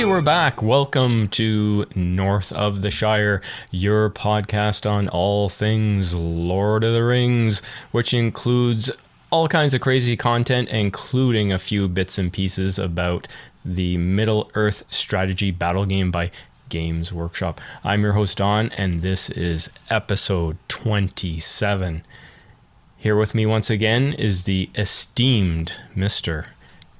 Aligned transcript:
Hey, 0.00 0.06
we're 0.06 0.22
back. 0.22 0.62
Welcome 0.62 1.28
to 1.28 1.84
North 1.94 2.52
of 2.52 2.80
the 2.80 2.90
Shire, 2.90 3.42
your 3.70 4.08
podcast 4.08 4.90
on 4.90 5.10
all 5.10 5.50
things 5.50 6.14
Lord 6.14 6.84
of 6.84 6.94
the 6.94 7.04
Rings, 7.04 7.60
which 7.90 8.14
includes 8.14 8.90
all 9.28 9.46
kinds 9.46 9.74
of 9.74 9.82
crazy 9.82 10.16
content, 10.16 10.70
including 10.70 11.52
a 11.52 11.58
few 11.58 11.86
bits 11.86 12.16
and 12.16 12.32
pieces 12.32 12.78
about 12.78 13.28
the 13.62 13.98
Middle 13.98 14.50
Earth 14.54 14.84
strategy 14.88 15.50
battle 15.50 15.84
game 15.84 16.10
by 16.10 16.30
Games 16.70 17.12
Workshop. 17.12 17.60
I'm 17.84 18.02
your 18.02 18.14
host, 18.14 18.38
Don, 18.38 18.70
and 18.70 19.02
this 19.02 19.28
is 19.28 19.68
episode 19.90 20.56
27. 20.68 22.06
Here 22.96 23.16
with 23.18 23.34
me 23.34 23.44
once 23.44 23.68
again 23.68 24.14
is 24.14 24.44
the 24.44 24.70
esteemed 24.74 25.78
Mr. 25.94 26.46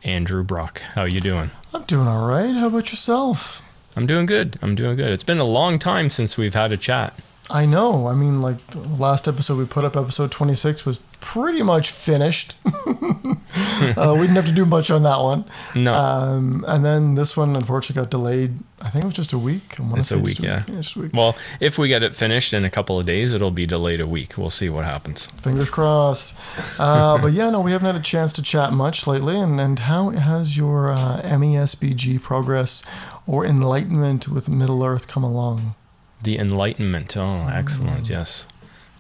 Andrew 0.02 0.42
Brock. 0.42 0.80
How 0.94 1.02
are 1.02 1.08
you 1.08 1.20
doing? 1.20 1.50
I'm 1.74 1.84
doing 1.84 2.08
all 2.08 2.26
right. 2.26 2.54
How 2.54 2.68
about 2.68 2.90
yourself? 2.90 3.62
I'm 3.96 4.06
doing 4.06 4.26
good. 4.26 4.58
I'm 4.62 4.74
doing 4.74 4.96
good. 4.96 5.10
It's 5.10 5.24
been 5.24 5.38
a 5.38 5.44
long 5.44 5.78
time 5.78 6.08
since 6.08 6.38
we've 6.38 6.54
had 6.54 6.72
a 6.72 6.76
chat. 6.76 7.18
I 7.50 7.66
know. 7.66 8.06
I 8.06 8.14
mean, 8.14 8.40
like 8.40 8.64
the 8.68 8.78
last 8.80 9.26
episode 9.28 9.58
we 9.58 9.64
put 9.66 9.84
up, 9.84 9.96
episode 9.96 10.30
26, 10.30 10.86
was 10.86 10.98
pretty 11.20 11.62
much 11.62 11.90
finished. 11.90 12.54
uh, 12.64 14.14
we 14.16 14.22
didn't 14.22 14.36
have 14.36 14.46
to 14.46 14.52
do 14.52 14.64
much 14.64 14.90
on 14.90 15.02
that 15.02 15.18
one. 15.20 15.44
No. 15.74 15.92
Um, 15.94 16.64
and 16.68 16.84
then 16.84 17.14
this 17.14 17.36
one, 17.36 17.56
unfortunately, 17.56 18.02
got 18.02 18.10
delayed. 18.10 18.58
I 18.80 18.88
think 18.88 19.04
it 19.04 19.06
was 19.06 19.14
just 19.14 19.32
a 19.32 19.38
week. 19.38 19.78
I 19.78 19.82
wanna 19.82 20.00
It's 20.00 20.10
a 20.10 20.14
say 20.14 20.20
week, 20.20 20.36
just 20.36 20.42
yeah. 20.42 20.62
just 20.66 20.96
a 20.96 21.00
week. 21.00 21.10
Well, 21.12 21.36
if 21.60 21.76
we 21.78 21.88
get 21.88 22.02
it 22.02 22.14
finished 22.14 22.54
in 22.54 22.64
a 22.64 22.70
couple 22.70 22.98
of 22.98 23.04
days, 23.06 23.34
it'll 23.34 23.50
be 23.50 23.66
delayed 23.66 24.00
a 24.00 24.06
week. 24.06 24.38
We'll 24.38 24.48
see 24.50 24.68
what 24.70 24.84
happens. 24.84 25.26
Fingers 25.26 25.68
crossed. 25.70 26.38
Uh, 26.78 27.18
but 27.18 27.32
yeah, 27.32 27.50
no, 27.50 27.60
we 27.60 27.72
haven't 27.72 27.86
had 27.86 27.96
a 27.96 28.04
chance 28.04 28.32
to 28.34 28.42
chat 28.42 28.72
much 28.72 29.06
lately. 29.06 29.38
And, 29.38 29.60
and 29.60 29.78
how 29.80 30.10
has 30.10 30.56
your 30.56 30.92
uh, 30.92 31.20
MESBG 31.22 32.22
progress 32.22 32.82
or 33.26 33.44
enlightenment 33.44 34.28
with 34.28 34.48
Middle 34.48 34.82
Earth 34.84 35.06
come 35.08 35.24
along? 35.24 35.74
The 36.22 36.38
Enlightenment. 36.38 37.16
Oh, 37.16 37.48
excellent. 37.52 38.04
Mm. 38.06 38.10
Yes. 38.10 38.46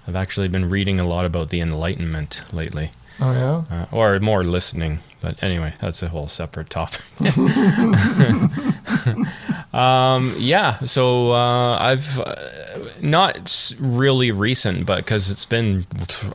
I've 0.06 0.16
actually 0.16 0.48
been 0.48 0.68
reading 0.68 0.98
a 0.98 1.06
lot 1.06 1.24
about 1.24 1.50
the 1.50 1.60
Enlightenment 1.60 2.42
lately, 2.52 2.90
Oh, 3.20 3.32
yeah? 3.70 3.82
uh, 3.82 3.86
or 3.92 4.18
more 4.18 4.42
listening. 4.42 5.00
But 5.20 5.40
anyway, 5.42 5.74
that's 5.80 6.02
a 6.02 6.08
whole 6.08 6.26
separate 6.28 6.70
topic. 6.70 7.02
um, 9.74 10.34
yeah. 10.38 10.78
So 10.84 11.32
uh, 11.32 11.76
I've 11.78 12.18
uh, 12.20 12.34
not 13.00 13.72
really 13.78 14.30
recent, 14.32 14.86
but 14.86 15.04
because 15.04 15.30
it's 15.30 15.46
been 15.46 15.86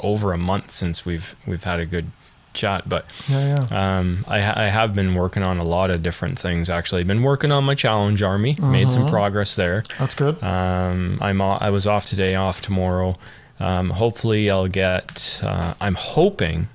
over 0.02 0.34
a 0.34 0.38
month 0.38 0.72
since 0.72 1.06
we've 1.06 1.36
we've 1.48 1.64
had 1.64 1.80
a 1.80 1.86
good 1.86 2.12
chat, 2.56 2.88
but 2.88 3.06
Yeah, 3.30 3.66
yeah. 3.70 3.98
Um, 4.00 4.26
I, 4.28 4.38
I 4.66 4.68
have 4.70 4.96
been 4.96 5.14
working 5.16 5.44
on 5.44 5.58
a 5.58 5.64
lot 5.64 5.92
of 5.92 6.02
different 6.02 6.40
things. 6.40 6.70
Actually, 6.70 7.04
been 7.04 7.24
working 7.24 7.52
on 7.52 7.64
my 7.64 7.76
challenge 7.76 8.22
army. 8.22 8.58
Made 8.60 8.92
some 8.92 9.08
progress 9.08 9.56
there. 9.56 9.84
That's 10.00 10.16
good. 10.16 10.42
Um, 10.44 11.20
I'm 11.22 11.42
I 11.42 11.70
was 11.70 11.86
off 11.86 12.06
today, 12.06 12.36
off 12.36 12.62
tomorrow. 12.62 13.18
Um, 13.60 13.92
hopefully, 13.92 14.50
I'll 14.50 14.68
get. 14.68 15.42
Uh, 15.44 15.76
I'm 15.80 15.96
hoping 15.96 16.68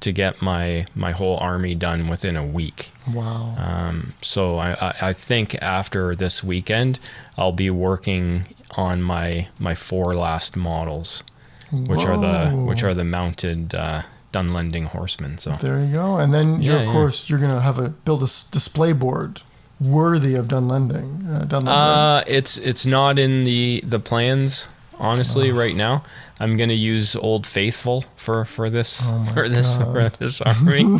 to 0.00 0.12
get 0.12 0.42
my 0.42 0.86
my 0.94 1.12
whole 1.12 1.38
army 1.38 1.74
done 1.74 2.08
within 2.08 2.36
a 2.36 2.46
week. 2.46 2.92
Wow. 3.12 3.54
Um, 3.58 4.14
so 4.20 4.58
I, 4.58 4.72
I, 4.72 4.94
I 5.08 5.12
think 5.12 5.54
after 5.62 6.14
this 6.14 6.44
weekend, 6.44 7.00
I'll 7.38 7.52
be 7.52 7.70
working 7.70 8.46
on 8.76 9.02
my 9.02 9.48
my 9.58 9.74
four 9.74 10.14
last 10.14 10.56
models, 10.56 11.24
which 11.70 12.04
are 12.04 12.18
the 12.18 12.54
which 12.54 12.82
are 12.82 12.94
the 12.94 13.04
mounted 13.04 13.74
uh, 13.74 14.02
Dunlending 14.34 14.86
horsemen. 14.96 15.38
So 15.38 15.52
There 15.60 15.78
you 15.84 15.92
go. 15.94 16.18
And 16.18 16.32
then, 16.34 16.60
you're, 16.62 16.74
Yeah, 16.76 16.80
of 16.82 16.86
yeah. 16.86 16.92
course, 16.92 17.28
you're 17.30 17.38
gonna 17.44 17.60
have 17.60 17.78
a 17.78 17.88
build 18.06 18.20
a 18.22 18.26
display 18.58 18.92
board 18.92 19.42
worthy 19.80 20.34
of 20.34 20.46
Dunlending. 20.48 21.08
Uh, 21.34 21.44
Dunlending. 21.46 21.68
Uh, 22.20 22.22
it's 22.26 22.58
it's 22.58 22.84
not 22.86 23.18
in 23.18 23.44
the 23.44 23.82
the 23.86 23.98
plans 24.00 24.68
honestly 24.98 25.50
Oh. 25.50 25.54
right 25.56 25.76
now. 25.76 26.02
I'm 26.40 26.56
gonna 26.56 26.72
use 26.94 27.14
Old 27.16 27.46
Faithful 27.46 28.04
for 28.16 28.44
for 28.44 28.68
this 28.68 29.02
Oh 29.04 29.24
for 29.34 29.48
this 29.48 29.76
God. 29.76 29.92
for 29.92 30.08
this 30.18 30.40
army. 30.42 30.82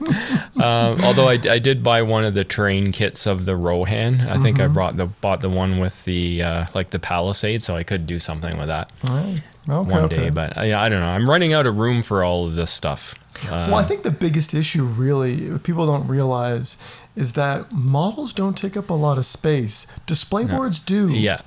um, 0.56 1.00
although 1.04 1.28
I, 1.28 1.38
I 1.48 1.58
did 1.58 1.82
buy 1.82 2.02
one 2.02 2.24
of 2.24 2.34
the 2.34 2.44
train 2.44 2.92
kits 2.92 3.26
of 3.26 3.44
the 3.44 3.56
Rohan. 3.56 4.20
I 4.22 4.38
think 4.38 4.58
I 4.58 4.64
Mm-hmm. 4.64 4.72
brought 4.72 4.96
the 4.96 5.06
bought 5.06 5.40
the 5.42 5.50
one 5.50 5.78
with 5.80 6.04
the 6.04 6.42
uh, 6.42 6.64
like 6.74 6.90
the 6.90 6.98
Palisade, 6.98 7.62
so 7.64 7.76
I 7.76 7.82
could 7.82 8.06
do 8.06 8.18
something 8.18 8.56
with 8.56 8.68
that 8.68 8.90
right. 9.04 9.42
Okay. 9.68 9.90
one 9.90 10.04
okay. 10.04 10.16
day. 10.16 10.30
But 10.30 10.56
uh, 10.58 10.62
yeah, 10.62 10.80
I 10.80 10.88
don't 10.88 11.00
know. 11.00 11.08
I'm 11.08 11.28
running 11.28 11.52
out 11.52 11.66
of 11.66 11.78
room 11.78 12.02
for 12.02 12.24
all 12.24 12.46
of 12.46 12.54
this 12.54 12.70
stuff. 12.70 13.14
Uh, 13.44 13.68
well, 13.70 13.76
I 13.76 13.84
think 13.84 14.02
the 14.02 14.10
biggest 14.10 14.54
issue, 14.54 14.84
really, 14.84 15.58
people 15.60 15.86
don't 15.86 16.06
realize, 16.06 16.76
is 17.16 17.34
that 17.34 17.72
models 17.72 18.32
don't 18.32 18.56
take 18.56 18.76
up 18.76 18.90
a 18.90 18.94
lot 18.94 19.18
of 19.18 19.24
space. 19.24 19.86
Display 20.06 20.44
boards 20.44 20.80
do. 20.80 21.10
Yeah. 21.10 21.40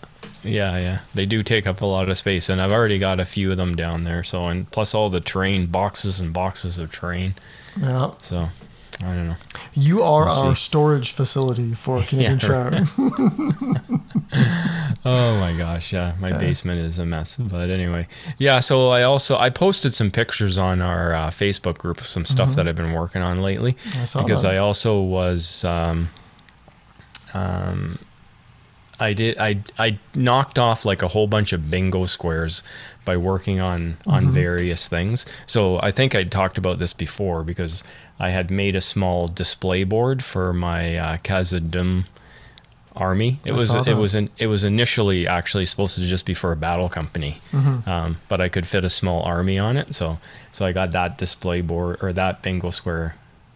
Yeah, 0.44 0.78
yeah. 0.78 1.00
They 1.13 1.25
do 1.25 1.44
take 1.44 1.68
up 1.68 1.81
a 1.81 1.85
lot 1.85 2.09
of 2.09 2.18
space 2.18 2.50
and 2.50 2.62
I've 2.62 2.72
already 2.72 2.97
got 2.97 3.19
a 3.19 3.25
few 3.25 3.51
of 3.51 3.57
them 3.57 3.75
down 3.75 4.03
there. 4.03 4.24
So 4.24 4.47
and 4.47 4.69
plus 4.72 4.94
all 4.94 5.09
the 5.09 5.22
terrain 5.22 5.68
boxes 5.68 6.19
and 6.19 6.34
boxes 6.34 6.78
of 6.78 6.91
terrain. 6.91 7.35
Yeah. 7.80 8.12
So 8.22 8.50
I 9.01 9.05
don't 9.05 9.27
know. 9.29 9.35
You 9.73 10.03
are 10.03 10.25
We'll 10.25 10.33
our 10.47 10.55
see. 10.55 10.61
storage 10.65 11.11
facility 11.11 11.73
for 11.73 12.01
Canadian 12.07 12.39
Yeah. 12.39 12.85
Oh 15.05 15.37
my 15.39 15.53
gosh, 15.57 15.91
yeah. 15.91 16.13
My 16.19 16.29
Okay. 16.29 16.39
basement 16.39 16.79
is 16.79 16.97
a 16.97 17.05
mess. 17.05 17.35
But 17.35 17.69
anyway. 17.69 18.07
Yeah, 18.37 18.59
so 18.61 18.89
I 18.89 19.03
also 19.03 19.37
I 19.37 19.49
posted 19.49 19.93
some 19.93 20.09
pictures 20.11 20.57
on 20.57 20.81
our 20.81 21.13
uh, 21.13 21.27
Facebook 21.29 21.77
group 21.77 21.99
of 21.99 22.07
some 22.07 22.23
stuff 22.23 22.55
that 22.55 22.67
I've 22.69 22.75
been 22.77 22.93
working 22.93 23.21
on 23.21 23.41
lately. 23.41 23.75
I 23.99 24.05
saw 24.05 24.21
because 24.23 24.43
that. 24.43 24.53
I 24.53 24.57
also 24.59 25.01
was 25.01 25.65
um, 25.65 26.09
um, 27.33 27.99
I 28.99 29.11
did 29.13 29.37
I 29.37 29.59
I 29.77 29.99
knocked 30.15 30.57
off 30.57 30.85
like 30.85 31.01
a 31.01 31.09
whole 31.09 31.27
bunch 31.27 31.51
of 31.51 31.69
bingo 31.69 32.05
squares 32.05 32.63
by 33.03 33.17
working 33.17 33.59
on 33.59 33.97
on 34.07 34.31
various 34.31 34.87
things. 34.87 35.25
So 35.45 35.79
I 35.81 35.91
think 35.91 36.15
I 36.15 36.23
talked 36.23 36.57
about 36.57 36.79
this 36.79 36.93
before 36.93 37.43
because 37.43 37.83
I 38.19 38.29
had 38.29 38.51
made 38.51 38.75
a 38.75 38.81
small 38.81 39.28
display 39.28 39.84
board 39.84 40.24
for 40.24 40.53
my 40.53 40.97
uh, 40.97 41.18
army. 42.96 43.40
It 43.46 43.51
I 43.51 43.56
was 43.56 43.74
it 43.74 43.97
was 43.97 44.16
an, 44.16 44.29
it 44.38 44.47
was 44.47 44.63
initially 44.63 45.28
actually 45.28 45.66
supposed 45.66 45.96
to 45.96 46.01
just 46.01 46.25
be 46.25 46.34
for 46.34 46.51
a 46.51 46.56
battle 46.56 46.90
company, 46.90 47.40
Mm-hmm. 47.51 47.90
um, 47.90 48.18
but 48.28 48.40
I 48.40 48.50
could 48.50 48.68
fit 48.68 48.85
a 48.85 48.90
small 48.90 49.24
army 49.24 49.59
on 49.59 49.78
it. 49.78 49.94
So 49.96 50.19
so 50.51 50.66
I 50.66 50.72
got 50.72 50.91
that 50.91 51.18
display 51.18 51.62
board 51.62 51.97
or 52.01 52.13
that 52.13 52.41
bingo 52.41 52.69
square 52.69 53.16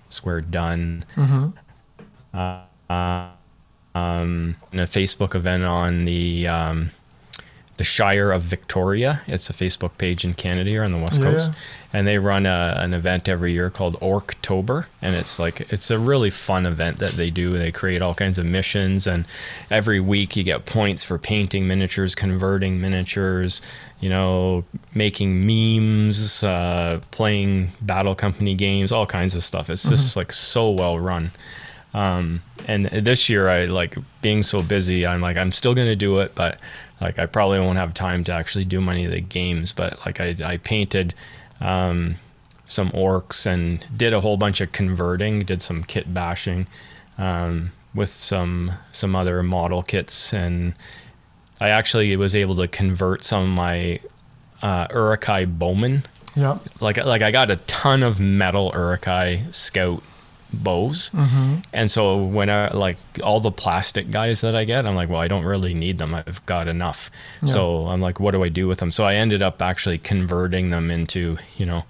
square 0.10 0.42
done. 0.42 1.06
Mhm. 1.16 1.54
Uh, 2.34 3.30
um, 3.96 4.56
in 4.72 4.80
a 4.80 4.84
Facebook 4.86 5.34
event 5.36 5.64
on 5.64 6.06
the 6.06 6.48
um, 6.48 6.92
the 7.78 7.84
Shire 7.84 8.32
of 8.32 8.42
Victoria. 8.42 9.22
It's 9.28 9.50
a 9.50 9.54
Facebook 9.54 9.98
page 9.98 10.26
in 10.26 10.34
Canada 10.34 10.70
here 10.70 10.84
on 10.84 10.92
the 10.92 11.00
West 11.00 11.22
Coast, 11.22 11.50
yeah. 11.50 11.56
and 11.94 12.08
they 12.08 12.18
run 12.18 12.46
a, 12.46 12.76
an 12.78 12.94
event 12.94 13.30
every 13.30 13.54
year 13.54 13.70
called 13.70 13.96
Orktober, 14.00 14.88
and 15.02 15.16
it's 15.16 15.40
like 15.40 15.72
it's 15.72 15.92
a 15.92 16.00
really 16.00 16.32
fun 16.32 16.66
event 16.66 16.98
that 16.98 17.12
they 17.12 17.30
do. 17.30 17.58
They 17.58 17.72
create 17.72 18.02
all 18.02 18.16
kinds 18.16 18.40
of 18.40 18.46
missions, 18.46 19.06
and 19.06 19.26
every 19.70 20.00
week 20.00 20.36
you 20.36 20.44
get 20.44 20.66
points 20.66 21.04
for 21.04 21.20
painting 21.20 21.68
miniatures, 21.68 22.16
converting 22.16 22.82
miniatures, 22.82 23.62
you 24.00 24.10
know, 24.10 24.64
making 24.96 25.46
memes, 25.46 26.44
uh, 26.44 27.00
playing 27.12 27.70
battle 27.82 28.16
company 28.16 28.56
games, 28.56 28.92
all 28.92 29.06
kinds 29.06 29.36
of 29.36 29.44
stuff. 29.44 29.70
It's 29.70 29.88
just 29.88 30.16
like 30.16 30.34
so 30.34 30.72
well 30.72 31.00
run. 31.00 31.32
Um, 31.94 32.42
and 32.68 32.86
this 32.88 33.30
year, 33.30 33.50
I 33.50 33.66
like 33.66 33.98
being 34.22 34.44
so 34.44 34.62
busy. 34.62 35.08
I'm 35.08 35.22
like, 35.22 35.38
I'm 35.38 35.52
still 35.52 35.74
gonna 35.74 35.96
do 35.96 36.20
it, 36.20 36.36
but 36.36 36.58
like, 37.02 37.20
I 37.20 37.26
probably 37.26 37.60
won't 37.60 37.78
have 37.78 37.94
time 37.94 38.24
to 38.26 38.34
actually 38.34 38.66
do 38.66 38.82
many 38.82 39.06
of 39.06 39.12
the 39.12 39.22
games. 39.22 39.74
But 39.74 40.04
like, 40.06 40.20
I, 40.20 40.36
I 40.44 40.58
painted 40.58 41.14
um, 41.62 42.16
some 42.66 42.90
orcs 42.92 43.46
and 43.46 43.86
did 43.96 44.14
a 44.14 44.22
whole 44.22 44.38
bunch 44.38 44.62
of 44.62 44.72
converting, 44.72 45.40
did 45.40 45.62
some 45.62 45.84
kit 45.84 46.14
bashing 46.14 46.68
um, 47.18 47.72
with 47.94 48.10
some 48.10 48.72
some 48.92 49.16
other 49.16 49.42
model 49.44 49.82
kits, 49.84 50.34
and 50.34 50.74
I 51.60 51.70
actually 51.70 52.16
was 52.16 52.36
able 52.36 52.56
to 52.58 52.68
convert 52.68 53.24
some 53.24 53.44
of 53.44 53.50
my 53.50 54.00
uh, 54.62 54.88
Uruk-hai 54.92 55.46
bowmen 55.46 56.04
Yeah. 56.36 56.60
like 56.82 56.98
like 56.98 57.22
I 57.22 57.32
got 57.32 57.50
a 57.50 57.56
ton 57.56 58.04
of 58.04 58.20
metal 58.20 58.72
Uruk-hai 58.76 59.46
Scout 59.52 60.04
bows, 60.54 61.12
and 61.74 61.90
so 61.92 62.18
when 62.24 62.50
I 62.50 62.72
like 62.74 62.98
all 63.24 63.40
the 63.40 63.52
plastic 63.52 64.12
guys 64.12 64.42
that 64.42 64.56
I 64.56 64.64
get, 64.64 64.86
I'm 64.86 64.96
like, 64.96 65.10
well, 65.10 65.20
I 65.22 65.28
don't 65.28 65.46
really 65.46 65.74
need 65.74 65.98
them. 65.98 66.14
I've 66.16 66.46
got 66.46 66.68
enough. 66.68 67.10
So 67.46 67.88
I'm 67.88 68.02
like, 68.02 68.20
what 68.20 68.32
do 68.32 68.44
I 68.44 68.50
do 68.50 68.68
with 68.68 68.80
them? 68.80 68.92
So 68.92 69.04
I 69.06 69.16
ended 69.16 69.42
up 69.42 69.62
actually 69.62 69.98
converting 69.98 70.70
them 70.70 70.90
into 70.92 71.38
you 71.58 71.66
know 71.66 71.84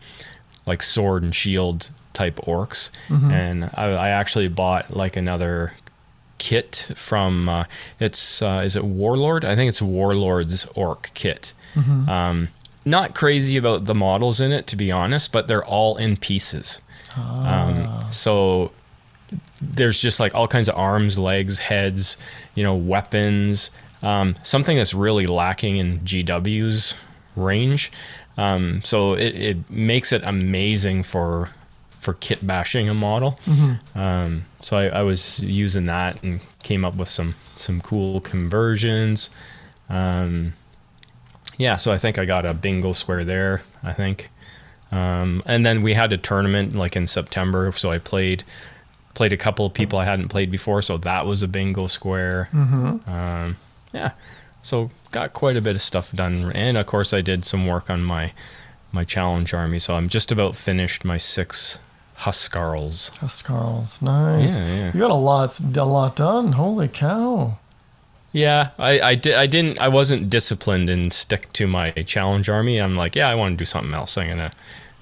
like 0.66 0.82
sword 0.84 1.24
and 1.24 1.34
shield 1.36 1.90
type 2.14 2.38
orcs, 2.48 2.90
and 3.32 3.66
I, 3.76 3.86
I 3.92 4.10
actually 4.10 4.48
bought 4.48 4.96
like 4.96 5.16
another 5.16 5.74
kit 6.40 6.92
from 6.96 7.50
uh, 7.50 7.64
it's 8.00 8.42
uh, 8.42 8.62
is 8.64 8.76
it 8.76 8.84
Warlord? 8.84 9.44
I 9.46 9.56
think 9.56 9.70
it's 9.70 9.82
Warlord's 9.82 10.66
orc 10.76 11.12
kit. 11.14 11.54
Um, 12.10 12.48
not 12.86 13.14
crazy 13.14 13.58
about 13.58 13.86
the 13.86 13.94
models 13.94 14.40
in 14.42 14.52
it, 14.52 14.66
to 14.68 14.76
be 14.76 14.92
honest, 14.92 15.32
but 15.32 15.48
they're 15.48 15.66
all 15.66 15.98
in 15.98 16.16
pieces. 16.18 16.80
Um, 17.16 18.12
so 18.12 18.72
there's 19.62 20.02
just 20.02 20.20
like 20.20 20.34
all 20.36 20.48
kinds 20.48 20.70
of 20.70 20.76
arms, 20.76 21.18
legs, 21.18 21.60
heads, 21.60 22.18
you 22.56 22.64
know, 22.64 22.76
weapons. 22.76 23.72
Um, 24.02 24.36
something 24.44 24.78
that's 24.78 24.94
really 24.94 25.26
lacking 25.26 25.78
in 25.78 26.00
GW's 26.02 26.96
range. 27.36 27.92
Um, 28.38 28.82
so 28.84 29.14
it, 29.14 29.36
it 29.36 29.70
makes 29.70 30.12
it 30.12 30.22
amazing 30.24 31.04
for 31.04 31.50
for 31.90 32.14
kit 32.14 32.46
bashing 32.46 32.88
a 32.88 32.94
model. 32.94 33.40
Um, 33.96 34.46
so 34.62 34.78
I, 34.78 34.86
I 35.00 35.02
was 35.02 35.40
using 35.40 35.88
that 35.88 36.22
and 36.24 36.40
came 36.64 36.86
up 36.86 36.96
with 36.96 37.10
some 37.10 37.36
some 37.56 37.82
cool 37.82 38.22
conversions. 38.22 39.32
Um, 39.90 40.54
yeah, 41.58 41.76
so 41.78 41.92
I 41.92 41.98
think 41.98 42.20
I 42.20 42.26
got 42.26 42.46
a 42.46 42.54
bingo 42.54 42.94
square 42.94 43.26
there. 43.26 43.64
I 43.84 43.92
think, 43.94 44.30
um, 44.92 45.44
and 45.46 45.66
then 45.66 45.82
we 45.82 45.94
had 45.94 46.14
a 46.14 46.18
tournament 46.18 46.76
like 46.76 46.96
in 46.96 47.08
September, 47.08 47.72
so 47.74 47.92
I 47.92 47.98
played 47.98 48.44
played 49.14 49.34
a 49.34 49.38
couple 49.38 49.66
of 49.66 49.74
people 49.74 49.98
I 49.98 50.06
hadn't 50.06 50.28
played 50.28 50.52
before, 50.52 50.82
so 50.84 50.98
that 50.98 51.26
was 51.26 51.42
a 51.42 51.48
bingo 51.48 51.88
square. 51.88 52.50
Um, 52.54 53.58
yeah, 53.94 54.12
so 54.62 54.92
got 55.12 55.34
quite 55.34 55.58
a 55.58 55.62
bit 55.62 55.76
of 55.76 55.82
stuff 55.82 56.12
done, 56.12 56.52
and 56.52 56.78
of 56.78 56.86
course 56.86 57.14
I 57.14 57.22
did 57.22 57.44
some 57.46 57.66
work 57.66 57.90
on 57.90 58.04
my 58.04 58.34
my 58.92 59.04
challenge 59.04 59.54
army. 59.54 59.80
So 59.80 59.96
I'm 59.96 60.10
just 60.10 60.32
about 60.32 60.56
finished 60.56 61.04
my 61.04 61.18
six 61.18 61.80
Huscarls. 62.20 63.12
Huscarls, 63.20 64.02
nice. 64.02 64.60
Yeah, 64.60 64.76
yeah. 64.78 64.92
You 64.94 65.00
got 65.00 65.12
a 65.12 65.14
lot, 65.14 65.60
a 65.60 65.84
lot 65.84 66.16
done. 66.16 66.54
Holy 66.54 66.88
cow! 66.88 67.60
Yeah, 68.34 68.70
I, 68.78 69.00
I, 69.00 69.16
di- 69.16 69.34
I 69.34 69.48
didn't 69.48 69.80
I 69.80 69.88
wasn't 69.88 70.30
disciplined 70.30 70.90
and 70.90 71.12
stick 71.14 71.52
to 71.54 71.66
my 71.68 71.92
challenge 71.92 72.50
army. 72.50 72.78
I'm 72.78 72.96
like, 72.96 73.16
yeah, 73.16 73.30
I 73.30 73.36
want 73.36 73.54
to 73.54 73.58
do 73.58 73.66
something 73.66 73.94
else. 73.94 74.18
I'm 74.18 74.28
gonna 74.28 74.52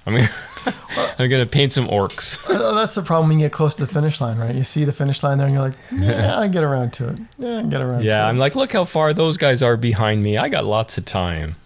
I'm 0.06 0.16
gonna 0.16 0.30
I'm 1.18 1.28
gonna 1.28 1.46
paint 1.46 1.72
some 1.72 1.88
orcs. 1.88 2.46
That's 2.74 2.94
the 2.94 3.02
problem 3.02 3.28
when 3.28 3.38
you 3.38 3.44
get 3.46 3.52
close 3.52 3.74
to 3.76 3.84
the 3.86 3.92
finish 3.92 4.20
line, 4.20 4.38
right? 4.38 4.54
You 4.54 4.62
see 4.64 4.84
the 4.84 4.92
finish 4.92 5.22
line 5.22 5.38
there, 5.38 5.46
and 5.48 5.54
you're 5.54 5.64
like, 5.64 5.74
"Yeah, 5.92 6.38
I 6.38 6.48
get 6.48 6.62
around 6.64 6.92
to 6.94 7.08
it. 7.10 7.18
Yeah, 7.38 7.58
I 7.58 7.62
get 7.62 7.80
around 7.82 8.02
to 8.02 8.06
it." 8.06 8.10
Yeah, 8.12 8.26
I'm 8.26 8.38
like, 8.38 8.54
look 8.54 8.72
how 8.72 8.84
far 8.84 9.12
those 9.12 9.36
guys 9.36 9.62
are 9.62 9.76
behind 9.76 10.22
me. 10.22 10.38
I 10.38 10.48
got 10.48 10.64
lots 10.64 10.96
of 10.96 11.04
time. 11.04 11.56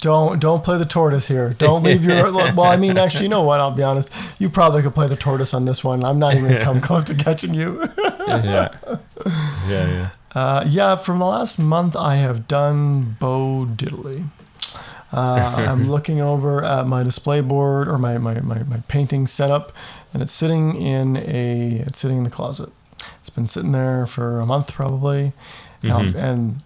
Don't 0.00 0.38
don't 0.40 0.62
play 0.62 0.78
the 0.78 0.84
tortoise 0.84 1.26
here. 1.26 1.54
Don't 1.58 1.82
leave 1.82 2.04
your. 2.04 2.32
well, 2.32 2.62
I 2.62 2.76
mean, 2.76 2.98
actually, 2.98 3.24
you 3.24 3.28
know 3.30 3.42
what? 3.42 3.58
I'll 3.60 3.72
be 3.72 3.82
honest. 3.82 4.12
You 4.38 4.48
probably 4.48 4.82
could 4.82 4.94
play 4.94 5.08
the 5.08 5.16
tortoise 5.16 5.54
on 5.54 5.64
this 5.64 5.82
one. 5.82 6.04
I'm 6.04 6.18
not 6.18 6.34
even 6.34 6.50
gonna 6.50 6.60
come 6.62 6.80
close 6.80 7.04
to 7.04 7.14
catching 7.16 7.54
you. 7.54 7.82
Yeah, 8.28 8.72
yeah, 8.86 9.68
yeah. 9.68 10.08
Uh, 10.38 10.64
yeah, 10.68 10.94
from 10.96 11.18
the 11.18 11.24
last 11.26 11.58
month, 11.58 11.96
I 11.96 12.14
have 12.16 12.46
done 12.46 13.16
Bo 13.18 13.66
Diddley. 13.66 14.26
Uh, 15.12 15.16
I'm 15.68 15.90
looking 15.90 16.20
over 16.20 16.62
at 16.62 16.86
my 16.86 17.02
display 17.02 17.40
board 17.40 17.88
or 17.88 17.98
my, 17.98 18.18
my, 18.18 18.40
my, 18.40 18.62
my 18.62 18.78
painting 18.88 19.26
setup, 19.26 19.72
and 20.12 20.22
it's 20.22 20.32
sitting 20.32 20.76
in 20.76 21.16
a 21.16 21.82
it's 21.86 21.98
sitting 21.98 22.18
in 22.18 22.24
the 22.24 22.30
closet. 22.30 22.70
It's 23.18 23.30
been 23.30 23.46
sitting 23.46 23.72
there 23.72 24.06
for 24.06 24.38
a 24.40 24.46
month 24.46 24.72
probably, 24.72 25.32
Mhm. 25.82 26.14
and 26.14 26.60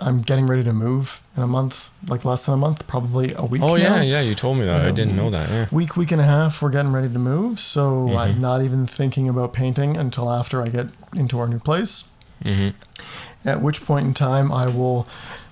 I'm 0.00 0.22
getting 0.22 0.46
ready 0.46 0.64
to 0.64 0.72
move 0.72 1.22
in 1.36 1.42
a 1.42 1.46
month, 1.46 1.90
like 2.08 2.24
less 2.24 2.46
than 2.46 2.54
a 2.54 2.58
month, 2.66 2.86
probably 2.86 3.34
a 3.36 3.44
week. 3.44 3.62
Oh 3.62 3.76
now. 3.76 3.82
yeah, 3.96 4.00
yeah. 4.02 4.20
You 4.20 4.34
told 4.34 4.56
me 4.58 4.64
that. 4.64 4.80
I 4.86 4.90
didn't 4.90 5.16
know 5.16 5.30
that. 5.30 5.48
Yeah. 5.50 5.66
Week, 5.70 5.96
week 5.96 6.12
and 6.12 6.20
a 6.20 6.24
half, 6.24 6.62
we're 6.62 6.70
getting 6.70 6.92
ready 6.92 7.10
to 7.12 7.18
move. 7.18 7.58
So 7.58 7.82
Mm-hmm. 8.08 8.16
I'm 8.16 8.40
not 8.40 8.62
even 8.62 8.86
thinking 8.86 9.28
about 9.28 9.52
painting 9.52 9.96
until 9.96 10.30
after 10.32 10.62
I 10.62 10.68
get 10.70 10.86
into 11.14 11.38
our 11.38 11.46
new 11.48 11.58
place. 11.60 12.04
Hmm 12.42 12.68
At 13.44 13.60
which 13.60 13.84
point 13.84 14.06
in 14.06 14.14
time, 14.14 14.52
I 14.52 14.66
will 14.68 15.06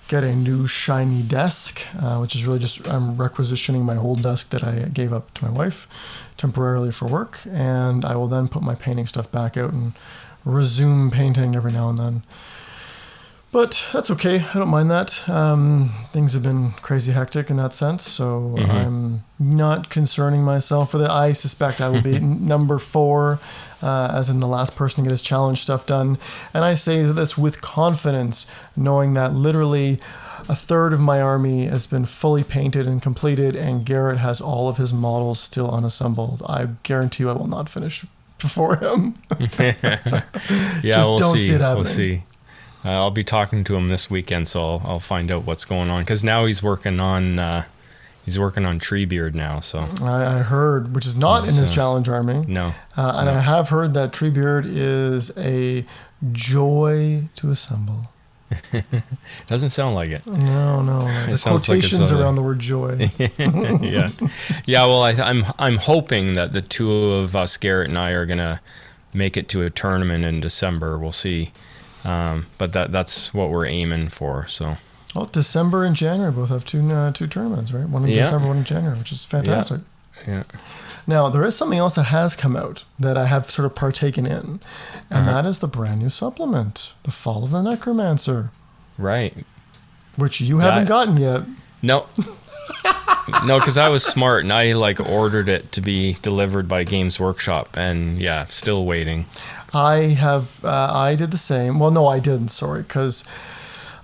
get 0.09 0.25
a 0.25 0.35
new 0.35 0.67
shiny 0.67 1.23
desk, 1.23 1.87
uh, 2.01 2.19
which 2.19 2.35
is 2.35 2.45
really 2.45 2.59
just 2.59 2.87
I'm 2.89 3.17
requisitioning 3.17 3.85
my 3.85 3.97
old 3.97 4.23
desk 4.23 4.51
that 4.51 4.65
I 4.65 4.89
gave 4.93 5.13
up 5.13 5.33
to 5.35 5.45
my 5.45 5.51
wife 5.51 5.87
temporarily 6.37 6.91
for 6.91 7.07
work, 7.07 7.41
and 7.47 8.05
I 8.05 8.17
will 8.17 8.27
then 8.27 8.49
put 8.49 8.63
my 8.63 8.75
painting 8.75 9.07
stuff 9.07 9.31
back 9.31 9.57
out 9.57 9.73
and 9.73 9.93
resume 10.45 11.11
painting 11.11 11.55
every 11.55 11.73
now 11.73 11.89
and 11.91 11.99
then. 11.99 12.23
But 13.52 13.88
that's 13.93 14.12
okay. 14.12 14.44
I 14.55 14.58
don't 14.58 14.69
mind 14.69 14.93
that. 14.93 15.29
Um, 15.29 15.91
things 16.12 16.35
have 16.35 16.43
been 16.44 16.70
crazy 16.82 17.11
hectic 17.11 17.50
in 17.50 17.56
that 17.56 17.75
sense, 17.75 18.08
so 18.08 18.55
Mhm. 18.56 18.70
I'm 18.70 19.25
not 19.41 19.91
concerning 19.91 20.44
myself 20.44 20.93
with 20.94 21.02
it. 21.02 21.11
I 21.11 21.32
suspect 21.32 21.81
I 21.81 21.88
will 21.88 22.00
be 22.00 22.20
number 22.20 22.79
four, 22.79 23.41
uh, 23.82 24.12
as 24.14 24.29
in 24.29 24.38
the 24.38 24.47
last 24.47 24.76
person 24.76 25.02
to 25.02 25.08
get 25.08 25.11
his 25.11 25.20
challenge 25.23 25.61
stuff 25.62 25.85
done. 25.85 26.17
And 26.55 26.64
I 26.64 26.75
say 26.75 27.02
this 27.02 27.37
with 27.37 27.61
confidence, 27.61 28.47
knowing 28.76 29.14
that 29.14 29.35
literally 29.35 29.99
a 30.49 30.55
third 30.55 30.93
of 30.93 31.00
my 31.00 31.20
army 31.20 31.67
has 31.67 31.88
been 31.88 32.05
fully 32.05 32.44
painted 32.44 32.87
and 32.87 33.03
completed, 33.03 33.56
and 33.56 33.85
Garrett 33.85 34.19
has 34.19 34.41
all 34.41 34.69
of 34.69 34.76
his 34.76 34.94
models 34.94 35.41
still 35.41 35.69
unassembled. 35.73 36.41
I 36.49 36.69
guarantee 36.85 37.25
you 37.25 37.31
I 37.31 37.32
will 37.32 37.49
not 37.49 37.69
finish 37.69 38.05
before 38.38 38.76
him. 38.76 39.14
Yeah, 39.41 40.81
Just 40.82 41.08
we'll 41.08 41.19
don't 41.19 41.35
see. 41.35 41.46
see 41.46 41.53
it 41.55 41.61
we'll 41.61 41.85
see. 41.85 42.23
Uh, 42.85 42.91
I'll 42.91 43.11
be 43.11 43.25
talking 43.25 43.62
to 43.65 43.77
him 43.77 43.88
this 43.88 44.09
weekend, 44.11 44.49
so 44.49 44.61
I'll, 44.62 44.82
I'll 44.85 45.00
find 45.00 45.31
out 45.31 45.44
what's 45.44 45.65
going 45.65 45.91
on. 45.91 46.03
Because 46.03 46.25
now 46.25 46.47
he's 46.47 46.62
working 46.62 46.99
on 47.00 47.38
uh, 47.38 47.65
he's 48.25 48.38
working 48.38 48.65
on 48.65 48.79
Treebeard 48.81 49.35
now. 49.35 49.61
So 49.61 49.88
I, 50.03 50.25
I 50.25 50.38
heard, 50.38 50.94
which 50.94 51.05
is 51.06 51.17
not 51.17 51.41
in 51.49 51.55
his 51.55 51.69
So- 51.69 51.75
challenge 51.75 52.09
army. 52.09 52.44
no, 52.49 52.75
Uh, 52.97 53.17
and 53.19 53.29
I 53.31 53.41
have 53.41 53.69
heard 53.69 53.93
that 53.94 54.12
Treebeard 54.12 54.65
is 54.67 55.37
a 55.37 55.85
joy 56.32 57.25
to 57.37 57.50
assemble. 57.50 58.09
doesn't 59.47 59.71
sound 59.71 59.94
like 59.94 60.11
it. 60.11 60.27
No, 60.27 60.82
no, 60.82 61.03
the 61.31 61.37
sounds 61.38 61.69
like 61.69 61.79
it's 61.79 61.88
quotations 61.91 62.11
around 62.11 62.35
the 62.35 62.43
word 62.43 62.59
joy. 62.59 63.11
yeah, 63.38 64.11
yeah. 64.67 64.87
Well, 64.87 65.03
I, 65.03 65.12
I'm 65.12 65.44
I'm 65.59 65.77
hoping 65.77 66.32
that 66.35 66.53
the 66.53 66.61
two 66.61 66.91
of 67.12 67.37
us, 67.37 67.56
Garrett 67.56 67.88
and 67.88 67.99
I, 67.99 68.11
are 68.11 68.27
gonna 68.27 68.61
make 69.15 69.37
it 69.37 69.49
to 69.50 69.62
a 69.62 69.71
tournament 69.71 70.25
in 70.25 70.41
December. 70.41 70.99
We'll 70.99 71.12
see. 71.12 71.53
Um, 72.05 72.47
but 72.58 72.73
that 72.73 72.93
that's 72.93 73.35
what 73.35 73.50
we're 73.50 73.67
aiming 73.67 74.08
for. 74.08 74.47
So 74.49 74.76
well, 75.14 75.26
December 75.26 75.85
and 75.85 75.94
January 75.97 76.32
both 76.32 76.49
have 76.50 76.64
two 76.64 76.91
uh, 76.91 77.12
two 77.12 77.26
tournaments, 77.26 77.73
right? 77.73 77.88
One 77.88 78.05
in 78.05 78.11
Yeah. 78.11 78.23
December, 78.25 78.49
one 78.49 78.58
in 78.58 78.64
January, 78.64 78.97
which 78.99 79.12
is 79.12 79.25
fantastic. 79.25 79.81
yeah. 80.26 80.44
Now, 81.06 81.29
there 81.31 81.43
is 81.44 81.56
something 81.56 81.79
else 81.79 81.94
that 81.97 82.05
has 82.05 82.37
come 82.37 82.56
out 82.56 82.85
that 82.99 83.17
I 83.17 83.26
have 83.26 83.47
sort 83.47 83.67
of 83.67 83.75
partaken 83.75 84.26
in, 84.26 84.61
and 85.11 85.29
Uh-huh. 85.29 85.32
that 85.43 85.47
is 85.49 85.58
the 85.58 85.67
brand 85.67 86.00
new 86.00 86.11
supplement, 86.11 86.93
The 87.02 87.11
Fall 87.11 87.43
of 87.44 87.51
the 87.51 87.63
Necromancer, 87.63 88.51
Right. 88.98 89.44
which 90.17 90.41
you 90.41 90.58
haven't 90.58 90.84
That- 90.84 90.89
gotten 90.89 91.17
yet. 91.17 91.43
No. 91.82 92.06
no, 93.44 93.58
because 93.58 93.79
I 93.79 93.89
was 93.89 94.05
smart 94.05 94.44
and 94.44 94.53
I 94.53 94.72
like 94.72 95.01
ordered 95.01 95.48
it 95.48 95.72
to 95.72 95.81
be 95.81 96.17
delivered 96.22 96.69
by 96.69 96.84
Games 96.84 97.19
Workshop, 97.19 97.77
and 97.77 98.20
yeah, 98.20 98.46
still 98.46 98.84
waiting. 98.84 99.27
I 99.72 99.96
have, 100.19 100.65
uh, 100.65 100.91
I 100.93 101.15
did 101.15 101.31
the 101.31 101.36
same. 101.36 101.79
Well, 101.79 101.91
no, 101.91 102.06
I 102.06 102.19
didn't. 102.19 102.48
Sorry, 102.48 102.82
because 102.82 103.24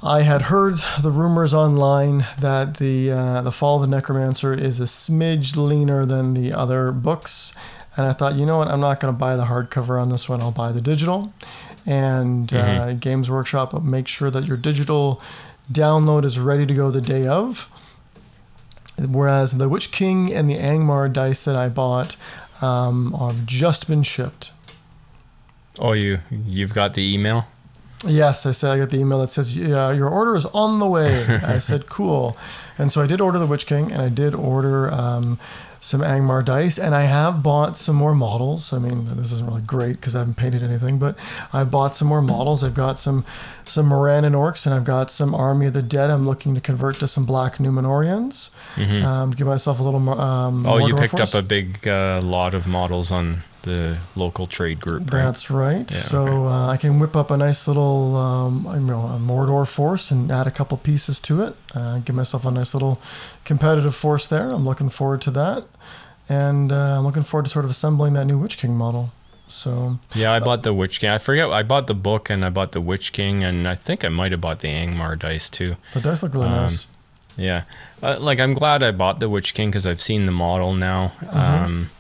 I 0.03 0.23
had 0.23 0.43
heard 0.43 0.77
the 1.01 1.11
rumors 1.11 1.53
online 1.55 2.27
that 2.39 2.77
the 2.77 3.11
uh, 3.11 3.43
the 3.43 3.51
Fall 3.51 3.77
of 3.77 3.83
the 3.83 3.89
Necromancer 3.89 4.55
is 4.55 4.79
a 4.79 4.85
smidge 4.85 5.57
leaner 5.57 6.05
than 6.05 6.35
the 6.35 6.53
other 6.53 6.93
books, 6.93 7.55
and 7.97 8.07
I 8.07 8.13
thought, 8.13 8.35
you 8.35 8.47
know 8.47 8.59
what, 8.59 8.69
I'm 8.69 8.81
not 8.81 9.01
going 9.01 9.13
to 9.13 9.19
buy 9.19 9.37
the 9.37 9.47
hardcover 9.47 10.01
on 10.01 10.11
this 10.11 10.29
one. 10.29 10.41
I'll 10.41 10.53
buy 10.53 10.71
the 10.71 10.81
digital, 10.81 11.33
and 11.87 12.53
uh, 12.53 12.93
Games 12.93 13.31
Workshop 13.31 13.83
make 13.83 14.07
sure 14.07 14.31
that 14.31 14.45
your 14.45 14.57
digital 14.57 15.21
download 15.73 16.25
is 16.25 16.39
ready 16.39 16.67
to 16.67 16.75
go 16.75 16.91
the 16.91 17.01
day 17.01 17.27
of. 17.27 17.71
Whereas 18.99 19.59
the 19.59 19.69
Witch 19.69 19.93
King 19.93 20.33
and 20.33 20.49
the 20.49 20.57
Angmar 20.57 21.13
dice 21.13 21.43
that 21.43 21.57
I 21.57 21.69
bought 21.69 22.17
um, 22.63 23.13
have 23.13 23.45
just 23.45 23.89
been 23.89 24.03
shipped. 24.03 24.53
Oh, 25.79 25.93
you 25.93 26.21
you've 26.47 26.75
got 26.75 26.95
the 26.95 27.15
email? 27.15 27.47
Yes, 28.07 28.45
I 28.47 28.51
said 28.53 28.73
I 28.73 28.79
got 28.79 28.91
the 28.91 28.99
email 28.99 29.19
that 29.21 29.29
says 29.31 29.57
uh, 29.57 29.95
your 29.97 30.09
order 30.09 30.37
is 30.37 30.45
on 30.47 30.79
the 30.79 30.87
way. 30.87 31.25
I 31.43 31.59
said 31.59 31.87
cool, 31.87 32.37
and 32.79 32.93
so 32.93 33.03
I 33.03 33.07
did 33.07 33.21
order 33.21 33.39
the 33.39 33.47
Witch 33.47 33.67
King, 33.67 33.91
and 33.91 34.01
I 34.03 34.09
did 34.11 34.35
order 34.35 34.93
um, 34.93 35.39
some 35.81 36.03
Angmar 36.03 36.45
dice, 36.45 36.79
and 36.79 36.95
I 36.95 37.03
have 37.03 37.43
bought 37.43 37.77
some 37.77 37.97
more 37.97 38.15
models. 38.15 38.73
I 38.73 38.79
mean, 38.79 39.07
this 39.17 39.33
isn't 39.33 39.47
really 39.49 39.63
great 39.63 39.97
because 39.97 40.15
I 40.15 40.21
haven't 40.21 40.37
painted 40.37 40.63
anything, 40.63 40.99
but 40.99 41.19
I 41.55 41.65
bought 41.65 41.97
some 41.97 42.07
more 42.09 42.21
models. 42.23 42.63
I've 42.63 42.75
got 42.75 42.99
some 42.99 43.25
some 43.65 43.87
Morannon 43.89 44.35
orcs, 44.35 44.67
and 44.67 44.75
I've 44.75 44.85
got 44.85 45.11
some 45.11 45.35
Army 45.35 45.67
of 45.67 45.73
the 45.73 45.83
Dead. 45.83 46.11
I'm 46.11 46.27
looking 46.27 46.55
to 46.55 46.61
convert 46.61 47.01
to 47.01 47.07
some 47.09 47.25
Black 47.25 47.57
Numenoreans. 47.57 48.55
Um, 49.05 49.31
give 49.31 49.47
myself 49.47 49.81
a 49.81 49.83
little 49.83 50.01
more. 50.01 50.21
Um, 50.21 50.65
Mm-hmm. 50.65 50.67
Oh, 50.67 50.87
you 50.87 50.95
picked 50.95 51.13
force. 51.13 51.35
up 51.35 51.45
a 51.45 51.47
big 51.47 51.89
uh, 51.89 52.21
lot 52.23 52.55
of 52.55 52.67
models 52.67 53.11
on 53.11 53.43
the 53.67 53.99
local 54.15 54.47
trade 54.47 54.81
group, 54.81 55.13
right? 55.13 55.23
That's 55.23 55.51
right. 55.51 55.91
Yeah, 55.91 55.99
so 55.99 56.47
uh, 56.47 56.69
I 56.69 56.79
can 56.79 56.99
whip 56.99 57.15
up 57.15 57.31
a 57.31 57.37
nice 57.37 57.69
little, 57.69 58.17
um, 58.17 58.67
you 58.75 58.87
know, 58.87 59.03
a 59.03 59.19
Mordor 59.19 59.67
force 59.71 60.11
and 60.11 60.33
add 60.33 60.47
a 60.47 60.51
couple 60.51 60.79
pieces 60.79 61.21
to 61.21 61.43
it. 61.43 61.55
Uh, 61.75 61.99
give 61.99 62.17
myself 62.17 62.47
a 62.47 62.51
nice 62.51 62.73
little 62.75 62.99
competitive 63.45 63.95
force 63.95 64.27
there. 64.27 64.49
I'm 64.51 64.65
looking 64.65 64.89
forward 64.89 65.21
to 65.23 65.31
that, 65.33 65.67
and 66.29 66.73
uh, 66.73 66.97
I'm 66.99 67.05
looking 67.05 67.23
forward 67.25 67.45
to 67.45 67.51
sort 67.51 67.65
of 67.67 67.71
assembling 67.71 68.15
that 68.15 68.25
new 68.25 68.39
Witch 68.39 68.57
King 68.57 68.75
model. 68.77 69.11
So 69.49 69.99
Yeah, 70.15 70.33
I 70.33 70.41
bought 70.41 70.63
the 70.65 70.75
Witch 70.75 70.99
King. 71.01 71.11
I 71.11 71.19
forget. 71.19 71.49
I 71.51 71.63
bought 71.63 71.87
the 71.87 71.95
book 71.95 72.31
and 72.31 72.45
I 72.45 72.51
bought 72.51 72.73
the 72.73 72.81
Witch 72.81 73.13
King, 73.13 73.45
and 73.45 73.69
I 73.69 73.75
think 73.77 74.05
I 74.05 74.09
might 74.09 74.33
have 74.33 74.41
bought 74.41 74.59
the 74.61 74.69
Angmar 74.69 75.17
dice 75.19 75.49
too. 75.49 75.77
the 75.93 76.01
dice 76.01 76.23
look 76.25 76.35
really 76.35 76.47
Um, 76.49 76.53
nice. 76.55 76.87
Yeah, 77.37 77.63
uh, 78.03 78.17
like 78.19 78.41
I'm 78.41 78.55
glad 78.55 78.83
I 78.83 78.91
bought 78.93 79.21
the 79.21 79.29
Witch 79.29 79.53
King 79.55 79.69
because 79.71 79.87
I've 79.87 80.01
seen 80.01 80.25
the 80.27 80.33
model 80.33 80.73
now. 80.75 81.13
Mm-hmm. 81.21 81.39
Um, 81.39 81.91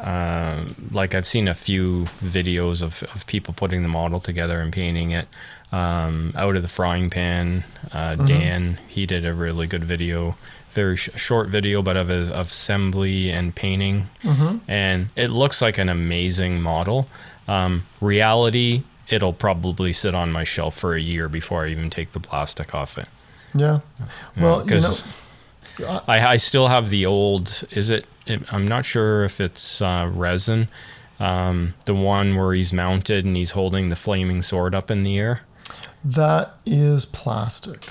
uh, 0.00 0.64
like 0.92 1.14
I've 1.14 1.26
seen 1.26 1.48
a 1.48 1.54
few 1.54 2.04
videos 2.22 2.82
of, 2.82 3.02
of 3.14 3.26
people 3.26 3.54
putting 3.54 3.82
the 3.82 3.88
model 3.88 4.20
together 4.20 4.60
and 4.60 4.72
painting 4.72 5.10
it 5.12 5.26
um, 5.72 6.32
out 6.36 6.56
of 6.56 6.62
the 6.62 6.68
frying 6.68 7.10
pan. 7.10 7.64
Uh, 7.92 8.14
Dan, 8.14 8.78
he 8.88 9.06
did 9.06 9.24
a 9.26 9.34
really 9.34 9.66
good 9.66 9.84
video, 9.84 10.36
very 10.70 10.96
sh- 10.96 11.10
short 11.16 11.48
video, 11.48 11.82
but 11.82 11.96
of, 11.96 12.10
a, 12.10 12.32
of 12.34 12.46
assembly 12.46 13.30
and 13.30 13.54
painting. 13.54 14.08
And 14.68 15.08
it 15.16 15.28
looks 15.30 15.60
like 15.60 15.78
an 15.78 15.88
amazing 15.88 16.62
model. 16.62 17.08
Um, 17.48 17.84
reality, 18.00 18.82
it'll 19.08 19.32
probably 19.32 19.92
sit 19.92 20.14
on 20.14 20.30
my 20.30 20.44
shelf 20.44 20.76
for 20.76 20.94
a 20.94 21.00
year 21.00 21.28
before 21.28 21.64
I 21.64 21.70
even 21.70 21.90
take 21.90 22.12
the 22.12 22.20
plastic 22.20 22.74
off 22.74 22.96
it. 22.98 23.08
Yeah. 23.54 23.80
Well, 24.36 24.58
you 24.60 24.74
know, 24.76 24.80
'cause 24.80 25.04
I, 25.86 26.32
I 26.32 26.36
still 26.36 26.68
have 26.68 26.90
the 26.90 27.06
old. 27.06 27.64
Is 27.70 27.90
it? 27.90 28.06
it 28.26 28.42
I'm 28.52 28.66
not 28.66 28.84
sure 28.84 29.24
if 29.24 29.40
it's 29.40 29.80
uh, 29.82 30.10
resin. 30.12 30.68
Um, 31.20 31.74
the 31.84 31.94
one 31.94 32.36
where 32.36 32.54
he's 32.54 32.72
mounted 32.72 33.24
and 33.24 33.36
he's 33.36 33.50
holding 33.52 33.88
the 33.88 33.96
flaming 33.96 34.40
sword 34.42 34.74
up 34.74 34.90
in 34.90 35.02
the 35.02 35.18
air. 35.18 35.42
that 36.04 36.54
is 36.64 37.04
plastic. 37.06 37.88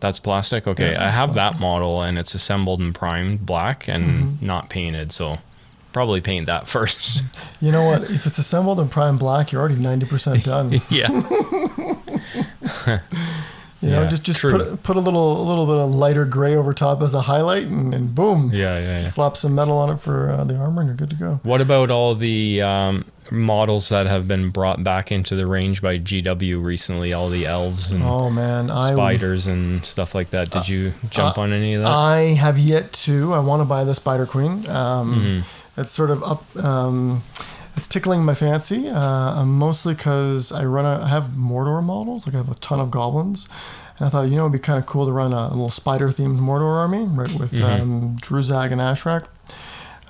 That's 0.00 0.20
plastic. 0.20 0.66
Okay, 0.66 0.92
Yeah, 0.92 1.06
I 1.06 1.10
have 1.10 1.32
plastic. 1.32 1.54
Mm-hmm. 1.54 1.54
that 1.54 1.60
model 1.60 2.02
and 2.02 2.18
it's 2.18 2.34
assembled 2.34 2.80
and 2.80 2.94
primed 2.94 3.46
black 3.46 3.88
and 3.88 4.40
not 4.42 4.68
painted. 4.68 5.10
So 5.10 5.38
probably 5.94 6.20
paint 6.20 6.44
that 6.46 6.68
first. 6.74 7.22
You 7.62 7.72
know 7.72 7.84
what? 7.84 8.02
If 8.10 8.26
it's 8.26 8.36
assembled 8.36 8.78
in 8.78 8.90
prime 8.90 9.16
black, 9.16 9.52
you're 9.52 9.60
already 9.62 9.76
ninety 9.76 10.04
percent 10.04 10.44
done. 10.44 10.78
You 13.86 13.92
know, 13.92 14.02
Yeah, 14.02 14.08
just 14.08 14.22
just 14.24 14.40
true. 14.40 14.50
put 14.50 14.82
put 14.82 14.96
a 14.96 15.00
little 15.00 15.40
a 15.40 15.44
little 15.48 15.66
bit 15.66 15.76
of 15.76 15.94
lighter 15.94 16.24
gray 16.24 16.54
over 16.56 16.72
top 16.72 17.02
as 17.02 17.14
a 17.14 17.20
highlight, 17.22 17.66
and, 17.66 17.94
and 17.94 18.14
boom. 18.14 18.50
Yeah, 18.52 18.78
yeah, 18.80 18.90
yeah. 18.92 18.98
Slap 18.98 19.36
some 19.36 19.54
metal 19.54 19.78
on 19.78 19.90
it 19.90 19.98
for 19.98 20.30
uh, 20.30 20.44
the 20.44 20.56
armor, 20.56 20.80
and 20.82 20.88
you're 20.88 20.96
good 20.96 21.10
to 21.10 21.16
go. 21.16 21.40
What 21.44 21.60
about 21.60 21.90
all 21.90 22.14
the 22.14 22.62
um, 22.62 23.04
models 23.30 23.88
that 23.90 24.06
have 24.06 24.26
been 24.28 24.50
brought 24.50 24.82
back 24.84 25.10
into 25.12 25.34
the 25.36 25.46
range 25.46 25.82
by 25.82 25.98
GW 25.98 26.62
recently? 26.62 27.12
All 27.12 27.28
the 27.28 27.46
elves 27.46 27.92
and 27.92 28.02
Oh 28.02 28.30
man, 28.30 28.70
I 28.70 28.92
spiders 28.92 29.46
and 29.46 29.84
stuff 29.86 30.14
like 30.14 30.30
that. 30.30 30.50
Did 30.50 30.68
you 30.68 30.94
jump 31.10 31.38
on 31.38 31.52
any 31.52 31.74
of 31.74 31.82
that? 31.82 31.92
I 31.92 32.18
have 32.34 32.58
yet 32.58 32.92
to. 33.04 33.32
I 33.34 33.38
want 33.40 33.60
to 33.60 33.64
buy 33.64 33.84
the 33.84 33.94
Spider 33.94 34.26
Queen. 34.26 34.68
Um, 34.68 35.14
Mm-hmm. 35.14 35.80
It's 35.80 35.92
sort 35.92 36.10
of 36.10 36.22
up. 36.22 36.56
Um, 36.56 37.22
it's 37.76 37.86
tickling 37.86 38.24
my 38.24 38.34
fancy, 38.34 38.88
uh, 38.88 39.44
mostly 39.44 39.94
because 39.94 40.50
I 40.52 40.64
run. 40.64 40.84
A, 40.86 41.04
I 41.04 41.08
have 41.08 41.24
Mordor 41.36 41.82
models. 41.82 42.26
Like 42.26 42.34
I 42.34 42.38
have 42.38 42.50
a 42.50 42.54
ton 42.56 42.80
of 42.80 42.90
goblins, 42.90 43.48
and 43.98 44.06
I 44.06 44.08
thought 44.10 44.28
you 44.28 44.36
know 44.36 44.42
it'd 44.44 44.52
be 44.52 44.58
kind 44.58 44.78
of 44.78 44.86
cool 44.86 45.06
to 45.06 45.12
run 45.12 45.32
a, 45.32 45.48
little 45.48 45.70
spider 45.70 46.08
themed 46.08 46.38
Mordor 46.38 46.76
army, 46.76 47.04
right? 47.04 47.32
With 47.38 47.52
Mm-hmm. 47.52 47.82
um, 47.82 48.16
Druzhag 48.18 48.72
and 48.72 48.80
Ashrak, 48.80 49.26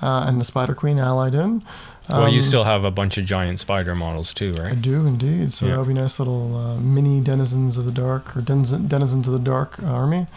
uh, 0.03 0.25
and 0.29 0.39
the 0.41 0.45
Spider 0.45 0.75
Queen 0.75 0.99
allied 0.99 1.35
in. 1.35 1.63
well, 2.09 2.29
you 2.29 2.37
Um, 2.37 2.41
still 2.43 2.63
have 2.65 2.85
a 2.85 2.91
bunch 2.93 3.19
of 3.19 3.25
giant 3.25 3.59
spider 3.59 3.95
models 3.97 4.33
too, 4.33 4.53
right? 4.53 4.73
I 4.73 4.75
do 4.77 5.05
indeed. 5.07 5.53
So 5.53 5.67
Yeah. 5.67 5.73
that 5.73 5.79
would 5.81 5.89
be 5.89 5.95
nice 5.95 6.21
little 6.21 6.57
uh, 6.57 6.77
mini 6.79 7.21
denizens 7.21 7.77
of 7.77 7.85
the 7.85 7.91
dark 7.91 8.37
or 8.37 8.41
denizen, 8.43 8.87
denizens 8.87 9.27
of 9.27 9.33
the 9.33 9.41
dark 9.41 9.81
army. 9.83 10.29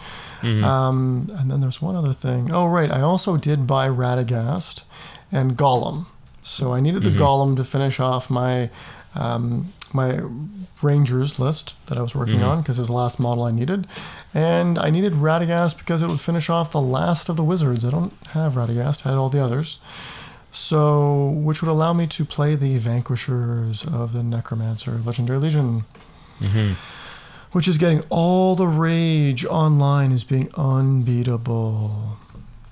Mhm. 0.42 0.64
Um, 0.64 1.26
and 1.38 1.48
then 1.50 1.60
there's 1.60 1.80
one 1.80 1.94
other 1.94 2.12
thing. 2.12 2.50
Oh, 2.52 2.66
right. 2.66 2.90
I 2.90 3.02
also 3.02 3.36
did 3.36 3.68
buy 3.68 3.86
Radagast 3.88 4.82
and 5.30 5.56
Gollum. 5.56 6.06
So 6.42 6.72
I 6.72 6.80
needed 6.80 7.04
the 7.04 7.10
Mhm. 7.10 7.18
Gollum 7.18 7.56
to 7.56 7.64
finish 7.64 8.00
off 8.00 8.30
my 8.30 8.70
um, 9.16 9.72
my 9.92 10.20
Rangers 10.82 11.40
list 11.40 11.74
that 11.86 11.98
I 11.98 12.02
was 12.02 12.14
working 12.14 12.38
Mhm. 12.38 12.46
on 12.48 12.60
because 12.60 12.78
it 12.78 12.82
was 12.82 12.88
the 12.90 12.94
last 12.94 13.18
model 13.18 13.42
I 13.42 13.50
needed. 13.50 13.88
And 14.32 14.78
I 14.78 14.88
needed 14.90 15.14
Radagast 15.14 15.78
because 15.78 16.00
it 16.00 16.06
would 16.08 16.20
finish 16.20 16.48
off 16.48 16.70
the 16.70 16.80
last 16.80 17.28
of 17.28 17.34
the 17.34 17.42
wizards. 17.42 17.84
I 17.84 17.90
don't 17.90 18.12
have 18.28 18.54
Radagast, 18.54 19.04
I 19.04 19.08
had 19.08 19.18
all 19.18 19.28
the 19.28 19.42
others. 19.44 19.78
So, 20.52 21.26
which 21.42 21.60
would 21.60 21.68
allow 21.68 21.92
me 21.92 22.06
to 22.06 22.24
play 22.24 22.54
the 22.54 22.78
Vanquishers 22.78 23.84
of 23.84 24.12
the 24.12 24.22
Necromancer 24.22 25.00
Legendary 25.04 25.40
Legion 25.40 25.84
Mhm. 26.40 26.76
which 27.50 27.66
is 27.66 27.78
getting 27.78 28.04
all 28.10 28.54
the 28.54 28.68
rage 28.68 29.44
online 29.44 30.12
as 30.12 30.22
being 30.22 30.48
unbeatable. 30.56 32.16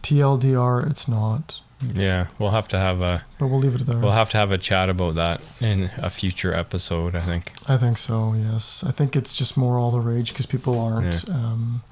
TLDR, 0.02 0.80
it's 0.88 1.08
not. 1.08 1.60
Yeah, 1.94 2.26
we'll 2.38 2.50
have 2.50 2.66
to 2.68 2.78
have 2.78 3.00
a 3.00 3.24
But 3.38 3.46
we'll 3.48 3.60
leave 3.60 3.74
it 3.76 3.86
there. 3.86 3.98
we'll 3.98 4.12
have 4.12 4.30
to 4.30 4.36
have 4.36 4.50
a 4.50 4.58
chat 4.58 4.88
about 4.88 5.14
that 5.14 5.40
in 5.60 5.90
a 5.98 6.10
future 6.10 6.52
episode. 6.54 7.14
I 7.14 7.20
think. 7.20 7.52
I 7.68 7.76
think 7.76 7.98
so, 7.98 8.34
yes. 8.34 8.82
I 8.86 8.90
think 8.90 9.14
it's 9.14 9.34
just 9.36 9.56
more 9.56 9.78
all 9.78 9.90
the 9.92 10.00
rage 10.00 10.32
because 10.32 10.46
people 10.46 10.78
aren't. 10.80 11.28
Um, 11.28 11.82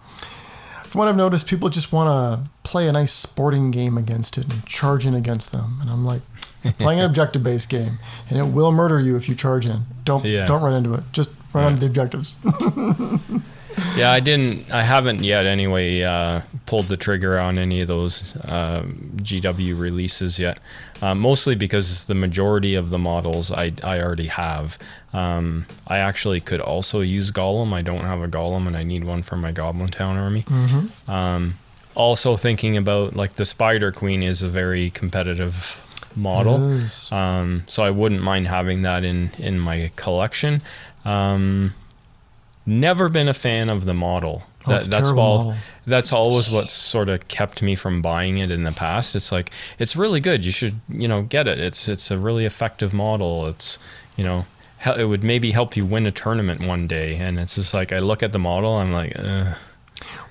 from 0.83 0.99
what 1.01 1.09
I've 1.09 1.17
noticed, 1.17 1.47
people 1.49 1.69
just 1.69 1.93
want 1.93 2.09
to 2.09 2.51
play 2.63 2.89
a 2.89 2.93
nice 2.93 3.13
sporting 3.13 3.71
game 3.71 3.97
against 3.99 4.39
it 4.39 4.51
and 4.53 4.65
charge 4.67 5.07
in 5.07 5.15
against 5.15 5.53
them. 5.53 5.79
And 5.81 5.91
I'm 5.91 6.05
like, 6.05 6.23
playing 6.79 6.99
an 7.01 7.05
objective 7.07 7.43
based 7.45 7.69
game, 7.69 7.99
and 8.29 8.39
it 8.39 8.45
will 8.53 8.73
murder 8.73 8.99
you 8.99 9.15
if 9.17 9.29
you 9.29 9.35
charge 9.37 9.67
in. 9.67 9.83
Don't 10.05 10.25
Yeah. 10.25 10.47
don't 10.47 10.63
run 10.63 10.75
into 10.75 10.95
it. 10.95 11.05
Just 11.13 11.31
run 11.53 11.63
Yeah. 11.65 11.69
into 11.71 11.81
the 11.81 11.87
objectives. 11.87 12.37
Yeah, 13.97 14.11
I 14.11 14.21
didn't. 14.21 14.71
I 14.71 14.83
haven't 14.83 15.23
yet. 15.23 15.47
Anyway, 15.47 16.03
uh, 16.03 16.43
pulled 16.67 16.89
the 16.89 16.97
trigger 16.97 17.39
on 17.39 17.59
any 17.59 17.81
of 17.81 17.89
those 17.89 18.37
uh, 18.37 18.83
GW 19.17 19.79
releases 19.79 20.39
yet. 20.39 20.59
Uh, 21.03 21.15
mostly 21.15 21.55
because 21.55 22.07
the 22.07 22.15
majority 22.15 22.75
of 22.75 22.91
the 22.91 22.99
models 22.99 23.53
I 23.53 23.73
I 23.83 24.01
already 24.01 24.29
have. 24.29 24.79
Um, 25.13 25.67
I 25.89 25.99
actually 25.99 26.41
could 26.41 26.61
also 26.61 27.01
use 27.01 27.31
Gollum. 27.31 27.73
I 27.73 27.83
don't 27.83 28.05
have 28.05 28.23
a 28.23 28.29
Gollum, 28.29 28.67
and 28.67 28.77
I 28.77 28.83
need 28.83 29.05
one 29.05 29.23
for 29.23 29.37
my 29.37 29.53
Goblin 29.53 29.91
Town 29.91 30.17
army. 30.17 30.43
mm-hmm. 30.43 31.11
Um, 31.11 31.59
also 31.95 32.37
thinking 32.37 32.77
about 32.77 33.17
like 33.17 33.35
the 33.35 33.45
Spider 33.45 33.91
Queen 33.91 34.23
is 34.23 34.43
a 34.43 34.49
very 34.49 34.91
competitive 34.91 35.83
model. 36.15 36.57
Um, 37.13 37.65
so 37.67 37.83
I 37.83 37.91
wouldn't 37.91 38.23
mind 38.23 38.49
having 38.49 38.83
that 38.83 39.05
in 39.05 39.31
in 39.39 39.59
my 39.59 39.91
collection. 39.97 40.63
Um, 41.05 41.75
never 42.67 43.09
been 43.09 43.29
a 43.29 43.35
fan 43.35 43.71
of 43.71 43.85
the 43.85 43.95
model. 43.95 44.43
Oh, 44.67 44.75
a 44.75 44.81
that's 44.81 45.11
all. 45.11 45.15
model. 45.15 45.55
That's 45.87 46.13
always 46.13 46.51
what 46.51 46.71
sort 46.71 47.09
of 47.09 47.29
kept 47.29 47.63
me 47.63 47.77
from 47.77 48.03
buying 48.03 48.39
it 48.39 48.51
in 48.51 48.65
the 48.65 48.73
past. 48.73 49.15
It's 49.15 49.31
like 49.31 49.51
it's 49.79 49.95
really 49.97 50.21
good. 50.21 50.45
You 50.45 50.53
should 50.53 50.81
you 50.89 51.07
know 51.09 51.23
get 51.23 51.47
it. 51.47 51.61
It's 51.61 51.89
it's 51.89 52.11
a 52.11 52.19
really 52.19 52.45
effective 52.45 52.93
model. 52.93 53.47
It's 53.47 53.79
you 54.17 54.25
know 54.25 54.47
it 54.85 55.09
would 55.09 55.25
maybe 55.25 55.53
help 55.53 55.77
you 55.77 55.85
win 55.87 56.07
a 56.07 56.13
tournament 56.13 56.67
one 56.67 56.87
day. 56.87 57.17
And 57.17 57.39
it's 57.39 57.55
just 57.55 57.73
like 57.75 57.93
I 57.93 57.99
look 57.99 58.23
at 58.23 58.33
the 58.33 58.39
model. 58.39 58.79
And 58.79 58.89
I'm 58.89 58.95
like, 58.95 59.13
Ugh. 59.19 59.57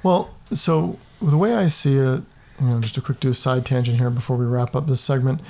Well, 0.03 0.33
so 0.53 0.99
the 1.21 1.37
way 1.37 1.55
I 1.55 1.67
see 1.67 1.95
it, 1.95 2.21
you 2.59 2.67
know, 2.67 2.79
just 2.79 2.97
a 2.97 3.01
quick 3.01 3.19
do 3.19 3.29
a 3.29 3.33
side 3.33 3.65
tangent 3.65 3.97
here 3.97 4.09
before 4.09 4.37
we 4.37 4.45
wrap 4.45 4.75
up 4.75 4.87
this 4.87 5.01
segment. 5.01 5.41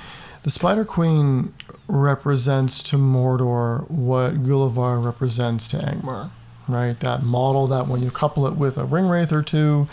The 0.42 0.50
Spider 0.50 0.84
Queen 0.84 1.52
represents 1.88 2.82
to 2.84 2.96
Mordor 2.96 3.88
what 3.90 4.42
Gulavhar 4.44 5.04
represents 5.04 5.68
to 5.68 5.76
Angmar, 5.78 6.30
right? 6.68 6.98
That 7.00 7.22
model 7.22 7.66
that 7.68 7.86
when 7.88 8.02
you 8.02 8.10
couple 8.10 8.46
it 8.46 8.54
with 8.56 8.76
a 8.78 8.84
ring 8.84 9.06
wraith 9.08 9.32
or 9.32 9.42
two, 9.42 9.86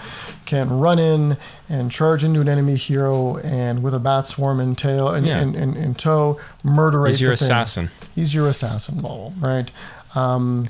can 0.46 0.70
run 0.80 1.00
in 1.00 1.38
and 1.70 1.89
charge 1.92 2.24
into 2.24 2.42
an 2.42 2.50
enemy 2.50 2.75
hero 2.75 3.38
and 3.38 3.82
with 3.84 3.94
a 3.94 4.00
bat 4.00 4.27
swarm 4.27 4.60
in 4.60 4.75
tail 4.75 5.08
and 5.10 5.25
Yeah. 5.25 5.42
in, 5.42 5.56
in, 5.56 5.75
in 5.75 5.96
tow, 5.96 6.39
murderate 6.63 7.12
he's 7.12 7.22
your 7.22 7.32
the 7.32 7.38
thing 7.38 7.46
assassin. 7.48 7.92
he's 8.15 8.34
your 8.36 8.48
assassin 8.48 9.01
model, 9.01 9.34
right? 9.39 9.72
Um, 10.15 10.68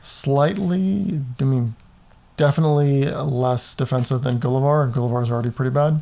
slightly, 0.00 1.20
I 1.40 1.44
mean, 1.44 1.74
definitely 2.36 3.04
less 3.10 3.74
defensive 3.74 4.22
than 4.22 4.38
Gulavhar, 4.38 4.84
and 4.84 4.94
Gulavhar's 4.94 5.30
already 5.30 5.50
pretty 5.50 5.70
bad. 5.70 6.00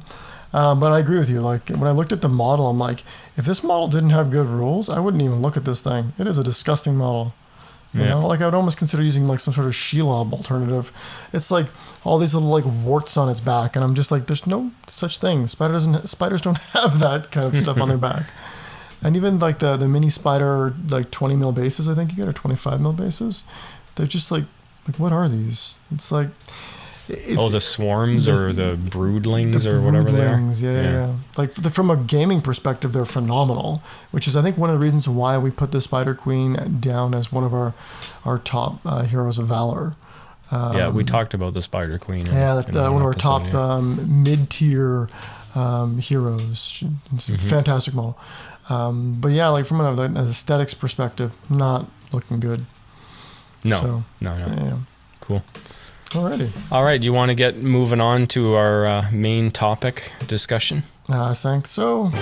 Um, 0.54 0.80
but 0.80 0.92
I 0.92 0.98
agree 0.98 1.18
with 1.18 1.30
you. 1.30 1.40
Like 1.40 1.70
when 1.70 1.84
I 1.84 1.92
looked 1.92 2.12
at 2.12 2.20
the 2.20 2.28
model, 2.28 2.68
I'm 2.68 2.78
like, 2.78 3.04
if 3.36 3.46
this 3.46 3.64
model 3.64 3.88
didn't 3.88 4.10
have 4.10 4.30
good 4.30 4.46
rules, 4.46 4.90
I 4.90 5.00
wouldn't 5.00 5.22
even 5.22 5.40
look 5.40 5.56
at 5.56 5.64
this 5.64 5.80
thing. 5.80 6.12
It 6.18 6.26
is 6.26 6.36
a 6.36 6.42
disgusting 6.42 6.94
model. 6.94 7.32
You 7.94 8.00
Yeah. 8.00 8.08
know, 8.10 8.26
like 8.26 8.40
I 8.40 8.46
would 8.46 8.54
almost 8.54 8.78
consider 8.78 9.02
using 9.02 9.26
like 9.26 9.38
some 9.40 9.52
sort 9.52 9.66
of 9.66 9.74
Shelob 9.74 10.32
alternative. 10.32 10.90
It's 11.32 11.50
like 11.50 11.66
all 12.04 12.18
these 12.18 12.32
little 12.34 12.48
like 12.48 12.64
warts 12.84 13.16
on 13.16 13.28
its 13.28 13.40
back, 13.40 13.76
and 13.76 13.84
I'm 13.84 13.94
just 13.94 14.10
like, 14.10 14.26
there's 14.26 14.46
no 14.46 14.70
such 14.86 15.18
thing. 15.18 15.46
Spider 15.46 15.74
doesn't. 15.74 16.08
Spiders 16.08 16.40
don't 16.40 16.58
have 16.72 16.98
that 17.00 17.30
kind 17.30 17.46
of 17.46 17.58
stuff 17.58 17.78
on 17.80 17.88
their 17.88 17.98
back. 17.98 18.30
And 19.04 19.16
even 19.16 19.40
like 19.40 19.58
the 19.58 19.76
the 19.76 19.88
mini 19.88 20.08
spider 20.10 20.76
like 20.88 21.10
20 21.10 21.34
mil 21.34 21.50
bases, 21.50 21.88
I 21.88 21.94
think 21.96 22.12
you 22.12 22.16
get 22.18 22.28
or 22.28 22.32
25 22.32 22.80
mil 22.80 22.92
bases. 22.92 23.42
They're 23.96 24.06
just 24.06 24.30
like 24.30 24.44
like 24.86 24.96
what 25.00 25.12
are 25.12 25.28
these? 25.28 25.80
It's 25.92 26.12
like 26.12 26.28
it's, 27.12 27.40
oh, 27.40 27.48
the 27.48 27.60
swarms 27.60 28.24
the- 28.26 28.34
or 28.34 28.52
the 28.52 28.76
broodlings 28.76 29.64
the 29.64 29.76
or 29.76 29.80
whatever 29.82 30.10
they 30.10 30.26
are. 30.26 30.40
Yeah, 30.40 30.50
yeah, 30.72 30.82
yeah. 31.06 31.12
Like 31.36 31.50
f- 31.50 31.72
from 31.72 31.90
a 31.90 31.96
gaming 31.96 32.40
perspective, 32.40 32.92
they're 32.92 33.04
phenomenal. 33.04 33.82
Which 34.10 34.26
is, 34.26 34.36
I 34.36 34.42
think, 34.42 34.56
one 34.58 34.70
of 34.70 34.78
the 34.78 34.84
reasons 34.84 35.08
why 35.08 35.36
we 35.38 35.50
put 35.50 35.72
the 35.72 35.80
Spider 35.80 36.14
Queen 36.14 36.78
down 36.80 37.14
as 37.14 37.30
one 37.30 37.44
of 37.44 37.52
our 37.54 37.74
our 38.24 38.38
top 38.38 38.80
uh, 38.84 39.02
heroes 39.02 39.38
of 39.38 39.46
valor. 39.46 39.94
Um, 40.50 40.76
yeah, 40.76 40.88
we 40.90 41.04
talked 41.04 41.32
about 41.34 41.54
the 41.54 41.62
Spider 41.62 41.98
Queen. 41.98 42.26
Yeah, 42.26 42.62
in 42.66 42.76
uh, 42.76 42.90
one 42.92 43.02
of 43.02 43.06
our 43.06 43.14
top 43.14 43.42
yeah. 43.44 43.58
um, 43.74 44.22
mid 44.22 44.50
tier 44.50 45.08
um, 45.54 45.98
heroes. 45.98 46.82
Mhm. 47.14 47.38
fantastic 47.38 47.94
model. 47.94 48.18
Um, 48.68 49.16
but 49.20 49.32
yeah, 49.32 49.48
like 49.48 49.66
from 49.66 49.80
an, 49.80 49.98
an 49.98 50.16
aesthetics 50.16 50.72
perspective, 50.74 51.32
not 51.50 51.86
looking 52.12 52.38
good. 52.40 52.64
no, 53.64 53.80
So, 53.80 54.04
no, 54.20 54.38
no. 54.38 54.46
yeah. 54.64 54.76
Cool. 55.20 55.42
Alrighty. 56.12 56.50
All 56.70 56.84
right. 56.84 57.02
You 57.02 57.14
want 57.14 57.30
to 57.30 57.34
get 57.34 57.62
moving 57.62 58.00
on 58.00 58.26
to 58.28 58.54
our 58.54 58.84
uh, 58.84 59.10
main 59.10 59.50
topic 59.50 60.12
discussion? 60.26 60.82
Uh, 61.10 61.30
I 61.30 61.34
think 61.34 61.66
so. 61.66 62.12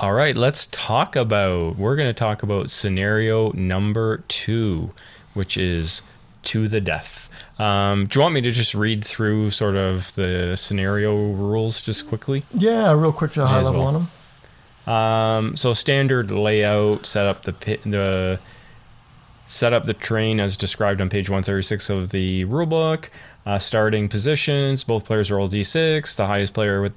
All 0.00 0.12
right, 0.12 0.36
let's 0.36 0.66
talk 0.66 1.16
about. 1.16 1.76
We're 1.76 1.96
going 1.96 2.08
to 2.08 2.14
talk 2.14 2.42
about 2.42 2.70
scenario 2.70 3.50
number 3.50 4.18
two, 4.28 4.92
which 5.34 5.56
is 5.58 6.00
to 6.48 6.68
the 6.68 6.80
death. 6.80 7.28
Um, 7.58 8.06
do 8.06 8.18
you 8.18 8.22
want 8.22 8.34
me 8.34 8.40
to 8.40 8.50
just 8.50 8.74
read 8.74 9.04
through 9.04 9.50
sort 9.50 9.76
of 9.76 10.14
the 10.14 10.56
scenario 10.56 11.14
rules 11.14 11.84
just 11.84 12.08
quickly? 12.08 12.44
Yeah, 12.54 12.92
real 12.92 13.12
quick 13.12 13.32
to 13.32 13.40
the 13.40 13.46
high 13.46 13.62
level 13.62 13.80
well. 13.80 13.88
on 13.88 13.94
them. 13.94 14.94
Um, 14.94 15.56
so 15.56 15.74
standard 15.74 16.30
layout, 16.30 17.04
set 17.04 17.26
up 17.26 17.42
the 17.42 17.52
pit, 17.52 17.82
the 17.84 18.40
set 19.44 19.72
up 19.72 19.84
the 19.84 19.94
terrain 19.94 20.40
as 20.40 20.56
described 20.56 21.00
on 21.00 21.08
page 21.08 21.28
136 21.28 21.90
of 21.90 22.10
the 22.10 22.44
rulebook. 22.46 23.08
Uh, 23.46 23.58
starting 23.58 24.08
positions, 24.08 24.84
both 24.84 25.06
players 25.06 25.30
roll 25.30 25.48
d6. 25.48 26.16
The 26.16 26.26
highest 26.26 26.52
player 26.52 26.82
with, 26.82 26.92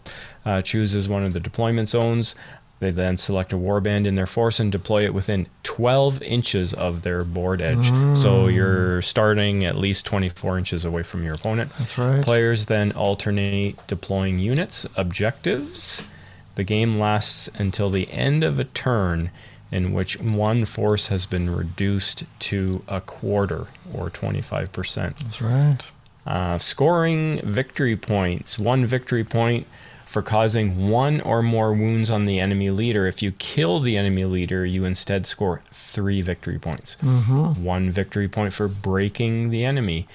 uh, 0.46 0.62
chooses 0.62 1.08
one 1.08 1.24
of 1.24 1.32
the 1.34 1.40
deployment 1.40 1.88
zones. 1.88 2.36
They 2.82 2.90
then 2.90 3.16
select 3.18 3.54
a 3.54 3.58
warband 3.58 4.08
in 4.08 4.16
their 4.16 4.26
force 4.26 4.60
and 4.60 4.72
deploy 4.72 5.06
it 5.06 5.14
within 5.14 5.46
12 5.62 6.24
inches 6.24 6.74
of 6.74 7.04
their 7.04 7.24
board 7.24 7.62
edge. 7.62 7.92
So 8.18 8.48
you're 8.48 9.04
starting 9.04 9.64
at 9.64 9.78
least 9.78 10.04
24 10.08 10.58
inches 10.58 10.84
away 10.84 11.04
from 11.04 11.24
your 11.24 11.36
opponent. 11.36 11.72
That's 11.78 11.96
right. 12.00 12.24
Players 12.24 12.66
then 12.66 12.92
alternate 12.94 13.76
deploying 13.86 14.40
units, 14.40 14.88
objectives. 14.96 16.02
The 16.56 16.64
game 16.64 16.94
lasts 16.94 17.52
until 17.54 17.92
the 17.92 18.12
end 18.12 18.44
of 18.44 18.58
a 18.58 18.64
turn 18.64 19.30
in 19.72 19.94
which 19.94 20.20
one 20.20 20.66
force 20.66 21.08
has 21.08 21.28
been 21.28 21.52
reduced 21.52 22.24
to 22.40 22.84
a 22.88 23.00
quarter 23.00 23.68
or 23.94 24.10
25%. 24.10 25.20
That's 25.20 25.40
right. 25.40 25.92
Uh, 26.26 26.58
scoring 26.58 27.42
victory 27.44 27.96
points. 27.96 28.58
One 28.58 28.88
victory 28.88 29.24
point 29.24 29.68
for 30.12 30.22
causing 30.22 30.90
one 30.90 31.22
or 31.22 31.42
more 31.42 31.72
wounds 31.72 32.10
on 32.10 32.26
the 32.26 32.38
enemy 32.38 32.70
leader. 32.70 33.08
If 33.08 33.22
you 33.22 33.32
kill 33.32 33.80
the 33.80 33.96
enemy 33.96 34.26
leader, 34.26 34.66
you 34.66 34.84
instead 34.84 35.26
score 35.26 35.62
three 35.72 36.22
victory 36.22 36.60
points. 36.60 36.98
Mm-hmm. 36.98 37.64
One 37.64 37.90
victory 37.90 38.28
point 38.28 38.52
for 38.52 38.68
breaking 38.68 39.52
the 39.52 39.64
enemy. 39.64 40.10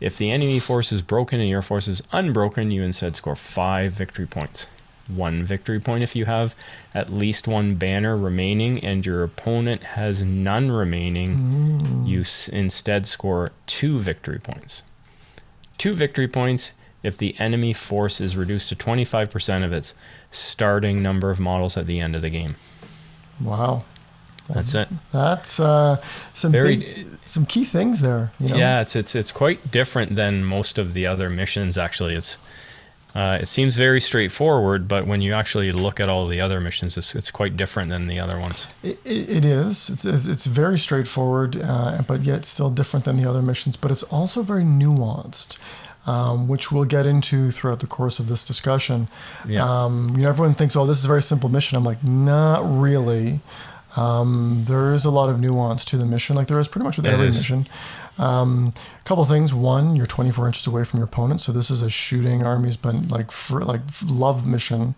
If 0.00 0.16
the 0.16 0.30
enemy 0.30 0.58
force 0.58 0.90
is 0.90 1.02
broken 1.02 1.38
and 1.38 1.50
your 1.50 1.60
force 1.60 1.86
is 1.86 2.02
unbroken, 2.12 2.70
you 2.70 2.82
instead 2.82 3.14
score 3.14 3.36
five 3.36 3.92
victory 3.92 4.26
points. 4.26 4.68
One 5.06 5.44
victory 5.44 5.80
point 5.80 6.02
if 6.02 6.16
you 6.16 6.24
have 6.24 6.54
at 6.94 7.10
least 7.10 7.46
one 7.46 7.74
banner 7.74 8.16
remaining 8.16 8.82
and 8.82 9.04
your 9.04 9.22
opponent 9.22 9.82
has 9.82 10.22
none 10.22 10.70
remaining, 10.70 11.36
mm. 11.36 12.08
you 12.08 12.20
s- 12.20 12.48
instead 12.48 13.06
score 13.06 13.52
two 13.66 13.98
victory 13.98 14.38
points 14.38 14.82
two 15.82 15.94
victory 15.94 16.28
points 16.28 16.74
if 17.02 17.16
the 17.16 17.34
enemy 17.38 17.72
force 17.72 18.20
is 18.20 18.36
reduced 18.36 18.68
to 18.68 18.76
25% 18.76 19.64
of 19.64 19.72
its 19.72 19.94
starting 20.30 21.02
number 21.02 21.30
of 21.30 21.40
models 21.40 21.76
at 21.76 21.86
the 21.86 22.00
end 22.00 22.14
of 22.14 22.22
the 22.22 22.30
game. 22.30 22.56
Wow. 23.40 23.84
That's 24.48 24.74
it. 24.74 24.88
That's 25.12 25.60
uh, 25.60 26.02
some 26.32 26.52
Very- 26.52 26.76
big, 26.76 27.06
some 27.22 27.46
key 27.46 27.64
things 27.64 28.02
there. 28.02 28.32
You 28.38 28.50
know? 28.50 28.56
Yeah, 28.56 28.80
it's 28.80 28.96
it's 28.96 29.14
it's 29.14 29.32
quite 29.32 29.70
different 29.70 30.16
than 30.16 30.44
most 30.44 30.78
of 30.78 30.94
the 30.94 31.06
other 31.06 31.30
missions. 31.30 31.78
Actually, 31.78 32.14
it's 32.14 32.38
uh, 33.14 33.38
it 33.40 33.46
seems 33.46 33.76
very 33.76 34.00
straightforward, 34.00 34.88
but 34.88 35.06
when 35.06 35.20
you 35.20 35.34
actually 35.34 35.70
look 35.70 36.00
at 36.00 36.08
all 36.08 36.26
the 36.26 36.40
other 36.40 36.60
missions, 36.60 36.96
it's 36.96 37.14
it's 37.14 37.30
quite 37.30 37.56
different 37.56 37.90
than 37.90 38.06
the 38.08 38.18
other 38.18 38.38
ones. 38.38 38.68
It, 38.82 38.98
it 39.04 39.44
is. 39.44 39.90
It's, 39.90 40.04
it's 40.04 40.26
it's 40.26 40.46
very 40.46 40.78
straightforward, 40.78 41.60
uh, 41.62 42.02
but 42.06 42.22
yet 42.22 42.44
still 42.44 42.70
different 42.70 43.04
than 43.04 43.16
the 43.16 43.28
other 43.28 43.42
missions. 43.42 43.76
But 43.76 43.90
it's 43.90 44.02
also 44.04 44.42
very 44.42 44.64
nuanced, 44.64 45.58
um, 46.06 46.48
which 46.48 46.72
we'll 46.72 46.84
get 46.84 47.06
into 47.06 47.50
throughout 47.50 47.80
the 47.80 47.86
course 47.86 48.18
of 48.18 48.28
this 48.28 48.44
discussion. 48.44 49.08
Yeah. 49.46 49.64
Um, 49.64 50.10
you 50.16 50.22
know, 50.22 50.28
everyone 50.28 50.54
thinks, 50.54 50.74
"Oh, 50.76 50.86
this 50.86 50.98
is 50.98 51.04
a 51.04 51.08
very 51.08 51.22
simple 51.22 51.48
mission." 51.48 51.76
I'm 51.76 51.84
like, 51.84 52.02
not 52.04 52.60
really. 52.64 53.40
Um, 53.94 54.64
there 54.66 54.94
is 54.94 55.04
a 55.04 55.10
lot 55.10 55.28
of 55.28 55.38
nuance 55.38 55.84
to 55.86 55.98
the 55.98 56.06
mission, 56.06 56.34
like 56.34 56.46
there 56.46 56.58
is 56.58 56.66
pretty 56.66 56.84
much 56.86 56.96
with 56.96 57.04
It 57.06 57.12
every 57.12 57.28
is. 57.28 57.36
mission. 57.36 57.66
Um, 58.18 58.72
a 58.98 59.04
couple 59.04 59.24
things. 59.26 59.52
One, 59.52 59.96
you're 59.96 60.06
24 60.06 60.46
inches 60.46 60.66
away 60.66 60.84
from 60.84 60.98
your 60.98 61.04
opponent, 61.04 61.42
so 61.42 61.52
this 61.52 61.70
is 61.70 61.82
a 61.82 61.90
shooting 61.90 62.44
armies, 62.44 62.76
but 62.78 63.08
like 63.10 63.30
for 63.30 63.60
like 63.62 63.82
love 64.08 64.46
mission. 64.46 64.94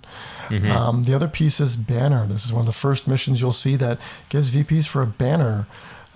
Mm-hmm. 0.49 0.71
Um, 0.71 1.03
the 1.05 1.15
other 1.15 1.27
piece 1.29 1.59
is 1.59 1.75
banner. 1.75 2.25
This 2.27 2.45
is 2.45 2.53
one 2.53 2.61
of 2.61 2.67
the 2.67 2.73
first 2.73 3.09
missions 3.09 3.41
you'll 3.41 3.53
see 3.53 3.75
that 3.77 3.99
gives 4.29 4.55
VPs 4.55 4.87
for 4.87 5.03
a 5.03 5.07
banner. 5.07 5.67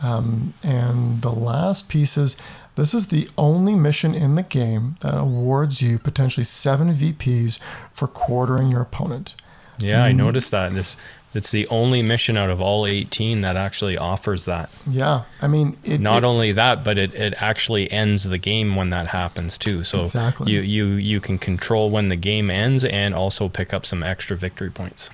Um, 0.00 0.54
and 0.62 1.22
the 1.22 1.32
last 1.32 1.88
piece 1.88 2.16
is 2.16 2.36
this 2.78 2.94
is 2.94 3.08
the 3.08 3.28
only 3.36 3.74
mission 3.74 4.14
in 4.14 4.36
the 4.36 4.42
game 4.42 4.96
that 5.00 5.18
awards 5.18 5.82
you 5.82 5.98
potentially 5.98 6.44
seven 6.44 6.92
VPs 6.92 7.58
for 7.92 8.06
quartering 8.06 8.70
your 8.70 8.82
opponent. 8.82 9.34
Yeah, 9.78 10.04
I 10.04 10.12
mm. 10.12 10.16
noticed 10.16 10.52
that. 10.52 10.72
It's 10.72 10.96
it's 11.34 11.50
the 11.50 11.66
only 11.68 12.02
mission 12.02 12.36
out 12.36 12.48
of 12.50 12.60
all 12.60 12.86
18 12.86 13.42
that 13.42 13.56
actually 13.56 13.98
offers 13.98 14.46
that. 14.46 14.70
Yeah, 14.88 15.24
I 15.42 15.46
mean, 15.46 15.76
it, 15.84 16.00
Not 16.00 16.24
it- 16.24 16.26
only 16.26 16.52
that, 16.52 16.82
but 16.82 16.96
it, 16.98 17.14
it 17.14 17.34
actually 17.36 17.90
ends 17.92 18.24
the 18.24 18.38
game 18.38 18.76
when 18.76 18.90
that 18.90 19.08
happens 19.08 19.58
too. 19.58 19.82
So 19.84 20.00
Exactly. 20.00 20.50
you, 20.52 20.60
you 20.60 20.86
you 20.94 21.20
can 21.20 21.38
control 21.38 21.90
when 21.90 22.08
the 22.08 22.16
game 22.16 22.50
ends 22.50 22.84
and 22.84 23.14
also 23.14 23.48
pick 23.48 23.74
up 23.74 23.84
some 23.84 24.02
extra 24.02 24.36
victory 24.36 24.70
points. 24.70 25.10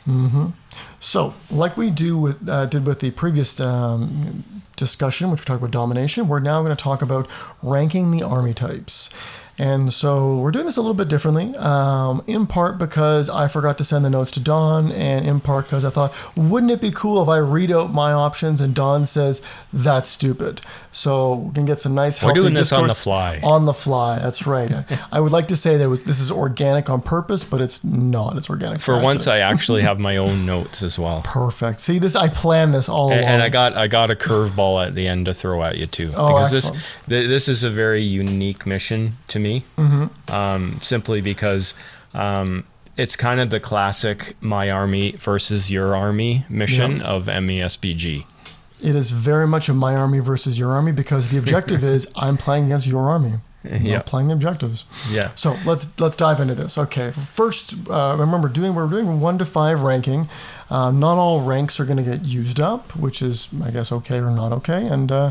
So, 1.01 1.35
like 1.51 1.77
we 1.77 1.91
do 1.91 2.17
with 2.19 2.49
uh, 2.49 2.67
did 2.67 2.87
with 2.87 3.01
the 3.01 3.11
previous 3.11 3.61
um, 3.61 4.45
discussion, 4.77 5.31
which 5.31 5.41
we 5.41 5.45
talked 5.45 5.59
about 5.61 5.71
domination, 5.71 6.29
we're 6.29 6.41
now 6.41 6.63
going 6.63 6.75
to 6.75 6.83
talk 6.83 7.03
about 7.03 7.29
ranking 7.63 8.11
the 8.11 8.23
army 8.23 8.55
types. 8.55 9.11
And 9.57 9.93
so 9.93 10.37
we're 10.39 10.51
doing 10.51 10.65
this 10.67 10.77
a 10.77 10.81
little 10.81 10.95
bit 10.95 11.09
differently, 11.09 11.55
um, 11.57 12.23
in 12.27 12.47
part 12.47 12.77
because 12.77 13.31
I 13.31 13.47
forgot 13.47 13.79
to 13.79 13.85
send 13.85 14.05
the 14.05 14.11
notes 14.11 14.31
to 14.33 14.41
Don, 14.41 14.91
and 14.91 15.25
in 15.25 15.41
part 15.41 15.67
because 15.67 15.85
I 15.85 15.91
thought, 15.91 16.13
wouldn't 16.37 16.73
it 16.73 16.81
be 16.81 16.91
cool 16.91 17.23
if 17.23 17.29
I 17.29 17.37
read 17.39 17.71
out 17.71 17.93
my 17.93 18.13
options 18.13 18.61
and 18.61 18.75
Don 18.75 19.07
says 19.07 19.41
that's 19.73 20.09
stupid? 20.09 20.61
So 20.91 21.35
we 21.37 21.53
can 21.55 21.67
get 21.67 21.79
some 21.79 21.95
nice. 21.95 22.19
Help. 22.19 22.31
We're 22.31 22.43
doing 22.43 22.55
this 22.55 22.73
on 22.73 22.89
the 22.89 22.95
fly. 22.95 23.41
On 23.45 23.65
the 23.65 23.73
fly, 23.75 24.19
that's 24.19 24.47
right. 24.47 24.73
I 25.13 25.21
would 25.21 25.33
like 25.33 25.47
to 25.49 25.57
say 25.57 25.77
that 25.77 25.89
was, 25.89 26.03
this 26.03 26.19
is 26.21 26.31
organic 26.33 26.91
on 26.91 27.01
purpose, 27.03 27.45
but 27.45 27.61
it's 27.61 27.85
not. 27.85 28.37
It's 28.37 28.51
organic 28.51 28.81
For 28.81 29.01
once. 29.01 29.29
I 29.29 29.39
actually 29.51 29.83
have 29.83 30.01
my 30.01 30.17
own 30.17 30.45
notes 30.47 30.83
as 30.83 30.99
well. 30.99 31.23
Perfect. 31.25 31.79
See 31.81 31.99
this? 32.01 32.17
I 32.17 32.29
planned 32.29 32.75
this 32.75 32.89
all 32.89 33.11
And, 33.13 33.21
along. 33.21 33.33
and 33.35 33.43
I 33.43 33.49
got 33.51 33.77
I 33.77 33.87
got 33.87 34.11
a 34.11 34.17
curveball 34.17 34.85
at 34.85 34.95
the 34.97 35.07
end 35.07 35.27
to 35.27 35.35
throw 35.35 35.63
at 35.63 35.79
you 35.79 35.87
too, 35.87 36.11
Oh, 36.17 36.29
because 36.29 36.51
this 36.51 36.65
excellent. 36.67 36.85
th- 37.09 37.29
this 37.29 37.49
is 37.49 37.63
a 37.63 37.71
very 37.71 38.03
unique 38.03 38.67
mission 38.67 39.17
to 39.29 39.39
me. 39.39 39.44
Um, 40.29 40.79
simply 40.81 41.21
because 41.21 41.75
um, 42.15 42.65
it's 42.97 43.17
kind 43.17 43.41
of 43.41 43.51
the 43.51 43.61
classic 43.61 44.37
my 44.41 44.71
army 44.71 45.13
versus 45.13 45.71
your 45.71 45.97
army 45.97 46.45
mission 46.49 47.01
of 47.01 47.29
E 47.29 47.33
MESBG. 47.33 48.25
It 48.83 48.95
is 48.95 49.11
very 49.11 49.47
much 49.47 49.69
a 49.69 49.75
my 49.75 49.95
army 49.97 50.19
versus 50.19 50.59
your 50.59 50.73
army 50.73 50.93
because 50.93 51.29
the 51.29 51.39
objective 51.39 51.83
is 51.95 52.13
I'm 52.17 52.37
playing 52.37 52.67
against 52.67 52.87
your 52.87 53.09
army. 53.09 53.35
Yeah. 53.65 54.03
Playing 54.05 54.29
the 54.29 54.35
objectives. 54.35 54.85
Yeah. 55.11 55.31
So 55.37 55.57
let's 55.65 55.99
let's 55.99 56.17
dive 56.17 56.39
into 56.39 56.55
this. 56.55 56.77
Okay, 56.77 57.13
first, 57.13 57.75
uh, 57.89 58.15
remember 58.19 58.49
doing 58.49 58.75
we're 58.75 58.87
doing 58.87 59.21
one 59.21 59.39
to 59.39 59.47
five 59.47 59.83
ranking. 59.83 60.29
Uh, 60.69 60.91
not 60.91 61.17
all 61.17 61.41
ranks 61.41 61.81
are 61.81 61.87
going 61.87 61.97
to 61.97 62.03
get 62.03 62.27
used 62.27 62.61
up, 62.61 62.95
which 62.95 63.23
is 63.23 63.49
I 63.63 63.71
guess 63.71 63.91
okay 63.91 64.19
or 64.19 64.31
not 64.31 64.53
okay. 64.53 64.87
And 64.87 65.11
uh, 65.11 65.31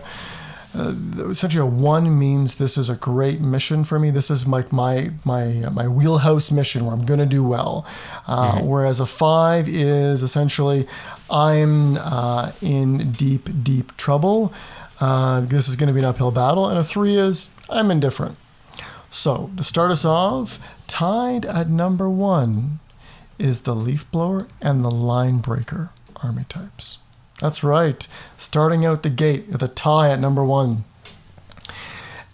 uh, 0.75 0.93
essentially, 1.29 1.61
a 1.61 1.65
one 1.65 2.17
means 2.17 2.55
this 2.55 2.77
is 2.77 2.89
a 2.89 2.95
great 2.95 3.39
mission 3.41 3.83
for 3.83 3.99
me. 3.99 4.09
This 4.09 4.31
is 4.31 4.47
like 4.47 4.71
my 4.71 5.11
my 5.23 5.63
my 5.71 5.87
wheelhouse 5.87 6.51
mission 6.51 6.85
where 6.85 6.95
I'm 6.95 7.05
going 7.05 7.19
to 7.19 7.27
do 7.27 7.43
well. 7.43 7.85
Uh, 8.27 8.61
Whereas 8.61 8.99
a 8.99 9.05
five 9.05 9.67
is 9.67 10.23
essentially 10.23 10.87
I'm 11.29 11.97
uh, 11.97 12.53
in 12.61 13.11
deep 13.11 13.63
deep 13.63 13.95
trouble. 13.97 14.51
Uh, 14.99 15.41
this 15.41 15.67
is 15.67 15.75
going 15.75 15.87
to 15.87 15.93
be 15.93 15.99
an 15.99 16.05
uphill 16.05 16.31
battle, 16.31 16.67
and 16.67 16.79
a 16.79 16.83
three 16.83 17.15
is 17.15 17.53
I'm 17.69 17.91
indifferent. 17.91 18.37
So, 19.09 19.51
to 19.57 19.63
start 19.63 19.91
us 19.91 20.05
off, 20.05 20.57
tied 20.87 21.45
at 21.45 21.69
number 21.69 22.09
one 22.09 22.79
is 23.37 23.61
the 23.61 23.75
leaf 23.75 24.09
blower 24.09 24.47
and 24.59 24.83
the 24.83 24.89
line 24.89 25.37
breaker 25.37 25.91
army 26.23 26.45
types. 26.49 26.97
That's 27.43 27.61
right, 27.61 28.07
starting 28.37 28.85
out 28.85 29.03
the 29.03 29.09
gate 29.09 29.49
with 29.49 29.61
a 29.61 29.67
tie 29.67 30.09
at 30.09 30.21
number 30.21 30.45
one. 30.45 30.85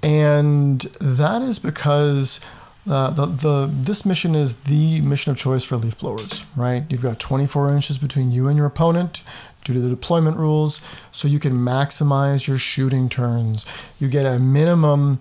And 0.03 0.81
that 1.01 1.41
is 1.41 1.57
because 1.57 2.39
uh, 2.87 3.09
the, 3.09 3.25
the 3.25 3.71
this 3.73 4.05
mission 4.05 4.35
is 4.35 4.59
the 4.59 5.01
mission 5.01 5.31
of 5.31 5.37
choice 5.39 5.63
for 5.63 5.77
leaf 5.77 5.97
blowers, 5.97 6.45
right? 6.55 6.83
You've 6.89 7.01
got 7.01 7.19
24 7.19 7.73
inches 7.73 7.97
between 7.97 8.29
you 8.29 8.47
and 8.47 8.55
your 8.55 8.67
opponent 8.67 9.23
due 9.63 9.73
to 9.73 9.79
the 9.79 9.89
deployment 9.89 10.37
rules, 10.37 10.79
so 11.09 11.27
you 11.27 11.39
can 11.39 11.53
maximize 11.53 12.47
your 12.47 12.59
shooting 12.59 13.09
turns. 13.09 13.65
You 13.99 14.09
get 14.09 14.27
a 14.27 14.37
minimum 14.37 15.17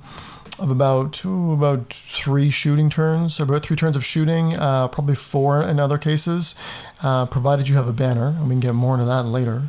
of 0.59 0.71
about 0.71 1.25
ooh, 1.25 1.53
about 1.53 1.93
three 1.93 2.51
shooting 2.51 2.91
turns, 2.91 3.41
about 3.41 3.63
three 3.63 3.77
turns 3.77 3.97
of 3.97 4.05
shooting, 4.05 4.57
uh, 4.57 4.89
probably 4.89 5.15
four 5.15 5.63
in 5.63 5.79
other 5.79 5.99
cases, 5.99 6.55
uh, 7.03 7.27
provided 7.27 7.69
you 7.69 7.77
have 7.77 7.89
a 7.89 7.93
banner, 7.93 8.29
and 8.29 8.45
we 8.45 8.51
can 8.51 8.61
get 8.61 8.75
more 8.75 8.95
into 8.95 9.07
that 9.07 9.25
later. 9.25 9.69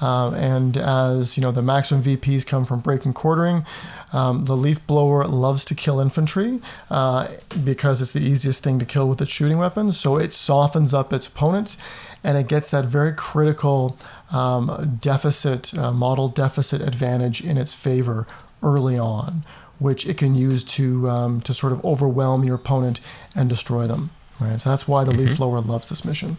Um, 0.00 0.34
and 0.34 0.76
as 0.76 1.36
you 1.36 1.42
know, 1.42 1.50
the 1.50 1.62
maximum 1.62 2.02
VPs 2.02 2.46
come 2.46 2.64
from 2.64 2.80
breaking 2.80 3.14
quartering. 3.14 3.66
Um, 4.12 4.44
the 4.44 4.56
leaf 4.56 4.86
blower 4.86 5.24
loves 5.24 5.64
to 5.66 5.74
kill 5.74 6.00
infantry 6.00 6.60
uh, 6.90 7.28
because 7.64 8.00
it's 8.00 8.12
the 8.12 8.20
easiest 8.20 8.62
thing 8.62 8.78
to 8.78 8.84
kill 8.84 9.08
with 9.08 9.20
its 9.20 9.30
shooting 9.30 9.58
weapons. 9.58 9.98
So 9.98 10.16
it 10.16 10.32
softens 10.32 10.94
up 10.94 11.12
its 11.12 11.26
opponents, 11.26 11.78
and 12.22 12.38
it 12.38 12.46
gets 12.46 12.70
that 12.70 12.84
very 12.84 13.12
critical 13.12 13.98
um, 14.30 14.98
deficit 15.00 15.76
uh, 15.76 15.92
model 15.92 16.28
deficit 16.28 16.80
advantage 16.80 17.42
in 17.42 17.56
its 17.56 17.74
favor 17.74 18.26
early 18.62 18.98
on, 18.98 19.42
which 19.78 20.06
it 20.06 20.16
can 20.16 20.34
use 20.34 20.64
to 20.64 21.08
um, 21.08 21.40
to 21.42 21.54
sort 21.54 21.72
of 21.72 21.84
overwhelm 21.84 22.44
your 22.44 22.56
opponent 22.56 23.00
and 23.34 23.48
destroy 23.48 23.86
them. 23.86 24.10
Right. 24.40 24.60
So 24.60 24.70
that's 24.70 24.86
why 24.86 25.02
the 25.02 25.10
leaf 25.10 25.36
blower 25.36 25.60
loves 25.60 25.88
this 25.88 26.04
mission. 26.04 26.38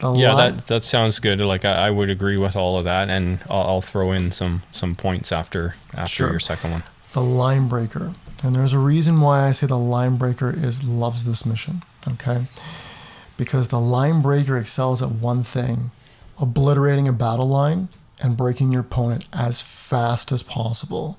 The 0.00 0.12
Yeah, 0.12 0.34
li- 0.34 0.50
that 0.50 0.66
that 0.66 0.84
sounds 0.84 1.18
good. 1.18 1.40
Like 1.40 1.64
I, 1.64 1.86
I 1.88 1.90
would 1.90 2.10
agree 2.10 2.36
with 2.36 2.56
all 2.56 2.78
of 2.78 2.84
that, 2.84 3.08
and 3.08 3.38
I'll, 3.48 3.62
I'll 3.62 3.80
throw 3.80 4.12
in 4.12 4.32
some 4.32 4.62
some 4.70 4.94
points 4.94 5.32
after 5.32 5.74
after 5.94 6.08
Sure. 6.08 6.30
your 6.30 6.40
second 6.40 6.72
one. 6.72 6.82
the 7.12 7.22
line 7.22 7.66
breaker. 7.68 8.12
And 8.44 8.54
there's 8.54 8.72
a 8.74 8.78
reason 8.78 9.20
why 9.20 9.48
I 9.48 9.52
say 9.52 9.66
the 9.66 9.78
line 9.78 10.16
breaker 10.16 10.50
is 10.54 10.86
loves 10.86 11.24
this 11.24 11.44
mission. 11.46 11.82
Okay. 12.12 12.46
Because 13.36 13.68
the 13.68 13.80
line 13.80 14.20
breaker 14.22 14.56
excels 14.58 15.00
at 15.02 15.10
one 15.10 15.42
thing 15.42 15.90
obliterating 16.40 17.08
a 17.08 17.12
battle 17.12 17.48
line 17.48 17.88
and 18.22 18.36
breaking 18.36 18.72
your 18.72 18.82
opponent 18.82 19.26
as 19.32 19.60
fast 19.60 20.30
as 20.32 20.42
possible. 20.42 21.18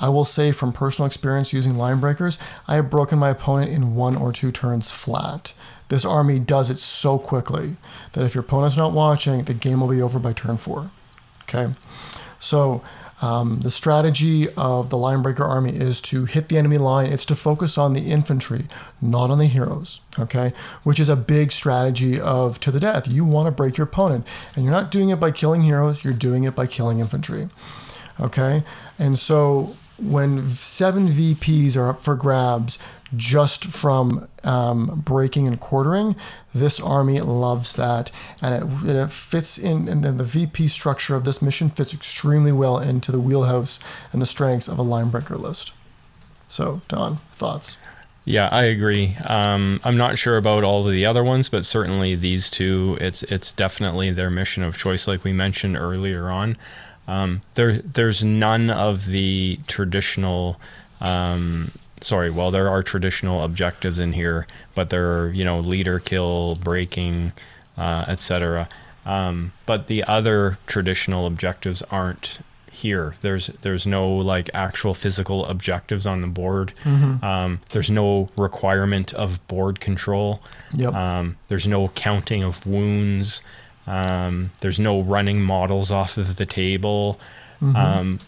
I 0.00 0.08
will 0.08 0.24
say 0.24 0.52
from 0.52 0.72
personal 0.72 1.06
experience 1.06 1.52
using 1.52 1.74
line 1.74 2.00
breakers, 2.00 2.38
I 2.66 2.76
have 2.76 2.90
broken 2.90 3.18
my 3.18 3.30
opponent 3.30 3.72
in 3.72 3.94
one 3.94 4.16
or 4.16 4.32
two 4.32 4.50
turns 4.50 4.90
flat. 4.90 5.54
This 5.88 6.04
army 6.04 6.38
does 6.38 6.70
it 6.70 6.76
so 6.76 7.18
quickly 7.18 7.76
that 8.12 8.24
if 8.24 8.34
your 8.34 8.44
opponent's 8.44 8.76
not 8.76 8.92
watching, 8.92 9.44
the 9.44 9.54
game 9.54 9.80
will 9.80 9.88
be 9.88 10.02
over 10.02 10.18
by 10.18 10.32
turn 10.32 10.56
four. 10.56 10.90
Okay. 11.42 11.72
So 12.38 12.82
um, 13.20 13.60
the 13.60 13.70
strategy 13.70 14.46
of 14.56 14.90
the 14.90 14.96
linebreaker 14.96 15.40
army 15.40 15.70
is 15.70 16.00
to 16.02 16.24
hit 16.24 16.48
the 16.48 16.58
enemy 16.58 16.78
line. 16.78 17.10
It's 17.10 17.24
to 17.26 17.34
focus 17.34 17.76
on 17.76 17.94
the 17.94 18.02
infantry, 18.02 18.66
not 19.00 19.30
on 19.30 19.38
the 19.38 19.46
heroes. 19.46 20.00
Okay, 20.18 20.52
which 20.84 21.00
is 21.00 21.08
a 21.08 21.16
big 21.16 21.50
strategy 21.50 22.20
of 22.20 22.60
to 22.60 22.70
the 22.70 22.80
death. 22.80 23.08
You 23.08 23.24
want 23.24 23.46
to 23.46 23.50
break 23.50 23.76
your 23.76 23.86
opponent, 23.86 24.26
and 24.54 24.64
you're 24.64 24.74
not 24.74 24.90
doing 24.90 25.08
it 25.08 25.18
by 25.18 25.30
killing 25.32 25.62
heroes. 25.62 26.04
You're 26.04 26.12
doing 26.12 26.44
it 26.44 26.54
by 26.54 26.66
killing 26.66 27.00
infantry. 27.00 27.48
Okay, 28.20 28.62
and 28.98 29.18
so 29.18 29.74
when 29.98 30.48
seven 30.50 31.08
VPs 31.08 31.76
are 31.76 31.88
up 31.88 32.00
for 32.00 32.14
grabs 32.14 32.78
just 33.16 33.64
from 33.64 34.28
um, 34.44 35.02
breaking 35.04 35.46
and 35.46 35.58
quartering, 35.58 36.14
this 36.54 36.80
army 36.80 37.20
loves 37.20 37.74
that, 37.74 38.10
and 38.42 38.54
it, 38.54 38.96
it 38.96 39.10
fits 39.10 39.58
in. 39.58 39.88
And 39.88 40.04
then 40.04 40.16
the 40.16 40.24
VP 40.24 40.68
structure 40.68 41.14
of 41.14 41.24
this 41.24 41.40
mission 41.40 41.68
fits 41.68 41.94
extremely 41.94 42.52
well 42.52 42.78
into 42.78 43.10
the 43.10 43.20
wheelhouse 43.20 43.80
and 44.12 44.20
the 44.22 44.26
strengths 44.26 44.68
of 44.68 44.78
a 44.78 44.84
linebreaker 44.84 45.38
list. 45.38 45.72
So, 46.48 46.80
Don, 46.88 47.16
thoughts? 47.32 47.76
Yeah, 48.24 48.48
I 48.52 48.64
agree. 48.64 49.16
Um, 49.24 49.80
I'm 49.84 49.96
not 49.96 50.18
sure 50.18 50.36
about 50.36 50.62
all 50.62 50.86
of 50.86 50.92
the 50.92 51.06
other 51.06 51.24
ones, 51.24 51.48
but 51.48 51.64
certainly 51.64 52.14
these 52.14 52.50
two, 52.50 52.98
it's 53.00 53.22
it's 53.22 53.52
definitely 53.52 54.10
their 54.10 54.28
mission 54.28 54.62
of 54.62 54.76
choice, 54.76 55.08
like 55.08 55.24
we 55.24 55.32
mentioned 55.32 55.78
earlier 55.78 56.28
on. 56.28 56.58
Um, 57.08 57.40
there, 57.54 57.78
there's 57.78 58.22
none 58.22 58.70
of 58.70 59.06
the 59.06 59.58
traditional. 59.66 60.60
Um, 61.00 61.72
sorry, 62.00 62.30
well, 62.30 62.50
there 62.50 62.68
are 62.68 62.82
traditional 62.82 63.42
objectives 63.42 63.98
in 63.98 64.12
here, 64.12 64.46
but 64.74 64.90
there 64.90 65.20
are 65.20 65.30
you 65.32 65.44
know 65.44 65.58
leader 65.58 65.98
kill, 65.98 66.54
breaking, 66.56 67.32
uh, 67.76 68.04
etc. 68.06 68.68
Um, 69.06 69.52
but 69.64 69.86
the 69.86 70.04
other 70.04 70.58
traditional 70.66 71.26
objectives 71.26 71.82
aren't 71.90 72.40
here. 72.70 73.14
There's 73.22 73.46
there's 73.62 73.86
no 73.86 74.08
like 74.08 74.50
actual 74.54 74.94
physical 74.94 75.46
objectives 75.46 76.06
on 76.06 76.20
the 76.20 76.26
board. 76.28 76.72
Um, 77.24 77.60
there's 77.70 77.90
no 77.90 78.28
requirement 78.36 79.14
of 79.14 79.46
board 79.48 79.80
control. 79.80 80.42
Yep. 80.74 80.94
Um, 80.94 81.36
there's 81.48 81.66
no 81.66 81.88
counting 81.88 82.44
of 82.44 82.66
wounds. 82.66 83.42
Um, 83.88 84.50
there's 84.60 84.78
no 84.78 85.00
running 85.00 85.42
models 85.42 85.90
off 85.90 86.18
of 86.18 86.36
the 86.36 86.46
table. 86.46 87.18
Um, 87.74 88.18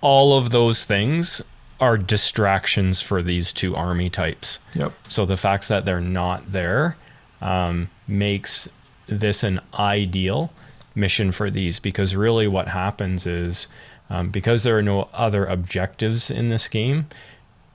all 0.00 0.36
of 0.36 0.50
those 0.50 0.84
things 0.84 1.40
are 1.80 1.96
distractions 1.96 3.00
for 3.00 3.22
these 3.22 3.52
two 3.52 3.74
army 3.76 4.10
types. 4.10 4.58
Yep. 4.74 4.92
So 5.08 5.24
the 5.24 5.36
fact 5.36 5.68
that 5.68 5.84
they're 5.84 6.00
not 6.00 6.50
there 6.50 6.96
um, 7.40 7.90
makes 8.06 8.68
this 9.06 9.42
an 9.42 9.60
ideal 9.78 10.52
mission 10.94 11.32
for 11.32 11.50
these 11.50 11.80
because 11.80 12.14
really 12.16 12.46
what 12.46 12.68
happens 12.68 13.26
is 13.26 13.68
um, 14.10 14.30
because 14.30 14.62
there 14.62 14.76
are 14.76 14.82
no 14.82 15.08
other 15.12 15.46
objectives 15.46 16.30
in 16.30 16.48
this 16.48 16.68
game, 16.68 17.06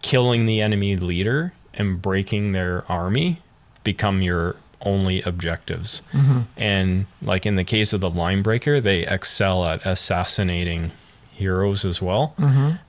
killing 0.02 0.45
the 0.45 0.62
enemy 0.62 0.95
leader 0.95 1.54
and 1.73 2.02
breaking 2.02 2.52
their 2.52 2.89
army 2.91 3.41
become 3.84 4.21
your 4.21 4.56
only 4.82 5.22
objectives. 5.24 6.02
And 6.58 7.06
like 7.22 7.46
in 7.46 7.56
the 7.56 7.63
case 7.63 7.94
of 7.94 8.02
the 8.02 8.10
line 8.10 8.42
breaker, 8.42 8.80
they 8.80 9.06
excel 9.06 9.65
at 9.65 9.86
assassinating 9.86 10.92
heroes 11.32 11.86
as 11.86 12.02
well. 12.02 12.34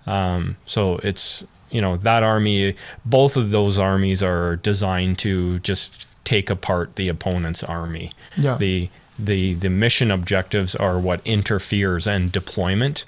Um, 0.07 0.57
so 0.66 0.98
it's 1.03 1.44
you 1.70 1.81
know 1.81 1.96
that 1.96 2.22
army, 2.22 2.74
both 3.05 3.37
of 3.37 3.50
those 3.53 3.79
armies 3.79 4.22
are 4.22 4.57
designed 4.57 5.18
to 5.20 5.59
just 5.61 6.07
take 6.24 6.50
apart 6.50 6.96
the 6.96 7.09
opponent's 7.09 7.62
army. 7.62 8.12
Yeah. 8.37 8.57
The 8.57 8.88
the 9.18 9.55
the 9.55 9.70
mission 9.70 10.11
objectives 10.11 10.74
are 10.76 10.98
what 10.98 11.20
interferes 11.24 12.07
and 12.07 12.33
deployment. 12.33 13.05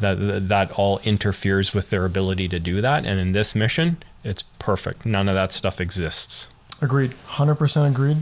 That 0.00 0.48
that 0.48 0.70
all 0.72 0.98
interferes 1.04 1.72
with 1.74 1.90
their 1.90 2.04
ability 2.04 2.48
to 2.48 2.58
do 2.58 2.80
that. 2.80 3.04
And 3.04 3.18
in 3.18 3.32
this 3.32 3.54
mission, 3.54 3.96
it's 4.24 4.42
perfect. 4.58 5.06
None 5.06 5.28
of 5.28 5.34
that 5.34 5.52
stuff 5.52 5.80
exists. 5.80 6.48
Agreed. 6.80 7.12
100% 7.28 7.90
agreed. 7.90 8.18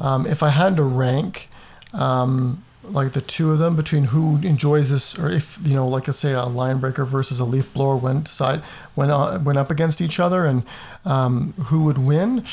Um, 0.00 0.26
if 0.26 0.42
I 0.42 0.50
had 0.50 0.76
to 0.76 0.82
rank 0.82 1.48
um, 1.92 2.62
like 2.82 3.12
the 3.12 3.20
two 3.20 3.50
of 3.50 3.58
them 3.58 3.76
between 3.76 4.04
who 4.04 4.36
enjoys 4.38 4.90
this, 4.90 5.18
or 5.18 5.30
if, 5.30 5.58
you 5.64 5.74
know, 5.74 5.88
like 5.88 6.06
let's 6.06 6.18
say 6.18 6.32
a 6.32 6.44
line 6.44 6.78
breaker 6.78 7.04
versus 7.04 7.40
a 7.40 7.44
leaf 7.44 7.72
blower 7.72 7.96
went 7.96 8.28
side, 8.28 8.62
went, 8.94 9.10
uh, 9.10 9.38
went 9.42 9.58
up 9.58 9.70
against 9.70 10.00
each 10.02 10.20
other 10.20 10.44
and 10.44 10.64
um, 11.04 11.54
who 11.66 11.84
would 11.84 11.98
win, 11.98 12.44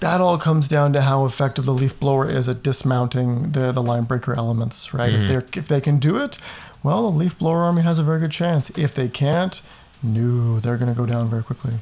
that 0.00 0.20
all 0.20 0.38
comes 0.38 0.68
down 0.68 0.92
to 0.92 1.00
how 1.02 1.24
effective 1.24 1.64
the 1.64 1.72
leaf 1.72 1.98
blower 1.98 2.28
is 2.28 2.48
at 2.48 2.62
dismounting 2.62 3.50
the, 3.50 3.72
the 3.72 3.82
line 3.82 4.04
breaker 4.04 4.34
elements, 4.34 4.92
right? 4.92 5.12
If, 5.12 5.26
they're, 5.26 5.44
if 5.54 5.66
they 5.68 5.80
can 5.80 5.98
do 5.98 6.22
it, 6.22 6.38
well, 6.82 7.10
the 7.10 7.16
leaf 7.16 7.38
blower 7.38 7.58
army 7.62 7.82
has 7.82 7.98
a 7.98 8.02
very 8.02 8.20
good 8.20 8.30
chance. 8.30 8.70
If 8.78 8.94
they 8.94 9.08
can't, 9.08 9.60
no, 10.02 10.60
they're 10.60 10.76
going 10.76 10.94
to 10.94 11.00
go 11.00 11.06
down 11.06 11.30
very 11.30 11.42
quickly. 11.42 11.74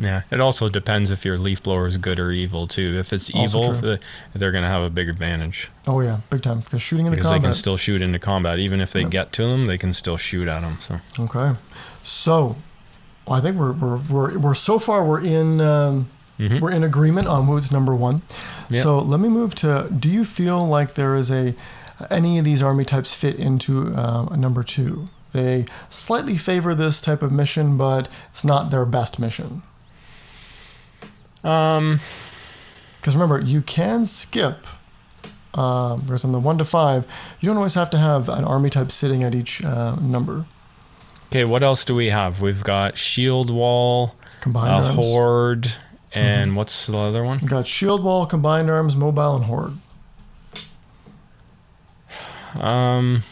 Yeah, 0.00 0.22
it 0.30 0.40
also 0.40 0.68
depends 0.68 1.10
if 1.10 1.24
your 1.24 1.36
leaf 1.38 1.62
blower 1.62 1.86
is 1.86 1.96
good 1.98 2.18
or 2.18 2.30
evil 2.32 2.66
too. 2.66 2.96
If 2.98 3.12
it's 3.12 3.30
Also 3.34 3.58
evil, 3.60 3.78
true. 3.78 3.98
they're 4.34 4.50
going 4.50 4.64
to 4.64 4.68
have 4.70 4.82
a 4.82 4.90
big 4.90 5.08
advantage 5.08 5.68
Oh, 5.86 6.00
yeah, 6.00 6.18
big 6.30 6.42
time. 6.42 6.60
Because 6.60 6.80
shooting 6.82 7.06
into 7.06 7.16
because 7.16 7.30
they 7.32 7.40
can 7.40 7.52
still 7.54 7.76
shoot 7.76 8.00
into 8.02 8.18
combat. 8.18 8.58
Even 8.58 8.80
if 8.80 8.92
they 8.92 9.02
Yep. 9.02 9.10
get 9.10 9.32
to 9.34 9.46
them, 9.50 9.66
they 9.66 9.76
can 9.78 9.92
still 9.92 10.16
shoot 10.16 10.48
at 10.48 10.60
them. 10.62 10.78
So 10.80 11.00
Okay, 11.24 11.58
so 12.02 12.56
well, 13.26 13.36
I 13.38 13.40
think 13.40 13.56
we're, 13.56 13.72
we're 13.72 13.96
we're 13.98 14.38
we're 14.38 14.54
so 14.54 14.78
far 14.78 15.04
we're 15.04 15.22
in 15.24 15.60
um, 15.60 16.08
Mhm. 16.38 16.60
we're 16.60 16.70
in 16.70 16.82
agreement 16.82 17.26
on 17.28 17.46
who's 17.46 17.70
number 17.70 17.94
one. 17.94 18.22
Yeah. 18.70 18.82
So 18.82 18.98
let 18.98 19.20
me 19.20 19.28
move 19.28 19.54
to. 19.56 19.88
Do 19.90 20.08
you 20.08 20.24
feel 20.24 20.66
like 20.66 20.94
there 20.94 21.14
is 21.14 21.30
a 21.30 21.54
any 22.10 22.38
of 22.38 22.46
these 22.46 22.62
army 22.62 22.84
types 22.86 23.14
fit 23.14 23.34
into 23.34 23.92
um, 23.94 24.32
number 24.40 24.62
two? 24.62 25.08
They 25.32 25.66
slightly 25.90 26.34
favor 26.36 26.74
this 26.74 27.00
type 27.00 27.22
of 27.22 27.30
mission, 27.30 27.76
but 27.76 28.08
it's 28.30 28.42
not 28.44 28.70
their 28.70 28.84
best 28.86 29.18
mission. 29.18 29.62
Um, 31.44 32.00
Because 33.00 33.14
remember, 33.16 33.40
you 33.40 33.62
can 33.62 34.04
skip. 34.04 34.66
Um, 35.54 36.06
whereas 36.06 36.24
on 36.24 36.30
the 36.32 36.38
one 36.38 36.58
to 36.58 36.64
five, 36.64 37.06
you 37.40 37.48
don't 37.48 37.56
always 37.56 37.74
have 37.74 37.90
to 37.90 37.98
have 37.98 38.28
an 38.28 38.44
army 38.44 38.70
type 38.70 38.92
sitting 38.92 39.24
at 39.24 39.34
each 39.34 39.64
uh, 39.64 39.96
number. 39.96 40.44
okay, 41.26 41.44
what 41.44 41.62
else 41.64 41.84
do 41.84 41.94
we 41.94 42.06
have? 42.10 42.40
We've 42.40 42.62
got 42.62 42.96
shield 42.96 43.50
wall, 43.50 44.14
Combined 44.42 44.86
arms. 44.86 44.94
horde, 45.06 45.72
and 46.12 46.54
what's 46.54 46.86
the 46.86 46.96
other 46.96 47.24
one? 47.24 47.40
You 47.40 47.48
got 47.48 47.66
shield 47.66 48.04
wall, 48.04 48.26
combined 48.26 48.70
arms, 48.70 48.94
mobile, 48.96 49.36
and 49.36 49.44
horde. 49.46 49.72
Um, 52.54 53.22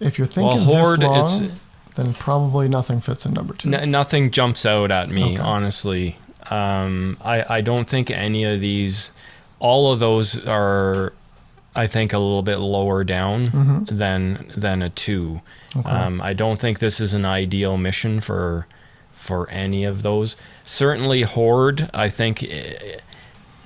If 0.00 0.18
you're 0.18 0.26
well, 0.36 0.50
thinking 0.52 0.60
horde. 0.66 1.00
this 1.00 1.06
long, 1.06 1.44
It's 1.44 1.54
then 1.96 2.14
probably 2.14 2.68
nothing 2.68 3.00
fits 3.00 3.24
in 3.26 3.34
number 3.34 3.54
two. 3.54 3.72
N- 3.72 3.90
nothing 3.90 4.30
jumps 4.30 4.64
out 4.66 4.90
at 4.90 5.10
me, 5.10 5.34
Okay. 5.34 5.36
honestly. 5.42 6.16
Um, 6.50 7.16
I, 7.24 7.56
I 7.56 7.60
don't 7.60 7.88
think 7.88 8.10
any 8.10 8.44
of 8.44 8.60
these, 8.60 9.12
all 9.60 9.92
of 9.92 9.98
those 10.00 10.44
are, 10.46 11.12
I 11.74 11.86
think, 11.86 12.12
a 12.12 12.18
little 12.18 12.42
bit 12.42 12.58
lower 12.58 13.02
down 13.04 13.86
than 13.90 14.52
than 14.56 14.82
a 14.82 14.90
two. 14.90 15.40
Mm-hmm. 15.70 15.78
Okay. 15.80 15.90
Um, 15.90 16.20
I 16.20 16.32
don't 16.34 16.60
think 16.60 16.78
this 16.80 17.00
is 17.00 17.14
an 17.14 17.24
ideal 17.24 17.76
mission 17.78 18.20
for 18.20 18.66
for 19.14 19.48
any 19.50 19.84
of 19.84 20.02
those. 20.02 20.36
Certainly, 20.64 21.22
horde. 21.22 21.88
I 21.94 22.08
think 22.10 22.42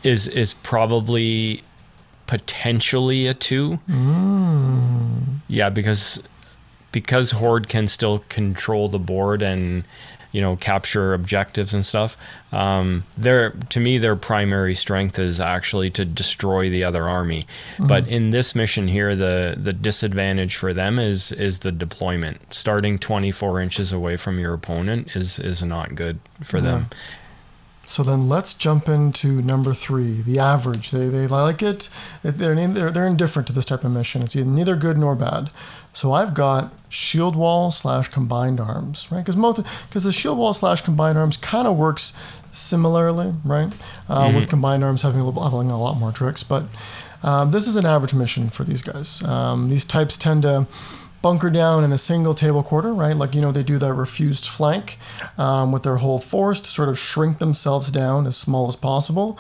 is 0.05 0.29
is 0.29 0.55
probably 0.55 1.63
potentially 2.29 3.27
a 3.27 3.35
two. 3.35 3.81
Mm. 3.89 5.39
Yeah, 5.49 5.69
because 5.71 6.23
because 6.93 7.33
Horde 7.33 7.69
can 7.69 7.89
still 7.89 8.21
control 8.29 8.89
the 8.89 8.99
board 8.99 9.43
and 9.43 9.85
you 10.33 10.41
know 10.41 10.57
capture 10.57 11.15
objectives 11.15 11.75
and 11.75 11.85
stuff. 11.85 12.17
Um, 12.53 13.05
their 13.17 13.51
to 13.51 13.81
me 13.81 13.99
their 13.99 14.17
primary 14.17 14.75
strength 14.75 15.19
is 15.19 15.41
actually 15.41 15.91
to 15.93 16.05
destroy 16.05 16.71
the 16.71 16.85
other 16.85 17.09
army. 17.09 17.47
But 17.79 18.09
in 18.09 18.31
this 18.31 18.55
mission 18.55 18.89
here, 18.89 19.15
the 19.15 19.57
the 19.57 19.73
disadvantage 19.73 20.57
for 20.57 20.73
them 20.73 20.99
is 20.99 21.33
is 21.33 21.61
the 21.61 21.73
deployment. 21.73 22.53
Starting 22.55 22.99
24 22.99 23.61
inches 23.61 23.93
away 23.93 24.17
from 24.17 24.39
your 24.39 24.55
opponent 24.55 25.17
is 25.17 25.39
is 25.39 25.63
not 25.63 25.95
good 25.95 26.21
for 26.43 26.61
them. 26.61 26.89
So 27.89 28.03
then 28.03 28.29
let's 28.29 28.53
jump 28.53 28.87
into 28.87 29.41
number 29.41 29.73
three, 29.73 30.21
the 30.21 30.39
average. 30.39 30.91
They, 30.91 31.09
they 31.09 31.27
like 31.27 31.63
it. 31.63 31.89
They're, 32.23 32.55
they're, 32.55 32.91
they're 32.91 33.07
indifferent 33.07 33.47
to 33.49 33.55
this 33.55 33.65
type 33.65 33.83
of 33.83 33.91
mission. 33.91 34.21
It's 34.21 34.37
neither 34.37 34.77
good 34.77 34.99
nor 34.99 35.17
bad. 35.17 35.49
So 35.99 36.13
I've 36.13 36.33
got 36.33 36.71
shield 36.89 37.35
wall 37.35 37.73
slash 37.73 38.07
combined 38.07 38.61
arms, 38.61 39.09
right? 39.11 39.19
Because 39.19 39.35
because 39.89 40.05
the 40.05 40.13
shield 40.13 40.39
wall 40.39 40.53
slash 40.53 40.81
combined 40.81 41.19
arms 41.19 41.37
kind 41.37 41.67
of 41.67 41.77
works 41.77 42.13
similarly, 42.53 43.35
right? 43.45 43.73
Uh, 44.09 44.31
With 44.33 44.49
combined 44.49 44.85
arms 44.85 45.03
having 45.03 45.21
a, 45.21 45.25
little, 45.25 45.43
having 45.43 45.73
a 45.73 45.77
lot 45.77 45.97
more 45.97 46.13
tricks, 46.13 46.45
but 46.45 46.67
um, 47.25 47.51
this 47.51 47.67
is 47.67 47.75
an 47.75 47.85
average 47.85 48.15
mission 48.15 48.49
for 48.49 48.63
these 48.63 48.81
guys. 48.81 49.25
Um, 49.25 49.71
these 49.71 49.85
types 49.85 50.17
tend 50.17 50.43
to 50.43 50.69
bunker 51.21 51.51
down 51.51 51.83
in 51.83 51.91
a 51.91 51.99
single 51.99 52.33
table 52.33 52.63
quarter, 52.63 52.95
right? 52.95 53.17
Like, 53.17 53.35
you 53.35 53.41
know, 53.41 53.51
they 53.51 53.65
do 53.65 53.77
that 53.79 53.93
refused 53.93 54.45
flank 54.45 54.99
um, 55.37 55.73
with 55.73 55.83
their 55.83 55.97
whole 55.97 56.21
force 56.21 56.61
to 56.61 56.71
sort 56.71 56.89
of 56.89 56.97
shrink 56.97 57.39
themselves 57.39 57.91
down 57.91 58.29
as 58.29 58.37
small 58.37 58.69
as 58.69 58.77
possible. 58.77 59.37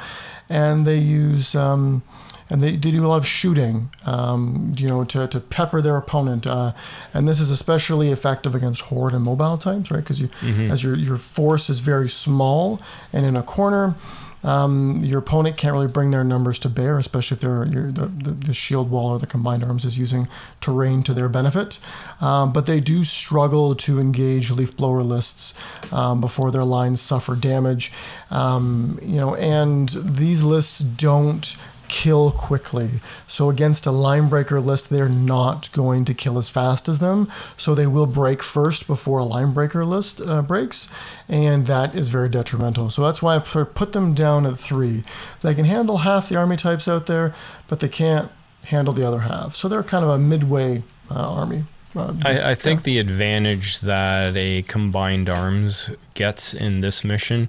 And 0.49 0.85
they 0.85 0.99
use, 0.99 1.55
um, 1.55 2.03
and 2.51 2.61
they, 2.61 2.73
they 2.73 2.91
do 2.91 3.05
a 3.05 3.09
lot 3.09 3.19
of 3.19 3.27
shooting, 3.27 3.91
um, 4.07 4.73
you 4.77 4.89
know, 4.89 5.05
to, 5.05 5.27
to 5.29 5.41
pepper 5.41 5.81
their 5.83 5.97
opponent. 5.97 6.47
Uh, 6.47 6.73
and 7.13 7.29
this 7.29 7.41
is 7.41 7.51
especially 7.51 8.11
effective 8.11 8.55
against 8.55 8.83
horde 8.83 9.13
and 9.13 9.25
mobile 9.25 9.59
types, 9.59 9.91
right? 9.91 10.01
Because 10.01 10.21
you, 10.21 10.29
as 10.71 10.83
your, 10.83 10.97
your 10.97 11.17
force 11.17 11.69
is 11.69 11.81
very 11.81 12.09
small 12.09 12.81
and 13.13 13.27
in 13.27 13.37
a 13.37 13.43
corner, 13.43 13.97
um, 14.45 15.03
your 15.03 15.19
opponent 15.19 15.57
can't 15.57 15.73
really 15.73 15.89
bring 15.89 16.13
their 16.13 16.23
numbers 16.23 16.61
to 16.61 16.69
bear, 16.69 16.97
especially 16.99 17.35
if 17.35 17.41
they're, 17.41 17.65
the, 17.65 18.07
the, 18.07 18.31
the 18.31 18.55
shield 18.55 18.89
wall 18.89 19.11
or 19.11 19.19
the 19.19 19.27
combined 19.27 19.65
arms 19.65 19.85
is 19.85 19.99
using 19.99 20.29
terrain 20.61 21.03
to 21.03 21.13
their 21.13 21.29
benefit. 21.29 21.81
Um, 22.21 22.53
but 22.53 22.67
they 22.67 22.79
do 22.79 23.03
struggle 23.03 23.75
to 23.75 23.99
engage 23.99 24.53
leaf 24.53 24.77
blower 24.77 25.03
lists 25.03 25.55
um, 25.93 26.21
before 26.21 26.53
their 26.53 26.65
lines 26.65 27.01
suffer 27.01 27.35
damage. 27.35 27.93
Um, 28.31 28.99
you 29.03 29.17
know, 29.17 29.35
and 29.35 29.89
these 29.89 30.45
lists 30.45 30.79
don't 30.79 31.57
kill 31.88 32.31
quickly. 32.31 33.01
So 33.27 33.51
against 33.51 33.87
a 33.87 33.90
line 33.90 34.29
breaker 34.29 34.61
list, 34.61 34.90
they're 34.90 35.09
not 35.09 35.72
going 35.72 36.05
to 36.07 36.14
kill 36.14 36.38
as 36.38 36.48
fast 36.48 36.88
as 36.88 36.98
them. 36.98 37.31
So 37.57 37.74
they 37.74 37.87
will 37.87 38.07
break 38.07 38.42
first 38.42 38.87
before 38.87 39.18
a 39.18 39.24
line 39.24 39.53
breaker 39.53 39.85
list 39.85 40.20
uh, 40.20 40.42
breaks, 40.42 40.90
and 41.29 41.66
that 41.66 41.94
is 41.94 42.09
very 42.09 42.29
detrimental. 42.29 42.90
So 42.90 43.03
that's 43.03 43.22
why 43.22 43.37
I 43.37 43.38
put 43.38 43.92
them 43.92 44.14
down 44.14 44.46
at 44.46 44.57
three. 44.57 45.03
They 45.40 45.55
can 45.55 45.64
handle 45.64 45.98
half 45.98 46.29
the 46.29 46.37
army 46.37 46.57
types 46.57 46.88
out 46.88 47.07
there, 47.07 47.35
but 47.66 47.81
they 47.81 47.88
can't 47.88 48.31
handle 48.64 48.94
the 48.94 49.07
other 49.07 49.20
half. 49.20 49.55
So 49.55 49.68
they're 49.68 49.83
kind 49.83 50.05
of 50.05 50.11
a 50.11 50.18
midway 50.18 50.83
uh, 51.11 51.35
army. 51.35 51.64
Uh, 51.99 52.15
I, 52.25 52.51
I 52.51 52.55
think 52.55 52.83
the 52.83 52.99
advantage 52.99 53.81
that 53.81 54.37
a 54.37 54.63
combined 54.63 55.29
arms 55.29 55.91
gets 56.15 56.53
in 56.53 56.81
this 56.81 57.05
mission 57.05 57.49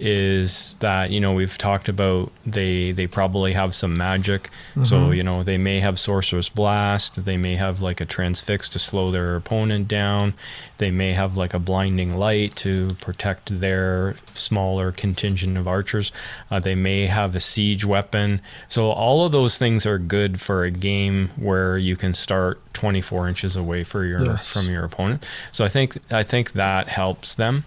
is 0.00 0.76
that 0.80 1.10
you 1.10 1.20
know 1.20 1.32
we've 1.32 1.56
talked 1.56 1.88
about 1.88 2.32
they 2.44 2.90
they 2.90 3.06
probably 3.06 3.52
have 3.52 3.74
some 3.74 3.96
magic. 3.96 4.50
So 4.84 5.10
you 5.10 5.22
know 5.22 5.42
they 5.42 5.58
may 5.58 5.80
have 5.80 5.98
Sorcerous 5.98 6.48
Blast 6.48 7.24
they 7.24 7.36
may 7.36 7.56
have 7.56 7.82
like 7.82 8.00
a 8.00 8.04
transfix 8.04 8.68
to 8.70 8.78
slow 8.78 9.10
their 9.10 9.34
opponent 9.36 9.88
down 9.88 10.34
they 10.78 10.90
may 10.90 11.12
have 11.12 11.36
like 11.36 11.52
a 11.52 11.58
blinding 11.58 12.16
light 12.16 12.54
to 12.56 12.94
protect 13.00 13.60
their 13.60 14.14
smaller 14.34 14.92
contingent 14.92 15.56
of 15.58 15.66
archers 15.66 16.12
uh, 16.50 16.60
they 16.60 16.74
may 16.74 17.06
have 17.06 17.34
a 17.34 17.40
siege 17.40 17.84
weapon. 17.84 18.40
So 18.68 18.90
all 18.90 19.24
of 19.24 19.32
those 19.32 19.58
things 19.58 19.86
are 19.86 19.98
good 19.98 20.40
for 20.40 20.64
a 20.64 20.70
game 20.70 21.30
where 21.36 21.76
you 21.78 21.96
can 21.96 22.14
start 22.14 22.60
24 22.78 23.28
inches 23.28 23.56
away 23.56 23.82
for 23.84 24.04
your 24.04 24.24
Yes. 24.24 24.52
from 24.52 24.70
your 24.72 24.84
opponent 24.84 25.26
so 25.52 25.64
i 25.64 25.68
think 25.68 25.98
i 26.12 26.22
think 26.22 26.52
that 26.52 26.86
helps 26.86 27.34
them 27.34 27.64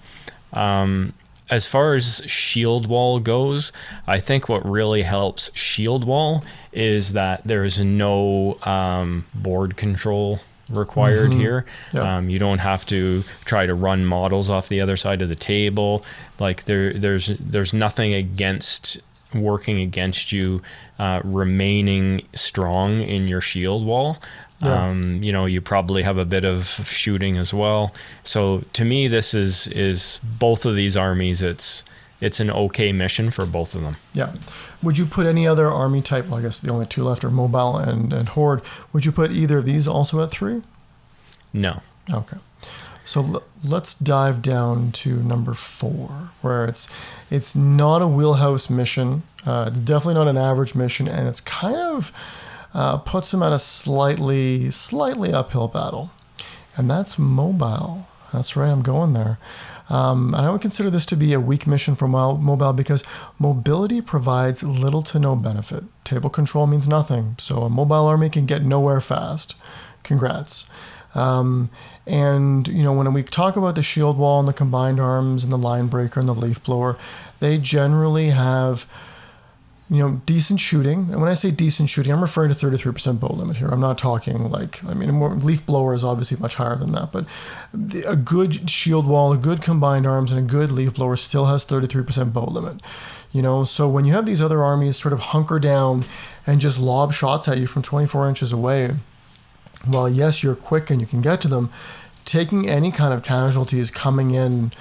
um, 0.54 1.14
as 1.50 1.68
far 1.68 1.96
as 1.96 2.22
shield 2.28 2.88
wall 2.88 3.20
goes, 3.20 3.74
I 4.08 4.20
think 4.22 4.48
what 4.48 4.66
really 4.66 5.02
helps 5.04 5.52
shield 5.54 6.06
wall 6.06 6.44
is 6.72 7.12
that 7.14 7.42
there's 7.44 7.78
no 7.80 8.58
um, 8.64 9.26
board 9.34 9.76
control 9.76 10.40
required 10.70 11.34
here. 11.34 11.66
Yep. 11.94 12.04
Um, 12.04 12.30
you 12.30 12.40
don't 12.40 12.60
have 12.60 12.86
to 12.88 13.24
try 13.44 13.66
to 13.66 13.74
run 13.74 14.06
models 14.06 14.50
off 14.50 14.70
the 14.70 14.80
other 14.80 14.96
side 14.96 15.22
of 15.22 15.28
the 15.28 15.36
table. 15.36 16.06
Like 16.40 16.64
there, 16.66 16.94
there's 16.94 17.28
there's 17.38 17.74
nothing 17.74 18.14
against 18.14 19.02
working 19.34 19.80
against 19.82 20.32
you 20.32 20.62
uh, 21.00 21.20
remaining 21.24 22.22
strong 22.34 23.02
in 23.02 23.28
your 23.28 23.42
shield 23.42 23.86
wall. 23.86 24.18
Yeah. 24.64 24.90
Um, 24.90 25.24
you 25.24 25.32
know, 25.32 25.46
you 25.46 25.62
probably 25.62 26.04
have 26.04 26.18
a 26.18 26.26
bit 26.26 26.46
of 26.46 26.66
shooting 26.88 27.38
as 27.38 27.54
well. 27.54 27.94
So 28.24 28.64
to 28.74 28.86
me, 28.86 29.08
this 29.08 29.34
is 29.34 29.68
is 29.68 30.22
both 30.24 30.66
of 30.66 30.76
these 30.76 30.96
armies. 30.96 31.42
It's 31.42 31.84
it's 32.20 32.40
an 32.40 32.52
okay 32.52 32.92
mission 32.92 33.32
for 33.32 33.46
both 33.48 33.74
of 33.74 33.82
them. 33.82 33.98
Yeah. 34.14 34.34
Would 34.84 34.98
you 35.00 35.08
put 35.08 35.26
any 35.26 35.48
other 35.48 35.68
army 35.68 36.02
type? 36.04 36.28
Well, 36.28 36.38
I 36.38 36.44
guess 36.44 36.60
the 36.60 36.70
only 36.72 36.86
two 36.86 37.04
left 37.04 37.24
are 37.24 37.32
mobile 37.32 37.78
and, 37.78 38.14
and 38.14 38.30
horde. 38.30 38.62
Would 38.94 39.06
you 39.06 39.12
put 39.12 39.32
either 39.32 39.58
of 39.58 39.66
these 39.66 39.88
also 39.88 40.22
at 40.22 40.30
three? 40.30 40.62
No, 41.54 41.82
Okay. 42.12 42.38
So 43.04 43.22
l- 43.24 43.44
let's 43.68 43.96
dive 43.96 44.42
down 44.44 44.92
to 44.92 45.18
number 45.24 45.54
four, 45.56 46.30
where 46.42 46.66
it's 46.66 46.88
it's 47.32 47.56
not 47.56 48.02
a 48.04 48.08
wheelhouse 48.08 48.70
mission. 48.70 49.24
Uh, 49.46 49.66
it's 49.70 49.80
definitely 49.80 50.14
not 50.14 50.28
an 50.28 50.38
average 50.38 50.76
mission, 50.76 51.08
and 51.08 51.28
it's 51.28 51.42
kind 51.42 51.76
of 51.76 52.12
uh, 52.74 52.98
puts 53.00 53.34
him 53.34 53.44
at 53.44 53.54
a 53.54 53.60
slightly 53.60 54.72
slightly 54.72 55.34
uphill 55.34 55.68
battle, 55.68 56.12
and 56.76 56.90
that's 56.90 57.20
mobile. 57.20 58.08
That's 58.34 58.56
right, 58.56 58.70
I'm 58.70 58.82
going 58.82 59.14
there. 59.14 59.38
Um, 59.90 60.34
and 60.34 60.46
I 60.46 60.52
would 60.52 60.62
consider 60.62 60.90
this 60.90 61.06
to 61.08 61.18
be 61.18 61.34
a 61.34 61.40
weak 61.40 61.68
mission 61.68 61.96
for 61.96 62.08
mobile 62.08 62.72
because 62.72 63.04
mobility 63.38 64.00
provides 64.00 64.64
little 64.64 65.02
to 65.04 65.20
no 65.20 65.36
benefit. 65.36 65.84
Table 66.06 66.30
control 66.30 66.66
means 66.66 66.88
nothing, 66.88 67.36
so 67.38 67.64
a 67.64 67.70
mobile 67.70 68.08
army 68.08 68.30
can 68.30 68.46
get 68.46 68.64
nowhere 68.64 69.02
fast. 69.02 69.58
Congrats. 70.04 70.66
Um, 71.14 71.70
and 72.08 72.68
you 72.70 72.84
know 72.84 72.94
when 72.94 73.12
we 73.14 73.22
talk 73.24 73.58
about 73.58 73.76
the 73.76 73.84
shield 73.84 74.18
wall 74.18 74.40
and 74.40 74.48
the 74.48 74.54
combined 74.54 75.00
arms 75.00 75.44
and 75.44 75.52
the 75.52 75.58
line 75.58 75.88
breaker 75.88 76.22
and 76.22 76.30
the 76.30 76.34
leaf 76.34 76.64
blower, 76.64 76.98
they 77.42 77.58
generally 77.58 78.30
have 78.30 78.86
you 79.92 79.98
know 79.98 80.22
decent 80.26 80.62
shooting. 80.62 81.10
And 81.12 81.20
when 81.20 81.30
I 81.30 81.34
say 81.34 81.52
decent 81.52 81.90
shooting, 81.90 82.14
I'm 82.14 82.22
referring 82.22 82.50
to 82.52 82.58
33% 82.58 83.20
bow 83.20 83.34
limit 83.34 83.58
here. 83.58 83.68
I'm 83.68 83.82
not 83.82 83.98
talking 83.98 84.50
like 84.50 84.82
I 84.86 84.94
mean 84.94 85.10
a 85.10 85.12
more, 85.12 85.36
leaf 85.36 85.66
blower 85.66 85.94
is 85.94 86.02
obviously 86.02 86.38
much 86.40 86.56
higher 86.56 86.78
than 86.78 86.94
that, 86.94 87.12
but 87.12 87.26
the- 87.74 88.10
a 88.10 88.16
good 88.16 88.70
shield 88.70 89.06
wall, 89.06 89.34
a 89.34 89.38
good 89.38 89.62
combined 89.62 90.08
arms, 90.08 90.32
and 90.32 90.40
a 90.40 90.50
good 90.50 90.72
leaf 90.72 90.94
blower 90.94 91.18
still 91.18 91.48
has 91.48 91.66
33% 91.66 92.32
bow 92.32 92.46
limit. 92.46 92.82
You 93.34 93.42
know, 93.42 93.66
so 93.66 93.90
when 93.90 94.06
you 94.06 94.14
have 94.14 94.26
these 94.26 94.42
other 94.42 94.64
armies 94.64 94.96
sort 94.96 95.12
of 95.14 95.20
hunker 95.20 95.60
down 95.60 96.06
and 96.48 96.62
just 96.62 96.80
lob 96.80 97.12
shots 97.14 97.50
at 97.50 97.58
you 97.58 97.68
from 97.68 97.82
24 97.82 98.30
inches 98.30 98.54
away, 98.54 98.96
while 99.86 100.08
yes, 100.08 100.42
you're 100.42 100.56
quick 100.56 100.90
and 100.90 101.02
you 101.02 101.08
can 101.08 101.20
get 101.22 101.42
to 101.42 101.50
them, 101.50 101.70
taking 102.24 102.70
any 102.70 102.92
kind 102.92 103.14
of 103.14 103.24
casualties 103.24 103.92
coming 103.92 104.32
in 104.32 104.72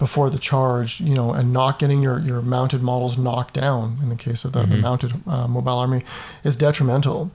before 0.00 0.30
the 0.30 0.38
charge, 0.38 1.00
you 1.02 1.14
know, 1.14 1.30
and 1.30 1.52
not 1.52 1.78
getting 1.78 2.02
your, 2.02 2.18
your 2.18 2.40
mounted 2.40 2.82
models 2.82 3.18
knocked 3.18 3.54
down 3.54 3.98
in 4.02 4.08
the 4.08 4.16
case 4.16 4.44
of 4.46 4.52
the, 4.52 4.62
the 4.62 4.76
mounted 4.78 5.12
uh, 5.26 5.46
mobile 5.46 5.78
army 5.78 6.02
is 6.42 6.56
detrimental. 6.56 7.30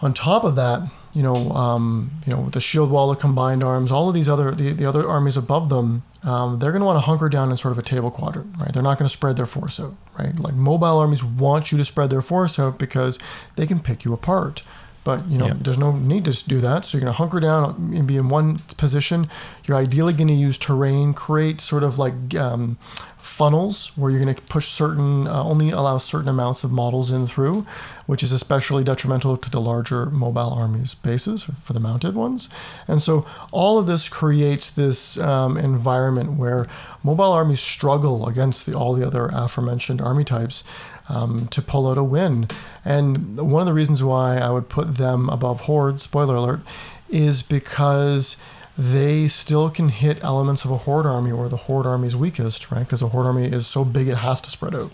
On 0.00 0.12
top 0.12 0.44
of 0.44 0.56
that, 0.56 0.86
you 1.14 1.22
know, 1.22 1.50
um, 1.52 2.10
you 2.26 2.32
know, 2.34 2.50
the 2.50 2.60
shield 2.60 2.90
wall, 2.90 3.08
the 3.08 3.16
combined 3.16 3.64
arms, 3.64 3.90
all 3.90 4.08
of 4.08 4.14
these 4.14 4.28
other 4.28 4.50
the, 4.50 4.72
the 4.72 4.84
other 4.84 5.08
armies 5.08 5.38
above 5.38 5.70
them, 5.70 6.02
um, 6.22 6.58
they're 6.58 6.72
going 6.72 6.80
to 6.80 6.86
want 6.86 6.96
to 6.96 7.06
hunker 7.06 7.30
down 7.30 7.50
in 7.50 7.56
sort 7.56 7.72
of 7.72 7.78
a 7.78 7.82
table 7.82 8.10
quadrant, 8.10 8.54
right? 8.58 8.72
They're 8.72 8.82
not 8.82 8.98
going 8.98 9.06
to 9.06 9.12
spread 9.12 9.36
their 9.36 9.46
force 9.46 9.80
out, 9.80 9.94
right? 10.18 10.38
Like 10.38 10.54
mobile 10.54 10.98
armies 10.98 11.24
want 11.24 11.72
you 11.72 11.78
to 11.78 11.84
spread 11.84 12.10
their 12.10 12.20
force 12.20 12.58
out 12.58 12.78
because 12.78 13.18
they 13.56 13.66
can 13.66 13.80
pick 13.80 14.04
you 14.04 14.12
apart. 14.12 14.62
But 15.04 15.26
you 15.28 15.36
know, 15.38 15.46
Yep. 15.48 15.56
there's 15.60 15.78
no 15.78 15.92
need 15.92 16.24
to 16.24 16.48
do 16.48 16.60
that. 16.60 16.84
So 16.86 16.96
you're 16.96 17.04
going 17.04 17.12
to 17.12 17.18
hunker 17.18 17.38
down 17.40 17.92
and 17.94 18.06
be 18.06 18.16
in 18.16 18.28
one 18.28 18.58
position. 18.78 19.26
You're 19.66 19.76
ideally 19.76 20.12
going 20.14 20.28
to 20.28 20.34
use 20.34 20.56
terrain, 20.58 21.12
create 21.12 21.60
sort 21.60 21.82
of 21.82 21.98
like 21.98 22.34
um, 22.34 22.78
funnels 23.18 23.92
where 23.96 24.10
you're 24.10 24.22
going 24.22 24.34
to 24.34 24.42
push 24.42 24.66
certain, 24.68 25.26
uh, 25.26 25.42
only 25.42 25.70
allow 25.70 25.98
certain 25.98 26.28
amounts 26.28 26.62
of 26.64 26.70
models 26.70 27.10
in 27.10 27.26
through, 27.26 27.66
which 28.06 28.22
is 28.22 28.32
especially 28.32 28.84
detrimental 28.84 29.36
to 29.36 29.50
the 29.50 29.60
larger 29.60 30.06
mobile 30.06 30.52
armies 30.52 30.94
bases 30.94 31.44
for 31.44 31.72
the 31.72 31.80
mounted 31.80 32.14
ones. 32.14 32.48
And 32.86 33.00
so 33.02 33.22
all 33.50 33.78
of 33.78 33.86
this 33.86 34.08
creates 34.08 34.70
this 34.70 35.18
um, 35.18 35.56
environment 35.56 36.32
where 36.32 36.66
mobile 37.02 37.32
armies 37.32 37.60
struggle 37.60 38.28
against 38.28 38.66
the, 38.66 38.74
all 38.74 38.92
the 38.94 39.06
other 39.06 39.30
aforementioned 39.32 40.00
army 40.00 40.24
types 40.24 40.62
um, 41.08 41.46
to 41.48 41.62
pull 41.62 41.88
out 41.88 41.98
a 41.98 42.04
win. 42.04 42.48
And 42.84 43.36
one 43.38 43.60
of 43.60 43.66
the 43.66 43.74
reasons 43.74 44.02
why 44.02 44.38
I 44.38 44.50
would 44.50 44.68
put 44.68 44.96
them 44.96 45.28
above 45.28 45.62
Horde, 45.62 46.00
spoiler 46.00 46.36
alert, 46.36 46.60
is 47.08 47.42
because 47.42 48.36
they 48.76 49.28
still 49.28 49.70
can 49.70 49.88
hit 49.88 50.22
elements 50.24 50.64
of 50.64 50.70
a 50.70 50.78
horde 50.78 51.06
army 51.06 51.30
or 51.30 51.48
the 51.48 51.56
horde 51.56 51.86
army's 51.86 52.16
weakest, 52.16 52.72
right? 52.72 52.80
Because 52.80 53.02
a 53.02 53.08
horde 53.08 53.26
army 53.26 53.44
is 53.44 53.66
so 53.66 53.84
big 53.84 54.08
it 54.08 54.16
has 54.16 54.40
to 54.42 54.50
spread 54.50 54.74
out. 54.74 54.90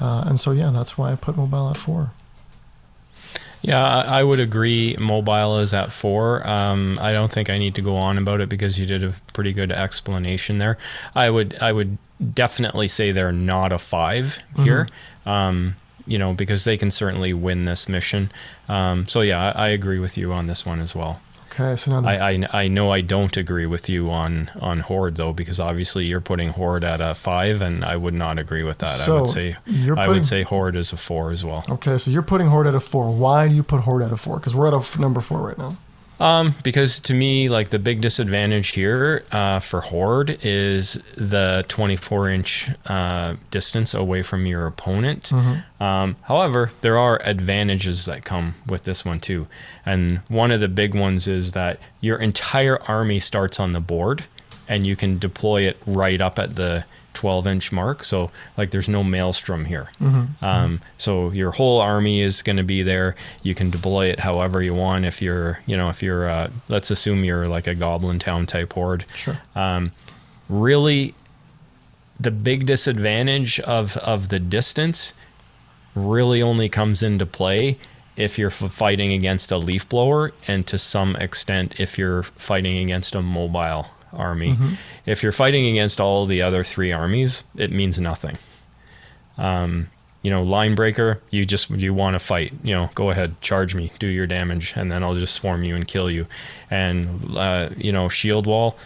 Uh, 0.00 0.24
and 0.26 0.38
so, 0.38 0.52
yeah, 0.52 0.70
that's 0.70 0.98
why 0.98 1.12
I 1.12 1.16
put 1.16 1.36
mobile 1.36 1.70
at 1.70 1.76
four. 1.76 2.12
Yeah, 3.62 3.84
I 3.84 4.22
would 4.22 4.38
agree. 4.38 4.94
Mobile 5.00 5.58
is 5.58 5.74
at 5.74 5.90
four. 5.90 6.46
Um, 6.46 6.96
I 7.00 7.12
don't 7.12 7.30
think 7.30 7.50
I 7.50 7.58
need 7.58 7.74
to 7.74 7.82
go 7.82 7.96
on 7.96 8.16
about 8.16 8.40
it 8.40 8.48
because 8.48 8.78
you 8.78 8.86
did 8.86 9.02
a 9.02 9.12
pretty 9.32 9.52
good 9.52 9.72
explanation 9.72 10.58
there. 10.58 10.78
I 11.14 11.30
would, 11.30 11.56
I 11.60 11.72
would 11.72 11.98
definitely 12.34 12.88
say 12.88 13.10
they're 13.10 13.32
not 13.32 13.72
a 13.72 13.78
5 13.78 14.38
here. 14.58 14.88
Um, 15.28 15.76
you 16.06 16.18
know, 16.18 16.32
because 16.32 16.64
they 16.64 16.78
can 16.78 16.90
certainly 16.90 17.34
win 17.34 17.66
this 17.66 17.86
mission. 17.88 18.32
Um, 18.68 19.06
so 19.06 19.20
yeah, 19.20 19.52
I, 19.52 19.66
I, 19.66 19.68
agree 19.68 19.98
with 19.98 20.16
you 20.16 20.32
on 20.32 20.46
this 20.46 20.64
one 20.64 20.80
as 20.80 20.96
well. 20.96 21.20
Okay, 21.52 21.76
so 21.76 21.90
now 21.90 22.00
the- 22.00 22.08
I, 22.08 22.30
I, 22.30 22.62
I 22.62 22.68
know 22.68 22.90
I 22.90 23.02
don't 23.02 23.36
agree 23.36 23.66
with 23.66 23.90
you 23.90 24.10
on 24.10 24.50
on 24.60 24.80
Horde 24.80 25.16
though 25.16 25.34
because 25.34 25.60
obviously 25.60 26.06
you're 26.06 26.22
putting 26.22 26.50
Horde 26.50 26.84
at 26.84 27.00
a 27.02 27.14
five 27.14 27.60
and 27.60 27.84
I 27.84 27.96
would 27.96 28.14
not 28.14 28.38
agree 28.38 28.62
with 28.62 28.78
that. 28.78 28.86
So 28.88 29.16
I 29.16 29.20
would 29.20 29.30
say 29.30 29.56
putting, 29.66 29.98
I 29.98 30.08
would 30.08 30.24
say 30.24 30.42
Horde 30.44 30.76
is 30.76 30.92
a 30.94 30.96
four 30.96 31.30
as 31.30 31.44
well. 31.44 31.62
Okay, 31.68 31.98
so 31.98 32.10
you're 32.10 32.22
putting 32.22 32.46
Horde 32.46 32.68
at 32.68 32.74
a 32.74 32.80
four. 32.80 33.10
Why 33.14 33.48
do 33.48 33.54
you 33.54 33.62
put 33.62 33.80
Horde 33.80 34.02
at 34.02 34.12
a 34.12 34.16
four? 34.16 34.38
Because 34.38 34.54
we're 34.54 34.68
at 34.68 34.74
a 34.74 34.78
f- 34.78 34.98
number 34.98 35.20
four 35.20 35.40
right 35.46 35.58
now. 35.58 35.76
Um, 36.20 36.54
because 36.64 37.00
to 37.00 37.14
me, 37.14 37.48
like 37.48 37.68
the 37.68 37.78
big 37.78 38.00
disadvantage 38.00 38.70
here 38.70 39.24
uh, 39.30 39.60
for 39.60 39.80
Horde 39.80 40.38
is 40.42 40.94
the 41.16 41.64
24 41.68 42.30
inch 42.30 42.70
uh, 42.86 43.36
distance 43.50 43.94
away 43.94 44.22
from 44.22 44.46
your 44.46 44.66
opponent. 44.66 45.24
Mm-hmm. 45.24 45.82
Um, 45.82 46.16
however, 46.22 46.72
there 46.80 46.98
are 46.98 47.20
advantages 47.22 48.04
that 48.06 48.24
come 48.24 48.56
with 48.66 48.82
this 48.82 49.04
one 49.04 49.20
too. 49.20 49.46
And 49.86 50.18
one 50.28 50.50
of 50.50 50.60
the 50.60 50.68
big 50.68 50.94
ones 50.94 51.28
is 51.28 51.52
that 51.52 51.78
your 52.00 52.18
entire 52.18 52.82
army 52.82 53.20
starts 53.20 53.60
on 53.60 53.72
the 53.72 53.80
board 53.80 54.24
and 54.68 54.86
you 54.86 54.96
can 54.96 55.18
deploy 55.18 55.62
it 55.62 55.78
right 55.86 56.20
up 56.20 56.38
at 56.38 56.56
the 56.56 56.84
12 57.18 57.48
inch 57.48 57.72
mark. 57.72 58.04
So 58.04 58.30
like 58.56 58.70
there's 58.70 58.88
no 58.88 59.02
maelstrom 59.02 59.64
here. 59.64 59.90
Mm-hmm. 60.00 60.44
Um, 60.44 60.80
so 60.98 61.30
your 61.32 61.50
whole 61.50 61.80
army 61.80 62.20
is 62.20 62.42
going 62.42 62.58
to 62.58 62.62
be 62.62 62.82
there. 62.82 63.16
You 63.42 63.56
can 63.56 63.70
deploy 63.70 64.06
it 64.06 64.20
however 64.20 64.62
you 64.62 64.72
want. 64.72 65.04
If 65.04 65.20
you're, 65.20 65.58
you 65.66 65.76
know, 65.76 65.88
if 65.88 66.00
you're, 66.00 66.28
uh, 66.28 66.50
let's 66.68 66.92
assume 66.92 67.24
you're 67.24 67.48
like 67.48 67.66
a 67.66 67.74
goblin 67.74 68.20
town 68.20 68.46
type 68.46 68.72
horde. 68.72 69.04
Sure. 69.14 69.36
Um, 69.56 69.90
really, 70.48 71.16
the 72.20 72.30
big 72.30 72.66
disadvantage 72.66 73.58
of 73.60 73.96
of 73.98 74.28
the 74.28 74.38
distance 74.38 75.12
really 75.96 76.40
only 76.40 76.68
comes 76.68 77.02
into 77.02 77.26
play 77.26 77.78
if 78.16 78.38
you're 78.38 78.50
fighting 78.50 79.12
against 79.12 79.50
a 79.50 79.58
leaf 79.58 79.88
blower 79.88 80.32
and 80.46 80.66
to 80.68 80.78
some 80.78 81.16
extent 81.16 81.74
if 81.80 81.98
you're 81.98 82.22
fighting 82.22 82.78
against 82.78 83.14
a 83.16 83.22
mobile 83.22 83.90
army. 84.12 84.52
Mm-hmm. 84.52 84.74
If 85.06 85.22
you're 85.22 85.32
fighting 85.32 85.66
against 85.66 86.00
all 86.00 86.26
the 86.26 86.42
other 86.42 86.64
three 86.64 86.92
armies, 86.92 87.44
it 87.56 87.70
means 87.70 87.98
nothing. 87.98 88.38
Um, 89.36 89.90
you 90.22 90.30
know, 90.30 90.42
line 90.42 90.74
breaker, 90.74 91.20
you 91.30 91.44
just 91.44 91.70
you 91.70 91.94
want 91.94 92.14
to 92.14 92.18
fight. 92.18 92.52
You 92.62 92.74
know, 92.74 92.90
go 92.94 93.10
ahead, 93.10 93.40
charge 93.40 93.74
me, 93.74 93.92
do 93.98 94.06
your 94.08 94.26
damage, 94.26 94.72
and 94.76 94.90
then 94.90 95.02
I'll 95.02 95.14
just 95.14 95.34
swarm 95.34 95.62
you 95.62 95.76
and 95.76 95.86
kill 95.86 96.10
you. 96.10 96.26
And 96.70 97.36
uh, 97.36 97.70
you 97.76 97.92
know, 97.92 98.08
shield 98.08 98.46
wall, 98.46 98.76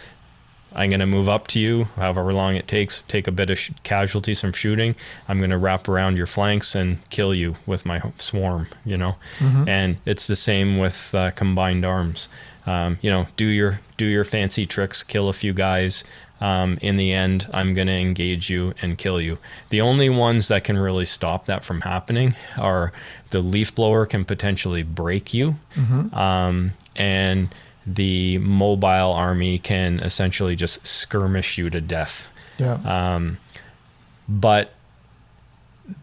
I'm 0.75 0.89
going 0.89 0.99
to 0.99 1.05
move 1.05 1.29
up 1.29 1.47
to 1.49 1.59
you, 1.59 1.85
however 1.95 2.31
long 2.33 2.55
it 2.55 2.67
takes, 2.67 3.03
take 3.07 3.27
a 3.27 3.31
bit 3.31 3.49
of 3.49 3.59
sh- 3.59 3.71
casualties 3.83 4.41
from 4.41 4.53
shooting. 4.53 4.95
I'm 5.27 5.37
going 5.37 5.51
to 5.51 5.57
wrap 5.57 5.87
around 5.87 6.17
your 6.17 6.25
flanks 6.25 6.75
and 6.75 6.97
kill 7.09 7.33
you 7.33 7.55
with 7.65 7.85
my 7.85 8.01
swarm, 8.17 8.67
you 8.83 8.97
know? 8.97 9.15
Mm-hmm. 9.39 9.69
And 9.69 9.97
it's 10.05 10.27
the 10.27 10.35
same 10.35 10.77
with 10.77 11.13
uh, 11.13 11.31
combined 11.31 11.85
arms. 11.85 12.27
Um, 12.65 12.97
you 13.01 13.09
know, 13.09 13.27
do 13.35 13.45
your 13.45 13.81
do 13.97 14.05
your 14.05 14.23
fancy 14.23 14.65
tricks, 14.65 15.03
kill 15.03 15.29
a 15.29 15.33
few 15.33 15.53
guys. 15.53 16.03
Um, 16.41 16.77
in 16.81 16.97
the 16.97 17.13
end, 17.13 17.47
I'm 17.53 17.73
going 17.73 17.87
to 17.87 17.93
engage 17.93 18.49
you 18.49 18.73
and 18.81 18.97
kill 18.97 19.21
you. 19.21 19.37
The 19.69 19.79
only 19.79 20.09
ones 20.09 20.49
that 20.49 20.65
can 20.65 20.77
really 20.77 21.05
stop 21.05 21.45
that 21.45 21.63
from 21.63 21.81
happening 21.81 22.35
are 22.57 22.91
the 23.29 23.39
leaf 23.39 23.73
blower 23.73 24.05
can 24.05 24.25
potentially 24.25 24.83
break 24.83 25.33
you, 25.33 25.55
mm-hmm. 25.75 26.13
um, 26.13 26.73
and 26.97 27.55
the 27.85 28.39
mobile 28.39 29.13
army 29.13 29.57
can 29.57 29.99
essentially 29.99 30.55
just 30.55 30.85
skirmish 30.85 31.57
you 31.57 31.69
to 31.69 31.79
death. 31.79 32.29
Yeah. 32.57 32.79
Um, 32.85 33.37
but 34.27 34.73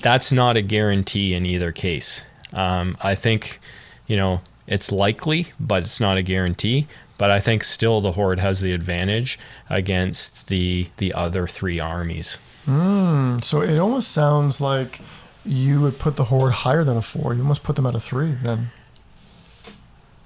that's 0.01 0.33
not 0.33 0.57
a 0.57 0.63
guarantee 0.63 1.35
in 1.35 1.47
either 1.47 1.73
case. 1.73 2.25
Um, 2.53 2.97
I 3.01 3.15
think, 3.15 3.61
you 4.07 4.17
know, 4.17 4.41
it's 4.71 4.91
likely, 4.91 5.49
but 5.61 5.83
it's 5.83 6.01
not 6.01 6.17
a 6.17 6.23
guarantee. 6.23 6.87
But 7.19 7.31
I 7.31 7.39
think 7.39 7.65
still 7.65 8.01
the 8.01 8.13
Horde 8.13 8.39
has 8.39 8.63
the 8.63 8.73
advantage 8.73 9.39
against 9.69 10.49
the 10.49 10.89
the 10.97 11.13
other 11.13 11.47
three 11.47 11.79
armies. 11.79 12.39
Mm, 12.67 13.45
so 13.45 13.61
it 13.61 13.79
almost 13.79 14.11
sounds 14.11 14.59
like 14.59 15.03
you 15.45 15.83
would 15.83 15.99
put 15.99 16.17
the 16.17 16.25
Horde 16.25 16.53
higher 16.53 16.85
than 16.85 16.97
a 16.97 17.03
four. 17.03 17.35
You 17.35 17.43
almost 17.43 17.63
put 17.63 17.77
them 17.77 17.85
at 17.85 17.95
a 17.95 18.01
three 18.01 18.39
then. 18.43 18.71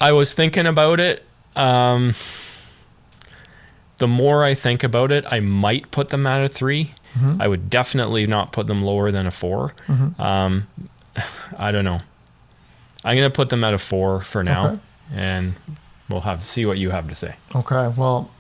I 0.01 0.13
was 0.13 0.35
thinking 0.35 0.67
about 0.67 1.01
it. 1.01 1.25
Um, 1.57 2.15
the 3.99 4.09
more 4.09 4.45
I 4.45 4.55
think 4.55 4.85
about 4.85 5.11
it, 5.11 5.25
I 5.31 5.41
might 5.41 5.91
put 5.91 6.11
them 6.11 6.27
at 6.27 6.45
a 6.45 6.49
3 6.49 6.95
mm-hmm. 7.15 7.41
I 7.41 7.47
would 7.47 7.71
definitely 7.71 8.27
not 8.27 8.53
put 8.53 8.67
them 8.67 8.83
lower 8.83 9.11
than 9.11 9.27
a 9.27 9.31
4 9.31 9.75
mm-hmm. 9.87 10.21
um, 10.21 10.67
I 11.57 11.71
don't 11.71 11.85
know. 11.85 12.01
I'm 13.05 13.17
gonna 13.17 13.31
put 13.31 13.51
them 13.51 13.63
at 13.65 13.75
a 13.75 13.79
four 13.79 14.21
for 14.21 14.43
now, 14.43 14.67
okay. 14.67 14.81
and 15.15 15.55
we'll 16.09 16.23
have 16.23 16.43
see 16.43 16.67
what 16.67 16.79
you 16.79 16.91
have 16.91 17.09
to 17.09 17.15
say. 17.15 17.37
Okay. 17.55 17.93
Well, 17.97 18.31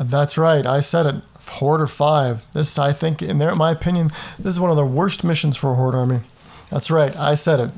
that's 0.00 0.36
right. 0.36 0.66
I 0.66 0.80
said 0.80 1.06
it. 1.06 1.16
Horde 1.46 1.82
or 1.82 1.86
five. 1.86 2.44
This, 2.52 2.78
I 2.78 2.92
think, 2.92 3.22
in 3.22 3.38
their, 3.38 3.54
my 3.54 3.70
opinion, 3.70 4.08
this 4.38 4.54
is 4.54 4.60
one 4.60 4.70
of 4.70 4.76
the 4.76 4.84
worst 4.84 5.24
missions 5.24 5.56
for 5.56 5.72
a 5.72 5.74
Horde 5.74 5.94
army. 5.94 6.20
That's 6.70 6.90
right. 6.90 7.14
I 7.16 7.34
said 7.34 7.60
it. 7.60 7.72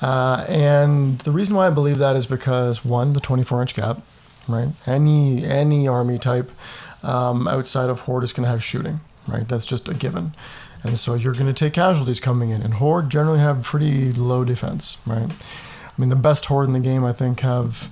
Uh, 0.00 0.44
and 0.48 1.18
the 1.20 1.32
reason 1.32 1.54
why 1.54 1.66
I 1.66 1.70
believe 1.70 1.98
that 1.98 2.16
is 2.16 2.26
because 2.26 2.84
one, 2.84 3.12
the 3.12 3.20
24 3.20 3.60
inch 3.60 3.74
gap, 3.74 4.02
right? 4.48 4.68
Any 4.86 5.44
any 5.44 5.86
army 5.86 6.18
type 6.18 6.50
um, 7.02 7.46
outside 7.46 7.90
of 7.90 8.00
Horde 8.00 8.24
is 8.24 8.32
going 8.32 8.44
to 8.44 8.50
have 8.50 8.62
shooting, 8.62 9.00
right? 9.28 9.46
That's 9.46 9.66
just 9.66 9.88
a 9.88 9.94
given. 9.94 10.34
And 10.84 10.98
so 10.98 11.14
you're 11.14 11.34
going 11.34 11.46
to 11.46 11.52
take 11.52 11.74
casualties 11.74 12.18
coming 12.18 12.50
in. 12.50 12.62
And 12.62 12.74
Horde 12.74 13.10
generally 13.10 13.38
have 13.38 13.62
pretty 13.62 14.12
low 14.12 14.44
defense, 14.44 14.98
right? 15.06 15.30
I 15.96 16.00
mean, 16.00 16.08
the 16.08 16.16
best 16.16 16.46
horde 16.46 16.66
in 16.66 16.72
the 16.72 16.80
game, 16.80 17.04
I 17.04 17.12
think, 17.12 17.40
have. 17.40 17.88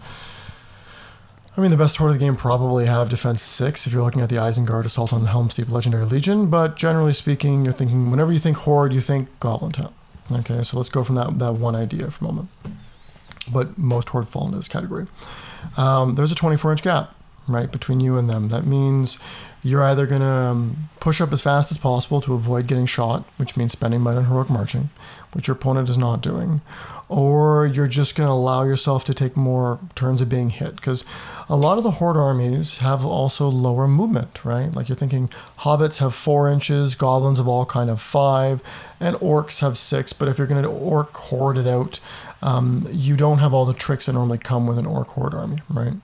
I 1.57 1.61
mean, 1.61 1.71
the 1.71 1.77
best 1.77 1.97
horde 1.97 2.13
of 2.13 2.19
the 2.19 2.25
game 2.25 2.37
probably 2.37 2.87
have 2.87 3.09
defense 3.09 3.43
six 3.43 3.87
if 3.87 3.93
you're 3.93 4.03
looking 4.03 4.23
at 4.23 4.29
the 4.29 4.37
Isengard 4.37 4.85
Assault 4.85 5.13
on 5.13 5.23
the 5.23 5.29
Helm's 5.29 5.59
Legendary 5.69 6.05
Legion. 6.05 6.49
But 6.49 6.77
generally 6.77 7.13
speaking, 7.13 7.65
you're 7.65 7.73
thinking 7.73 8.11
whenever 8.11 8.33
you 8.33 8.39
think 8.39 8.59
horde, 8.59 8.95
you 8.95 9.01
think 9.01 9.29
Goblin 9.41 9.73
Town. 9.73 9.93
Okay, 10.33 10.63
so 10.63 10.77
let's 10.77 10.89
go 10.89 11.03
from 11.03 11.17
that 11.17 11.39
that 11.39 11.55
one 11.55 11.75
idea 11.75 12.11
for 12.11 12.25
a 12.25 12.29
moment. 12.29 12.49
But 13.53 13.77
most 13.77 14.09
horde 14.11 14.29
fall 14.29 14.47
into 14.47 14.57
this 14.57 14.69
category. 14.69 15.07
Um, 15.77 16.15
there's 16.15 16.33
a 16.33 16.37
24 16.37 16.73
inch 16.73 16.83
gap 16.83 17.15
right 17.49 17.71
between 17.71 18.01
you 18.01 18.17
and 18.17 18.31
them. 18.31 18.49
That 18.49 18.65
means 18.65 19.19
you're 19.63 19.83
either 19.83 20.07
going 20.07 20.21
to 20.21 20.27
um, 20.27 20.89
push 21.01 21.21
up 21.21 21.33
as 21.33 21.43
fast 21.43 21.71
as 21.71 21.79
possible 21.79 22.21
to 22.23 22.35
avoid 22.35 22.67
getting 22.67 22.87
shot, 22.87 23.25
which 23.37 23.57
means 23.57 23.73
spending 23.73 24.01
might 24.01 24.17
on 24.17 24.27
heroic 24.27 24.51
marching, 24.51 24.91
which 25.33 25.49
your 25.49 25.57
opponent 25.57 25.89
is 25.89 25.99
not 25.99 26.23
doing, 26.23 26.61
or 27.11 27.67
you're 27.67 27.89
just 27.89 28.15
going 28.15 28.29
to 28.29 28.33
allow 28.33 28.63
yourself 28.63 29.03
to 29.03 29.13
take 29.13 29.37
more 29.37 29.81
turns 29.97 30.21
of 30.21 30.29
being 30.29 30.49
hit 30.49 30.77
because 30.77 31.05
a 31.49 31.57
lot 31.57 31.77
of 31.77 31.83
the 31.83 31.91
horde 31.91 32.17
armies 32.17 32.79
have 32.79 33.05
also 33.05 33.49
lower 33.49 33.89
movement 33.89 34.45
right? 34.45 34.75
Like 34.77 34.89
you're 34.89 34.95
thinking 34.95 35.27
hobbits 35.59 35.99
have 35.99 36.15
four 36.15 36.49
inches 36.49 36.95
goblins 36.95 37.39
have 37.39 37.49
all 37.49 37.67
kind 37.67 37.91
of 37.91 38.01
five 38.01 38.63
and 39.01 39.17
orcs 39.17 39.61
have 39.61 39.77
six 39.77 40.13
but 40.13 40.29
if 40.29 40.39
you're 40.39 40.47
going 40.47 40.63
to 40.63 40.71
orc 40.71 41.13
horde 41.17 41.59
it 41.59 41.67
out 41.67 41.99
um, 42.43 42.87
you 42.93 43.17
don't 43.17 43.39
have 43.39 43.53
all 43.53 43.67
the 43.67 43.75
tricks 43.75 44.07
that 44.07 44.13
normally 44.13 44.39
come 44.39 44.69
with 44.69 44.79
an 44.79 44.87
orc 44.87 45.09
horde 45.09 45.35
army 45.35 45.59
right? 45.69 45.95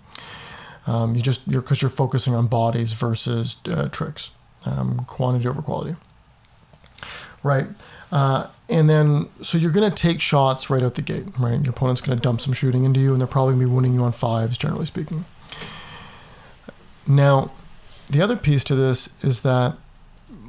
Um, 0.89 1.15
you 1.15 1.23
just 1.23 1.47
you're 1.47 1.63
because 1.63 1.83
you're 1.83 1.89
focusing 1.89 2.35
on 2.35 2.49
bodies 2.49 2.93
versus 2.95 3.59
uh, 3.71 3.89
tricks 3.91 4.33
um, 4.65 5.05
quantity 5.07 5.47
over 5.49 5.63
quality. 5.63 5.95
Right 7.45 7.69
uh, 8.13 8.47
and 8.69 8.89
then, 8.89 9.29
so 9.43 9.59
you're 9.59 9.71
going 9.73 9.89
to 9.91 9.95
take 9.95 10.21
shots 10.21 10.71
right 10.71 10.83
out 10.83 10.95
the 10.95 11.03
gate, 11.03 11.27
right? 11.39 11.61
Your 11.61 11.71
opponent's 11.71 12.01
going 12.01 12.17
to 12.17 12.23
dump 12.23 12.41
some 12.41 12.53
shooting 12.53 12.85
into 12.85 13.01
you, 13.01 13.13
and 13.13 13.21
they're 13.21 13.27
probably 13.29 13.55
going 13.55 13.67
to 13.67 13.69
be 13.69 13.75
winning 13.75 13.95
you 13.95 14.03
on 14.03 14.13
fives, 14.13 14.57
generally 14.59 14.87
speaking. 14.87 15.25
Now, 17.07 17.53
the 18.11 18.21
other 18.23 18.37
piece 18.37 18.65
to 18.65 18.75
this 18.75 19.23
is 19.25 19.41
that 19.43 19.75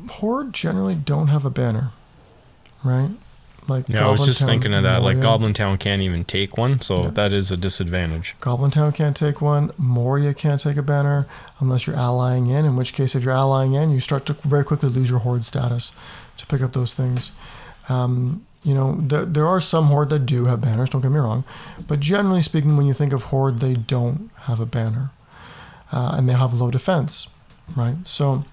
Horde 0.09 0.53
generally 0.53 0.95
don't 0.95 1.27
have 1.27 1.45
a 1.45 1.49
banner, 1.49 1.91
right? 2.83 3.09
Like 3.67 3.89
Yeah, 3.89 4.07
I 4.07 4.11
was 4.11 4.25
just 4.25 4.39
Town, 4.39 4.47
thinking 4.47 4.73
of 4.73 4.83
that. 4.83 5.03
Like 5.03 5.19
Goblin 5.19 5.53
Town 5.53 5.77
can't 5.77 6.01
even 6.01 6.23
take 6.23 6.57
one, 6.57 6.79
so 6.79 6.95
Yeah. 7.03 7.07
that 7.09 7.33
is 7.33 7.51
a 7.51 7.57
disadvantage. 7.57 8.33
Goblin 8.39 8.71
Town 8.71 8.93
can't 8.93 9.15
take 9.15 9.41
one. 9.41 9.71
Moria 9.77 10.33
can't 10.33 10.61
take 10.61 10.77
a 10.77 10.81
banner 10.81 11.27
unless 11.59 11.85
you're 11.85 11.97
allying 11.97 12.47
in. 12.47 12.63
In 12.65 12.77
which 12.77 12.93
case, 12.93 13.13
if 13.13 13.23
you're 13.25 13.33
allying 13.33 13.73
in, 13.73 13.91
you 13.91 13.99
start 13.99 14.25
to 14.27 14.33
very 14.33 14.63
quickly 14.63 14.87
lose 14.89 15.09
your 15.09 15.19
horde 15.19 15.43
status 15.43 15.91
to 16.37 16.45
pick 16.45 16.61
up 16.61 16.73
those 16.73 16.93
things. 16.93 17.31
Um, 17.89 18.45
you 18.63 18.73
know, 18.73 18.97
there, 18.99 19.25
there 19.25 19.47
are 19.47 19.61
some 19.61 19.85
horde 19.85 20.09
that 20.09 20.25
do 20.25 20.45
have 20.45 20.61
banners. 20.61 20.89
Don't 20.89 21.01
get 21.01 21.11
me 21.11 21.19
wrong, 21.19 21.43
but 21.87 21.99
generally 21.99 22.41
speaking, 22.41 22.75
when 22.75 22.85
you 22.85 22.93
think 22.93 23.13
of 23.13 23.23
horde, 23.23 23.59
they 23.59 23.73
don't 23.73 24.29
have 24.41 24.59
a 24.59 24.65
banner, 24.65 25.11
uh, 25.91 26.15
and 26.17 26.27
they 26.27 26.33
have 26.33 26.53
low 26.53 26.71
defense, 26.71 27.29
right? 27.75 27.95
So, 28.05 28.45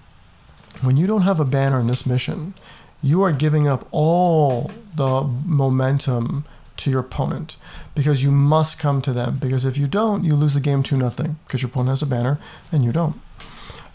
when 0.81 0.97
you 0.97 1.07
don't 1.07 1.21
have 1.21 1.39
a 1.39 1.45
banner 1.45 1.79
in 1.79 1.87
this 1.87 2.05
mission, 2.05 2.53
you 3.01 3.21
are 3.21 3.31
giving 3.31 3.67
up 3.67 3.87
all 3.91 4.71
the 4.95 5.23
momentum 5.45 6.45
to 6.77 6.89
your 6.89 7.01
opponent 7.01 7.57
because 7.93 8.23
you 8.23 8.31
must 8.31 8.79
come 8.79 9.01
to 9.01 9.13
them 9.13 9.37
because 9.37 9.65
if 9.65 9.77
you 9.77 9.87
don't 9.87 10.23
you 10.23 10.35
lose 10.35 10.53
the 10.53 10.59
game 10.59 10.83
2 10.83 10.97
nothing 10.97 11.37
because 11.45 11.61
your 11.61 11.69
opponent 11.69 11.89
has 11.89 12.01
a 12.01 12.05
banner 12.05 12.37
and 12.71 12.83
you 12.83 12.91
don't 12.91 13.15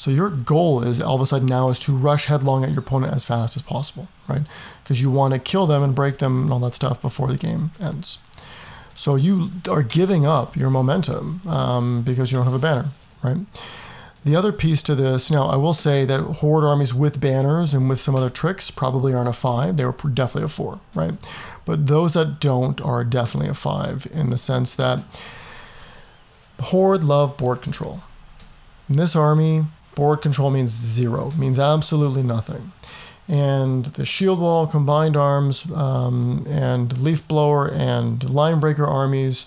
so 0.01 0.11
your 0.11 0.31
goal 0.31 0.83
is 0.83 1.03
all 1.03 1.17
of 1.17 1.21
a 1.21 1.27
sudden 1.27 1.47
now 1.47 1.69
is 1.69 1.79
to 1.79 1.95
rush 1.95 2.25
headlong 2.25 2.65
at 2.65 2.71
your 2.71 2.79
opponent 2.79 3.13
as 3.13 3.23
fast 3.23 3.55
as 3.55 3.63
possible 3.63 4.09
right 4.29 4.43
because 4.83 5.03
you 5.03 5.11
want 5.11 5.35
to 5.35 5.39
kill 5.39 5.67
them 5.67 5.83
and 5.83 5.95
break 5.95 6.17
them 6.17 6.45
and 6.45 6.53
all 6.53 6.59
that 6.59 6.73
stuff 6.73 7.03
before 7.03 7.29
the 7.29 7.37
game 7.37 7.71
ends 7.81 8.19
so 8.95 9.15
you 9.15 9.51
are 9.69 9.83
giving 9.83 10.25
up 10.25 10.57
your 10.57 10.71
momentum 10.71 11.43
um, 11.47 12.03
because 12.03 12.33
you 12.33 12.39
don't 12.39 12.47
have 12.47 12.55
a 12.55 12.59
banner 12.59 12.87
right 13.23 13.39
the 14.23 14.37
other 14.37 14.53
piece 14.53 14.83
to 14.83 14.95
this, 14.95 15.31
now 15.31 15.47
I 15.47 15.57
will 15.57 15.73
say 15.73 16.05
that 16.05 16.21
horde 16.21 16.63
armies 16.63 16.93
with 16.93 17.21
banners 17.21 17.73
and 17.73 17.89
with 17.89 17.99
some 17.99 18.15
other 18.15 18.29
tricks 18.29 18.71
probably 18.71 19.15
aren't 19.15 19.31
a 19.31 19.33
five. 19.33 19.79
They 19.79 19.85
were 19.87 19.93
definitely 19.93 20.45
a 20.45 20.49
four, 20.49 20.81
right? 20.95 21.15
But 21.65 21.87
those 21.87 22.13
that 22.13 22.39
don't 22.39 22.83
are 22.83 23.03
definitely 23.03 23.49
a 23.49 23.55
five 23.55 24.07
in 24.13 24.29
the 24.29 24.37
sense 24.37 24.75
that 24.75 25.23
horde 26.61 27.03
love 27.03 27.39
board 27.39 27.63
control. 27.63 28.03
In 28.91 28.99
this 28.99 29.17
army, 29.17 29.65
board 29.95 30.23
control 30.23 30.51
means 30.51 30.71
zero, 30.71 31.31
means 31.39 31.59
absolutely 31.59 32.23
nothing. 32.23 32.73
And 33.29 33.85
the 33.85 34.05
shield 34.05 34.41
wall, 34.41 34.67
combined 34.67 35.17
arms, 35.17 35.71
um, 35.73 36.45
and 36.49 36.99
leaf 36.99 37.27
blower 37.29 37.71
and 37.71 38.29
line 38.29 38.59
breaker 38.59 38.85
armies 38.85 39.47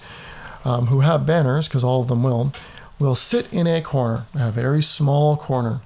um, 0.63 0.87
who 0.87 1.01
have 1.01 1.25
banners, 1.25 1.67
because 1.67 1.83
all 1.83 1.99
of 1.99 2.07
them 2.07 2.23
will, 2.23 2.53
will 2.97 3.15
sit 3.15 3.51
in 3.51 3.67
a 3.67 3.81
corner, 3.81 4.25
a 4.33 4.51
very 4.51 4.81
small 4.81 5.35
corner, 5.35 5.81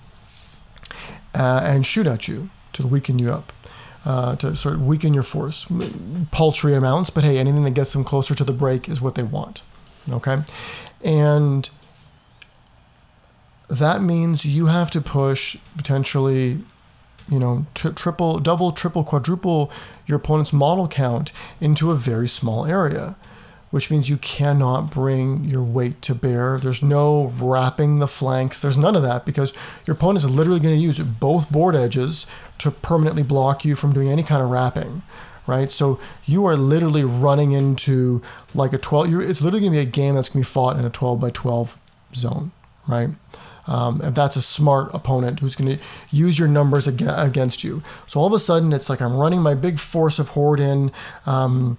uh, 1.34 1.62
and 1.64 1.86
shoot 1.86 2.06
at 2.06 2.28
you 2.28 2.50
to 2.74 2.86
weaken 2.86 3.18
you 3.18 3.32
up, 3.32 3.52
uh, 4.06 4.36
to 4.36 4.56
sort 4.56 4.76
of 4.76 4.86
weaken 4.86 5.14
your 5.14 5.24
force. 5.24 5.66
Paltry 6.30 6.76
amounts, 6.76 7.10
but 7.10 7.24
hey, 7.24 7.40
anything 7.40 7.64
that 7.64 7.74
gets 7.74 7.94
them 7.94 8.04
closer 8.04 8.36
to 8.36 8.44
the 8.44 8.54
break 8.54 8.88
is 8.88 9.02
what 9.02 9.16
they 9.16 9.24
want. 9.24 9.64
Okay? 10.12 10.38
And 11.04 11.68
that 13.70 14.02
means 14.02 14.46
you 14.46 14.68
have 14.68 14.90
to 14.92 15.02
push 15.02 15.58
potentially 15.76 16.60
you 17.30 17.40
know, 17.40 17.66
tri- 17.74 17.92
triple, 17.92 18.40
double, 18.40 18.72
triple, 18.72 19.04
quadruple 19.04 19.72
your 20.06 20.18
opponent's 20.18 20.54
model 20.54 20.88
count 20.88 21.32
into 21.60 21.92
a 21.92 21.96
very 21.96 22.28
small 22.28 22.66
area, 22.66 23.16
which 23.70 23.92
means 23.92 24.10
you 24.10 24.18
cannot 24.18 24.92
bring 24.92 25.44
your 25.44 25.64
weight 25.64 26.02
to 26.04 26.16
bear. 26.16 26.58
There's 26.58 26.82
no 26.82 27.34
wrapping 27.38 28.00
the 28.00 28.08
flanks. 28.08 28.62
There's 28.62 28.78
none 28.78 28.96
of 28.96 29.02
that 29.02 29.26
because 29.26 29.54
your 29.86 29.96
opponent 29.96 30.24
is 30.24 30.30
literally 30.30 30.60
going 30.60 30.76
to 30.76 30.82
use 30.82 31.00
both 31.00 31.52
board 31.52 31.76
edges 31.76 32.28
to 32.60 32.72
permanently 32.72 33.24
block 33.24 33.66
you 33.66 33.76
from 33.76 33.94
doing 33.94 34.10
any 34.10 34.24
kind 34.24 34.42
of 34.42 34.50
wrapping. 34.50 35.04
Right, 35.46 35.72
so 35.72 35.98
you 36.26 36.46
are 36.46 36.58
literally 36.58 37.06
running 37.06 37.54
into 37.54 38.22
like 38.54 38.74
a 38.74 38.78
12. 38.78 39.10
You're, 39.10 39.22
it's 39.22 39.42
literally 39.42 39.62
going 39.62 39.72
to 39.72 39.78
be 39.78 39.82
a 39.82 39.90
game 39.90 40.16
that's 40.16 40.28
going 40.28 40.44
to 40.44 40.50
be 40.50 40.52
fought 40.52 40.78
in 40.78 40.84
a 40.84 40.90
12 40.90 41.22
by 41.22 41.30
12 41.30 41.80
zone, 42.14 42.52
right? 42.86 43.12
Um, 43.68 44.02
if 44.02 44.14
that's 44.14 44.36
a 44.36 44.42
smart 44.42 44.94
opponent 44.94 45.40
who's 45.40 45.56
going 45.56 45.78
to 45.78 45.84
use 46.12 46.40
your 46.40 46.48
numbers 46.48 46.88
ag- 46.88 47.02
against 47.02 47.64
you. 47.64 47.84
So 48.06 48.20
all 48.20 48.28
of 48.28 48.34
a 48.34 48.40
sudden, 48.40 48.72
it's 48.74 48.90
like 48.90 49.02
I'm 49.02 49.16
running 49.16 49.42
my 49.42 49.56
big 49.56 49.78
force 49.80 50.20
of 50.20 50.30
horde 50.30 50.60
in. 50.60 50.92
Um, 51.26 51.78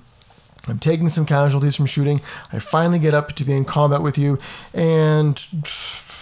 I'm 0.66 0.78
taking 0.78 1.08
some 1.08 1.24
casualties 1.24 1.76
from 1.76 1.86
shooting. 1.86 2.20
I 2.52 2.58
finally 2.58 2.98
get 2.98 3.14
up 3.14 3.32
to 3.32 3.44
be 3.44 3.54
in 3.54 3.64
combat 3.64 4.02
with 4.02 4.18
you, 4.18 4.38
and 4.74 5.36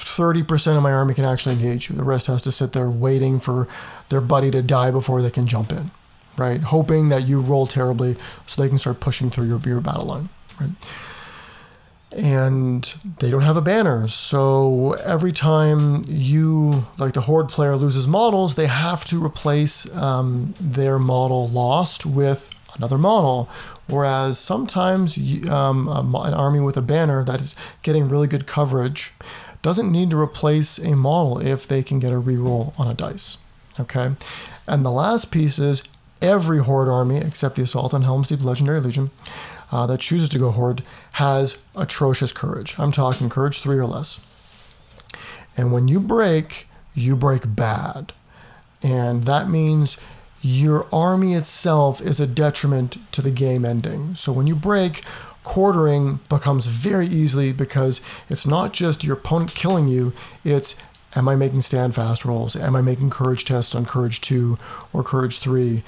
30% 0.07 0.77
of 0.77 0.83
my 0.83 0.93
army 0.93 1.15
can 1.15 1.25
actually 1.25 1.55
engage 1.57 1.91
you. 1.91 1.97
The 1.97 2.05
rest 2.05 2.29
has 2.29 2.43
to 2.43 2.53
sit 2.53 2.73
there 2.73 2.89
waiting 2.89 3.41
for 3.41 3.67
their 4.09 4.21
buddy 4.21 4.51
to 4.53 4.63
die 4.63 4.91
before 4.91 5.21
they 5.21 5.31
can 5.31 5.47
jump 5.47 5.73
in, 5.73 5.91
right? 6.37 6.61
Hoping 6.61 7.09
that 7.09 7.27
you 7.27 7.41
roll 7.41 7.67
terribly 7.67 8.17
so 8.47 8.63
they 8.63 8.69
can 8.69 8.79
start 8.79 9.01
pushing 9.01 9.31
through 9.31 9.49
your, 9.49 9.59
your 9.61 9.81
battle 9.81 10.07
line, 10.07 10.29
right? 10.61 10.71
And 12.17 12.83
they 13.19 13.31
don't 13.31 13.43
have 13.43 13.57
a 13.57 13.63
banner. 13.63 14.09
So 14.09 14.95
every 15.05 15.33
time 15.33 16.03
you, 16.09 16.87
like 16.99 17.13
the 17.13 17.23
Horde 17.23 17.49
player, 17.49 17.77
loses 17.77 18.09
models, 18.09 18.55
they 18.55 18.67
have 18.67 19.05
to 19.07 19.23
replace 19.23 19.95
um, 19.95 20.55
their 20.59 20.99
model 20.99 21.49
lost 21.49 22.07
with 22.07 22.51
another 22.77 22.99
model. 22.99 23.49
Whereas 23.87 24.39
sometimes 24.39 25.19
you, 25.19 25.49
um, 25.51 25.89
a 25.89 26.01
an 26.25 26.35
army 26.35 26.61
with 26.61 26.77
a 26.77 26.83
banner 26.83 27.23
that 27.25 27.41
is 27.41 27.55
getting 27.83 28.09
really 28.09 28.27
good 28.27 28.47
coverage 28.47 29.13
doesn't 29.63 29.91
need 29.91 30.11
to 30.11 30.19
replace 30.19 30.79
a 30.79 30.97
model 30.97 31.39
if 31.39 31.67
they 31.67 31.83
can 31.83 31.99
get 31.99 32.13
a 32.13 32.21
reroll 32.21 32.79
on 32.79 32.89
a 32.89 32.95
dice. 32.95 33.39
Okay, 33.79 34.13
and 34.67 34.85
the 34.85 34.91
last 34.91 35.31
piece 35.31 35.59
is 35.59 35.85
every 36.23 36.59
Horde 36.59 36.89
army 36.89 37.19
except 37.19 37.57
the 37.57 37.63
Assault 37.63 37.93
on 37.93 38.03
Helm's 38.03 38.29
Deep 38.29 38.43
Legendary 38.43 38.81
Legion 38.81 39.11
uh, 39.73 39.87
that 39.87 40.01
chooses 40.01 40.29
to 40.31 40.39
go 40.39 40.51
Horde 40.51 40.83
has 41.13 41.63
atrocious 41.75 42.33
courage. 42.33 42.79
I'm 42.79 42.93
talking 42.93 43.29
courage 43.29 43.61
three 43.61 43.79
or 43.79 43.87
less. 43.87 44.21
And 45.57 45.73
when 45.73 45.89
you 45.89 46.01
break, 46.01 46.69
you 46.95 47.17
break 47.17 47.57
bad. 47.57 48.13
And 48.83 49.25
that 49.25 49.49
means 49.49 49.99
your 50.43 50.87
army 50.93 51.35
itself 51.35 52.01
is 52.01 52.21
a 52.21 52.27
detriment 52.27 52.99
to 53.13 53.23
the 53.23 53.31
game 53.31 53.65
ending. 53.65 54.15
So 54.15 54.33
when 54.33 54.47
you 54.47 54.55
break, 54.55 55.03
quartering 55.43 56.21
becomes 56.29 56.67
very 56.67 57.07
easily 57.07 57.53
because 57.53 58.01
it's 58.29 58.47
not 58.47 58.73
just 58.73 59.05
your 59.05 59.17
opponent 59.17 59.55
killing 59.55 59.89
you, 59.89 60.13
it's 60.45 60.77
am 61.15 61.29
I 61.29 61.37
making 61.37 61.63
stand 61.63 61.95
fast 61.95 62.25
rolls? 62.25 62.55
Am 62.57 62.77
I 62.77 62.83
making 62.83 63.11
courage 63.11 63.45
tests 63.45 63.75
on 63.75 63.87
courage 63.87 64.21
2 64.21 64.59
or 64.93 65.03
courage 65.03 65.39
3? 65.39 65.83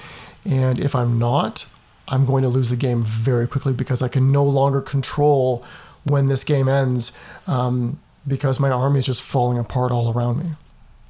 And 0.44 0.80
if 0.80 0.94
I'm 0.94 1.18
not, 1.18 1.66
I'm 2.08 2.24
going 2.24 2.42
to 2.42 2.48
lose 2.48 2.70
the 2.70 2.76
game 2.76 3.02
very 3.02 3.46
quickly 3.46 3.72
because 3.72 4.02
I 4.02 4.08
can 4.08 4.30
no 4.32 4.44
longer 4.44 4.80
control 4.80 5.64
when 6.04 6.26
this 6.26 6.44
game 6.44 6.68
ends 6.68 7.12
um, 7.46 8.00
because 8.26 8.58
my 8.58 8.70
army 8.70 8.98
is 8.98 9.06
just 9.06 9.22
falling 9.22 9.58
apart 9.58 9.92
all 9.92 10.12
around 10.12 10.38
me. 10.38 10.50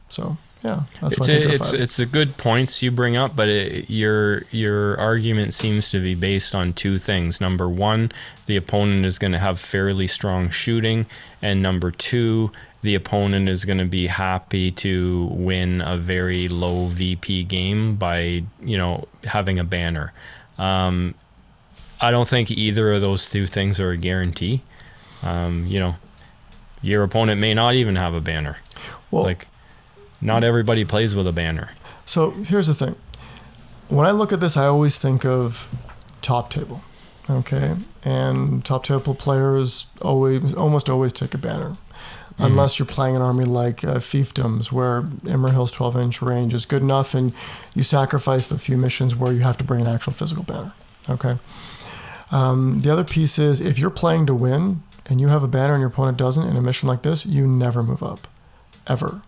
So 0.09 0.37
yeah, 0.65 0.83
that's 1.01 1.17
It's 1.17 1.27
think 1.27 1.45
a, 1.45 1.53
it's 1.53 1.73
it's 1.73 1.99
a 2.01 2.07
good 2.07 2.37
points 2.37 2.83
you 2.83 2.91
bring 2.91 3.17
up, 3.17 3.37
but 3.37 3.49
it, 3.49 3.89
your 3.89 4.43
your 4.51 4.99
argument 4.99 5.55
seems 5.55 5.91
to 5.91 6.01
be 6.01 6.15
based 6.15 6.55
on 6.55 6.73
two 6.73 6.99
things. 6.99 7.41
Number 7.41 7.69
one, 7.69 8.11
the 8.47 8.57
opponent 8.57 9.07
is 9.07 9.19
going 9.19 9.33
to 9.33 9.39
have 9.39 9.61
fairly 9.61 10.09
strong 10.09 10.51
shooting, 10.51 11.07
and 11.41 11.63
number 11.63 11.93
two, 11.93 12.51
the 12.83 12.97
opponent 12.97 13.49
is 13.49 13.65
going 13.65 13.79
to 13.79 13.85
be 13.85 14.09
happy 14.09 14.73
to 14.73 15.29
win 15.31 15.81
a 15.81 15.97
very 15.97 16.49
low 16.49 16.87
VP 16.87 17.45
game 17.45 17.95
by 17.95 18.43
you 18.61 18.77
know 18.77 19.07
having 19.25 19.61
a 19.61 19.65
banner. 19.65 20.13
Um, 20.59 21.15
I 22.01 22.11
don't 22.11 22.29
think 22.29 22.51
either 22.51 22.93
of 22.93 23.01
those 23.01 23.29
two 23.29 23.47
things 23.47 23.81
are 23.81 23.91
a 23.91 23.97
guarantee. 23.97 24.63
Um, 25.23 25.67
you 25.67 25.81
know, 25.81 25.97
your 26.83 27.03
opponent 27.03 27.41
may 27.41 27.55
not 27.55 27.75
even 27.75 27.97
have 27.97 28.15
a 28.15 28.21
banner. 28.21 28.59
well, 29.11 29.25
like, 29.25 29.49
not 30.21 30.45
everybody 30.45 30.85
plays 30.85 31.17
with 31.17 31.27
a 31.27 31.33
banner. 31.33 31.71
So 32.05 32.31
here's 32.31 32.67
the 32.67 32.75
thing. 32.75 32.97
When 33.89 34.07
I 34.07 34.11
look 34.11 34.33
at 34.33 34.41
this, 34.41 34.57
I 34.57 34.67
always 34.67 34.99
think 34.99 35.25
of 35.25 35.69
top 36.23 36.51
table. 36.51 36.83
Okay, 37.31 37.75
and 38.05 38.65
top 38.65 38.85
table 38.85 39.15
players 39.15 39.87
always, 40.01 40.55
almost 40.55 40.89
always 40.89 41.13
take 41.13 41.35
a 41.35 41.39
banner, 41.39 41.77
unless 42.39 42.79
you're 42.79 42.87
playing 42.87 43.17
an 43.17 43.23
army 43.23 43.45
like 43.45 43.85
uh, 43.85 43.97
Fiefdoms, 43.97 44.71
where 44.71 45.03
Imrahil's 45.03 45.75
12-inch 45.75 46.23
range 46.23 46.55
is 46.55 46.65
good 46.65 46.83
enough, 46.83 47.15
and 47.15 47.33
you 47.75 47.83
sacrifice 47.83 48.47
the 48.47 48.59
few 48.59 48.79
missions 48.79 49.17
where 49.17 49.33
you 49.33 49.41
have 49.41 49.57
to 49.59 49.65
bring 49.65 49.81
an 49.81 49.87
actual 49.87 50.13
physical 50.13 50.45
banner. 50.45 50.73
Okay. 51.09 51.37
Um, 52.31 52.81
the 52.81 52.93
other 52.93 53.05
piece 53.05 53.39
is 53.39 53.61
if 53.61 53.79
you're 53.79 53.91
playing 53.91 54.27
to 54.27 54.35
win 54.35 54.83
and 55.09 55.21
you 55.21 55.29
have 55.29 55.43
a 55.43 55.49
banner 55.49 55.75
and 55.75 55.81
your 55.81 55.89
opponent 55.89 56.19
doesn't 56.19 56.47
in 56.47 56.57
a 56.57 56.61
mission 56.61 56.89
like 56.89 57.03
this, 57.03 57.25
you 57.25 57.47
never 57.47 57.83
move 57.83 58.03
up, 58.03 58.29
ever. 58.87 59.23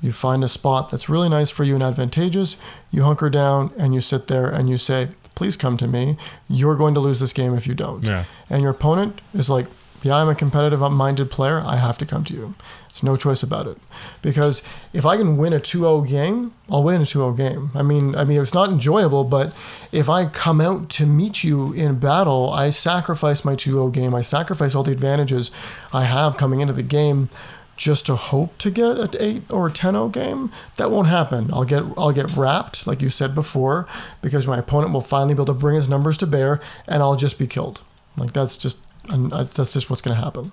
You 0.00 0.10
find 0.10 0.42
a 0.42 0.48
spot 0.48 0.90
that's 0.90 1.08
really 1.08 1.28
nice 1.28 1.48
for 1.48 1.62
you 1.62 1.74
and 1.74 1.82
advantageous. 1.82 2.56
You 2.90 3.04
hunker 3.04 3.30
down 3.30 3.70
and 3.78 3.94
you 3.94 4.00
sit 4.00 4.26
there 4.26 4.48
and 4.48 4.68
you 4.68 4.76
say, 4.76 5.10
"Please 5.36 5.56
come 5.56 5.76
to 5.76 5.86
me. 5.86 6.16
You're 6.48 6.74
going 6.74 6.92
to 6.94 7.00
lose 7.00 7.20
this 7.20 7.32
game 7.32 7.54
if 7.54 7.68
you 7.68 7.74
don't." 7.74 8.04
Yeah. 8.04 8.24
And 8.50 8.62
your 8.62 8.72
opponent 8.72 9.20
is 9.32 9.48
like, 9.48 9.66
yeah, 10.02 10.16
I'm 10.16 10.28
a 10.28 10.34
competitive 10.34 10.80
minded 10.80 11.30
player, 11.30 11.62
I 11.64 11.76
have 11.76 11.98
to 11.98 12.06
come 12.06 12.24
to 12.24 12.34
you. 12.34 12.52
It's 12.88 13.02
no 13.02 13.16
choice 13.16 13.42
about 13.42 13.66
it. 13.66 13.78
Because 14.20 14.62
if 14.92 15.06
I 15.06 15.16
can 15.16 15.36
win 15.36 15.52
a 15.52 15.60
2-0 15.60 16.08
game, 16.08 16.52
I'll 16.70 16.82
win 16.82 17.00
a 17.00 17.04
2-0 17.04 17.36
game. 17.36 17.70
I 17.74 17.82
mean, 17.82 18.14
I 18.14 18.24
mean 18.24 18.40
it's 18.40 18.52
not 18.52 18.70
enjoyable, 18.70 19.24
but 19.24 19.56
if 19.92 20.08
I 20.08 20.26
come 20.26 20.60
out 20.60 20.90
to 20.90 21.06
meet 21.06 21.42
you 21.42 21.72
in 21.72 21.98
battle, 21.98 22.50
I 22.50 22.70
sacrifice 22.70 23.44
my 23.44 23.54
2-0 23.54 23.92
game. 23.92 24.14
I 24.14 24.20
sacrifice 24.20 24.74
all 24.74 24.82
the 24.82 24.92
advantages 24.92 25.50
I 25.92 26.04
have 26.04 26.36
coming 26.36 26.60
into 26.60 26.74
the 26.74 26.82
game 26.82 27.30
just 27.76 28.06
to 28.06 28.14
hope 28.14 28.58
to 28.58 28.70
get 28.70 28.98
an 28.98 29.10
8 29.18 29.50
or 29.50 29.68
a 29.68 29.70
10-0 29.70 30.12
game. 30.12 30.52
That 30.76 30.90
won't 30.90 31.08
happen. 31.08 31.50
I'll 31.52 31.64
get 31.64 31.82
I'll 31.96 32.12
get 32.12 32.36
wrapped 32.36 32.86
like 32.86 33.00
you 33.00 33.08
said 33.08 33.34
before 33.34 33.88
because 34.20 34.46
my 34.46 34.58
opponent 34.58 34.92
will 34.92 35.00
finally 35.00 35.34
be 35.34 35.38
able 35.38 35.46
to 35.46 35.54
bring 35.54 35.76
his 35.76 35.88
numbers 35.88 36.18
to 36.18 36.26
bear 36.26 36.60
and 36.86 37.02
I'll 37.02 37.16
just 37.16 37.38
be 37.38 37.46
killed. 37.46 37.80
Like 38.16 38.32
that's 38.32 38.56
just 38.56 38.78
that's 39.08 39.72
just 39.72 39.90
what's 39.90 40.02
going 40.02 40.16
to 40.16 40.22
happen 40.22 40.52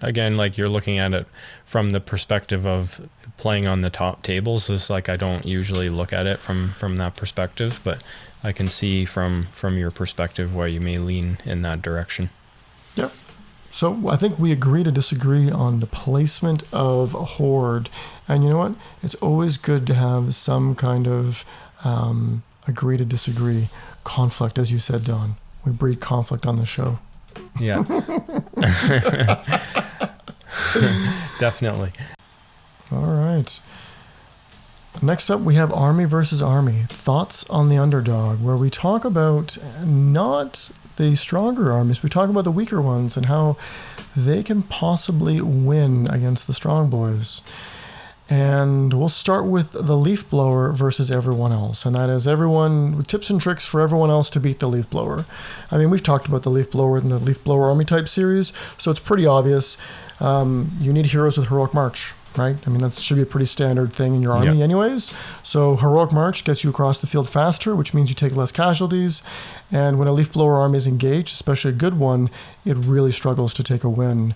again, 0.00 0.34
like 0.34 0.58
you're 0.58 0.68
looking 0.68 0.98
at 0.98 1.14
it 1.14 1.26
from 1.64 1.90
the 1.90 2.00
perspective 2.00 2.66
of 2.66 3.08
playing 3.36 3.66
on 3.66 3.80
the 3.80 3.90
top 3.90 4.22
tables. 4.22 4.68
It's 4.68 4.90
like 4.90 5.08
I 5.08 5.16
don't 5.16 5.46
usually 5.46 5.88
look 5.88 6.12
at 6.12 6.26
it 6.26 6.38
from 6.38 6.68
from 6.68 6.96
that 6.96 7.16
perspective, 7.16 7.80
but 7.84 8.02
I 8.42 8.52
can 8.52 8.68
see 8.68 9.04
from 9.04 9.42
from 9.50 9.76
your 9.76 9.90
perspective 9.90 10.54
why 10.54 10.66
you 10.66 10.80
may 10.80 10.98
lean 10.98 11.38
in 11.44 11.62
that 11.62 11.82
direction. 11.82 12.30
Yeah. 12.94 13.10
So 13.70 14.08
I 14.08 14.16
think 14.16 14.38
we 14.38 14.52
agree 14.52 14.84
to 14.84 14.92
disagree 14.92 15.50
on 15.50 15.80
the 15.80 15.86
placement 15.86 16.64
of 16.72 17.14
a 17.14 17.24
horde, 17.24 17.88
and 18.28 18.44
you 18.44 18.50
know 18.50 18.58
what? 18.58 18.74
It's 19.02 19.14
always 19.16 19.56
good 19.56 19.86
to 19.86 19.94
have 19.94 20.34
some 20.34 20.74
kind 20.74 21.06
of 21.06 21.44
um, 21.84 22.42
agree 22.68 22.98
to 22.98 23.04
disagree 23.04 23.66
conflict, 24.04 24.58
as 24.58 24.70
you 24.72 24.78
said, 24.78 25.04
Don. 25.04 25.36
We 25.64 25.72
breed 25.72 26.00
conflict 26.00 26.46
on 26.46 26.56
the 26.56 26.66
show. 26.66 26.98
Yeah. 27.58 27.82
Definitely. 31.38 31.92
All 32.90 33.02
right. 33.02 33.60
Next 35.00 35.30
up, 35.30 35.40
we 35.40 35.54
have 35.54 35.72
Army 35.72 36.04
versus 36.04 36.42
Army 36.42 36.84
Thoughts 36.88 37.48
on 37.48 37.68
the 37.68 37.78
Underdog, 37.78 38.42
where 38.42 38.56
we 38.56 38.68
talk 38.68 39.04
about 39.04 39.56
not 39.86 40.70
the 40.96 41.16
stronger 41.16 41.72
armies, 41.72 42.02
we 42.02 42.08
talk 42.08 42.28
about 42.28 42.44
the 42.44 42.50
weaker 42.50 42.82
ones 42.82 43.16
and 43.16 43.26
how 43.26 43.56
they 44.14 44.42
can 44.42 44.62
possibly 44.62 45.40
win 45.40 46.06
against 46.08 46.46
the 46.46 46.52
strong 46.52 46.90
boys. 46.90 47.40
And 48.32 48.94
we'll 48.94 49.10
start 49.10 49.44
with 49.44 49.72
the 49.72 49.94
leaf 49.94 50.30
blower 50.30 50.72
versus 50.72 51.10
everyone 51.10 51.52
else. 51.52 51.84
And 51.84 51.94
that 51.94 52.08
is 52.08 52.26
everyone, 52.26 52.96
with 52.96 53.06
tips 53.06 53.28
and 53.28 53.38
tricks 53.38 53.66
for 53.66 53.82
everyone 53.82 54.08
else 54.08 54.30
to 54.30 54.40
beat 54.40 54.58
the 54.58 54.68
leaf 54.68 54.88
blower. 54.88 55.26
I 55.70 55.76
mean, 55.76 55.90
we've 55.90 56.02
talked 56.02 56.28
about 56.28 56.42
the 56.42 56.48
leaf 56.48 56.70
blower 56.70 56.96
in 56.96 57.10
the 57.10 57.18
leaf 57.18 57.44
blower 57.44 57.68
army 57.68 57.84
type 57.84 58.08
series, 58.08 58.54
so 58.78 58.90
it's 58.90 59.00
pretty 59.00 59.26
obvious. 59.26 59.76
Um, 60.18 60.70
you 60.80 60.94
need 60.94 61.04
heroes 61.04 61.36
with 61.36 61.48
heroic 61.48 61.74
march, 61.74 62.14
right? 62.38 62.56
I 62.66 62.70
mean, 62.70 62.78
that 62.78 62.94
should 62.94 63.16
be 63.16 63.22
a 63.22 63.26
pretty 63.26 63.44
standard 63.44 63.92
thing 63.92 64.14
in 64.14 64.22
your 64.22 64.32
army, 64.32 64.56
yep. 64.56 64.64
anyways. 64.64 65.12
So, 65.42 65.76
heroic 65.76 66.10
march 66.10 66.42
gets 66.46 66.64
you 66.64 66.70
across 66.70 67.02
the 67.02 67.06
field 67.06 67.28
faster, 67.28 67.76
which 67.76 67.92
means 67.92 68.08
you 68.08 68.14
take 68.14 68.34
less 68.34 68.50
casualties. 68.50 69.22
And 69.70 69.98
when 69.98 70.08
a 70.08 70.12
leaf 70.12 70.32
blower 70.32 70.54
army 70.54 70.78
is 70.78 70.86
engaged, 70.86 71.34
especially 71.34 71.72
a 71.72 71.74
good 71.74 71.98
one, 71.98 72.30
it 72.64 72.78
really 72.78 73.12
struggles 73.12 73.52
to 73.52 73.62
take 73.62 73.84
a 73.84 73.90
win. 73.90 74.34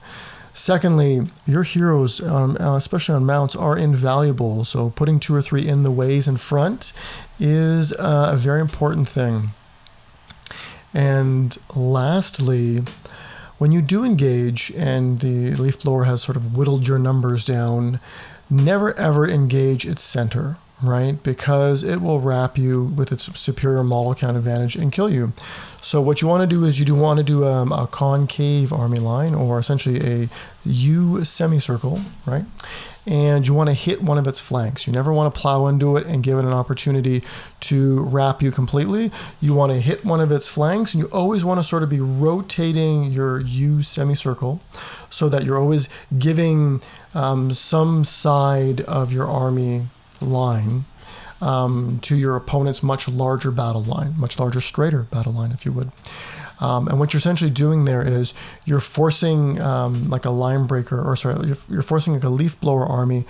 Secondly, 0.56 1.20
your 1.46 1.64
heroes, 1.64 2.22
um, 2.22 2.56
uh, 2.58 2.76
especially 2.76 3.14
on 3.14 3.26
mounts, 3.26 3.54
are 3.54 3.76
invaluable. 3.76 4.64
So 4.64 4.88
putting 4.88 5.20
two 5.20 5.34
or 5.34 5.42
three 5.42 5.68
in 5.68 5.82
the 5.82 5.90
ways 5.90 6.26
in 6.26 6.38
front 6.38 6.94
is 7.38 7.92
uh, 7.92 8.30
a 8.32 8.36
very 8.38 8.62
important 8.62 9.06
thing. 9.06 9.52
And 10.94 11.54
lastly, 11.74 12.78
when 13.58 13.70
you 13.70 13.82
do 13.82 14.02
engage 14.02 14.72
and 14.74 15.20
the 15.20 15.54
leaf 15.56 15.82
blower 15.82 16.04
has 16.04 16.22
sort 16.22 16.36
of 16.36 16.56
whittled 16.56 16.88
your 16.88 16.98
numbers 16.98 17.44
down, 17.44 18.00
never 18.48 18.98
ever 18.98 19.28
engage 19.28 19.84
its 19.84 20.00
center 20.00 20.56
right? 20.82 21.22
Because 21.22 21.82
it 21.82 22.00
will 22.00 22.20
wrap 22.20 22.58
you 22.58 22.84
with 22.84 23.12
its 23.12 23.24
superior 23.38 23.82
model 23.82 24.14
count 24.14 24.36
advantage 24.36 24.76
and 24.76 24.92
kill 24.92 25.10
you. 25.10 25.32
So 25.80 26.00
what 26.00 26.20
you 26.20 26.28
want 26.28 26.42
to 26.42 26.46
do 26.46 26.64
is 26.64 26.78
you 26.78 26.84
do 26.84 26.94
want 26.94 27.18
to 27.18 27.24
do 27.24 27.46
um, 27.46 27.72
a 27.72 27.86
concave 27.86 28.72
army 28.72 28.98
line 28.98 29.34
or 29.34 29.58
essentially 29.58 30.24
a 30.24 30.28
U 30.64 31.24
semicircle, 31.24 32.00
right? 32.26 32.44
And 33.06 33.46
you 33.46 33.54
want 33.54 33.68
to 33.68 33.72
hit 33.72 34.02
one 34.02 34.18
of 34.18 34.26
its 34.26 34.40
flanks. 34.40 34.88
You 34.88 34.92
never 34.92 35.12
want 35.12 35.32
to 35.32 35.40
plow 35.40 35.68
into 35.68 35.96
it 35.96 36.06
and 36.06 36.24
give 36.24 36.38
it 36.38 36.44
an 36.44 36.52
opportunity 36.52 37.22
to 37.60 38.00
wrap 38.00 38.42
you 38.42 38.50
completely. 38.50 39.12
You 39.40 39.54
want 39.54 39.70
to 39.72 39.80
hit 39.80 40.04
one 40.04 40.20
of 40.20 40.32
its 40.32 40.48
flanks, 40.48 40.92
and 40.92 41.04
you 41.04 41.08
always 41.12 41.44
want 41.44 41.60
to 41.60 41.62
sort 41.62 41.84
of 41.84 41.88
be 41.88 42.00
rotating 42.00 43.04
your 43.12 43.40
U 43.40 43.80
semicircle 43.80 44.60
so 45.08 45.28
that 45.28 45.44
you're 45.44 45.56
always 45.56 45.88
giving 46.18 46.82
um, 47.14 47.52
some 47.52 48.02
side 48.02 48.80
of 48.82 49.12
your 49.12 49.28
army 49.28 49.86
line 50.22 50.84
um, 51.40 51.98
to 52.02 52.16
your 52.16 52.36
opponent's 52.36 52.82
much 52.82 53.08
larger 53.08 53.50
battle 53.50 53.82
line, 53.82 54.14
much 54.18 54.38
larger, 54.38 54.60
straighter 54.60 55.02
battle 55.02 55.32
line, 55.32 55.52
if 55.52 55.64
you 55.64 55.72
would. 55.72 55.92
Um, 56.60 56.88
and 56.88 56.98
what 56.98 57.12
you're 57.12 57.18
essentially 57.18 57.50
doing 57.50 57.84
there 57.84 58.02
is 58.02 58.32
you're 58.64 58.80
forcing 58.80 59.60
um, 59.60 60.08
like 60.08 60.24
a 60.24 60.30
line 60.30 60.66
breaker, 60.66 61.00
or 61.00 61.14
sorry, 61.16 61.46
you're, 61.46 61.56
you're 61.68 61.82
forcing 61.82 62.14
like 62.14 62.24
a 62.24 62.30
leaf 62.30 62.58
blower 62.60 62.86
army 62.86 63.26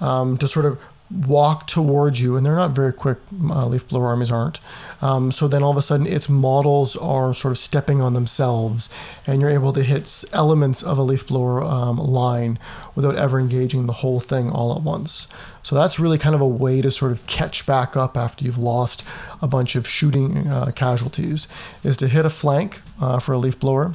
um, 0.00 0.36
to 0.38 0.48
sort 0.48 0.66
of 0.66 0.82
walk 1.14 1.66
towards 1.66 2.20
you, 2.20 2.36
and 2.36 2.44
they're 2.44 2.56
not 2.56 2.72
very 2.72 2.92
quick. 2.92 3.18
Uh, 3.48 3.66
leaf 3.66 3.88
blower 3.88 4.06
armies 4.06 4.30
aren't. 4.30 4.60
Um, 5.00 5.30
so 5.30 5.46
then 5.46 5.62
all 5.62 5.70
of 5.70 5.76
a 5.76 5.82
sudden, 5.82 6.06
its 6.06 6.28
models 6.28 6.96
are 6.96 7.32
sort 7.32 7.52
of 7.52 7.58
stepping 7.58 8.00
on 8.00 8.14
themselves, 8.14 8.88
and 9.26 9.40
you're 9.40 9.50
able 9.50 9.72
to 9.72 9.82
hit 9.82 10.24
elements 10.32 10.82
of 10.82 10.98
a 10.98 11.02
leaf 11.02 11.26
blower 11.26 11.62
um, 11.62 11.96
line 11.96 12.58
without 12.94 13.16
ever 13.16 13.38
engaging 13.38 13.86
the 13.86 13.92
whole 13.92 14.20
thing 14.20 14.50
all 14.50 14.76
at 14.76 14.82
once. 14.82 15.28
So 15.62 15.74
that's 15.74 15.98
really 15.98 16.18
kind 16.18 16.34
of 16.34 16.40
a 16.40 16.48
way 16.48 16.82
to 16.82 16.90
sort 16.90 17.12
of 17.12 17.26
catch 17.26 17.64
back 17.64 17.96
up 17.96 18.16
after 18.16 18.44
you've 18.44 18.58
lost 18.58 19.04
a 19.40 19.46
bunch 19.46 19.76
of 19.76 19.88
shooting 19.88 20.48
uh, 20.48 20.72
casualties, 20.74 21.48
is 21.82 21.96
to 21.98 22.08
hit 22.08 22.26
a 22.26 22.30
flank 22.30 22.82
uh, 23.00 23.18
for 23.18 23.32
a 23.32 23.38
leaf 23.38 23.58
blower 23.58 23.94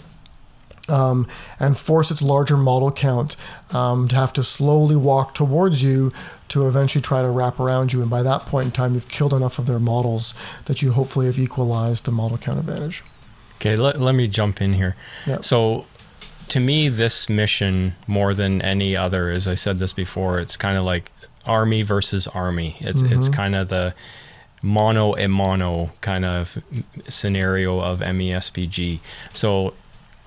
um, 0.90 1.28
and 1.60 1.78
force 1.78 2.12
its 2.12 2.22
larger 2.22 2.58
model 2.58 2.92
count 2.92 3.36
um, 3.72 4.08
to 4.08 4.16
have 4.16 4.34
to 4.34 4.44
slowly 4.44 4.96
walk 4.96 5.34
towards 5.34 5.84
you 5.84 6.12
to 6.50 6.68
eventually 6.68 7.02
try 7.02 7.22
to 7.22 7.30
wrap 7.30 7.60
around 7.60 7.94
you. 7.94 8.02
And 8.02 8.10
by 8.10 8.24
that 8.24 8.42
point 8.42 8.66
in 8.68 8.72
time, 8.72 8.94
you've 8.94 9.08
killed 9.08 9.34
enough 9.34 9.60
of 9.60 9.66
their 9.66 9.80
models 9.80 10.34
that 10.66 10.82
you 10.82 10.92
hopefully 10.94 11.28
have 11.28 11.40
equalized 11.40 12.06
the 12.06 12.12
model 12.12 12.38
count 12.38 12.60
advantage. 12.60 13.04
Okay, 13.58 13.76
let, 13.76 14.00
let 14.00 14.16
me 14.16 14.28
jump 14.28 14.62
in 14.62 14.74
here. 14.74 14.96
Yep. 15.28 15.44
So, 15.44 15.86
to 16.48 16.60
me, 16.60 16.90
this 16.90 17.30
mission, 17.30 17.94
more 18.08 18.34
than 18.34 18.62
any 18.62 18.96
other, 18.96 19.30
as 19.30 19.48
I 19.48 19.54
said 19.54 19.78
this 19.78 19.94
before, 19.94 20.40
it's 20.40 20.58
kind 20.58 20.78
of 20.78 20.84
like 20.84 21.12
army 21.46 21.84
versus 21.84 22.28
army. 22.28 22.78
It's, 22.80 23.04
mm-hmm. 23.04 23.14
it's 23.14 23.30
kind 23.30 23.56
of 23.56 23.68
the 23.68 23.94
mono 24.62 25.16
a 25.16 25.28
mono 25.28 25.92
kind 26.02 26.26
of 26.26 26.62
scenario 27.08 27.80
of 27.80 28.00
MESBG. 28.00 29.00
So 29.34 29.74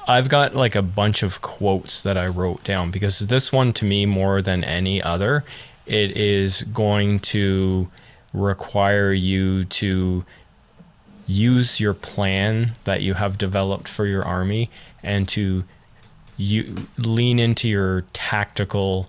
I've 0.07 0.29
got 0.29 0.55
like 0.55 0.75
a 0.75 0.83
bunch 0.83 1.23
of 1.23 1.41
quotes 1.41 2.03
that 2.03 2.17
I 2.17 2.27
wrote 2.27 2.65
down 2.65 2.91
because 2.91 3.21
this 3.21 3.53
one 3.53 3.73
to 3.75 3.85
me 3.85 4.07
more 4.07 4.43
than 4.43 4.65
any 4.65 5.03
other, 5.03 5.45
it 5.87 6.17
is 6.17 6.63
going 6.63 7.21
to 7.21 7.89
require 8.33 9.13
you 9.13 9.65
to 9.65 10.25
use 11.27 11.81
your 11.81 11.95
plan 11.95 12.75
that 12.85 13.03
you 13.03 13.15
have 13.15 13.39
developed 13.39 13.89
for 13.89 14.07
your 14.07 14.25
army 14.25 14.71
and 15.03 15.29
to 15.29 15.65
you 16.37 16.89
lean 16.99 17.39
into 17.39 17.69
your 17.69 18.03
tactical 18.13 19.07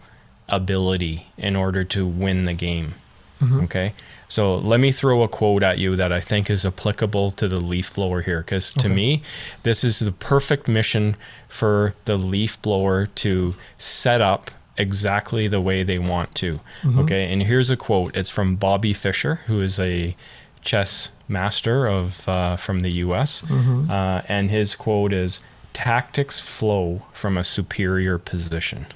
ability 0.48 1.28
in 1.38 1.56
order 1.56 1.84
to 1.84 2.06
win 2.06 2.46
the 2.46 2.54
game. 2.54 2.94
Mm-hmm. 3.42 3.62
Okay. 3.62 3.94
So 4.34 4.56
let 4.56 4.80
me 4.80 4.92
throw 4.92 5.22
a 5.22 5.28
quote 5.28 5.62
at 5.62 5.78
you 5.78 5.96
that 5.96 6.12
I 6.12 6.20
think 6.20 6.50
is 6.50 6.66
applicable 6.66 7.30
to 7.30 7.48
the 7.48 7.60
leaf 7.60 7.94
blower 7.94 8.24
here, 8.24 8.40
because 8.40 8.74
to 8.74 8.88
okay. 8.88 8.96
me, 8.96 9.22
this 9.62 9.84
is 9.84 10.00
the 10.00 10.12
perfect 10.12 10.68
mission 10.68 11.16
for 11.48 11.94
the 12.06 12.18
leaf 12.18 12.60
blower 12.60 13.06
to 13.06 13.54
set 13.78 14.22
up 14.22 14.50
exactly 14.76 15.48
the 15.48 15.62
way 15.62 15.84
they 15.84 16.00
want 16.00 16.34
to. 16.34 16.54
Mm-hmm. 16.82 16.98
Okay, 17.02 17.32
and 17.32 17.44
here's 17.44 17.70
a 17.70 17.78
quote. 17.78 18.18
It's 18.18 18.32
from 18.32 18.56
Bobby 18.56 18.92
Fischer, 18.92 19.42
who 19.46 19.62
is 19.62 19.80
a 19.80 20.16
chess 20.62 21.12
master 21.28 21.86
of 21.86 22.28
uh, 22.28 22.56
from 22.56 22.80
the 22.80 22.90
U.S. 23.06 23.44
Mm-hmm. 23.44 23.92
Uh, 23.92 24.24
and 24.28 24.50
his 24.50 24.74
quote 24.74 25.14
is, 25.14 25.42
"Tactics 25.74 26.42
flow 26.42 27.04
from 27.12 27.38
a 27.38 27.44
superior 27.44 28.18
position." 28.18 28.88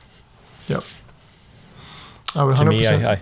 Yep. 0.66 0.84
I 2.34 2.44
would 2.44 2.56
100%. 2.56 2.60
To 2.60 2.66
me, 2.66 2.88
I, 2.88 3.12
I 3.14 3.22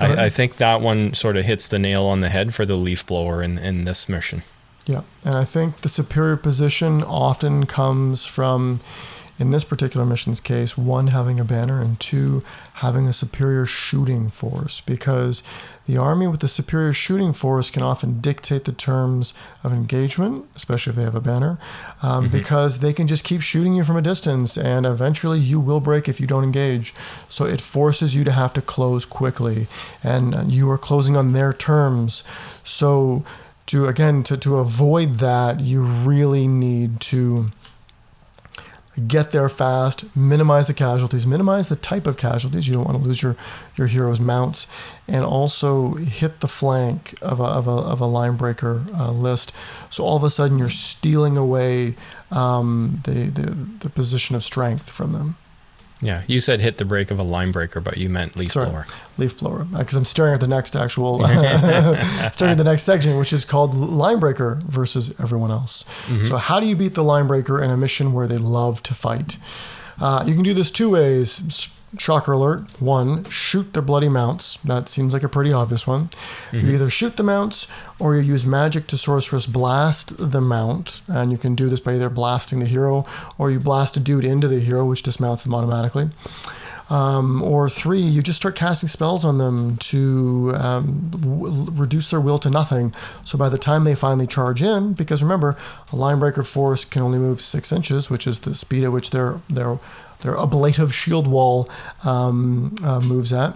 I, 0.00 0.24
I, 0.24 0.28
think 0.28 0.56
that 0.56 0.80
one 0.80 1.14
sort 1.14 1.36
of 1.36 1.44
hits 1.44 1.68
the 1.68 1.78
nail 1.78 2.06
on 2.06 2.20
the 2.20 2.28
head 2.28 2.54
for 2.54 2.64
the 2.64 2.76
leaf 2.76 3.06
blower 3.06 3.42
in, 3.42 3.58
in 3.58 3.84
this 3.84 4.08
mission. 4.08 4.42
Yeah, 4.86 5.02
and 5.24 5.36
I 5.36 5.44
think 5.44 5.78
the 5.78 5.88
superior 5.88 6.36
position 6.36 7.02
often 7.02 7.66
comes 7.66 8.24
from 8.26 8.80
in 9.40 9.50
this 9.50 9.64
particular 9.64 10.04
mission's 10.04 10.38
case, 10.38 10.76
one 10.76 11.06
having 11.06 11.40
a 11.40 11.44
banner 11.44 11.80
and 11.80 11.98
two 11.98 12.42
having 12.74 13.06
a 13.06 13.12
superior 13.12 13.64
shooting 13.64 14.28
force 14.28 14.82
because 14.82 15.42
the 15.86 15.96
army 15.96 16.26
with 16.26 16.40
the 16.40 16.46
superior 16.46 16.92
shooting 16.92 17.32
force 17.32 17.70
can 17.70 17.82
often 17.82 18.20
dictate 18.20 18.64
the 18.64 18.72
terms 18.72 19.32
of 19.64 19.72
engagement, 19.72 20.44
especially 20.54 20.90
if 20.90 20.96
they 20.96 21.04
have 21.04 21.14
a 21.14 21.22
banner, 21.22 21.58
um, 22.02 22.28
because 22.28 22.80
they 22.80 22.92
can 22.92 23.06
just 23.06 23.24
keep 23.24 23.40
shooting 23.40 23.74
you 23.74 23.82
from 23.82 23.96
a 23.96 24.02
distance 24.02 24.58
and 24.58 24.84
eventually 24.84 25.38
you 25.38 25.58
will 25.58 25.80
break 25.80 26.06
if 26.06 26.20
you 26.20 26.26
don't 26.26 26.44
engage. 26.44 26.92
So 27.30 27.46
it 27.46 27.62
forces 27.62 28.14
you 28.14 28.24
to 28.24 28.32
have 28.32 28.52
to 28.54 28.62
close 28.62 29.06
quickly 29.06 29.68
and 30.04 30.52
you 30.52 30.70
are 30.70 30.78
closing 30.78 31.16
on 31.16 31.32
their 31.32 31.54
terms. 31.54 32.24
So 32.62 33.24
to 33.66 33.86
again 33.86 34.22
to, 34.24 34.36
to 34.36 34.58
avoid 34.58 35.14
that, 35.14 35.60
you 35.60 35.82
really 35.82 36.46
need 36.46 37.00
to 37.00 37.50
get 39.06 39.30
there 39.30 39.48
fast, 39.48 40.04
minimize 40.16 40.66
the 40.66 40.74
casualties, 40.74 41.26
minimize 41.26 41.68
the 41.68 41.76
type 41.76 42.06
of 42.06 42.16
casualties. 42.16 42.68
You 42.68 42.74
don't 42.74 42.84
want 42.84 42.98
to 42.98 43.04
lose 43.04 43.22
your, 43.22 43.36
your 43.76 43.86
hero's 43.86 44.20
mounts, 44.20 44.66
and 45.06 45.24
also 45.24 45.94
hit 45.94 46.40
the 46.40 46.48
flank 46.48 47.14
of 47.22 47.40
a, 47.40 47.44
of 47.44 47.66
a, 47.66 47.70
of 47.70 48.00
a 48.00 48.06
line 48.06 48.36
breaker 48.36 48.84
uh, 48.94 49.12
list. 49.12 49.52
So 49.90 50.04
all 50.04 50.16
of 50.16 50.24
a 50.24 50.30
sudden 50.30 50.58
you're 50.58 50.68
stealing 50.68 51.36
away 51.36 51.96
um, 52.30 53.00
the, 53.04 53.30
the, 53.30 53.50
the 53.80 53.90
position 53.90 54.36
of 54.36 54.42
strength 54.42 54.90
from 54.90 55.12
them. 55.12 55.36
Yeah, 56.02 56.22
you 56.26 56.40
said 56.40 56.60
hit 56.60 56.78
the 56.78 56.84
brake 56.86 57.10
of 57.10 57.18
a 57.18 57.22
line 57.22 57.52
breaker, 57.52 57.80
but 57.80 57.98
you 57.98 58.08
meant 58.08 58.34
leaf 58.36 58.52
Sorry, 58.52 58.70
blower. 58.70 58.86
leaf 59.18 59.38
blower. 59.38 59.64
Because 59.64 59.96
I'm 59.96 60.04
staring 60.06 60.34
at 60.34 60.40
the 60.40 60.48
next 60.48 60.74
actual, 60.74 61.18
staring 62.32 62.52
at 62.52 62.56
the 62.58 62.64
next 62.64 62.84
section, 62.84 63.18
which 63.18 63.32
is 63.32 63.44
called 63.44 63.74
line 63.74 64.18
breaker 64.18 64.60
versus 64.64 65.14
everyone 65.20 65.50
else. 65.50 65.84
So 66.26 66.36
how 66.38 66.58
do 66.60 66.66
you 66.66 66.74
beat 66.76 66.94
the 66.94 67.04
line 67.04 67.26
breaker 67.26 67.62
in 67.62 67.70
a 67.70 67.76
mission 67.76 68.12
where 68.12 68.26
they 68.26 68.38
love 68.38 68.82
to 68.84 68.94
fight? 68.94 69.36
Uh, 70.00 70.24
you 70.26 70.32
can 70.34 70.42
do 70.42 70.54
this 70.54 70.70
two 70.70 70.88
ways. 70.90 71.68
Shocker 71.98 72.32
alert. 72.32 72.80
One, 72.80 73.24
shoot 73.28 73.72
their 73.72 73.82
bloody 73.82 74.08
mounts. 74.08 74.58
That 74.58 74.88
seems 74.88 75.12
like 75.12 75.24
a 75.24 75.28
pretty 75.28 75.52
obvious 75.52 75.86
one. 75.86 76.10
You 76.52 76.70
either 76.70 76.88
shoot 76.88 77.16
the 77.16 77.24
mounts 77.24 77.66
or 77.98 78.14
you 78.14 78.22
use 78.22 78.46
magic 78.46 78.86
to 78.88 78.96
sorcerous 78.96 79.46
blast 79.46 80.30
the 80.30 80.40
mount. 80.40 81.00
And 81.08 81.32
you 81.32 81.38
can 81.38 81.54
do 81.54 81.68
this 81.68 81.80
by 81.80 81.94
either 81.94 82.08
blasting 82.08 82.60
the 82.60 82.66
hero 82.66 83.02
or 83.38 83.50
you 83.50 83.58
blast 83.58 83.96
a 83.96 84.00
dude 84.00 84.24
into 84.24 84.46
the 84.46 84.60
hero, 84.60 84.84
which 84.84 85.02
dismounts 85.02 85.42
them 85.42 85.54
automatically. 85.54 86.10
Um, 86.90 87.40
or 87.42 87.68
three, 87.68 88.00
you 88.00 88.20
just 88.20 88.38
start 88.38 88.56
casting 88.56 88.88
spells 88.88 89.24
on 89.24 89.38
them 89.38 89.76
to 89.76 90.52
um, 90.56 91.08
w- 91.10 91.70
reduce 91.70 92.08
their 92.08 92.20
will 92.20 92.40
to 92.40 92.50
nothing. 92.50 92.92
So 93.24 93.38
by 93.38 93.48
the 93.48 93.58
time 93.58 93.84
they 93.84 93.94
finally 93.94 94.26
charge 94.26 94.60
in, 94.60 94.94
because 94.94 95.22
remember, 95.22 95.56
a 95.92 95.96
line 95.96 96.18
breaker 96.18 96.42
force 96.42 96.84
can 96.84 97.02
only 97.02 97.18
move 97.18 97.40
six 97.40 97.70
inches, 97.70 98.10
which 98.10 98.26
is 98.26 98.40
the 98.40 98.56
speed 98.56 98.82
at 98.82 98.90
which 98.90 99.10
their 99.10 99.40
their 99.48 99.78
their 100.22 100.36
ablative 100.36 100.94
shield 100.94 101.26
wall 101.26 101.68
um, 102.04 102.74
uh, 102.84 103.00
moves 103.00 103.32
at, 103.32 103.54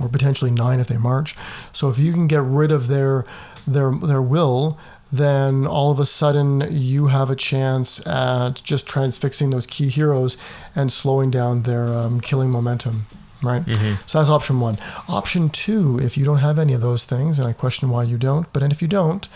or 0.00 0.08
potentially 0.08 0.50
nine 0.50 0.80
if 0.80 0.88
they 0.88 0.96
march. 0.98 1.34
So 1.72 1.88
if 1.88 1.98
you 1.98 2.12
can 2.12 2.26
get 2.26 2.42
rid 2.42 2.70
of 2.70 2.88
their 2.88 3.24
their 3.66 3.90
their 3.92 4.22
will, 4.22 4.78
then 5.10 5.66
all 5.66 5.90
of 5.90 6.00
a 6.00 6.04
sudden 6.04 6.64
you 6.70 7.06
have 7.06 7.30
a 7.30 7.36
chance 7.36 8.06
at 8.06 8.62
just 8.62 8.86
transfixing 8.86 9.50
those 9.50 9.66
key 9.66 9.88
heroes 9.88 10.36
and 10.74 10.92
slowing 10.92 11.30
down 11.30 11.62
their 11.62 11.86
um, 11.88 12.20
killing 12.20 12.50
momentum. 12.50 13.06
Right? 13.40 13.62
So 14.06 14.18
that's 14.18 14.30
option 14.30 14.58
one. 14.58 14.78
Option 15.08 15.48
two, 15.48 16.00
if 16.02 16.16
you 16.18 16.24
don't 16.24 16.38
have 16.38 16.58
any 16.58 16.72
of 16.72 16.80
those 16.80 17.04
things, 17.04 17.38
and 17.38 17.46
I 17.46 17.52
question 17.52 17.88
why 17.88 18.02
you 18.02 18.18
don't, 18.18 18.52
but 18.52 18.62
and 18.64 18.72
if 18.72 18.82
you 18.82 18.88
don't, 18.88 19.28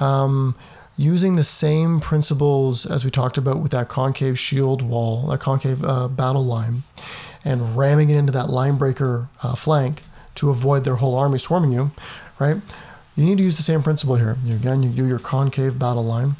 um, 0.00 0.54
using 0.98 1.36
the 1.36 1.44
same 1.44 2.00
principles 2.00 2.84
as 2.84 3.04
we 3.04 3.10
talked 3.10 3.38
about 3.38 3.60
with 3.60 3.70
that 3.70 3.88
concave 3.88 4.38
shield 4.38 4.82
wall, 4.82 5.28
that 5.28 5.38
concave 5.38 5.82
uh, 5.84 6.08
battle 6.08 6.44
line, 6.44 6.82
and 7.44 7.76
ramming 7.76 8.10
it 8.10 8.16
into 8.16 8.32
that 8.32 8.50
line 8.50 8.76
breaker 8.76 9.28
uh, 9.42 9.54
flank 9.54 10.02
to 10.34 10.50
avoid 10.50 10.82
their 10.84 10.96
whole 10.96 11.14
army 11.14 11.38
swarming 11.38 11.72
you, 11.72 11.92
right? 12.40 12.56
You 13.14 13.24
need 13.24 13.38
to 13.38 13.44
use 13.44 13.56
the 13.56 13.62
same 13.62 13.82
principle 13.82 14.16
here. 14.16 14.38
You, 14.44 14.56
again, 14.56 14.82
you 14.82 14.90
do 14.90 15.06
your 15.06 15.20
concave 15.20 15.78
battle 15.78 16.04
line, 16.04 16.36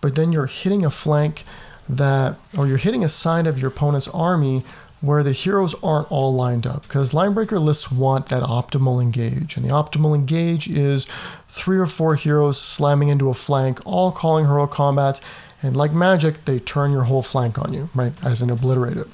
but 0.00 0.14
then 0.14 0.32
you're 0.32 0.46
hitting 0.46 0.84
a 0.84 0.90
flank 0.90 1.42
that, 1.88 2.36
or 2.56 2.66
you're 2.68 2.78
hitting 2.78 3.04
a 3.04 3.08
side 3.08 3.46
of 3.46 3.58
your 3.58 3.70
opponent's 3.70 4.08
army 4.08 4.62
where 5.06 5.22
the 5.22 5.32
heroes 5.32 5.74
aren't 5.82 6.10
all 6.10 6.34
lined 6.34 6.66
up 6.66 6.82
because 6.82 7.12
linebreaker 7.12 7.60
lists 7.60 7.90
want 7.90 8.26
that 8.26 8.42
optimal 8.42 9.02
engage 9.02 9.56
and 9.56 9.64
the 9.64 9.70
optimal 9.70 10.14
engage 10.14 10.68
is 10.68 11.04
three 11.48 11.78
or 11.78 11.86
four 11.86 12.14
heroes 12.14 12.60
slamming 12.60 13.08
into 13.08 13.28
a 13.28 13.34
flank 13.34 13.80
all 13.84 14.12
calling 14.12 14.46
heroic 14.46 14.70
combats 14.70 15.20
and 15.62 15.76
like 15.76 15.92
magic 15.92 16.44
they 16.44 16.58
turn 16.58 16.90
your 16.90 17.04
whole 17.04 17.22
flank 17.22 17.58
on 17.58 17.72
you 17.72 17.88
right 17.94 18.12
as 18.24 18.42
an 18.42 18.50
obliterator 18.50 19.08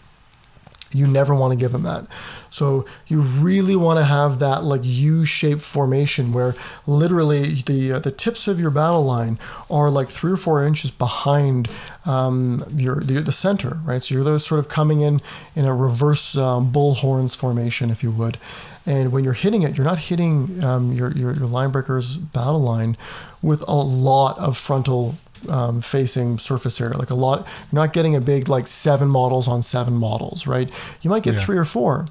you 0.93 1.07
never 1.07 1.35
want 1.35 1.53
to 1.53 1.57
give 1.57 1.73
them 1.73 1.83
that. 1.83 2.07
So 2.51 2.85
you 3.07 3.21
really 3.21 3.77
want 3.77 3.99
to 3.99 4.05
have 4.05 4.39
that 4.41 4.65
like 4.65 4.83
U-shaped 4.85 5.63
formation 5.63 6.33
where 6.33 6.55
literally 6.87 7.43
the 7.43 7.93
uh, 7.93 7.99
the 7.99 8.11
tips 8.11 8.49
of 8.49 8.61
your 8.61 8.71
battle 8.71 9.05
line 9.05 9.39
are 9.71 9.91
like 9.91 10.09
three 10.09 10.33
or 10.33 10.37
four 10.37 10.65
inches 10.65 10.91
behind 10.91 11.69
um, 12.05 12.65
your 12.77 13.01
the, 13.01 13.21
the 13.21 13.33
center, 13.33 13.79
right? 13.85 14.03
So 14.03 14.15
you're 14.15 14.25
those 14.25 14.45
sort 14.45 14.59
of 14.59 14.69
coming 14.69 15.01
in 15.01 15.21
in 15.55 15.65
a 15.65 15.75
reverse 15.75 16.37
um, 16.37 16.71
bull 16.71 16.95
horns 16.95 17.35
formation, 17.35 17.91
if 17.91 18.03
you 18.03 18.11
would. 18.11 18.39
And 18.85 19.13
when 19.13 19.23
you're 19.23 19.33
hitting 19.33 19.63
it, 19.63 19.77
you're 19.79 19.87
not 19.87 19.99
hitting 19.99 20.63
um, 20.65 20.93
your, 20.93 21.13
your 21.13 21.33
your 21.33 21.47
line 21.47 21.71
breaker's 21.71 22.17
battle 22.17 22.61
line 22.61 22.97
with 23.41 23.63
a 23.69 23.75
lot 23.75 24.39
of 24.39 24.57
frontal 24.57 25.17
um, 25.49 25.81
facing 25.81 26.39
surface 26.39 26.81
area. 26.81 26.97
Like 26.97 27.11
a 27.11 27.15
lot, 27.15 27.47
you're 27.71 27.81
not 27.83 27.93
getting 27.93 28.15
a 28.17 28.21
big 28.21 28.49
like 28.49 28.67
seven 28.69 29.09
models 29.09 29.49
on 29.49 29.63
seven 29.63 29.95
models, 29.95 30.47
right? 30.47 30.71
You 31.03 31.11
might 31.11 31.23
get 31.23 31.35
Yeah. 31.35 31.41
three 31.41 31.57
or 31.59 31.65
four, 31.65 32.07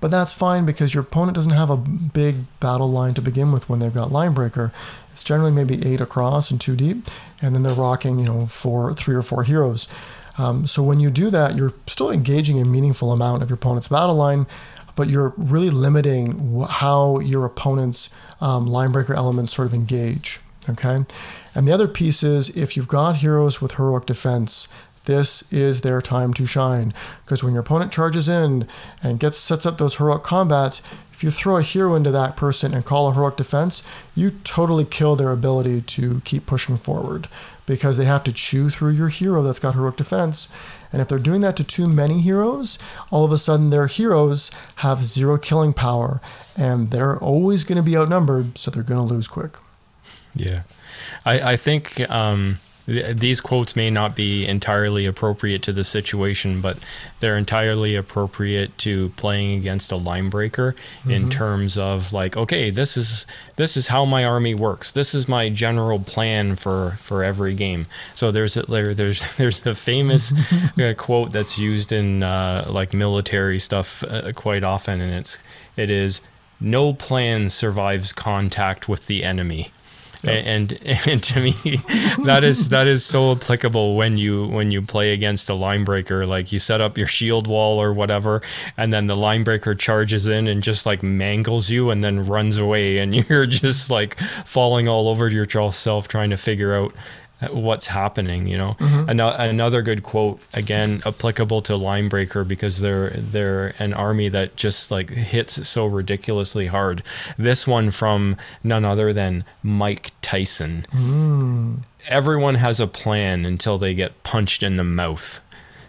but 0.00 0.10
that's 0.10 0.32
fine 0.32 0.64
because 0.64 0.94
your 0.94 1.02
opponent 1.02 1.34
doesn't 1.36 1.52
have 1.52 1.70
a 1.70 1.76
big 1.76 2.36
battle 2.60 2.90
line 2.90 3.14
to 3.14 3.22
begin 3.22 3.52
with 3.52 3.68
when 3.68 3.78
they've 3.78 3.94
got 3.94 4.12
line 4.12 4.32
breaker. 4.34 4.72
It's 5.12 5.22
generally 5.24 5.52
maybe 5.52 5.84
eight 5.86 6.00
across 6.00 6.50
and 6.50 6.60
two 6.60 6.76
deep, 6.76 7.06
and 7.40 7.54
then 7.54 7.62
they're 7.62 7.72
rocking, 7.74 8.18
you 8.18 8.26
know, 8.26 8.46
four, 8.46 8.92
three 8.94 9.14
or 9.14 9.22
four 9.22 9.44
heroes. 9.44 9.86
Um, 10.36 10.66
so 10.66 10.82
when 10.82 10.98
you 10.98 11.10
do 11.10 11.30
that, 11.30 11.56
you're 11.56 11.72
still 11.86 12.10
engaging 12.10 12.60
a 12.60 12.64
meaningful 12.64 13.12
amount 13.12 13.42
of 13.44 13.48
your 13.50 13.54
opponent's 13.54 13.86
battle 13.86 14.16
line, 14.16 14.46
but 14.96 15.08
you're 15.08 15.32
really 15.36 15.70
limiting 15.70 16.60
how 16.68 17.20
your 17.20 17.44
opponent's 17.44 18.10
um, 18.40 18.66
line 18.66 18.90
breaker 18.90 19.14
elements 19.14 19.54
sort 19.54 19.66
of 19.66 19.74
engage. 19.74 20.40
Okay, 20.68 21.04
and 21.54 21.66
the 21.66 21.72
other 21.72 21.88
piece 21.88 22.22
is 22.22 22.56
if 22.56 22.76
you've 22.76 22.88
got 22.88 23.16
heroes 23.16 23.60
with 23.60 23.72
heroic 23.72 24.06
defense, 24.06 24.68
this 25.04 25.52
is 25.52 25.82
their 25.82 26.00
time 26.00 26.32
to 26.34 26.46
shine. 26.46 26.94
Because 27.24 27.44
when 27.44 27.52
your 27.52 27.62
opponent 27.62 27.92
charges 27.92 28.28
in 28.28 28.66
and 29.02 29.20
gets 29.20 29.38
sets 29.38 29.66
up 29.66 29.78
those 29.78 29.96
heroic 29.96 30.22
combats, 30.22 30.82
if 31.12 31.22
you 31.22 31.30
throw 31.30 31.58
a 31.58 31.62
hero 31.62 31.94
into 31.94 32.10
that 32.10 32.36
person 32.36 32.74
and 32.74 32.84
call 32.84 33.08
a 33.08 33.14
heroic 33.14 33.36
defense, 33.36 33.82
you 34.14 34.30
totally 34.30 34.84
kill 34.84 35.14
their 35.14 35.30
ability 35.30 35.82
to 35.82 36.20
keep 36.22 36.46
pushing 36.46 36.76
forward 36.76 37.28
because 37.66 37.96
they 37.96 38.04
have 38.04 38.24
to 38.24 38.32
chew 38.32 38.68
through 38.68 38.90
your 38.90 39.08
hero 39.08 39.42
that's 39.42 39.58
got 39.58 39.74
heroic 39.74 39.96
defense. 39.96 40.48
And 40.92 41.00
if 41.00 41.08
they're 41.08 41.18
doing 41.18 41.40
that 41.42 41.56
to 41.56 41.64
too 41.64 41.88
many 41.88 42.20
heroes, 42.20 42.78
all 43.10 43.24
of 43.24 43.32
a 43.32 43.38
sudden 43.38 43.70
their 43.70 43.86
heroes 43.86 44.50
have 44.76 45.04
zero 45.04 45.38
killing 45.38 45.72
power 45.72 46.20
and 46.56 46.90
they're 46.90 47.18
always 47.18 47.64
going 47.64 47.76
to 47.76 47.82
be 47.82 47.96
outnumbered, 47.96 48.58
so 48.58 48.70
they're 48.70 48.82
going 48.82 49.06
to 49.06 49.14
lose 49.14 49.28
quick. 49.28 49.56
Yeah, 50.34 50.62
I 51.24 51.52
I 51.52 51.56
think 51.56 52.08
um, 52.10 52.58
th- 52.86 53.16
these 53.16 53.40
quotes 53.40 53.76
may 53.76 53.90
not 53.90 54.14
be 54.14 54.46
entirely 54.46 55.06
appropriate 55.06 55.62
to 55.62 55.72
the 55.72 55.84
situation, 55.84 56.60
but 56.60 56.78
they're 57.20 57.36
entirely 57.36 57.94
appropriate 57.94 58.76
to 58.78 59.10
playing 59.10 59.58
against 59.58 59.92
a 59.92 59.96
line 59.96 60.28
breaker 60.30 60.74
in 61.08 61.30
terms 61.30 61.78
of 61.78 62.12
like, 62.12 62.36
okay, 62.36 62.70
this 62.70 62.96
is 62.96 63.26
this 63.56 63.76
is 63.76 63.88
how 63.88 64.04
my 64.04 64.24
army 64.24 64.54
works. 64.54 64.92
This 64.92 65.14
is 65.14 65.28
my 65.28 65.48
general 65.48 65.98
plan 65.98 66.56
for 66.56 66.92
for 66.98 67.24
every 67.24 67.54
game. 67.54 67.86
So 68.14 68.30
there's 68.30 68.56
a, 68.56 68.62
there 68.62 68.94
there's 68.94 69.36
there's 69.36 69.64
a 69.66 69.74
famous 69.74 70.32
uh, 70.78 70.94
quote 70.96 71.32
that's 71.32 71.58
used 71.58 71.92
in 71.92 72.22
uh, 72.22 72.66
like 72.68 72.92
military 72.92 73.58
stuff 73.58 74.02
uh, 74.04 74.32
quite 74.32 74.64
often, 74.64 75.00
and 75.00 75.14
it's 75.14 75.42
it 75.76 75.90
is 75.90 76.20
no 76.60 76.94
plan 76.94 77.50
survives 77.50 78.12
contact 78.12 78.88
with 78.88 79.06
the 79.06 79.24
enemy 79.24 79.70
and, 80.28 80.72
and 80.72 80.98
and 81.06 81.22
to 81.22 81.40
me 81.40 81.52
that 82.24 82.42
is 82.44 82.68
that 82.70 82.86
is 82.86 83.04
so 83.04 83.32
applicable 83.32 83.96
when 83.96 84.18
you 84.18 84.46
when 84.48 84.70
you 84.70 84.82
play 84.82 85.12
against 85.12 85.48
a 85.48 85.54
line 85.54 85.84
breaker. 85.84 86.24
Like 86.26 86.52
you 86.52 86.58
set 86.58 86.80
up 86.80 86.98
your 86.98 87.06
shield 87.06 87.46
wall 87.46 87.80
or 87.80 87.92
whatever 87.92 88.42
and 88.76 88.92
then 88.92 89.06
the 89.06 89.14
line 89.14 89.44
breaker 89.44 89.74
charges 89.74 90.26
in 90.26 90.46
and 90.46 90.62
just 90.62 90.86
like 90.86 91.02
mangles 91.02 91.70
you 91.70 91.90
and 91.90 92.02
then 92.02 92.24
runs 92.26 92.58
away 92.58 92.98
and 92.98 93.14
you're 93.28 93.46
just 93.46 93.90
like 93.90 94.18
falling 94.44 94.88
all 94.88 95.08
over 95.08 95.28
yourself 95.28 96.08
trying 96.08 96.30
to 96.30 96.36
figure 96.36 96.74
out 96.74 96.94
what's 97.50 97.88
happening 97.88 98.46
you 98.46 98.56
know? 98.56 98.76
Mm-hmm. 98.78 99.10
Ano- 99.10 99.36
another 99.36 99.82
good 99.82 100.02
quote 100.02 100.40
again 100.52 101.02
applicable 101.04 101.62
to 101.62 101.76
line 101.76 102.08
breaker 102.08 102.44
because 102.44 102.80
they're 102.80 103.10
they're 103.10 103.74
an 103.78 103.92
army 103.92 104.28
that 104.28 104.56
just 104.56 104.90
like 104.90 105.10
hits 105.10 105.68
so 105.68 105.86
ridiculously 105.86 106.66
hard. 106.66 107.02
This 107.36 107.66
one 107.66 107.90
from 107.90 108.36
none 108.62 108.84
other 108.84 109.12
than 109.12 109.44
mike 109.62 110.10
tyson. 110.22 110.86
Mm. 110.92 111.78
Everyone 112.06 112.56
has 112.56 112.80
a 112.80 112.86
plan 112.86 113.44
until 113.44 113.78
they 113.78 113.94
get 113.94 114.22
punched 114.22 114.62
in 114.62 114.76
the 114.76 114.84
mouth. 114.84 115.40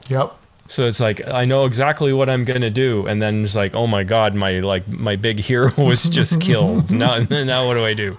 Yep. 0.08 0.38
So 0.68 0.86
it's 0.88 1.00
like 1.00 1.26
I 1.28 1.46
know 1.46 1.66
exactly 1.66 2.12
what 2.12 2.28
I'm 2.30 2.44
gonna 2.44 2.72
do, 2.72 3.06
and 3.06 3.22
then 3.22 3.44
it's 3.44 3.56
like, 3.56 3.76
oh 3.76 3.86
my 3.86 4.04
god, 4.04 4.34
my 4.34 4.60
like 4.62 4.88
my 4.88 5.16
big 5.16 5.40
hero 5.40 5.72
was 5.78 6.04
just 6.04 6.42
killed. 6.48 6.90
now, 6.92 7.18
now 7.30 7.68
what 7.68 7.76
do 7.76 7.86
I 7.86 7.94
do? 7.94 8.18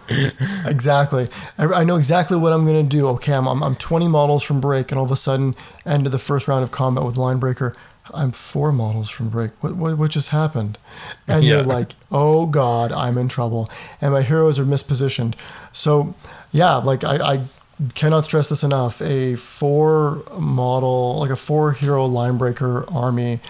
Exactly. 0.66 1.28
I, 1.59 1.64
I 1.66 1.84
know 1.84 1.97
exactly 1.97 2.36
what 2.38 2.53
I'm 2.53 2.64
going 2.64 2.88
to 2.88 2.97
do. 2.97 3.09
Okay, 3.09 3.32
I'm, 3.32 3.47
I'm, 3.47 3.62
I'm 3.62 3.74
20 3.74 4.09
models 4.09 4.42
from 4.42 4.61
break, 4.61 4.90
and 4.92 4.99
all 4.99 5.05
of 5.05 5.11
a 5.11 5.16
sudden, 5.16 5.55
end 5.84 6.07
of 6.07 6.12
the 6.12 6.18
first 6.18 6.49
round 6.49 6.62
of 6.62 6.70
combat 6.70 7.05
with 7.05 7.16
line 7.16 7.38
breaker, 7.38 7.74
I'm 8.14 8.30
four 8.32 8.72
models 8.72 9.09
from 9.11 9.28
break. 9.30 9.51
What, 9.62 9.74
what, 9.76 9.99
what 9.99 10.11
just 10.12 10.28
happened? 10.30 10.78
And 11.26 11.42
Yeah. 11.44 11.55
you're 11.57 11.62
like, 11.64 11.92
oh 12.12 12.47
God, 12.47 12.92
I'm 12.92 13.18
in 13.18 13.28
trouble. 13.28 13.68
And 14.01 14.12
my 14.12 14.22
heroes 14.22 14.59
are 14.59 14.64
mispositioned. 14.64 15.34
So, 15.72 16.14
yeah, 16.53 16.76
like 16.76 17.03
I, 17.05 17.16
I 17.16 17.40
cannot 17.95 18.24
stress 18.24 18.49
this 18.49 18.62
enough. 18.64 19.01
A 19.03 19.37
four 19.37 20.22
model, 20.39 21.18
like 21.20 21.31
a 21.31 21.37
four 21.37 21.72
hero 21.72 22.07
line 22.07 22.39
breaker 22.39 22.85
army 22.93 23.41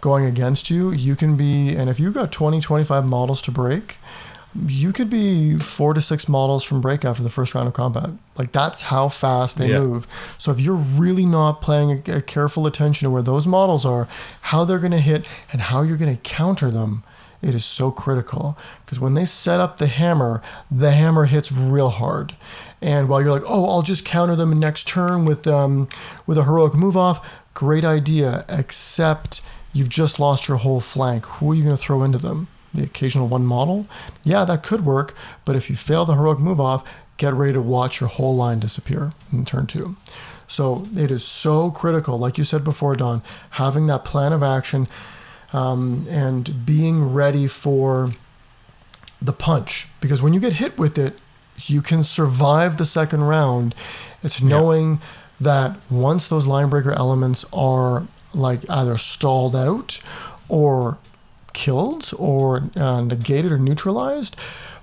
going 0.00 0.24
against 0.24 0.70
you, 0.70 0.90
you 0.92 1.16
can 1.16 1.36
be, 1.36 1.74
and 1.74 1.88
if 1.88 1.98
you've 2.00 2.14
got 2.14 2.30
20, 2.32 2.60
25 2.60 3.04
models 3.06 3.40
to 3.42 3.50
break, 3.50 3.98
you 4.68 4.92
could 4.92 5.10
be 5.10 5.56
four 5.56 5.92
to 5.94 6.00
six 6.00 6.28
models 6.28 6.64
from 6.64 6.80
break 6.80 7.04
after 7.04 7.22
the 7.22 7.28
first 7.28 7.54
round 7.54 7.68
of 7.68 7.74
combat. 7.74 8.10
Like 8.36 8.52
that's 8.52 8.82
how 8.82 9.08
fast 9.08 9.58
they 9.58 9.70
Yeah. 9.70 9.80
move. 9.80 10.06
So 10.38 10.50
if 10.50 10.58
you're 10.60 10.74
really 10.76 11.26
not 11.26 11.60
paying 11.60 11.90
a, 12.08 12.16
a 12.16 12.20
careful 12.20 12.66
attention 12.66 13.06
to 13.06 13.10
where 13.10 13.22
those 13.22 13.46
models 13.46 13.84
are, 13.84 14.08
how 14.42 14.64
they're 14.64 14.78
going 14.78 14.92
to 14.92 15.00
hit, 15.00 15.28
and 15.52 15.60
how 15.60 15.82
you're 15.82 15.98
going 15.98 16.14
to 16.14 16.20
counter 16.22 16.70
them, 16.70 17.02
it 17.42 17.54
is 17.54 17.64
so 17.66 17.90
critical. 17.90 18.56
Because 18.84 18.98
when 18.98 19.12
they 19.14 19.26
set 19.26 19.60
up 19.60 19.76
the 19.76 19.88
hammer, 19.88 20.40
the 20.70 20.92
hammer 20.92 21.26
hits 21.26 21.52
real 21.52 21.90
hard. 21.90 22.34
And 22.86 23.08
while 23.08 23.20
you're 23.20 23.32
like, 23.32 23.42
oh, 23.48 23.68
I'll 23.68 23.82
just 23.82 24.04
counter 24.04 24.36
them 24.36 24.56
next 24.60 24.86
turn 24.86 25.24
with 25.24 25.48
um, 25.48 25.88
with 26.24 26.38
a 26.38 26.44
heroic 26.44 26.72
move 26.74 26.96
off, 26.96 27.42
great 27.52 27.84
idea. 27.84 28.44
Except 28.48 29.42
you've 29.72 29.88
just 29.88 30.20
lost 30.20 30.46
your 30.46 30.58
whole 30.58 30.80
flank. 30.80 31.26
Who 31.26 31.50
are 31.50 31.54
you 31.56 31.64
going 31.64 31.76
to 31.76 31.82
throw 31.82 32.04
into 32.04 32.18
them? 32.18 32.46
The 32.72 32.84
occasional 32.84 33.26
one 33.26 33.44
model? 33.44 33.88
Yeah, 34.22 34.44
that 34.44 34.62
could 34.62 34.84
work. 34.84 35.16
But 35.44 35.56
if 35.56 35.68
you 35.68 35.74
fail 35.74 36.04
the 36.04 36.14
heroic 36.14 36.38
move 36.38 36.60
off, 36.60 36.84
get 37.16 37.34
ready 37.34 37.54
to 37.54 37.60
watch 37.60 38.00
your 38.00 38.08
whole 38.08 38.36
line 38.36 38.60
disappear 38.60 39.10
in 39.32 39.44
turn 39.44 39.66
two. 39.66 39.96
So 40.46 40.84
it 40.96 41.10
is 41.10 41.24
so 41.24 41.72
critical, 41.72 42.16
like 42.18 42.38
you 42.38 42.44
said 42.44 42.62
before, 42.62 42.94
Don, 42.94 43.20
having 43.50 43.88
that 43.88 44.04
plan 44.04 44.32
of 44.32 44.44
action 44.44 44.86
um, 45.52 46.06
and 46.08 46.64
being 46.64 47.12
ready 47.12 47.48
for 47.48 48.10
the 49.20 49.32
punch. 49.32 49.88
Because 50.00 50.22
when 50.22 50.32
you 50.32 50.38
get 50.38 50.52
hit 50.52 50.78
with 50.78 50.98
it, 50.98 51.18
you 51.58 51.82
can 51.82 52.02
survive 52.02 52.76
the 52.76 52.84
second 52.84 53.22
round. 53.22 53.74
It's 54.22 54.42
knowing 54.42 55.00
that 55.40 55.78
once 55.90 56.28
those 56.28 56.46
line 56.46 56.68
breaker 56.68 56.92
elements 56.92 57.44
are 57.52 58.06
like 58.34 58.68
either 58.70 58.96
stalled 58.96 59.56
out 59.56 60.00
or 60.48 60.98
killed 61.52 62.10
or 62.18 62.70
uh, 62.76 63.00
negated 63.00 63.52
or 63.52 63.58
neutralized, 63.58 64.36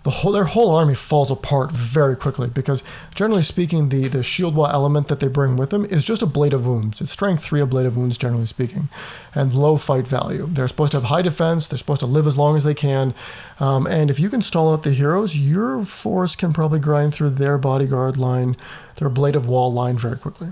the 0.03 0.11
whole 0.11 0.33
their 0.33 0.43
whole 0.43 0.75
army 0.75 0.95
falls 0.95 1.31
apart 1.31 1.71
very 1.71 2.15
quickly 2.15 2.49
because 2.49 2.83
generally 3.15 3.41
speaking, 3.41 3.89
the 3.89 4.07
the 4.09 4.21
shield 4.21 4.53
wall 4.55 4.67
element 4.67 5.07
that 5.07 5.21
they 5.21 5.29
bring 5.29 5.55
with 5.55 5.69
them 5.69 5.85
is 5.85 6.03
just 6.03 6.21
ablative 6.21 6.65
wounds. 6.65 6.99
It's 6.99 7.11
strength 7.11 7.43
three 7.43 7.61
ablative 7.61 7.95
wounds, 7.95 8.17
generally 8.17 8.45
speaking, 8.45 8.89
and 9.33 9.53
low 9.53 9.77
fight 9.77 10.05
value. 10.05 10.47
They're 10.51 10.67
supposed 10.67 10.91
to 10.91 10.97
have 10.97 11.05
high 11.05 11.21
defense. 11.21 11.67
They're 11.67 11.77
supposed 11.77 12.01
to 12.01 12.05
live 12.05 12.27
as 12.27 12.37
long 12.37 12.57
as 12.57 12.65
they 12.65 12.73
can, 12.73 13.13
um, 13.59 13.87
and 13.87 14.09
if 14.09 14.19
you 14.19 14.29
can 14.29 14.41
stall 14.41 14.73
out 14.73 14.83
the 14.83 14.91
heroes, 14.91 15.39
your 15.39 15.85
force 15.85 16.35
can 16.35 16.51
probably 16.51 16.79
grind 16.79 17.13
through 17.13 17.31
their 17.31 17.57
bodyguard 17.57 18.17
line, 18.17 18.57
their 18.97 19.09
blade 19.09 19.35
of 19.35 19.47
wall 19.47 19.71
line 19.71 19.97
very 19.97 20.17
quickly. 20.17 20.51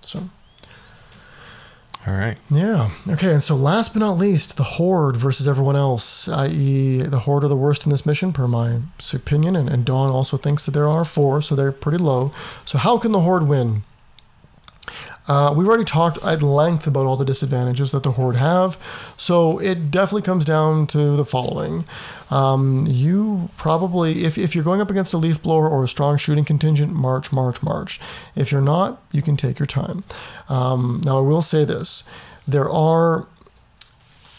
So. 0.00 0.30
All 2.08 2.14
right. 2.14 2.38
Yeah. 2.50 2.90
Okay. 3.06 3.32
And 3.32 3.42
so, 3.42 3.54
last 3.54 3.92
but 3.92 4.00
not 4.00 4.16
least, 4.16 4.56
the 4.56 4.62
Horde 4.62 5.14
versus 5.14 5.46
everyone 5.46 5.76
else, 5.76 6.26
i.e., 6.26 7.02
the 7.02 7.18
Horde 7.20 7.44
are 7.44 7.48
the 7.48 7.56
worst 7.56 7.84
in 7.84 7.90
this 7.90 8.06
mission, 8.06 8.32
per 8.32 8.48
my 8.48 8.80
opinion. 9.12 9.54
And, 9.54 9.68
and 9.68 9.84
Don 9.84 10.08
also 10.08 10.38
thinks 10.38 10.64
that 10.64 10.70
there 10.70 10.88
are 10.88 11.04
four, 11.04 11.42
so 11.42 11.54
they're 11.54 11.70
pretty 11.70 11.98
low. 11.98 12.32
So, 12.64 12.78
how 12.78 12.96
can 12.96 13.12
the 13.12 13.20
Horde 13.20 13.46
win? 13.46 13.82
Uh, 15.28 15.52
we've 15.54 15.68
already 15.68 15.84
talked 15.84 16.18
at 16.24 16.42
length 16.42 16.86
about 16.86 17.06
all 17.06 17.16
the 17.16 17.24
disadvantages 17.24 17.90
that 17.92 18.02
the 18.02 18.12
Horde 18.12 18.36
have, 18.36 18.76
so 19.16 19.58
it 19.58 19.90
definitely 19.90 20.22
comes 20.22 20.44
down 20.44 20.86
to 20.88 21.16
the 21.16 21.24
following. 21.24 21.84
Um, 22.30 22.86
you 22.88 23.50
probably, 23.56 24.24
if, 24.24 24.38
if 24.38 24.54
you're 24.54 24.64
going 24.64 24.80
up 24.80 24.90
against 24.90 25.14
a 25.14 25.18
leaf 25.18 25.42
blower 25.42 25.68
or 25.68 25.84
a 25.84 25.88
strong 25.88 26.16
shooting 26.16 26.44
contingent, 26.44 26.92
march, 26.92 27.30
march, 27.32 27.62
march. 27.62 28.00
If 28.34 28.50
you're 28.50 28.60
not, 28.60 29.02
you 29.12 29.22
can 29.22 29.36
take 29.36 29.58
your 29.58 29.66
time. 29.66 30.04
Um, 30.48 31.02
now, 31.04 31.18
I 31.18 31.20
will 31.20 31.42
say 31.42 31.64
this 31.64 32.04
there 32.46 32.68
are 32.68 33.28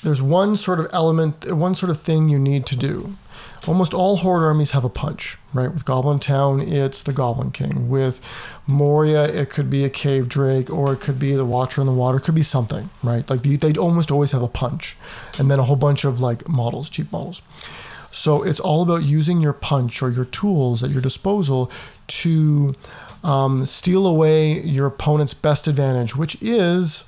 there's 0.03 0.21
one 0.21 0.55
sort 0.55 0.79
of 0.79 0.87
element, 0.93 1.51
one 1.53 1.75
sort 1.75 1.89
of 1.89 1.99
thing 1.99 2.29
you 2.29 2.39
need 2.39 2.65
to 2.67 2.77
do. 2.77 3.15
Almost 3.67 3.93
all 3.93 4.17
horde 4.17 4.43
armies 4.43 4.71
have 4.71 4.83
a 4.83 4.89
punch, 4.89 5.37
right? 5.53 5.71
With 5.71 5.85
Goblin 5.85 6.19
Town, 6.19 6.61
it's 6.61 7.03
the 7.03 7.13
Goblin 7.13 7.51
King. 7.51 7.89
With 7.89 8.21
Moria, 8.65 9.25
it 9.25 9.49
could 9.49 9.69
be 9.69 9.83
a 9.83 9.89
Cave 9.89 10.29
Drake, 10.29 10.69
or 10.69 10.93
it 10.93 11.01
could 11.01 11.19
be 11.19 11.33
the 11.33 11.45
Watcher 11.45 11.81
in 11.81 11.87
the 11.87 11.93
Water. 11.93 12.17
It 12.17 12.23
could 12.23 12.35
be 12.35 12.41
something, 12.41 12.89
right? 13.03 13.29
Like 13.29 13.41
they 13.41 13.73
almost 13.73 14.11
always 14.11 14.31
have 14.31 14.41
a 14.41 14.47
punch, 14.47 14.97
and 15.37 15.51
then 15.51 15.59
a 15.59 15.63
whole 15.63 15.75
bunch 15.75 16.05
of 16.05 16.19
like 16.19 16.47
models, 16.47 16.89
cheap 16.89 17.11
models. 17.11 17.41
So 18.11 18.43
it's 18.43 18.59
all 18.59 18.81
about 18.81 19.03
using 19.03 19.41
your 19.41 19.53
punch 19.53 20.01
or 20.01 20.09
your 20.09 20.25
tools 20.25 20.83
at 20.83 20.89
your 20.89 21.01
disposal 21.01 21.71
to 22.07 22.71
um, 23.23 23.65
steal 23.65 24.07
away 24.07 24.59
your 24.61 24.87
opponent's 24.87 25.33
best 25.33 25.67
advantage, 25.67 26.15
which 26.15 26.41
is 26.41 27.03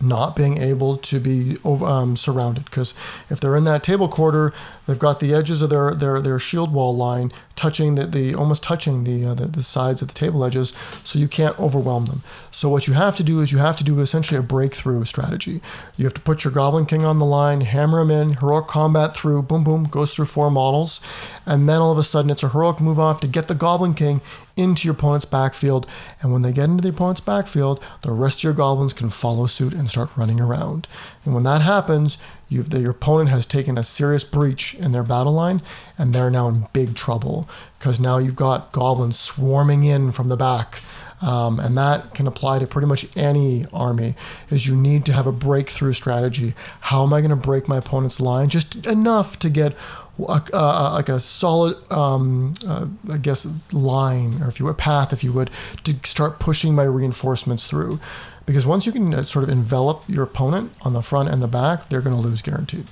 not 0.00 0.36
being 0.36 0.58
able 0.58 0.96
to 0.96 1.20
be 1.20 1.56
um, 1.64 2.16
surrounded. 2.16 2.64
Because 2.66 2.94
if 3.28 3.40
they're 3.40 3.56
in 3.56 3.64
that 3.64 3.82
table 3.82 4.08
quarter 4.08 4.52
they've 4.86 4.98
got 4.98 5.20
the 5.20 5.34
edges 5.34 5.62
of 5.62 5.70
their 5.70 5.94
their, 5.94 6.20
their 6.20 6.38
shield 6.38 6.72
wall 6.72 6.96
line 6.96 7.32
touching 7.58 7.96
the, 7.96 8.06
the 8.06 8.34
almost 8.34 8.62
touching 8.62 9.04
the, 9.04 9.26
uh, 9.26 9.34
the 9.34 9.46
the 9.46 9.62
sides 9.62 10.00
of 10.00 10.08
the 10.08 10.14
table 10.14 10.44
edges 10.44 10.72
so 11.04 11.18
you 11.18 11.28
can't 11.28 11.58
overwhelm 11.58 12.06
them. 12.06 12.22
So 12.50 12.68
what 12.68 12.86
you 12.86 12.94
have 12.94 13.16
to 13.16 13.22
do 13.22 13.40
is 13.40 13.52
you 13.52 13.58
have 13.58 13.76
to 13.76 13.84
do 13.84 14.00
essentially 14.00 14.38
a 14.38 14.42
breakthrough 14.42 15.04
strategy. 15.04 15.60
You 15.96 16.04
have 16.04 16.14
to 16.14 16.20
put 16.20 16.44
your 16.44 16.52
goblin 16.52 16.86
king 16.86 17.04
on 17.04 17.18
the 17.18 17.24
line 17.24 17.60
hammer 17.60 18.00
him 18.00 18.10
in 18.10 18.34
heroic 18.34 18.66
combat 18.66 19.14
through 19.14 19.42
boom 19.42 19.64
boom 19.64 19.84
goes 19.84 20.14
through 20.14 20.26
four 20.26 20.50
models 20.50 21.00
and 21.46 21.68
then 21.68 21.80
all 21.80 21.92
of 21.92 21.98
a 21.98 22.02
sudden 22.02 22.30
it's 22.30 22.42
a 22.42 22.48
heroic 22.48 22.80
move 22.80 22.98
off 22.98 23.20
to 23.20 23.28
get 23.28 23.48
the 23.48 23.54
goblin 23.54 23.94
king 23.94 24.20
into 24.56 24.86
your 24.86 24.94
opponent's 24.94 25.24
backfield 25.24 25.86
and 26.20 26.32
when 26.32 26.42
they 26.42 26.52
get 26.52 26.64
into 26.64 26.82
the 26.82 26.88
opponent's 26.88 27.20
backfield 27.20 27.82
the 28.02 28.10
rest 28.10 28.40
of 28.40 28.44
your 28.44 28.52
goblins 28.52 28.92
can 28.92 29.10
follow 29.10 29.46
suit 29.46 29.72
and 29.72 29.88
start 29.88 30.10
running 30.16 30.40
around 30.40 30.86
and 31.28 31.34
when 31.34 31.44
that 31.44 31.60
happens 31.60 32.16
the, 32.48 32.80
your 32.80 32.92
opponent 32.92 33.28
has 33.28 33.44
taken 33.44 33.76
a 33.76 33.84
serious 33.84 34.24
breach 34.24 34.72
in 34.74 34.92
their 34.92 35.02
battle 35.02 35.34
line 35.34 35.60
and 35.98 36.14
they're 36.14 36.30
now 36.30 36.48
in 36.48 36.66
big 36.72 36.94
trouble 36.94 37.46
because 37.78 38.00
now 38.00 38.16
you've 38.16 38.34
got 38.34 38.72
goblins 38.72 39.18
swarming 39.18 39.84
in 39.84 40.10
from 40.10 40.28
the 40.28 40.36
back. 40.36 40.80
Um, 41.20 41.60
and 41.60 41.76
that 41.76 42.14
can 42.14 42.26
apply 42.26 42.60
to 42.60 42.66
pretty 42.66 42.86
much 42.86 43.14
any 43.16 43.66
army 43.72 44.14
is 44.48 44.66
you 44.66 44.76
need 44.76 45.04
to 45.06 45.12
have 45.12 45.26
a 45.26 45.32
breakthrough 45.32 45.92
strategy. 45.92 46.54
How 46.80 47.02
am 47.02 47.12
i 47.12 47.20
going 47.20 47.30
to 47.30 47.36
break 47.36 47.68
my 47.68 47.76
opponent's 47.76 48.20
line? 48.20 48.48
Just 48.48 48.86
enough 48.86 49.38
to 49.40 49.50
get 49.50 49.74
a, 50.18 50.40
uh, 50.54 50.92
like 50.94 51.08
a 51.08 51.20
solid 51.20 51.76
um, 51.92 52.54
uh, 52.66 52.86
i 53.10 53.18
guess 53.18 53.46
line 53.72 54.42
or 54.42 54.48
if 54.48 54.58
you 54.58 54.66
would 54.66 54.76
path 54.76 55.12
if 55.12 55.22
you 55.22 55.32
would 55.32 55.48
to 55.84 55.94
start 56.02 56.40
pushing 56.40 56.74
my 56.74 56.82
reinforcements 56.82 57.68
through 57.68 58.00
because 58.48 58.66
once 58.66 58.84
you 58.86 58.92
can 58.92 59.14
uh, 59.14 59.22
sort 59.22 59.44
of 59.44 59.50
envelop 59.50 60.02
your 60.08 60.24
opponent 60.24 60.72
on 60.82 60.92
the 60.94 61.02
front 61.02 61.28
and 61.28 61.40
the 61.42 61.46
back 61.48 61.88
they're 61.88 62.00
going 62.00 62.16
to 62.16 62.20
lose 62.28 62.42
guaranteed 62.42 62.86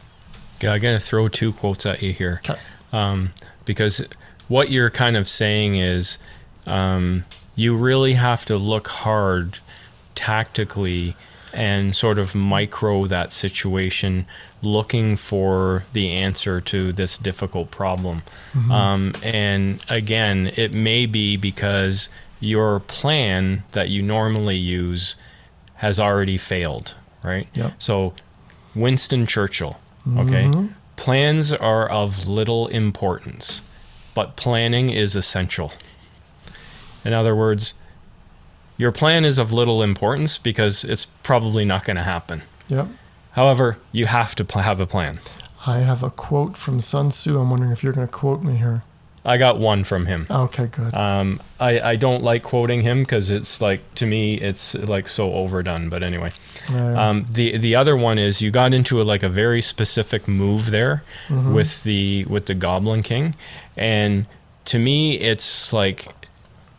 Yeah, 0.61 0.73
I'm 0.75 0.81
gonna 0.81 1.01
throw 1.01 1.27
two 1.29 1.53
quotes 1.53 1.85
at 1.87 2.01
you 2.03 2.13
here, 2.13 2.41
Okay. 2.49 2.61
um, 2.93 3.33
because 3.65 4.01
what 4.49 4.71
you're 4.71 4.91
kind 4.91 5.17
of 5.17 5.27
saying 5.27 5.75
is 5.77 6.19
um, 6.67 7.25
you 7.57 7.77
really 7.77 8.15
have 8.15 8.45
to 8.47 8.57
look 8.57 8.87
hard 8.89 9.59
tactically 10.15 11.15
and 11.55 11.95
sort 11.97 12.19
of 12.19 12.35
micro 12.35 13.07
that 13.07 13.33
situation, 13.33 14.27
looking 14.63 15.17
for 15.17 15.85
the 15.95 16.11
answer 16.11 16.61
to 16.61 16.93
this 16.93 17.17
difficult 17.17 17.71
problem. 17.71 18.23
Um, 18.71 19.15
and 19.23 19.83
again, 19.89 20.53
it 20.57 20.75
may 20.75 21.07
be 21.07 21.37
because 21.39 22.11
your 22.41 22.81
plan 22.81 23.63
that 23.73 23.89
you 23.89 24.03
normally 24.03 24.59
use 24.59 25.17
has 25.77 25.99
already 26.01 26.39
failed, 26.39 26.95
right? 27.23 27.49
Yep. 27.55 27.75
So, 27.79 28.15
Winston 28.75 29.27
Churchill, 29.27 29.79
okay? 30.17 30.45
Mm-hmm. 30.45 30.67
Plans 30.97 31.53
are 31.53 31.89
of 31.89 32.27
little 32.29 32.67
importance, 32.69 33.63
but 34.15 34.37
planning 34.37 34.89
is 34.91 35.15
essential. 35.17 35.73
In 37.05 37.13
other 37.13 37.37
words, 37.37 37.75
your 38.77 38.93
plan 38.93 39.25
is 39.25 39.39
of 39.39 39.53
little 39.53 39.83
importance 39.83 40.39
because 40.39 40.85
it's 40.85 41.07
probably 41.23 41.65
not 41.65 41.85
going 41.85 41.97
to 41.97 42.03
happen. 42.03 42.43
yep 42.69 42.89
However, 43.33 43.77
you 43.93 44.07
have 44.07 44.35
to 44.37 44.45
pl- 44.47 44.63
have 44.63 44.81
a 44.81 44.87
plan. 44.87 45.19
i 45.67 45.79
have 45.79 46.03
a 46.03 46.11
quote 46.11 46.57
from 46.57 46.81
sun 46.81 47.11
tzu 47.11 47.39
i'm 47.41 47.51
wondering 47.51 47.73
if 47.73 47.83
you're 47.83 47.93
going 47.93 48.07
to 48.07 48.13
quote 48.13 48.43
me 48.43 48.57
here 48.57 48.83
I 49.27 49.37
got 49.39 49.59
one 49.59 49.83
from 49.85 50.07
him. 50.07 50.25
Okay, 50.31 50.67
good. 50.69 50.95
Um, 50.95 51.41
I, 51.59 51.81
I 51.81 51.97
don't 51.97 52.23
like 52.23 52.43
quoting 52.45 52.83
him 52.83 53.01
because 53.03 53.31
it's 53.31 53.61
like 53.61 53.81
to 53.97 54.07
me 54.07 54.35
it's 54.37 54.75
like 54.75 55.09
so 55.09 55.33
overdone. 55.33 55.89
But 55.89 56.03
anyway, 56.05 56.31
Yeah. 56.73 57.09
um, 57.09 57.25
the 57.31 57.59
the 57.59 57.75
other 57.75 57.97
one 57.97 58.19
is 58.19 58.41
you 58.41 58.51
got 58.53 58.73
into 58.73 59.03
a, 59.03 59.05
like 59.05 59.23
a 59.25 59.29
very 59.29 59.61
specific 59.61 60.29
move 60.29 60.71
there 60.71 61.03
Mhm. 61.29 61.53
with 61.53 61.83
the 61.83 62.25
with 62.29 62.47
the 62.47 62.55
Goblin 62.55 63.03
King, 63.03 63.35
and 63.77 64.27
to 64.67 64.79
me 64.79 65.15
it's 65.19 65.73
like 65.73 66.07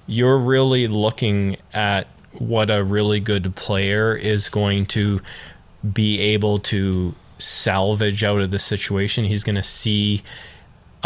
you're 0.08 0.38
really 0.38 0.88
looking 0.88 1.58
at 1.74 2.08
what 2.32 2.70
a 2.70 2.82
really 2.84 3.20
good 3.20 3.56
player 3.56 4.16
is 4.16 4.50
going 4.50 4.86
to 4.86 5.20
be 5.94 6.20
able 6.20 6.60
to 6.60 7.14
salvage 7.40 8.24
out 8.24 8.42
of 8.42 8.52
the 8.52 8.60
situation. 8.60 9.26
He's 9.26 9.44
going 9.44 9.56
to 9.56 9.64
see 9.64 10.24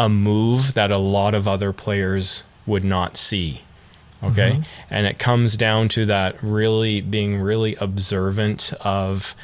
a 0.01 0.09
move 0.09 0.73
that 0.73 0.89
a 0.89 0.97
lot 0.97 1.35
of 1.35 1.47
other 1.47 1.71
players 1.71 2.43
would 2.65 2.83
not 2.83 3.15
see. 3.15 3.61
Okay. 4.23 4.61
And 4.89 5.05
it 5.05 5.19
comes 5.19 5.55
down 5.55 5.89
to 5.89 6.07
that 6.07 6.41
really 6.41 7.01
being 7.01 7.39
really 7.39 7.75
observant 7.75 8.73
of 8.81 9.35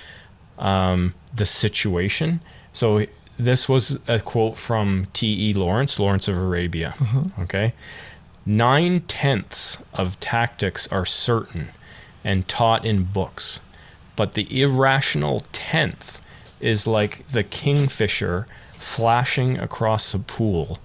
um, 0.57 1.13
the 1.33 1.45
situation. 1.45 2.41
So 2.73 3.05
this 3.37 3.69
was 3.69 3.99
a 4.07 4.19
quote 4.19 4.57
from 4.57 5.05
T.E. 5.13 5.53
Lawrence, 5.53 5.99
Lawrence 5.99 6.27
of 6.27 6.35
Arabia. 6.35 6.95
Okay. 7.39 7.73
Nine 8.43 9.01
tenths 9.01 9.83
of 9.93 10.19
tactics 10.19 10.87
are 10.87 11.05
certain 11.05 11.69
and 12.23 12.47
taught 12.47 12.83
in 12.83 13.03
books, 13.03 13.59
but 14.15 14.33
the 14.33 14.61
irrational 14.61 15.41
tenth 15.51 16.19
is 16.59 16.87
like 16.87 17.27
the 17.27 17.43
kingfisher 17.43 18.47
flashing 18.77 19.57
across 19.57 20.13
a 20.13 20.19
pool, 20.19 20.79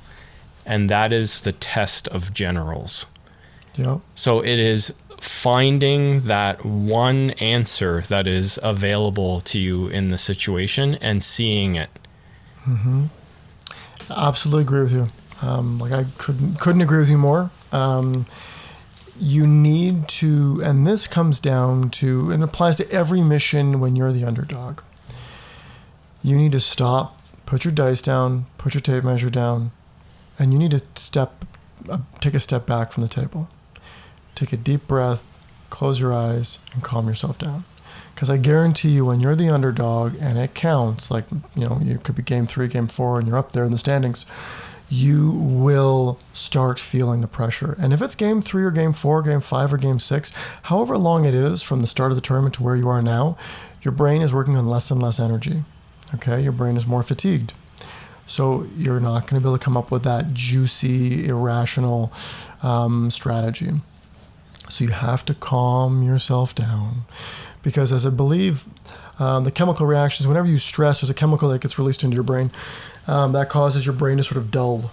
and 0.66 0.88
that 0.90 1.12
is 1.12 1.42
the 1.42 1.52
test 1.52 2.08
of 2.08 2.32
generals. 2.34 3.06
Yep. 3.76 4.00
So 4.14 4.40
it 4.40 4.58
is 4.58 4.92
finding 5.20 6.22
that 6.22 6.64
one 6.64 7.30
answer 7.30 8.02
that 8.02 8.26
is 8.26 8.58
available 8.62 9.40
to 9.40 9.58
you 9.58 9.86
in 9.86 10.10
the 10.10 10.18
situation 10.18 10.96
and 10.96 11.22
seeing 11.22 11.76
it. 11.76 11.90
Mm-hmm. 12.66 13.04
Absolutely 14.10 14.62
agree 14.62 14.82
with 14.82 14.92
you. 14.92 15.06
Um, 15.40 15.78
like 15.78 15.92
I 15.92 16.04
couldn't 16.18 16.60
couldn't 16.60 16.82
agree 16.82 16.98
with 16.98 17.08
you 17.08 17.18
more. 17.18 17.50
Um, 17.72 18.26
you 19.18 19.46
need 19.46 20.08
to, 20.08 20.60
and 20.64 20.86
this 20.86 21.06
comes 21.06 21.38
down 21.38 21.90
to, 21.90 22.30
and 22.30 22.42
applies 22.42 22.76
to 22.78 22.90
every 22.90 23.20
mission 23.20 23.78
when 23.78 23.94
you're 23.94 24.12
the 24.12 24.24
underdog. 24.24 24.80
You 26.24 26.36
need 26.36 26.52
to 26.52 26.60
stop, 26.60 27.21
put 27.52 27.66
your 27.66 27.72
dice 27.72 28.00
down, 28.00 28.46
put 28.56 28.72
your 28.72 28.80
tape 28.80 29.04
measure 29.04 29.28
down, 29.28 29.72
and 30.38 30.54
you 30.54 30.58
need 30.58 30.70
to 30.70 30.80
step, 30.94 31.44
uh, 31.90 31.98
take 32.18 32.32
a 32.32 32.40
step 32.40 32.64
back 32.64 32.90
from 32.90 33.02
the 33.02 33.08
table. 33.10 33.46
Take 34.34 34.54
a 34.54 34.56
deep 34.56 34.88
breath, 34.88 35.38
close 35.68 36.00
your 36.00 36.14
eyes, 36.14 36.60
and 36.72 36.82
calm 36.82 37.06
yourself 37.06 37.36
down. 37.36 37.64
Because 38.14 38.30
I 38.30 38.38
guarantee 38.38 38.88
you, 38.88 39.04
when 39.04 39.20
you're 39.20 39.36
the 39.36 39.50
underdog 39.50 40.16
and 40.18 40.38
it 40.38 40.54
counts, 40.54 41.10
like, 41.10 41.26
you 41.54 41.66
know, 41.66 41.78
you 41.82 41.98
could 41.98 42.16
be 42.16 42.22
game 42.22 42.46
three, 42.46 42.68
game 42.68 42.88
four, 42.88 43.18
and 43.18 43.28
you're 43.28 43.36
up 43.36 43.52
there 43.52 43.64
in 43.64 43.70
the 43.70 43.76
standings, 43.76 44.24
you 44.88 45.30
will 45.32 46.18
start 46.32 46.78
feeling 46.78 47.20
the 47.20 47.28
pressure. 47.28 47.76
And 47.78 47.92
if 47.92 48.00
it's 48.00 48.14
game 48.14 48.40
three 48.40 48.64
or 48.64 48.70
game 48.70 48.94
four, 48.94 49.20
game 49.20 49.42
five 49.42 49.74
or 49.74 49.76
game 49.76 49.98
six, 49.98 50.32
however 50.62 50.96
long 50.96 51.26
it 51.26 51.34
is 51.34 51.60
from 51.60 51.82
the 51.82 51.86
start 51.86 52.12
of 52.12 52.16
the 52.16 52.22
tournament 52.22 52.54
to 52.54 52.62
where 52.62 52.76
you 52.76 52.88
are 52.88 53.02
now, 53.02 53.36
your 53.82 53.92
brain 53.92 54.22
is 54.22 54.32
working 54.32 54.56
on 54.56 54.66
less 54.66 54.90
and 54.90 55.02
less 55.02 55.20
energy. 55.20 55.64
Okay? 56.14 56.42
Your 56.42 56.52
brain 56.52 56.76
is 56.76 56.86
more 56.86 57.02
fatigued. 57.02 57.54
So 58.26 58.66
you're 58.76 59.00
not 59.00 59.26
going 59.26 59.40
to 59.40 59.40
be 59.40 59.48
able 59.48 59.58
to 59.58 59.64
come 59.64 59.76
up 59.76 59.90
with 59.90 60.04
that 60.04 60.32
juicy, 60.32 61.26
irrational 61.26 62.12
um, 62.62 63.10
strategy. 63.10 63.72
So 64.68 64.84
you 64.84 64.90
have 64.90 65.24
to 65.26 65.34
calm 65.34 66.02
yourself 66.02 66.54
down. 66.54 67.04
Because 67.62 67.92
as 67.92 68.06
I 68.06 68.10
believe, 68.10 68.64
um, 69.18 69.44
the 69.44 69.50
chemical 69.50 69.86
reactions, 69.86 70.26
whenever 70.26 70.48
you 70.48 70.58
stress, 70.58 71.00
there's 71.00 71.10
a 71.10 71.14
chemical 71.14 71.48
that 71.50 71.60
gets 71.60 71.78
released 71.78 72.02
into 72.04 72.14
your 72.14 72.24
brain 72.24 72.50
um, 73.06 73.32
that 73.32 73.48
causes 73.48 73.84
your 73.86 73.94
brain 73.94 74.16
to 74.16 74.24
sort 74.24 74.38
of 74.38 74.50
dull. 74.50 74.92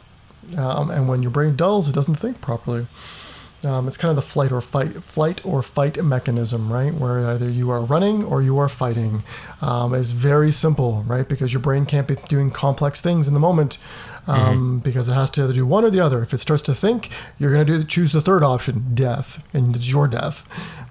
Um, 0.58 0.90
and 0.90 1.08
when 1.08 1.22
your 1.22 1.32
brain 1.32 1.56
dulls, 1.56 1.88
it 1.88 1.96
doesn't 1.96 2.16
think 2.16 2.42
properly. 2.42 2.88
Um, 3.66 3.88
it's 3.88 3.98
kind 3.98 4.10
of 4.10 4.16
the 4.16 4.22
flight 4.22 4.52
or 4.52 4.62
fight, 4.62 5.04
flight 5.04 5.46
or 5.46 5.62
fight 5.62 6.02
mechanism, 6.04 6.72
right? 6.72 6.94
Where 6.94 7.28
either 7.28 7.50
you 7.50 7.70
are 7.72 7.84
running 7.84 8.24
or 8.24 8.42
you 8.42 8.58
are 8.58 8.70
fighting. 8.70 9.24
Um, 9.62 9.94
it's 9.94 10.12
very 10.12 10.52
simple, 10.52 11.04
right? 11.06 11.28
Because 11.28 11.52
your 11.52 11.62
brain 11.62 11.86
can't 11.86 12.08
be 12.08 12.16
doing 12.28 12.52
complex 12.52 13.02
things 13.02 13.28
in 13.28 13.34
the 13.34 13.40
moment, 13.40 13.78
um, 14.28 14.80
because 14.80 15.10
it 15.10 15.14
has 15.14 15.30
to 15.32 15.44
either 15.44 15.54
do 15.54 15.66
one 15.66 15.84
or 15.84 15.90
the 15.90 16.00
other. 16.00 16.22
If 16.22 16.34
it 16.34 16.40
starts 16.40 16.62
to 16.64 16.74
think, 16.74 17.10
you're 17.38 17.54
going 17.54 17.66
to 17.66 17.84
choose 17.84 18.12
the 18.12 18.22
third 18.22 18.44
option, 18.44 18.92
death, 18.94 19.44
and 19.54 19.76
it's 19.76 19.92
your 19.92 20.08
death. 20.08 20.48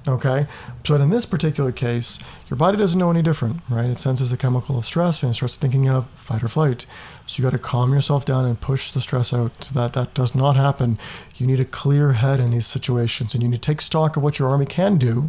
Okay, 0.09 0.47
so 0.85 0.95
in 0.95 1.11
this 1.11 1.27
particular 1.27 1.71
case, 1.71 2.19
your 2.49 2.57
body 2.57 2.79
doesn't 2.79 2.99
know 2.99 3.11
any 3.11 3.21
different, 3.21 3.61
right? 3.69 3.91
It 3.91 3.99
senses 3.99 4.31
the 4.31 4.39
chemical 4.39 4.79
of 4.79 4.87
stress 4.87 5.23
and 5.23 5.31
it 5.31 5.35
starts 5.35 5.55
thinking 5.55 5.87
of 5.87 6.09
fight 6.11 6.43
or 6.43 6.49
flight. 6.49 6.87
So 7.27 7.43
you 7.43 7.45
got 7.45 7.55
to 7.55 7.63
calm 7.63 7.93
yourself 7.93 8.25
down 8.25 8.47
and 8.47 8.59
push 8.59 8.91
the 8.91 9.03
stress 9.03 9.35
out 9.35 9.65
so 9.65 9.75
that 9.75 9.93
that 9.93 10.15
does 10.15 10.35
not 10.35 10.57
happen. 10.57 10.99
You 11.37 11.47
need 11.47 11.61
a 11.61 11.67
clear 11.67 12.13
head 12.15 12.41
in 12.41 12.53
these 12.53 12.67
situations, 12.67 13.35
and 13.35 13.43
you 13.43 13.51
need 13.51 13.57
to 13.57 13.61
take 13.61 13.83
stock 13.83 14.17
of 14.17 14.23
what 14.23 14.39
your 14.39 14.49
army 14.49 14.65
can 14.65 14.97
do, 14.97 15.29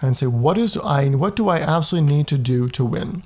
and 0.00 0.16
say 0.16 0.26
what 0.26 0.56
is 0.56 0.78
I 0.78 1.08
what 1.08 1.36
do 1.36 1.50
I 1.50 1.58
absolutely 1.58 2.14
need 2.14 2.28
to 2.28 2.38
do 2.38 2.68
to 2.68 2.84
win. 2.84 3.22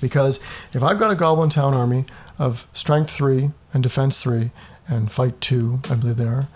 Because 0.00 0.38
if 0.74 0.82
I've 0.82 0.98
got 0.98 1.10
a 1.10 1.14
Goblin 1.14 1.48
Town 1.48 1.72
army 1.72 2.04
of 2.38 2.66
strength 2.72 3.10
three 3.10 3.50
and 3.72 3.82
defense 3.82 4.22
three 4.22 4.50
and 4.88 5.10
fight 5.10 5.40
two, 5.40 5.80
I 5.90 5.94
believe 5.94 6.16
they 6.16 6.26
are, 6.26 6.48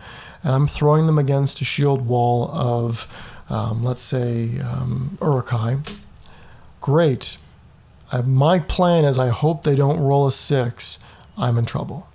and 0.43 0.55
I'm 0.55 0.67
throwing 0.67 1.07
them 1.07 1.19
against 1.19 1.61
a 1.61 1.65
shield 1.65 2.07
wall 2.07 2.51
of, 2.53 3.07
um, 3.49 3.85
let's 3.85 4.03
say, 4.03 4.61
um, 4.61 5.19
Uruk-hai, 5.21 5.79
great. 6.81 7.39
Uh, 8.13 8.23
my 8.23 8.59
plan 8.59 9.05
is 9.05 9.19
I 9.19 9.29
hope 9.29 9.63
they 9.63 9.77
don't 9.77 10.01
roll 10.01 10.27
a 10.27 10.33
six. 10.33 10.99
I'm 11.37 11.59
in 11.59 11.65
trouble. 11.65 12.09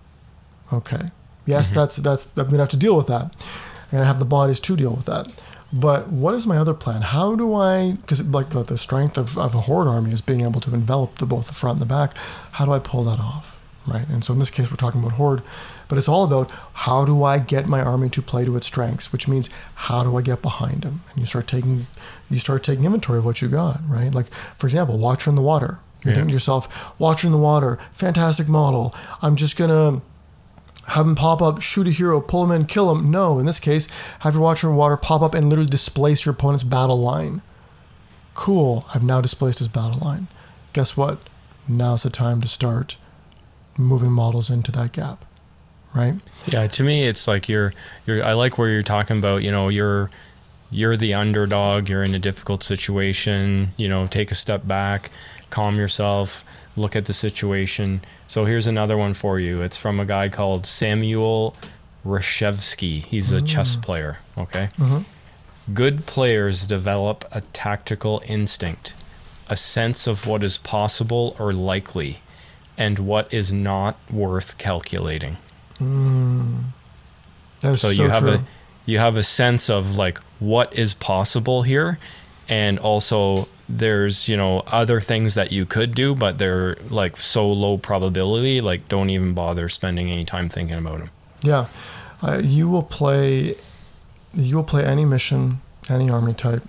Okay. 0.71 1.09
Yes, 1.45 1.71
that's 1.71 1.97
that's 1.97 2.31
I'm 2.37 2.45
gonna 2.45 2.59
have 2.59 2.69
to 2.69 2.77
deal 2.77 2.97
with 2.97 3.07
that. 3.07 3.23
I'm 3.23 3.91
gonna 3.91 4.05
have 4.05 4.19
the 4.19 4.25
bodies 4.25 4.59
to 4.61 4.75
deal 4.75 4.91
with 4.91 5.05
that. 5.05 5.31
But 5.71 6.09
what 6.09 6.33
is 6.33 6.47
my 6.47 6.57
other 6.57 6.73
plan? 6.73 7.01
How 7.01 7.35
do 7.35 7.53
I? 7.53 7.93
Because 7.93 8.23
like 8.27 8.49
the, 8.49 8.63
the 8.63 8.77
strength 8.77 9.17
of, 9.17 9.37
of 9.37 9.53
a 9.53 9.61
horde 9.61 9.87
army 9.87 10.11
is 10.11 10.21
being 10.21 10.41
able 10.41 10.59
to 10.61 10.73
envelop 10.73 11.17
the 11.17 11.25
both 11.25 11.47
the 11.47 11.53
front 11.53 11.75
and 11.75 11.81
the 11.81 11.93
back. 11.93 12.17
How 12.53 12.65
do 12.65 12.71
I 12.71 12.79
pull 12.79 13.03
that 13.03 13.19
off? 13.19 13.54
Right. 13.87 14.07
And 14.09 14.23
so 14.23 14.33
in 14.33 14.39
this 14.39 14.49
case, 14.49 14.71
we're 14.71 14.77
talking 14.77 14.99
about 14.99 15.13
horde, 15.13 15.43
but 15.87 15.97
it's 15.99 16.09
all 16.09 16.23
about 16.23 16.49
how 16.73 17.05
do 17.05 17.23
I 17.23 17.37
get 17.37 17.67
my 17.67 17.81
army 17.81 18.09
to 18.09 18.21
play 18.21 18.43
to 18.43 18.57
its 18.57 18.65
strengths, 18.65 19.11
which 19.11 19.27
means 19.27 19.49
how 19.75 20.01
do 20.01 20.17
I 20.17 20.21
get 20.23 20.41
behind 20.41 20.81
them? 20.81 21.03
And 21.11 21.19
you 21.19 21.25
start 21.27 21.45
taking 21.47 21.85
you 22.29 22.39
start 22.39 22.63
taking 22.63 22.85
inventory 22.85 23.19
of 23.19 23.25
what 23.25 23.41
you 23.43 23.47
got. 23.47 23.81
Right. 23.87 24.13
Like 24.13 24.33
for 24.33 24.65
example, 24.65 24.97
Watcher 24.97 25.29
in 25.29 25.35
the 25.35 25.41
Water. 25.43 25.79
You're 26.03 26.11
Yeah. 26.11 26.15
thinking 26.15 26.29
to 26.29 26.33
yourself, 26.33 26.99
Watcher 26.99 27.27
in 27.27 27.31
the 27.33 27.37
Water, 27.39 27.77
fantastic 27.91 28.47
model. 28.47 28.93
I'm 29.21 29.35
just 29.35 29.55
gonna 29.55 30.01
have 30.87 31.05
him 31.05 31.15
pop 31.15 31.41
up, 31.41 31.61
shoot 31.61 31.87
a 31.87 31.91
hero, 31.91 32.21
pull 32.21 32.43
him 32.43 32.51
in, 32.51 32.65
kill 32.65 32.91
him. 32.91 33.09
No, 33.09 33.37
in 33.39 33.45
this 33.45 33.59
case, 33.59 33.87
have 34.19 34.33
your 34.35 34.43
Watcher 34.43 34.67
in 34.67 34.73
the 34.73 34.79
Water 34.79 34.97
pop 34.97 35.21
up 35.21 35.33
and 35.35 35.47
literally 35.49 35.69
displace 35.69 36.25
your 36.25 36.33
opponent's 36.33 36.63
battle 36.63 36.99
line. 36.99 37.41
Cool, 38.33 38.85
I've 38.93 39.03
now 39.03 39.21
displaced 39.21 39.59
his 39.59 39.67
battle 39.67 39.99
line. 40.03 40.27
Guess 40.73 40.97
what? 40.97 41.19
Now's 41.67 42.03
the 42.03 42.09
time 42.09 42.41
to 42.41 42.47
start 42.47 42.97
moving 43.77 44.11
models 44.11 44.49
into 44.49 44.71
that 44.73 44.91
gap, 44.91 45.25
right? 45.93 46.15
Yeah, 46.47 46.67
to 46.67 46.83
me, 46.83 47.03
it's 47.03 47.27
like 47.27 47.49
you're 47.49 47.73
you're. 48.05 48.23
I 48.23 48.33
like 48.33 48.57
where 48.57 48.69
you're 48.69 48.81
talking 48.81 49.17
about. 49.17 49.43
You 49.43 49.51
know, 49.51 49.69
you're 49.69 50.09
you're 50.71 50.97
the 50.97 51.13
underdog. 51.13 51.89
You're 51.89 52.03
in 52.03 52.15
a 52.15 52.19
difficult 52.19 52.63
situation. 52.63 53.73
You 53.77 53.87
know, 53.89 54.07
take 54.07 54.31
a 54.31 54.35
step 54.35 54.67
back, 54.67 55.11
calm 55.49 55.75
yourself, 55.75 56.43
look 56.75 56.95
at 56.95 57.05
the 57.05 57.13
situation. 57.13 58.01
So 58.27 58.45
here's 58.45 58.67
another 58.67 58.97
one 58.97 59.13
for 59.13 59.39
you. 59.39 59.61
It's 59.61 59.77
from 59.77 59.99
a 59.99 60.05
guy 60.05 60.29
called 60.29 60.65
Samuel 60.65 61.55
Reshevsky. 62.05 63.03
He's 63.05 63.31
a 63.31 63.41
chess 63.41 63.75
player. 63.75 64.19
Okay. 64.37 64.69
Mhm. 64.79 65.05
Good 65.73 66.05
players 66.05 66.65
develop 66.65 67.25
a 67.31 67.41
tactical 67.41 68.21
instinct, 68.27 68.93
a 69.49 69.57
sense 69.57 70.05
of 70.07 70.27
what 70.27 70.43
is 70.43 70.57
possible 70.59 71.35
or 71.39 71.51
likely, 71.51 72.19
and 72.77 72.99
what 72.99 73.33
is 73.33 73.51
not 73.51 73.97
worth 74.11 74.57
calculating. 74.57 75.37
That 75.79 77.71
is 77.71 77.81
so, 77.81 77.91
so, 77.91 78.03
you 78.03 78.09
have 78.09 78.23
true. 78.23 78.33
a 78.33 78.45
you 78.85 78.99
have 78.99 79.17
a 79.17 79.23
sense 79.23 79.69
of 79.69 79.95
like 79.95 80.19
what 80.39 80.73
is 80.77 80.93
possible 80.93 81.63
here 81.63 81.97
and 82.47 82.77
also 82.77 83.47
there's 83.67 84.29
you 84.29 84.37
know 84.37 84.59
other 84.67 85.01
things 85.01 85.33
that 85.33 85.51
you 85.51 85.65
could 85.65 85.95
do 85.95 86.13
but 86.13 86.37
they're 86.37 86.75
like 86.89 87.17
so 87.17 87.49
low 87.51 87.77
probability 87.77 88.61
like 88.61 88.87
don't 88.87 89.09
even 89.09 89.33
bother 89.33 89.67
spending 89.67 90.11
any 90.11 90.23
time 90.23 90.47
thinking 90.47 90.77
about 90.77 90.99
them 90.99 91.09
Yeah, 91.43 91.67
uh, 92.21 92.41
you 92.43 92.69
will 92.69 92.83
play. 92.83 93.55
You 94.33 94.57
will 94.57 94.63
play 94.63 94.83
any 94.83 95.05
mission, 95.05 95.61
any 95.89 96.09
army 96.09 96.33
type, 96.33 96.63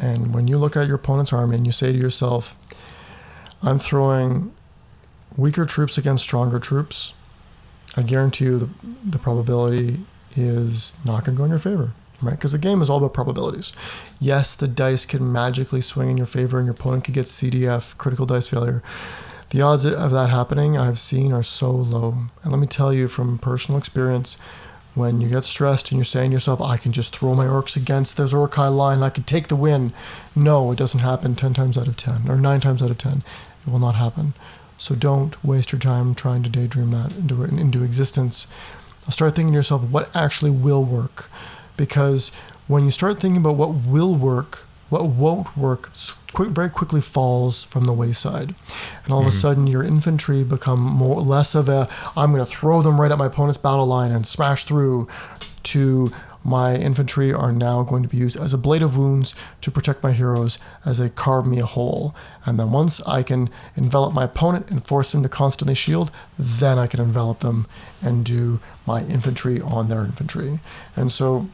and 0.00 0.32
when 0.32 0.48
you 0.48 0.56
look 0.58 0.76
at 0.76 0.86
your 0.86 0.96
opponent's 0.96 1.32
army 1.32 1.56
and 1.56 1.66
you 1.66 1.72
say 1.72 1.92
to 1.92 1.98
yourself, 1.98 2.56
"I'm 3.62 3.78
throwing 3.78 4.52
weaker 5.36 5.64
troops 5.64 5.98
against 5.98 6.24
stronger 6.24 6.58
troops," 6.58 7.14
I 7.96 8.02
guarantee 8.02 8.46
you 8.46 8.58
the, 8.58 8.68
the 9.04 9.18
probability 9.18 10.00
is 10.34 10.94
not 11.04 11.24
going 11.24 11.36
to 11.36 11.38
go 11.38 11.44
in 11.44 11.50
your 11.50 11.58
favor, 11.58 11.92
right? 12.22 12.32
Because 12.32 12.52
the 12.52 12.58
game 12.58 12.80
is 12.80 12.88
all 12.88 12.98
about 12.98 13.12
probabilities. 13.12 13.72
Yes, 14.18 14.54
the 14.54 14.68
dice 14.68 15.04
can 15.04 15.30
magically 15.30 15.80
swing 15.80 16.10
in 16.10 16.16
your 16.16 16.26
favor 16.26 16.58
and 16.58 16.66
your 16.66 16.74
opponent 16.74 17.04
could 17.04 17.14
get 17.14 17.26
CDF, 17.26 17.96
critical 17.98 18.26
dice 18.26 18.48
failure. 18.48 18.82
The 19.50 19.60
odds 19.60 19.84
of 19.84 20.10
that 20.12 20.30
happening 20.30 20.78
I've 20.78 20.98
seen 20.98 21.30
are 21.30 21.42
so 21.42 21.70
low. 21.70 22.14
And 22.42 22.52
let 22.52 22.58
me 22.58 22.66
tell 22.66 22.94
you 22.94 23.06
from 23.06 23.38
personal 23.38 23.78
experience, 23.78 24.38
when 24.94 25.20
you 25.20 25.28
get 25.28 25.44
stressed 25.44 25.90
and 25.90 25.98
you're 25.98 26.04
saying 26.04 26.30
to 26.30 26.34
yourself, 26.34 26.60
I 26.60 26.78
can 26.78 26.92
just 26.92 27.14
throw 27.14 27.34
my 27.34 27.46
orcs 27.46 27.76
against 27.76 28.16
those 28.16 28.32
Uruk-hai 28.32 28.68
line 28.68 29.02
I 29.02 29.10
can 29.10 29.24
take 29.24 29.48
the 29.48 29.56
win. 29.56 29.92
No, 30.34 30.72
it 30.72 30.78
doesn't 30.78 31.00
happen 31.00 31.34
10 31.34 31.52
times 31.52 31.76
out 31.76 31.88
of 31.88 31.96
10 31.96 32.30
or 32.30 32.38
9 32.38 32.60
times 32.60 32.82
out 32.82 32.90
of 32.90 32.98
10. 32.98 33.22
It 33.66 33.70
will 33.70 33.78
not 33.78 33.94
happen. 33.94 34.34
So 34.82 34.96
don't 34.96 35.42
waste 35.44 35.70
your 35.70 35.78
time 35.78 36.12
trying 36.12 36.42
to 36.42 36.50
daydream 36.50 36.90
that 36.90 37.16
into, 37.16 37.44
into 37.44 37.84
existence. 37.84 38.48
Start 39.08 39.36
thinking 39.36 39.52
to 39.52 39.58
yourself 39.58 39.84
what 39.84 40.10
actually 40.12 40.50
will 40.50 40.84
work. 40.84 41.30
Because 41.76 42.30
when 42.66 42.84
you 42.84 42.90
start 42.90 43.20
thinking 43.20 43.40
about 43.40 43.54
what 43.54 43.74
will 43.86 44.12
work, 44.12 44.66
what 44.88 45.06
won't 45.06 45.56
work 45.56 45.92
quick, 46.32 46.48
very 46.48 46.68
quickly 46.68 47.00
falls 47.00 47.62
from 47.62 47.84
the 47.84 47.92
wayside. 47.92 48.56
And 49.04 49.12
all 49.12 49.20
mm-hmm. 49.20 49.28
of 49.28 49.34
a 49.34 49.36
mm-hmm. 49.36 49.40
sudden 49.40 49.66
your 49.68 49.84
infantry 49.84 50.42
become 50.42 50.80
more 50.80 51.20
less 51.20 51.54
of 51.54 51.68
a 51.68 51.88
I'm 52.16 52.32
going 52.32 52.44
to 52.44 52.50
throw 52.50 52.82
them 52.82 53.00
right 53.00 53.12
at 53.12 53.18
my 53.18 53.26
opponent's 53.26 53.58
battle 53.58 53.86
line 53.86 54.10
and 54.10 54.26
smash 54.26 54.64
through 54.64 55.06
to 55.62 56.10
my 56.44 56.74
infantry 56.74 57.32
are 57.32 57.52
now 57.52 57.82
going 57.82 58.02
to 58.02 58.08
be 58.08 58.16
used 58.16 58.36
as 58.36 58.52
ablative 58.52 58.96
wounds 58.96 59.34
to 59.60 59.70
protect 59.70 60.02
my 60.02 60.12
heroes 60.12 60.58
as 60.84 60.98
they 60.98 61.08
carve 61.08 61.46
me 61.46 61.60
a 61.60 61.66
hole. 61.66 62.14
And 62.44 62.58
then 62.58 62.72
once 62.72 63.00
I 63.02 63.22
can 63.22 63.48
envelop 63.76 64.12
my 64.12 64.24
opponent 64.24 64.70
and 64.70 64.84
force 64.84 65.12
them 65.12 65.22
to 65.22 65.28
constantly 65.28 65.74
shield, 65.74 66.10
then 66.38 66.78
I 66.78 66.86
can 66.86 67.00
envelop 67.00 67.40
them 67.40 67.66
and 68.00 68.24
do 68.24 68.60
my 68.86 69.02
infantry 69.02 69.60
on 69.60 69.88
their 69.88 70.04
infantry. 70.04 70.60
And 70.96 71.12
so 71.12 71.48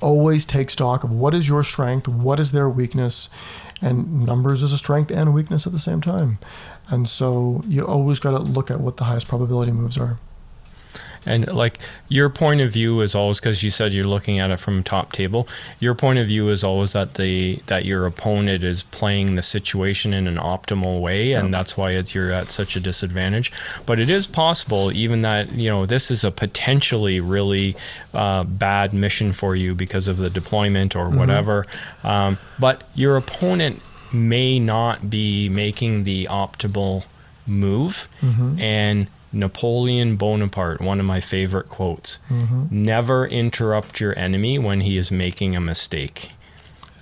always 0.00 0.44
take 0.44 0.70
stock 0.70 1.02
of 1.02 1.10
what 1.10 1.32
is 1.32 1.48
your 1.48 1.62
strength, 1.62 2.06
what 2.08 2.38
is 2.38 2.52
their 2.52 2.68
weakness, 2.68 3.30
and 3.80 4.24
numbers 4.26 4.62
is 4.62 4.72
a 4.72 4.78
strength 4.78 5.10
and 5.10 5.28
a 5.28 5.32
weakness 5.32 5.66
at 5.66 5.72
the 5.72 5.78
same 5.78 6.00
time. 6.00 6.38
And 6.90 7.08
so 7.08 7.62
you 7.66 7.86
always 7.86 8.18
got 8.18 8.32
to 8.32 8.38
look 8.38 8.70
at 8.70 8.80
what 8.80 8.98
the 8.98 9.04
highest 9.04 9.28
probability 9.28 9.72
moves 9.72 9.96
are. 9.96 10.18
And 11.26 11.46
like 11.52 11.78
your 12.08 12.28
point 12.28 12.60
of 12.60 12.70
view 12.70 13.00
is 13.00 13.14
always 13.14 13.40
because 13.40 13.62
you 13.62 13.70
said 13.70 13.92
you're 13.92 14.04
looking 14.04 14.38
at 14.38 14.50
it 14.50 14.58
from 14.58 14.82
top 14.82 15.12
table. 15.12 15.48
Your 15.80 15.94
point 15.94 16.18
of 16.18 16.26
view 16.26 16.48
is 16.48 16.62
always 16.62 16.92
that 16.92 17.14
the 17.14 17.56
that 17.66 17.84
your 17.84 18.06
opponent 18.06 18.62
is 18.62 18.84
playing 18.84 19.34
the 19.34 19.42
situation 19.42 20.12
in 20.12 20.26
an 20.26 20.36
optimal 20.36 21.00
way, 21.00 21.32
and 21.32 21.52
that's 21.52 21.76
why 21.76 21.92
it's, 21.92 22.14
you're 22.14 22.32
at 22.32 22.50
such 22.50 22.76
a 22.76 22.80
disadvantage. 22.80 23.52
But 23.86 23.98
it 23.98 24.10
is 24.10 24.26
possible, 24.26 24.92
even 24.92 25.22
that 25.22 25.52
you 25.52 25.68
know 25.68 25.86
this 25.86 26.10
is 26.10 26.24
a 26.24 26.30
potentially 26.30 27.20
really 27.20 27.76
uh, 28.12 28.44
bad 28.44 28.92
mission 28.92 29.32
for 29.32 29.56
you 29.56 29.74
because 29.74 30.08
of 30.08 30.18
the 30.18 30.30
deployment 30.30 30.94
or 30.94 31.06
mm-hmm. 31.06 31.18
whatever. 31.18 31.66
Um, 32.02 32.38
but 32.58 32.84
your 32.94 33.16
opponent 33.16 33.80
may 34.12 34.58
not 34.58 35.10
be 35.10 35.48
making 35.48 36.04
the 36.04 36.26
optimal 36.26 37.04
move, 37.46 38.08
mm-hmm. 38.20 38.60
and 38.60 39.08
Napoleon 39.34 40.16
Bonaparte, 40.16 40.80
one 40.80 41.00
of 41.00 41.06
my 41.06 41.20
favorite 41.20 41.68
quotes 41.68 42.20
mm-hmm. 42.30 42.66
never 42.70 43.26
interrupt 43.26 44.00
your 44.00 44.18
enemy 44.18 44.58
when 44.58 44.80
he 44.80 44.96
is 44.96 45.10
making 45.10 45.56
a 45.56 45.60
mistake. 45.60 46.30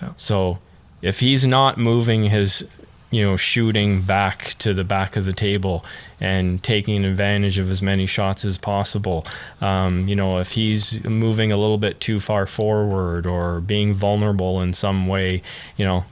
Yeah. 0.00 0.12
So 0.16 0.58
if 1.02 1.20
he's 1.20 1.44
not 1.46 1.78
moving 1.78 2.24
his 2.24 2.66
you 3.12 3.22
know 3.22 3.36
shooting 3.36 4.02
back 4.02 4.54
to 4.58 4.74
the 4.74 4.82
back 4.82 5.14
of 5.14 5.24
the 5.24 5.32
table 5.32 5.84
and 6.18 6.62
taking 6.62 7.04
advantage 7.04 7.58
of 7.58 7.70
as 7.70 7.82
many 7.82 8.06
shots 8.06 8.44
as 8.44 8.58
possible 8.58 9.24
um, 9.60 10.08
you 10.08 10.16
know 10.16 10.38
if 10.38 10.52
he's 10.52 11.04
moving 11.04 11.52
a 11.52 11.56
little 11.56 11.78
bit 11.78 12.00
too 12.00 12.18
far 12.18 12.46
forward 12.46 13.26
or 13.26 13.60
being 13.60 13.92
vulnerable 13.92 14.60
in 14.60 14.72
some 14.72 15.04
way 15.04 15.42
you 15.76 15.84
know 15.84 16.04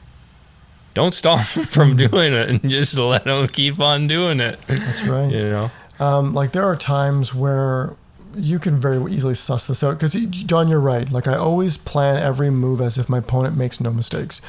don't 0.93 1.15
stop 1.15 1.47
him 1.57 1.65
from 1.65 1.97
doing 2.09 2.35
it 2.35 2.51
and 2.51 2.71
just 2.71 2.97
let 2.97 3.27
him 3.27 3.49
keep 3.49 3.81
on 3.81 4.07
doing 4.07 4.39
it 4.39 4.61
that's 4.69 5.03
right 5.05 5.33
you 5.33 5.49
know 5.49 5.71
um, 6.01 6.33
like 6.33 6.53
there 6.53 6.65
are 6.65 6.77
times 6.77 7.35
where 7.35 7.95
you 8.37 8.59
can 8.59 8.77
very 8.77 9.13
easily 9.13 9.35
suss 9.35 9.67
this 9.67 9.83
out 9.83 9.99
because 9.99 10.15
Don, 10.15 10.69
you're 10.69 10.81
right. 10.81 11.11
Like 11.11 11.27
I 11.27 11.35
always 11.35 11.77
plan 11.77 12.17
every 12.17 12.51
move 12.51 12.81
as 12.81 12.97
if 12.97 13.09
my 13.09 13.19
opponent 13.19 13.57
makes 13.57 13.81
no 13.81 13.93
mistakes, 13.93 14.41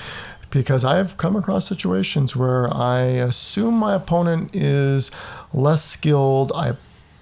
because 0.51 0.83
I 0.83 0.97
have 0.97 1.17
come 1.17 1.35
across 1.35 1.67
situations 1.67 2.35
where 2.35 2.71
I 2.73 3.01
assume 3.01 3.75
my 3.75 3.95
opponent 3.95 4.55
is 4.55 5.11
less 5.53 5.83
skilled. 5.83 6.51
I 6.53 6.73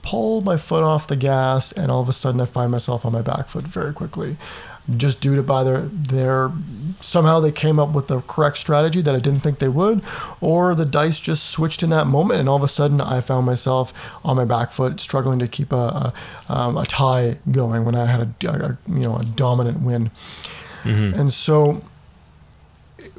pull 0.01 0.41
my 0.41 0.57
foot 0.57 0.83
off 0.83 1.07
the 1.07 1.15
gas, 1.15 1.71
and 1.71 1.91
all 1.91 2.01
of 2.01 2.09
a 2.09 2.13
sudden 2.13 2.41
I 2.41 2.45
find 2.45 2.71
myself 2.71 3.05
on 3.05 3.13
my 3.13 3.21
back 3.21 3.49
foot 3.49 3.63
very 3.63 3.93
quickly 3.93 4.37
just 4.97 5.21
due 5.21 5.35
to 5.35 5.43
by 5.43 5.63
their 5.63 5.81
their 5.81 6.51
somehow 6.99 7.39
they 7.39 7.51
came 7.51 7.79
up 7.79 7.91
with 7.91 8.07
the 8.07 8.21
correct 8.21 8.57
strategy 8.57 9.01
that 9.01 9.15
I 9.15 9.19
didn't 9.19 9.39
think 9.39 9.59
they 9.59 9.69
would, 9.69 10.03
or 10.41 10.75
the 10.75 10.85
dice 10.85 11.19
just 11.19 11.49
switched 11.49 11.83
in 11.83 11.89
that 11.91 12.07
moment, 12.07 12.39
and 12.39 12.49
all 12.49 12.57
of 12.57 12.63
a 12.63 12.67
sudden 12.67 12.99
I 12.99 13.21
found 13.21 13.45
myself 13.45 13.93
on 14.25 14.35
my 14.35 14.45
back 14.45 14.71
foot, 14.71 14.99
struggling 14.99 15.39
to 15.39 15.47
keep 15.47 15.71
a 15.71 15.75
a, 15.75 16.13
um, 16.49 16.77
a 16.77 16.85
tie 16.85 17.37
going 17.51 17.85
when 17.85 17.95
I 17.95 18.05
had 18.05 18.21
a, 18.21 18.49
a, 18.49 18.77
you 18.87 19.03
know 19.03 19.17
a 19.17 19.25
dominant 19.25 19.81
win, 19.81 20.09
mm-hmm. 20.83 21.19
and 21.19 21.31
so 21.31 21.83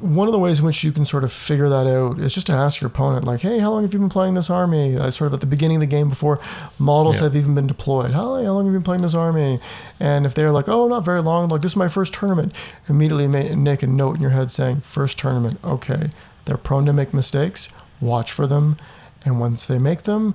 one 0.01 0.27
of 0.27 0.31
the 0.31 0.39
ways 0.39 0.59
in 0.59 0.65
which 0.65 0.83
you 0.83 0.91
can 0.91 1.05
sort 1.05 1.23
of 1.23 1.31
figure 1.31 1.69
that 1.69 1.87
out 1.87 2.19
is 2.19 2.33
just 2.33 2.47
to 2.47 2.53
ask 2.53 2.81
your 2.81 2.87
opponent, 2.87 3.23
like, 3.23 3.41
hey, 3.41 3.59
how 3.59 3.71
long 3.71 3.83
have 3.83 3.93
you 3.93 3.99
been 3.99 4.09
playing 4.09 4.33
this 4.33 4.49
army? 4.49 4.97
Uh, 4.97 5.11
sort 5.11 5.27
of 5.27 5.35
at 5.35 5.39
the 5.39 5.45
beginning 5.45 5.77
of 5.77 5.81
the 5.81 5.87
game 5.87 6.09
before 6.09 6.39
models 6.79 7.17
yeah. 7.17 7.25
have 7.25 7.35
even 7.35 7.53
been 7.53 7.67
deployed. 7.67 8.11
How, 8.11 8.35
how 8.35 8.53
long 8.53 8.65
have 8.65 8.73
you 8.73 8.79
been 8.79 8.83
playing 8.83 9.03
this 9.03 9.13
army? 9.13 9.59
And 9.99 10.25
if 10.25 10.33
they're 10.33 10.51
like, 10.51 10.67
oh, 10.67 10.87
not 10.87 11.05
very 11.05 11.21
long, 11.21 11.49
like, 11.49 11.61
this 11.61 11.73
is 11.73 11.77
my 11.77 11.87
first 11.87 12.13
tournament, 12.13 12.53
immediately 12.89 13.27
make 13.27 13.83
a 13.83 13.87
note 13.87 14.15
in 14.15 14.21
your 14.21 14.31
head 14.31 14.49
saying, 14.51 14.81
first 14.81 15.19
tournament, 15.19 15.59
okay. 15.63 16.09
They're 16.45 16.57
prone 16.57 16.85
to 16.87 16.93
make 16.93 17.13
mistakes, 17.13 17.69
watch 17.99 18.31
for 18.31 18.47
them, 18.47 18.77
and 19.23 19.39
once 19.39 19.67
they 19.67 19.77
make 19.77 20.03
them, 20.03 20.33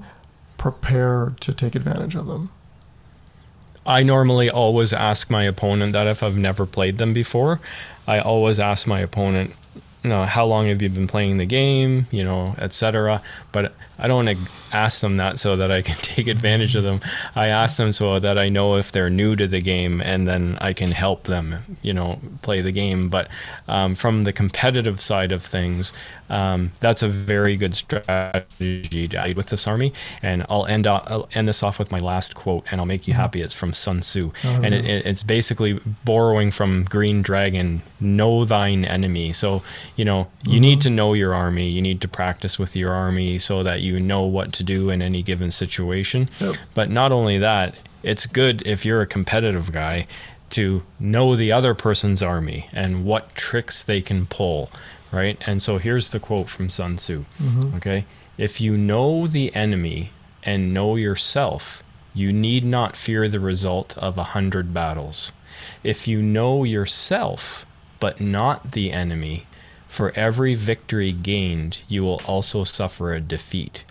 prepare 0.56 1.34
to 1.40 1.52
take 1.52 1.74
advantage 1.74 2.14
of 2.14 2.26
them. 2.26 2.50
I 3.84 4.02
normally 4.02 4.50
always 4.50 4.92
ask 4.92 5.30
my 5.30 5.44
opponent 5.44 5.92
that 5.92 6.06
if 6.06 6.22
I've 6.22 6.36
never 6.36 6.66
played 6.66 6.98
them 6.98 7.12
before. 7.12 7.60
I 8.06 8.20
always 8.20 8.58
ask 8.60 8.86
my 8.86 9.00
opponent, 9.00 9.52
you 10.02 10.10
know, 10.10 10.24
how 10.24 10.46
long 10.46 10.66
have 10.68 10.80
you 10.80 10.88
been 10.88 11.06
playing 11.06 11.38
the 11.38 11.46
game, 11.46 12.06
you 12.10 12.24
know, 12.24 12.54
etc. 12.58 13.22
But 13.52 13.74
I 13.98 14.08
don't 14.08 14.24
want 14.24 14.38
to 14.38 14.76
ask 14.76 15.00
them 15.00 15.16
that 15.16 15.38
so 15.38 15.56
that 15.56 15.70
I 15.70 15.82
can 15.82 15.96
take 16.02 16.26
advantage 16.26 16.76
of 16.76 16.84
them. 16.84 17.00
I 17.34 17.48
ask 17.48 17.76
them 17.76 17.92
so 17.92 18.18
that 18.18 18.38
I 18.38 18.48
know 18.48 18.76
if 18.76 18.92
they're 18.92 19.10
new 19.10 19.36
to 19.36 19.46
the 19.46 19.60
game 19.60 20.00
and 20.00 20.26
then 20.26 20.58
I 20.60 20.72
can 20.72 20.92
help 20.92 21.24
them, 21.24 21.56
you 21.82 21.92
know, 21.92 22.20
play 22.42 22.60
the 22.60 22.72
game. 22.72 23.08
But 23.08 23.28
um, 23.68 23.94
from 23.94 24.22
the 24.22 24.32
competitive 24.32 25.00
side 25.00 25.32
of 25.32 25.42
things, 25.42 25.92
um, 26.28 26.72
that's 26.80 27.02
a 27.02 27.08
very 27.08 27.56
good 27.56 27.74
strategy 27.74 29.08
to 29.08 29.32
with 29.36 29.48
this 29.48 29.66
army. 29.66 29.92
And 30.22 30.44
I'll 30.48 30.66
end 30.66 30.86
up, 30.86 31.04
I'll 31.06 31.28
end 31.34 31.48
this 31.48 31.62
off 31.62 31.78
with 31.78 31.90
my 31.90 31.98
last 31.98 32.34
quote, 32.34 32.64
and 32.70 32.80
I'll 32.80 32.86
make 32.86 33.06
you 33.06 33.14
mm-hmm. 33.14 33.22
happy. 33.22 33.42
It's 33.42 33.54
from 33.54 33.72
Sun 33.72 34.00
Tzu, 34.00 34.32
oh, 34.44 34.60
and 34.62 34.74
it, 34.74 34.84
it's 34.84 35.22
basically 35.22 35.80
borrowing 36.04 36.50
from 36.50 36.84
Green 36.84 37.22
Dragon: 37.22 37.82
"Know 38.00 38.44
thine 38.44 38.84
enemy." 38.84 39.32
So 39.32 39.62
you 39.96 40.04
know, 40.04 40.28
you 40.44 40.52
mm-hmm. 40.52 40.60
need 40.60 40.80
to 40.82 40.90
know 40.90 41.12
your 41.12 41.34
army. 41.34 41.68
You 41.68 41.82
need 41.82 42.00
to 42.02 42.08
practice 42.08 42.58
with 42.58 42.76
your 42.76 42.92
army 42.92 43.38
so 43.38 43.62
that 43.62 43.82
you 43.86 44.00
know 44.00 44.22
what 44.22 44.52
to 44.54 44.64
do 44.64 44.90
in 44.90 45.00
any 45.00 45.22
given 45.22 45.50
situation. 45.50 46.28
Yep. 46.40 46.56
But 46.74 46.90
not 46.90 47.12
only 47.12 47.38
that, 47.38 47.74
it's 48.02 48.26
good 48.26 48.66
if 48.66 48.84
you're 48.84 49.00
a 49.00 49.06
competitive 49.06 49.72
guy 49.72 50.06
to 50.50 50.82
know 51.00 51.34
the 51.34 51.52
other 51.52 51.74
person's 51.74 52.22
army 52.22 52.68
and 52.72 53.04
what 53.04 53.34
tricks 53.34 53.82
they 53.82 54.00
can 54.00 54.26
pull, 54.26 54.70
right? 55.10 55.36
And 55.46 55.60
so 55.60 55.78
here's 55.78 56.10
the 56.10 56.20
quote 56.20 56.48
from 56.48 56.68
Sun 56.68 56.96
Tzu. 56.96 57.24
Mm-hmm. 57.40 57.76
Okay? 57.76 58.04
If 58.38 58.60
you 58.60 58.76
know 58.76 59.26
the 59.26 59.54
enemy 59.54 60.10
and 60.42 60.72
know 60.72 60.96
yourself, 60.96 61.82
you 62.14 62.32
need 62.32 62.64
not 62.64 62.96
fear 62.96 63.28
the 63.28 63.40
result 63.40 63.96
of 63.98 64.16
a 64.16 64.32
hundred 64.34 64.72
battles. 64.72 65.32
If 65.82 66.06
you 66.06 66.22
know 66.22 66.64
yourself, 66.64 67.66
but 67.98 68.20
not 68.20 68.72
the 68.72 68.92
enemy, 68.92 69.46
for 69.88 70.12
every 70.16 70.54
victory 70.54 71.12
gained, 71.12 71.82
you 71.88 72.02
will 72.02 72.20
also 72.26 72.64
suffer 72.64 73.12
a 73.12 73.20
defeat. 73.20 73.84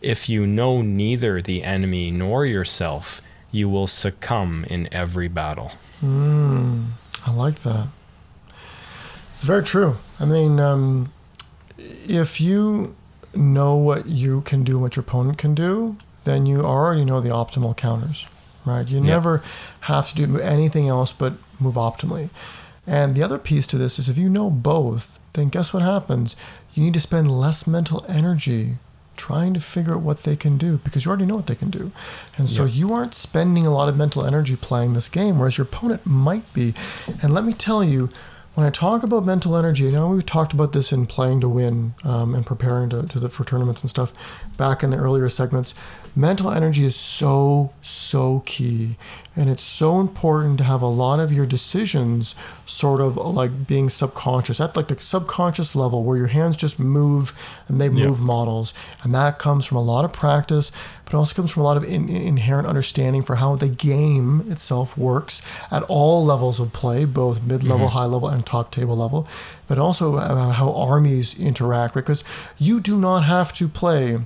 If 0.00 0.28
you 0.28 0.46
know 0.46 0.82
neither 0.82 1.40
the 1.40 1.64
enemy 1.64 2.10
nor 2.10 2.44
yourself, 2.44 3.22
you 3.50 3.68
will 3.68 3.86
succumb 3.86 4.64
in 4.68 4.88
every 4.92 5.28
battle. 5.28 5.72
Mm, 6.04 6.90
I 7.26 7.32
like 7.32 7.56
that. 7.60 7.88
It's 9.32 9.44
very 9.44 9.62
true. 9.62 9.96
I 10.20 10.24
mean, 10.24 10.60
um, 10.60 11.12
if 11.78 12.40
you 12.40 12.94
know 13.34 13.76
what 13.76 14.08
you 14.08 14.40
can 14.42 14.64
do, 14.64 14.78
what 14.78 14.96
your 14.96 15.02
opponent 15.02 15.38
can 15.38 15.54
do, 15.54 15.96
then 16.24 16.46
you 16.46 16.60
already 16.60 17.04
know 17.04 17.20
the 17.20 17.28
optimal 17.28 17.76
counters, 17.76 18.26
right? 18.64 18.86
You 18.86 19.00
never 19.00 19.42
have 19.82 20.08
to 20.08 20.14
do 20.14 20.38
anything 20.38 20.88
else 20.88 21.12
but 21.12 21.34
move 21.60 21.74
optimally. 21.74 22.30
And 22.86 23.14
the 23.14 23.22
other 23.22 23.38
piece 23.38 23.66
to 23.68 23.78
this 23.78 23.98
is 23.98 24.08
if 24.08 24.16
you 24.16 24.28
know 24.28 24.50
both, 24.50 25.18
then 25.36 25.48
guess 25.48 25.72
what 25.72 25.82
happens? 25.82 26.36
You 26.74 26.82
need 26.82 26.94
to 26.94 27.00
spend 27.00 27.30
less 27.30 27.66
mental 27.66 28.04
energy 28.08 28.76
trying 29.16 29.54
to 29.54 29.60
figure 29.60 29.94
out 29.94 30.02
what 30.02 30.24
they 30.24 30.36
can 30.36 30.58
do 30.58 30.78
because 30.78 31.04
you 31.04 31.08
already 31.08 31.24
know 31.26 31.36
what 31.36 31.46
they 31.46 31.54
can 31.54 31.70
do. 31.70 31.90
And 32.36 32.50
so 32.50 32.64
you 32.64 32.92
aren't 32.92 33.14
spending 33.14 33.66
a 33.66 33.70
lot 33.70 33.88
of 33.88 33.96
mental 33.96 34.24
energy 34.24 34.56
playing 34.56 34.92
this 34.92 35.08
game, 35.08 35.38
whereas 35.38 35.56
your 35.56 35.66
opponent 35.66 36.04
might 36.04 36.52
be. 36.52 36.74
And 37.22 37.32
let 37.32 37.44
me 37.44 37.52
tell 37.54 37.82
you, 37.82 38.10
when 38.56 38.66
I 38.66 38.70
talk 38.70 39.02
about 39.02 39.24
mental 39.26 39.54
energy, 39.54 39.86
I 39.86 39.90
know 39.90 40.08
we've 40.08 40.24
talked 40.24 40.54
about 40.54 40.72
this 40.72 40.90
in 40.90 41.04
playing 41.06 41.40
to 41.42 41.48
win 41.48 41.92
um, 42.04 42.34
and 42.34 42.44
preparing 42.44 42.88
to, 42.88 43.02
to 43.06 43.20
the, 43.20 43.28
for 43.28 43.44
tournaments 43.44 43.82
and 43.82 43.90
stuff 43.90 44.14
back 44.56 44.82
in 44.82 44.88
the 44.88 44.96
earlier 44.96 45.28
segments. 45.28 45.74
Mental 46.18 46.50
energy 46.50 46.86
is 46.86 46.96
so, 46.96 47.70
so 47.82 48.42
key. 48.46 48.96
And 49.38 49.50
it's 49.50 49.62
so 49.62 50.00
important 50.00 50.56
to 50.56 50.64
have 50.64 50.80
a 50.80 50.86
lot 50.86 51.20
of 51.20 51.30
your 51.30 51.44
decisions 51.44 52.34
sort 52.64 53.00
of 53.02 53.18
like 53.18 53.66
being 53.66 53.90
subconscious 53.90 54.58
at 54.58 54.74
like 54.74 54.88
the 54.88 54.98
subconscious 54.98 55.76
level 55.76 56.02
where 56.04 56.16
your 56.16 56.28
hands 56.28 56.56
just 56.56 56.78
move 56.78 57.34
and 57.68 57.78
they 57.78 57.88
Yeah. 57.90 58.06
move 58.06 58.18
models. 58.22 58.72
And 59.02 59.14
that 59.14 59.38
comes 59.38 59.66
from 59.66 59.76
a 59.76 59.82
lot 59.82 60.06
of 60.06 60.14
practice, 60.14 60.72
but 61.04 61.12
also 61.12 61.34
comes 61.34 61.50
from 61.50 61.60
a 61.60 61.66
lot 61.66 61.76
of 61.76 61.84
in, 61.84 62.08
in- 62.08 62.22
inherent 62.22 62.66
understanding 62.66 63.22
for 63.22 63.34
how 63.36 63.54
the 63.56 63.68
game 63.68 64.46
itself 64.50 64.96
works 64.96 65.42
at 65.70 65.82
all 65.82 66.24
levels 66.24 66.58
of 66.58 66.72
play, 66.72 67.04
both 67.04 67.42
mid 67.42 67.62
level, 67.62 67.88
high 67.88 68.06
level, 68.06 68.30
and 68.30 68.45
top 68.46 68.70
table 68.70 68.96
level, 68.96 69.26
but 69.68 69.78
also 69.78 70.16
about 70.16 70.54
how 70.54 70.72
armies 70.72 71.38
interact 71.38 71.94
because 71.94 72.24
you 72.58 72.80
do 72.80 72.98
not 72.98 73.24
have 73.24 73.52
to 73.54 73.68
play 73.68 74.18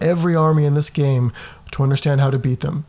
every 0.00 0.36
army 0.36 0.64
in 0.64 0.74
this 0.74 0.90
game 0.90 1.32
to 1.72 1.82
understand 1.82 2.20
how 2.20 2.30
to 2.30 2.38
beat 2.38 2.60
them. 2.60 2.84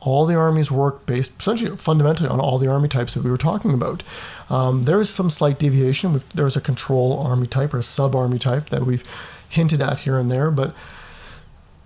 All 0.00 0.26
the 0.26 0.36
armies 0.36 0.70
work 0.70 1.06
based 1.06 1.38
essentially 1.40 1.76
fundamentally 1.76 2.28
on 2.28 2.40
all 2.40 2.58
the 2.58 2.68
army 2.68 2.88
types 2.88 3.14
that 3.14 3.24
we 3.24 3.30
were 3.30 3.36
talking 3.36 3.74
about. 3.74 4.02
Um, 4.48 4.84
there 4.84 5.00
is 5.00 5.10
some 5.10 5.28
slight 5.28 5.58
deviation. 5.58 6.22
There's 6.34 6.56
a 6.56 6.60
control 6.60 7.18
army 7.18 7.46
type 7.48 7.74
or 7.74 7.78
a 7.78 7.82
sub 7.82 8.14
army 8.14 8.38
type 8.38 8.68
that 8.68 8.86
we've 8.86 9.04
hinted 9.48 9.80
at 9.80 10.00
here 10.00 10.18
and 10.18 10.30
there, 10.30 10.50
but 10.50 10.74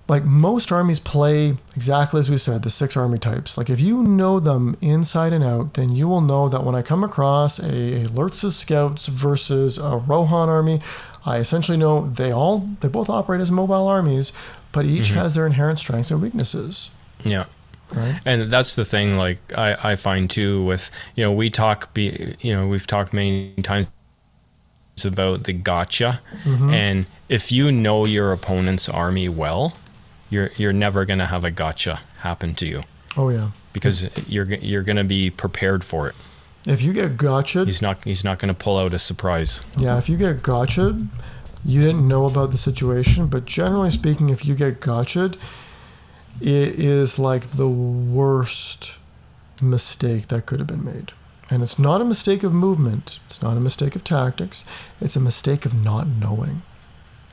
like 0.09 0.25
most 0.25 0.73
armies 0.73 1.01
play 1.01 1.57
exactly 1.77 2.21
as 2.21 2.29
we 2.29 2.37
said, 2.37 2.63
the 2.63 2.71
six 2.71 2.97
army 2.97 3.19
types. 3.19 3.57
Like 3.57 3.71
if 3.71 3.81
you 3.81 4.03
know 4.03 4.41
them 4.41 4.77
inside 4.81 5.33
and 5.33 5.45
out, 5.45 5.75
then 5.75 5.93
you 5.93 6.09
will 6.09 6.21
know 6.21 6.49
that 6.49 6.65
when 6.65 6.75
I 6.75 6.83
come 6.83 7.05
across 7.05 7.59
a, 7.59 8.03
a 8.03 8.05
Lurtz's 8.07 8.57
scouts 8.57 9.07
versus 9.07 9.79
a 9.79 9.97
Rohan 9.99 10.49
army, 10.49 10.81
I 11.25 11.39
essentially 11.39 11.79
know 11.79 12.09
they 12.09 12.33
all 12.33 12.69
they 12.81 12.89
both 12.89 13.09
operate 13.09 13.41
as 13.41 13.51
mobile 13.51 13.87
armies, 13.87 14.33
but 14.73 14.87
each 14.87 15.09
mm-hmm. 15.09 15.19
has 15.19 15.35
their 15.35 15.47
inherent 15.47 15.79
strengths 15.79 16.11
and 16.11 16.21
weaknesses. 16.21 16.91
Yeah. 17.25 17.45
Right? 17.93 18.21
And 18.25 18.45
that's 18.45 18.75
the 18.75 18.85
thing, 18.85 19.17
like 19.17 19.39
I, 19.57 19.93
I 19.93 19.97
find 19.97 20.31
too 20.31 20.65
with 20.65 20.91
you 21.15 21.25
know 21.25 21.33
we 21.33 21.51
talk 21.51 21.93
be 21.95 22.35
you 22.41 22.55
know 22.55 22.67
we've 22.67 22.87
talked 22.87 23.13
many 23.13 23.55
times 23.63 23.89
about 25.05 25.45
the 25.45 25.53
gotcha, 25.53 26.21
mm-hmm. 26.45 26.71
and 26.71 27.07
if 27.29 27.53
you 27.53 27.71
know 27.71 28.05
your 28.05 28.33
opponent's 28.33 28.89
army 28.89 29.29
well, 29.29 29.75
you're 30.33 30.51
you're 30.57 30.73
never 30.73 31.05
gonna 31.05 31.27
have 31.27 31.45
a 31.45 31.51
gotcha 31.51 32.01
happen 32.19 32.55
to 32.55 32.67
you 32.67 32.83
Oh 33.17 33.29
yeah. 33.31 33.51
because 33.73 34.09
you're 34.27 34.49
you're 34.71 34.83
gonna 34.83 35.05
be 35.19 35.31
prepared 35.31 35.85
for 35.85 36.09
it. 36.09 36.15
If 36.67 36.81
you 36.83 36.93
get 36.93 37.17
gotcha, 37.17 37.65
He's 37.65 37.83
not 37.83 37.97
he's 38.05 38.25
not 38.25 38.39
gonna 38.39 38.55
pull 38.55 38.79
out 38.79 38.95
a 38.95 38.99
surprise. 38.99 39.61
Yeah, 39.77 39.99
if 39.99 40.09
you 40.09 40.17
get 40.17 40.43
gotcha, 40.43 40.97
you 41.65 41.81
didn't 41.87 42.07
know 42.09 42.25
about 42.27 42.51
the 42.53 42.59
situation, 42.59 43.27
but 43.27 43.45
generally 43.45 43.91
speaking, 43.91 44.29
if 44.31 44.47
you 44.47 44.55
get 44.55 44.81
gotcha, 44.81 45.25
it 46.41 46.79
is 46.79 47.19
like 47.19 47.43
the 47.63 47.69
worst 47.69 48.99
mistake 49.61 50.29
that 50.29 50.47
could 50.47 50.59
have 50.61 50.69
been 50.69 50.85
made. 50.85 51.13
And 51.51 51.63
it's 51.63 51.79
not 51.79 52.01
a 52.01 52.05
mistake 52.05 52.43
of 52.45 52.53
movement, 52.55 53.21
it's 53.27 53.43
not 53.43 53.57
a 53.57 53.61
mistake 53.61 53.95
of 53.97 54.03
tactics, 54.05 54.65
it's 55.01 55.17
a 55.17 55.21
mistake 55.21 55.67
of 55.67 55.75
not 55.75 56.07
knowing. 56.07 56.63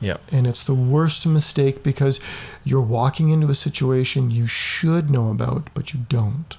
Yeah. 0.00 0.16
And 0.32 0.46
it's 0.46 0.62
the 0.62 0.74
worst 0.74 1.26
mistake 1.26 1.82
because 1.82 2.20
you're 2.64 2.80
walking 2.80 3.30
into 3.30 3.48
a 3.48 3.54
situation 3.54 4.30
you 4.30 4.46
should 4.46 5.10
know 5.10 5.30
about, 5.30 5.68
but 5.74 5.92
you 5.92 6.00
don't. 6.08 6.56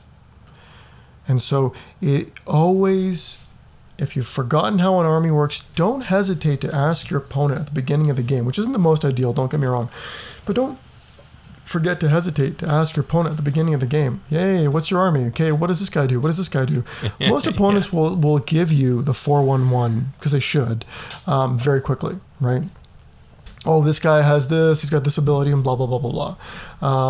And 1.27 1.41
so 1.41 1.73
it 2.01 2.31
always, 2.45 3.43
if 3.97 4.15
you've 4.15 4.27
forgotten 4.27 4.79
how 4.79 4.99
an 4.99 5.05
army 5.05 5.31
works, 5.31 5.63
don't 5.75 6.01
hesitate 6.01 6.61
to 6.61 6.73
ask 6.73 7.09
your 7.09 7.19
opponent 7.19 7.61
at 7.61 7.65
the 7.67 7.73
beginning 7.73 8.09
of 8.09 8.15
the 8.15 8.23
game, 8.23 8.45
which 8.45 8.59
isn't 8.59 8.73
the 8.73 8.79
most 8.79 9.03
ideal, 9.05 9.33
don't 9.33 9.49
get 9.49 9.59
me 9.59 9.67
wrong. 9.67 9.89
But 10.45 10.55
don't 10.55 10.77
forget 11.63 11.99
to 12.01 12.09
hesitate 12.09 12.57
to 12.57 12.67
ask 12.67 12.95
your 12.95 13.05
opponent 13.05 13.33
at 13.33 13.37
the 13.37 13.43
beginning 13.43 13.73
of 13.73 13.79
the 13.79 13.85
game, 13.85 14.21
Yay, 14.29 14.67
what's 14.67 14.91
your 14.91 14.99
army? 14.99 15.25
Okay, 15.25 15.51
what 15.51 15.67
does 15.67 15.79
this 15.79 15.89
guy 15.89 16.05
do? 16.05 16.19
What 16.19 16.27
does 16.27 16.37
this 16.37 16.49
guy 16.49 16.65
do? 16.65 16.83
Most 17.19 17.47
opponents 17.47 17.93
will, 17.93 18.15
will 18.15 18.39
give 18.39 18.71
you 18.71 19.01
the 19.01 19.13
411 19.13 20.13
because 20.17 20.31
they 20.33 20.39
should 20.39 20.85
um, 21.25 21.57
very 21.57 21.81
quickly, 21.81 22.17
right? 22.39 22.63
Oh, 23.65 23.81
this 23.81 23.99
guy 23.99 24.21
has 24.21 24.47
this, 24.47 24.81
he's 24.81 24.89
got 24.89 25.03
this 25.03 25.17
ability, 25.17 25.51
and 25.51 25.63
blah, 25.63 25.75
blah, 25.75 25.85
blah, 25.85 25.99
blah, 25.99 26.11
blah. 26.11 26.35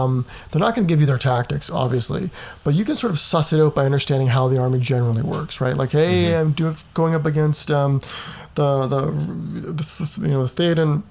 Um, 0.04 0.26
they're 0.52 0.60
not 0.60 0.76
going 0.76 0.88
to 0.88 0.92
give 0.92 1.00
you 1.00 1.06
their 1.06 1.18
tactics, 1.18 1.70
obviously, 1.70 2.30
but 2.64 2.74
you 2.74 2.84
can 2.84 2.96
sort 2.96 3.12
of 3.12 3.20
suss 3.20 3.54
it 3.54 3.62
out 3.62 3.76
by 3.76 3.86
understanding 3.86 4.28
how 4.30 4.48
the 4.48 4.60
army 4.60 4.80
generally 4.80 5.22
works, 5.22 5.62
right? 5.62 5.78
Like, 5.78 5.92
hey, 5.92 6.36
I'm 6.36 6.52
doing, 6.52 6.76
going 6.94 7.16
up 7.16 7.26
against 7.26 7.72
um, 7.72 8.02
the, 8.56 8.88
the, 8.88 9.06
the, 9.12 10.20
you 10.22 10.28
know, 10.28 10.44
the 10.44 10.50
Theoden. 10.50 11.04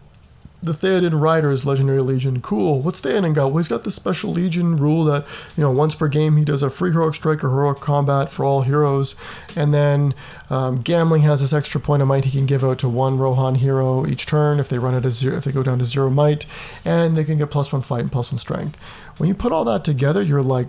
The 0.62 0.72
Theoden 0.72 1.18
Riders 1.18 1.64
Legendary 1.64 2.02
Legion. 2.02 2.42
Cool. 2.42 2.82
What's 2.82 3.00
Theoden 3.00 3.34
got? 3.34 3.46
Well, 3.46 3.56
he's 3.56 3.68
got 3.68 3.82
the 3.82 3.90
special 3.90 4.30
Legion 4.30 4.76
rule 4.76 5.04
that, 5.04 5.24
you 5.56 5.62
know, 5.62 5.70
once 5.70 5.94
per 5.94 6.06
game 6.06 6.36
he 6.36 6.44
does 6.44 6.62
a 6.62 6.68
free 6.68 6.92
heroic 6.92 7.14
strike 7.14 7.42
or 7.42 7.48
heroic 7.48 7.80
combat 7.80 8.30
for 8.30 8.44
all 8.44 8.60
heroes. 8.60 9.16
And 9.56 9.72
then 9.72 10.14
um, 10.50 10.78
Gamling 10.82 11.22
has 11.22 11.40
this 11.40 11.54
extra 11.54 11.80
point 11.80 12.02
of 12.02 12.08
might 12.08 12.26
he 12.26 12.36
can 12.36 12.44
give 12.44 12.62
out 12.62 12.78
to 12.80 12.88
one 12.90 13.16
Rohan 13.16 13.54
hero 13.54 14.06
each 14.06 14.26
turn 14.26 14.60
if 14.60 14.68
they 14.68 14.78
run 14.78 14.94
out 14.94 15.06
of 15.06 15.12
zero, 15.12 15.36
if 15.38 15.44
they 15.44 15.52
go 15.52 15.62
down 15.62 15.78
to 15.78 15.84
zero 15.84 16.10
might. 16.10 16.44
And 16.84 17.16
they 17.16 17.24
can 17.24 17.38
get 17.38 17.50
plus 17.50 17.72
one 17.72 17.80
fight 17.80 18.00
and 18.00 18.12
plus 18.12 18.30
one 18.30 18.38
strength. 18.38 18.78
When 19.16 19.28
you 19.28 19.34
put 19.34 19.52
all 19.52 19.64
that 19.64 19.82
together, 19.82 20.20
you're 20.20 20.42
like, 20.42 20.68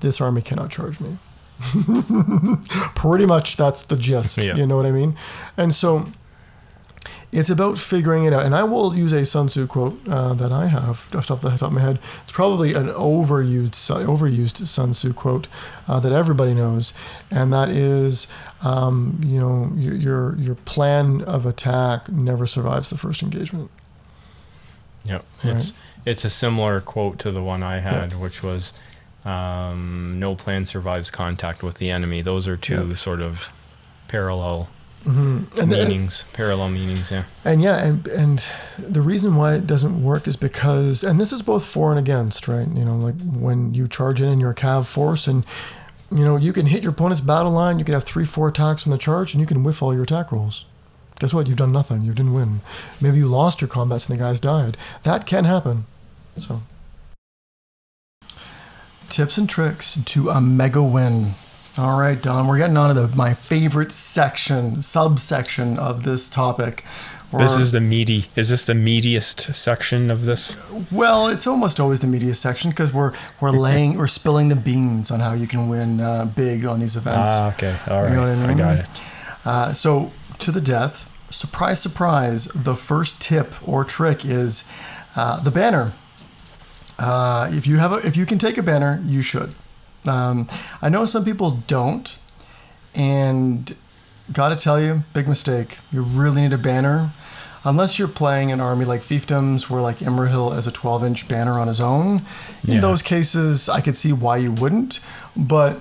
this 0.00 0.20
army 0.20 0.42
cannot 0.42 0.70
charge 0.70 1.00
me. 1.00 1.18
Pretty 2.94 3.26
much 3.26 3.56
that's 3.56 3.82
the 3.82 3.96
gist. 3.96 4.38
Yeah. 4.44 4.54
You 4.56 4.66
know 4.66 4.76
what 4.76 4.86
I 4.86 4.92
mean? 4.92 5.16
And 5.56 5.74
so 5.74 6.06
it's 7.30 7.50
about 7.50 7.76
figuring 7.78 8.24
it 8.24 8.32
out. 8.32 8.44
And 8.46 8.54
I 8.54 8.64
will 8.64 8.94
use 8.96 9.12
a 9.12 9.24
Sun 9.26 9.48
Tzu 9.48 9.66
quote 9.66 9.98
uh, 10.08 10.32
that 10.34 10.50
I 10.52 10.66
have 10.66 11.10
just 11.10 11.30
off 11.30 11.40
the 11.42 11.50
top 11.50 11.62
of 11.62 11.72
my 11.72 11.80
head. 11.80 11.98
It's 12.22 12.32
probably 12.32 12.74
an 12.74 12.88
overused 12.88 13.74
overused 14.06 14.66
Sun 14.66 14.92
Tzu 14.92 15.12
quote 15.12 15.46
uh, 15.86 16.00
that 16.00 16.12
everybody 16.12 16.54
knows, 16.54 16.94
and 17.30 17.52
that 17.52 17.68
is, 17.68 18.26
um, 18.62 19.20
you 19.24 19.38
know, 19.38 19.70
your, 19.76 19.94
your 19.94 20.36
your 20.38 20.54
plan 20.54 21.22
of 21.22 21.44
attack 21.46 22.08
never 22.08 22.46
survives 22.46 22.90
the 22.90 22.96
first 22.98 23.22
engagement. 23.22 23.70
Yep. 25.04 25.24
Right. 25.44 25.56
It's 25.56 25.72
it's 26.06 26.24
a 26.24 26.30
similar 26.30 26.80
quote 26.80 27.18
to 27.20 27.30
the 27.30 27.42
one 27.42 27.62
I 27.62 27.80
had, 27.80 28.14
which 28.14 28.42
was 28.42 28.72
um, 29.24 30.18
no 30.18 30.34
plan 30.34 30.64
survives 30.64 31.10
contact 31.10 31.62
with 31.62 31.76
the 31.78 31.90
enemy. 31.90 32.22
Those 32.22 32.48
are 32.48 32.56
two 32.56 32.88
Yeah. 32.88 32.94
sort 32.94 33.20
of 33.20 33.52
parallel 34.06 34.68
Mm-hmm. 35.04 35.60
And 35.60 35.72
the- 35.72 35.76
meanings, 35.76 36.24
parallel 36.32 36.70
meanings, 36.70 37.10
yeah. 37.10 37.24
And 37.44 37.62
yeah, 37.62 37.82
and 37.84 38.06
and 38.08 38.44
the 38.78 39.00
reason 39.00 39.36
why 39.36 39.54
it 39.54 39.66
doesn't 39.66 40.02
work 40.02 40.26
is 40.26 40.36
because, 40.36 41.02
and 41.02 41.20
this 41.20 41.32
is 41.32 41.40
both 41.40 41.64
for 41.64 41.90
and 41.90 41.98
against, 41.98 42.48
right? 42.48 42.68
You 42.68 42.84
know, 42.84 42.96
like 42.96 43.14
when 43.20 43.74
you 43.74 43.86
charge 43.88 44.20
in 44.20 44.28
in 44.28 44.40
your 44.40 44.54
cav 44.54 44.86
force, 44.86 45.26
and 45.26 45.44
you 46.10 46.24
know 46.24 46.36
you 46.36 46.52
can 46.52 46.66
hit 46.66 46.82
your 46.82 46.92
opponent's 46.92 47.20
battle 47.20 47.52
line, 47.52 47.78
you 47.78 47.84
can 47.84 47.94
have 47.94 48.04
three, 48.04 48.24
four 48.24 48.48
attacks 48.48 48.86
on 48.86 48.90
the 48.90 48.98
charge, 48.98 49.34
and 49.34 49.40
you 49.40 49.46
can 49.46 49.62
whiff 49.62 49.82
all 49.82 49.94
your 49.94 50.02
attack 50.02 50.32
rolls. 50.32 50.66
Guess 51.20 51.34
what? 51.34 51.46
You've 51.48 51.58
done 51.58 51.72
nothing. 51.72 52.02
You 52.02 52.12
didn't 52.12 52.32
win. 52.32 52.60
Maybe 53.00 53.18
you 53.18 53.26
lost 53.26 53.60
your 53.60 53.68
combats 53.68 54.08
and 54.08 54.16
the 54.16 54.22
guys 54.22 54.38
died. 54.40 54.76
That 55.02 55.26
can 55.26 55.44
happen. 55.44 55.86
So, 56.36 56.62
tips 59.08 59.36
and 59.36 59.48
tricks 59.48 59.98
to 60.04 60.30
a 60.30 60.40
mega 60.40 60.82
win. 60.82 61.34
All 61.78 62.00
right, 62.00 62.20
Don, 62.20 62.48
we're 62.48 62.58
getting 62.58 62.76
on 62.76 62.92
to 62.92 63.00
the, 63.00 63.16
my 63.16 63.34
favorite 63.34 63.92
section, 63.92 64.82
subsection 64.82 65.78
of 65.78 66.02
this 66.02 66.28
topic. 66.28 66.82
This 67.30 67.52
We're- 67.52 67.62
is 67.62 67.70
the 67.72 67.80
meaty. 67.80 68.24
Is 68.34 68.48
this 68.48 68.64
the 68.64 68.72
meatiest 68.72 69.54
section 69.54 70.10
of 70.10 70.24
this? 70.24 70.56
well, 70.90 71.28
it's 71.28 71.46
almost 71.46 71.78
always 71.78 72.00
the 72.00 72.08
media 72.08 72.34
section 72.34 72.70
because 72.70 72.92
we're 72.92 73.12
we're 73.40 73.50
laying 73.50 73.96
we're 73.96 74.06
spilling 74.08 74.48
the 74.48 74.56
beans 74.56 75.10
on 75.12 75.20
how 75.20 75.34
you 75.34 75.46
can 75.46 75.68
win 75.68 76.00
uh, 76.00 76.24
big 76.24 76.64
on 76.64 76.80
these 76.80 76.96
events. 76.96 77.30
Ah, 77.32 77.52
okay. 77.52 77.76
All 77.86 78.02
right. 78.02 78.10
You 78.10 78.16
know 78.16 78.22
what 78.22 78.30
I 78.30 78.34
mean? 78.34 78.50
I, 78.50 78.54
got 78.54 78.78
it. 78.78 78.86
Uh, 79.44 79.72
so 79.72 80.10
to 80.38 80.50
the 80.50 80.60
death, 80.60 81.08
surprise, 81.30 81.80
surprise. 81.80 82.46
The 82.46 82.74
first 82.74 83.20
tip 83.20 83.54
or 83.68 83.84
trick 83.84 84.24
is 84.24 84.68
uh, 85.14 85.38
the 85.40 85.50
banner. 85.52 85.92
Uh, 86.98 87.48
if 87.52 87.66
you 87.68 87.76
have 87.76 87.92
a, 87.92 87.96
if 88.06 88.16
you 88.16 88.26
can 88.26 88.38
take 88.38 88.56
a 88.58 88.62
banner, 88.62 89.00
you 89.06 89.20
should. 89.22 89.54
Um, 90.06 90.46
I 90.80 90.88
know 90.88 91.06
some 91.06 91.24
people 91.24 91.50
don't, 91.66 92.18
and 92.94 93.74
gotta 94.32 94.56
tell 94.56 94.80
you, 94.80 95.02
big 95.12 95.28
mistake. 95.28 95.78
You 95.90 96.02
really 96.02 96.42
need 96.42 96.52
a 96.52 96.58
banner. 96.58 97.12
Unless 97.64 97.98
you're 97.98 98.08
playing 98.08 98.52
an 98.52 98.60
army 98.60 98.84
like 98.84 99.00
fiefdoms, 99.00 99.68
where 99.68 99.82
like 99.82 99.98
Imrahil 99.98 100.54
has 100.54 100.66
a 100.66 100.70
12 100.70 101.04
inch 101.04 101.28
banner 101.28 101.58
on 101.58 101.66
his 101.68 101.80
own. 101.80 102.22
In 102.66 102.74
Yeah. 102.74 102.80
those 102.80 103.02
cases, 103.02 103.68
I 103.68 103.80
could 103.80 103.96
see 103.96 104.12
why 104.12 104.36
you 104.38 104.52
wouldn't. 104.52 105.00
But 105.36 105.78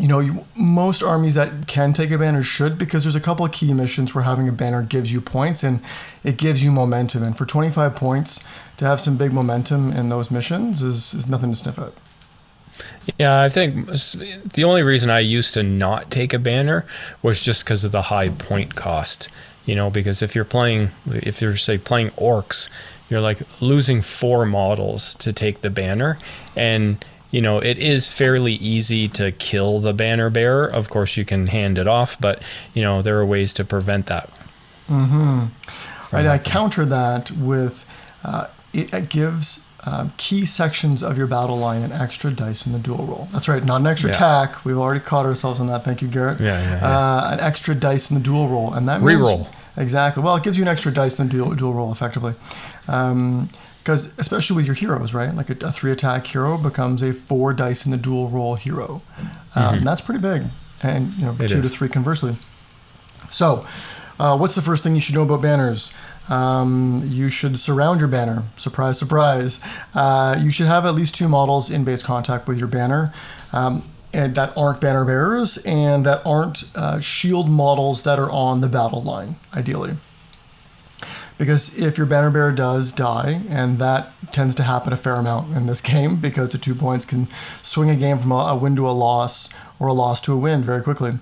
you 0.00 0.06
know, 0.06 0.20
you, 0.20 0.46
most 0.56 1.02
armies 1.02 1.34
that 1.34 1.66
can 1.66 1.92
take 1.92 2.12
a 2.12 2.18
banner 2.18 2.42
should 2.42 2.78
because 2.78 3.02
there's 3.02 3.16
a 3.16 3.20
couple 3.20 3.44
of 3.44 3.50
key 3.50 3.72
missions 3.74 4.14
where 4.14 4.22
having 4.22 4.48
a 4.48 4.52
banner 4.52 4.80
gives 4.82 5.12
you 5.12 5.20
points 5.20 5.64
and 5.64 5.80
it 6.22 6.36
gives 6.36 6.62
you 6.62 6.70
momentum. 6.70 7.24
And 7.24 7.36
for 7.36 7.44
25 7.44 7.96
points, 7.96 8.44
to 8.76 8.84
have 8.84 9.00
some 9.00 9.16
big 9.16 9.32
momentum 9.32 9.90
in 9.92 10.08
those 10.08 10.30
missions 10.30 10.82
is, 10.84 11.14
is 11.14 11.26
nothing 11.28 11.50
to 11.50 11.56
sniff 11.56 11.78
at. 11.80 11.92
Yeah, 13.18 13.40
I 13.40 13.48
think 13.48 13.86
the 13.86 14.64
only 14.64 14.82
reason 14.82 15.10
I 15.10 15.20
used 15.20 15.54
to 15.54 15.62
not 15.62 16.10
take 16.10 16.32
a 16.32 16.38
banner 16.38 16.84
was 17.22 17.42
just 17.42 17.64
because 17.64 17.84
of 17.84 17.92
the 17.92 18.02
high 18.02 18.28
point 18.28 18.74
cost. 18.74 19.28
You 19.64 19.74
know, 19.74 19.90
because 19.90 20.22
if 20.22 20.34
you're 20.34 20.46
playing, 20.46 20.90
if 21.06 21.42
you're 21.42 21.56
say 21.56 21.76
playing 21.76 22.10
orcs, 22.10 22.70
you're 23.10 23.20
like 23.20 23.38
losing 23.60 24.00
four 24.02 24.46
models 24.46 25.14
to 25.14 25.32
take 25.32 25.60
the 25.60 25.70
banner, 25.70 26.18
and 26.56 27.04
you 27.30 27.42
know 27.42 27.58
it 27.58 27.76
is 27.78 28.08
fairly 28.08 28.54
easy 28.54 29.08
to 29.08 29.32
kill 29.32 29.78
the 29.78 29.92
banner 29.92 30.30
bearer. 30.30 30.66
Of 30.66 30.88
course, 30.88 31.16
you 31.16 31.24
can 31.24 31.48
hand 31.48 31.76
it 31.76 31.86
off, 31.86 32.18
but 32.18 32.42
you 32.72 32.82
know 32.82 33.02
there 33.02 33.18
are 33.18 33.26
ways 33.26 33.52
to 33.54 33.64
prevent 33.64 34.06
that. 34.06 34.30
Mm-hmm. 34.88 36.16
Right. 36.16 36.26
I 36.26 36.38
counter 36.38 36.86
that 36.86 37.30
with 37.30 37.84
uh, 38.24 38.46
it, 38.72 38.92
it 38.94 39.10
gives 39.10 39.66
um, 39.86 40.12
key 40.16 40.44
sections 40.44 41.02
of 41.02 41.16
your 41.16 41.26
battle 41.26 41.56
line 41.56 41.82
an 41.82 41.92
extra 41.92 42.32
dice 42.32 42.66
in 42.66 42.72
the 42.72 42.78
duel 42.78 43.06
roll. 43.06 43.28
That's 43.30 43.48
right, 43.48 43.64
not 43.64 43.80
an 43.80 43.86
extra 43.86 44.10
yeah. 44.10 44.16
attack. 44.16 44.64
We've 44.64 44.78
already 44.78 45.00
caught 45.00 45.24
ourselves 45.24 45.60
on 45.60 45.66
that. 45.66 45.84
Thank 45.84 46.02
you, 46.02 46.08
Garrett. 46.08 46.40
Yeah, 46.40 46.60
yeah, 46.60 46.80
yeah. 46.80 46.98
Uh, 46.98 47.30
an 47.32 47.40
extra 47.40 47.74
dice 47.74 48.10
in 48.10 48.16
the 48.16 48.22
duel 48.22 48.48
roll, 48.48 48.74
and 48.74 48.88
that 48.88 49.00
reroll. 49.00 49.48
Exactly. 49.76 50.22
Well, 50.22 50.36
it 50.36 50.42
gives 50.42 50.58
you 50.58 50.64
an 50.64 50.68
extra 50.68 50.92
dice 50.92 51.18
in 51.18 51.28
the 51.28 51.32
dual, 51.32 51.54
duel 51.54 51.72
roll, 51.72 51.92
effectively. 51.92 52.34
Because 52.80 54.06
um, 54.06 54.14
especially 54.18 54.56
with 54.56 54.66
your 54.66 54.74
heroes, 54.74 55.14
right? 55.14 55.32
Like 55.32 55.50
a, 55.50 55.66
a, 55.66 55.70
three 55.70 55.92
attack 55.92 56.26
hero 56.26 56.58
becomes 56.58 57.00
a 57.02 57.12
four 57.12 57.52
dice 57.52 57.84
in 57.84 57.92
the 57.92 57.96
duel 57.96 58.28
roll 58.28 58.56
hero. 58.56 59.00
Um, 59.54 59.76
mm-hmm. 59.76 59.84
That's 59.84 60.00
pretty 60.00 60.20
big, 60.20 60.46
and 60.82 61.14
you 61.14 61.26
know, 61.26 61.36
it 61.38 61.48
two 61.48 61.58
is. 61.58 61.62
to 61.62 61.68
three 61.68 61.88
conversely. 61.88 62.34
So, 63.30 63.64
uh, 64.18 64.36
what's 64.36 64.56
the 64.56 64.62
first 64.62 64.82
thing 64.82 64.96
you 64.96 65.00
should 65.00 65.14
know 65.14 65.22
about 65.22 65.42
banners? 65.42 65.94
Um, 66.28 67.02
you 67.04 67.28
should 67.28 67.58
surround 67.58 68.00
your 68.00 68.08
banner. 68.08 68.44
Surprise, 68.56 68.98
surprise. 68.98 69.60
Uh, 69.94 70.38
you 70.38 70.50
should 70.50 70.66
have 70.66 70.84
at 70.86 70.94
least 70.94 71.14
two 71.14 71.28
models 71.28 71.70
in 71.70 71.84
base 71.84 72.02
contact 72.02 72.48
with 72.48 72.58
your 72.58 72.68
banner. 72.68 73.12
Um, 73.52 73.82
and 74.12 74.34
that 74.34 74.56
aren't 74.56 74.80
banner 74.80 75.04
bearers 75.04 75.58
and 75.58 76.06
that 76.06 76.22
aren't 76.24 76.64
uh, 76.74 76.98
shield 77.00 77.48
models 77.48 78.02
that 78.04 78.18
are 78.18 78.30
on 78.30 78.60
the 78.60 78.68
battle 78.68 79.02
line, 79.02 79.36
ideally. 79.54 79.96
Because 81.36 81.78
if 81.78 81.96
your 81.96 82.06
banner 82.06 82.30
bearer 82.30 82.50
does 82.50 82.90
die, 82.90 83.42
and 83.48 83.78
that 83.78 84.12
tends 84.32 84.56
to 84.56 84.64
happen 84.64 84.92
a 84.92 84.96
fair 84.96 85.14
amount 85.14 85.56
in 85.56 85.66
this 85.66 85.80
game, 85.92 86.16
because 86.16 86.50
the 86.50 86.58
two 86.58 86.74
points 86.74 87.04
can 87.04 87.26
swing 87.62 87.90
a 87.90 87.96
game 87.96 88.18
from 88.18 88.32
a, 88.32 88.36
a 88.36 88.56
win 88.56 88.74
to 88.76 88.88
a 88.88 88.90
loss 88.90 89.48
or 89.78 89.88
a 89.88 89.92
loss 89.92 90.20
to 90.22 90.32
a 90.32 90.36
win 90.36 90.62
very 90.62 90.82
quickly 90.82 91.12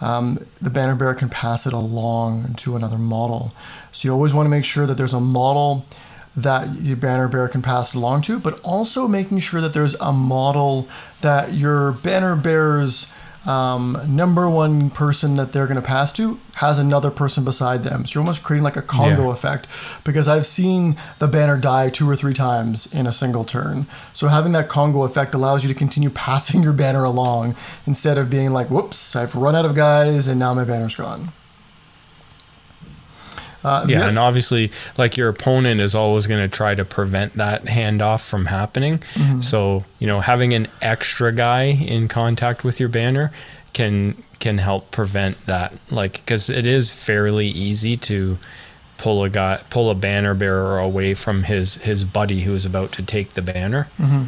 um, 0.00 0.38
the 0.60 0.70
banner 0.70 0.94
bearer 0.94 1.14
can 1.14 1.28
pass 1.28 1.66
it 1.66 1.72
along 1.72 2.54
to 2.54 2.76
another 2.76 2.98
model. 2.98 3.54
So 3.92 4.08
you 4.08 4.12
always 4.12 4.34
want 4.34 4.46
to 4.46 4.50
make 4.50 4.64
sure 4.64 4.86
that 4.86 4.96
there's 4.96 5.14
a 5.14 5.20
model 5.20 5.84
that 6.36 6.82
your 6.82 6.96
banner 6.96 7.28
bearer 7.28 7.48
can 7.48 7.62
pass 7.62 7.94
it 7.94 7.98
along 7.98 8.20
to, 8.22 8.38
but 8.38 8.60
also 8.60 9.08
making 9.08 9.38
sure 9.38 9.60
that 9.62 9.72
there's 9.72 9.94
a 9.94 10.12
model 10.12 10.86
that 11.22 11.54
your 11.54 11.92
banner 11.92 12.36
bearer's 12.36 13.10
um, 13.46 14.00
number 14.08 14.50
one 14.50 14.90
person 14.90 15.34
that 15.34 15.52
they're 15.52 15.66
going 15.66 15.76
to 15.76 15.82
pass 15.82 16.12
to 16.14 16.38
has 16.54 16.78
another 16.78 17.10
person 17.10 17.44
beside 17.44 17.82
them. 17.82 18.04
So 18.04 18.14
you're 18.14 18.22
almost 18.22 18.42
creating 18.42 18.64
like 18.64 18.76
a 18.76 18.82
Congo 18.82 19.26
yeah. 19.26 19.32
effect 19.32 19.68
because 20.04 20.26
I've 20.26 20.46
seen 20.46 20.96
the 21.18 21.28
banner 21.28 21.56
die 21.56 21.88
two 21.88 22.08
or 22.08 22.16
three 22.16 22.34
times 22.34 22.92
in 22.92 23.06
a 23.06 23.12
single 23.12 23.44
turn. 23.44 23.86
So 24.12 24.28
having 24.28 24.52
that 24.52 24.68
Congo 24.68 25.02
effect 25.02 25.34
allows 25.34 25.64
you 25.64 25.68
to 25.68 25.78
continue 25.78 26.10
passing 26.26 26.62
your 26.62 26.72
banner 26.72 27.04
along 27.04 27.54
instead 27.86 28.18
of 28.18 28.30
being 28.30 28.52
like, 28.52 28.68
whoops, 28.68 29.14
I've 29.14 29.34
run 29.34 29.54
out 29.54 29.64
of 29.64 29.74
guys 29.74 30.26
and 30.26 30.38
now 30.38 30.54
my 30.54 30.64
banner's 30.64 30.96
gone. 30.96 31.32
Uh, 33.64 33.84
yeah, 33.88 34.00
the, 34.00 34.06
and 34.06 34.18
obviously, 34.18 34.70
like 34.96 35.16
your 35.16 35.28
opponent 35.28 35.80
is 35.80 35.94
always 35.94 36.26
going 36.26 36.40
to 36.40 36.48
try 36.48 36.74
to 36.74 36.84
prevent 36.84 37.34
that 37.34 37.64
handoff 37.64 38.26
from 38.26 38.46
happening. 38.46 38.98
Mm-hmm. 39.14 39.40
So 39.40 39.84
you 39.98 40.06
know, 40.06 40.20
having 40.20 40.52
an 40.52 40.68
extra 40.80 41.32
guy 41.32 41.64
in 41.64 42.08
contact 42.08 42.64
with 42.64 42.78
your 42.78 42.88
banner 42.88 43.32
can 43.72 44.22
can 44.38 44.58
help 44.58 44.90
prevent 44.90 45.46
that. 45.46 45.74
Like, 45.90 46.12
because 46.14 46.50
it 46.50 46.66
is 46.66 46.92
fairly 46.92 47.48
easy 47.48 47.96
to 47.96 48.38
pull 48.98 49.24
a 49.24 49.30
guy, 49.30 49.62
pull 49.70 49.90
a 49.90 49.94
banner 49.94 50.34
bearer 50.34 50.78
away 50.78 51.14
from 51.14 51.44
his 51.44 51.76
his 51.76 52.04
buddy 52.04 52.42
who 52.42 52.54
is 52.54 52.64
about 52.64 52.92
to 52.92 53.02
take 53.02 53.34
the 53.34 53.42
banner. 53.42 53.88
Mm-hmm. 53.98 54.24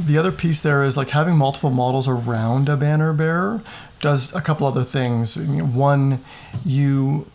The 0.00 0.18
other 0.18 0.32
piece 0.32 0.60
there 0.60 0.82
is 0.82 0.96
like 0.96 1.10
having 1.10 1.36
multiple 1.36 1.70
models 1.70 2.08
around 2.08 2.68
a 2.68 2.76
banner 2.76 3.12
bearer 3.12 3.62
does 4.00 4.34
a 4.34 4.40
couple 4.40 4.66
other 4.66 4.84
things. 4.84 5.36
One, 5.36 6.20
you 6.64 7.30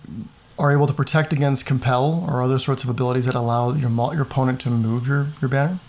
are 0.60 0.72
able 0.72 0.88
to 0.88 0.94
protect 0.94 1.34
against 1.34 1.66
compel 1.66 2.26
or 2.28 2.42
other 2.42 2.58
sorts 2.58 2.84
of 2.84 2.90
abilities 2.90 3.26
that 3.26 3.36
allow 3.36 3.74
your 3.74 3.90
your 4.14 4.22
opponent 4.24 4.60
to 4.62 4.70
move 4.70 5.08
your 5.08 5.28
your 5.42 5.50
banner. 5.50 5.80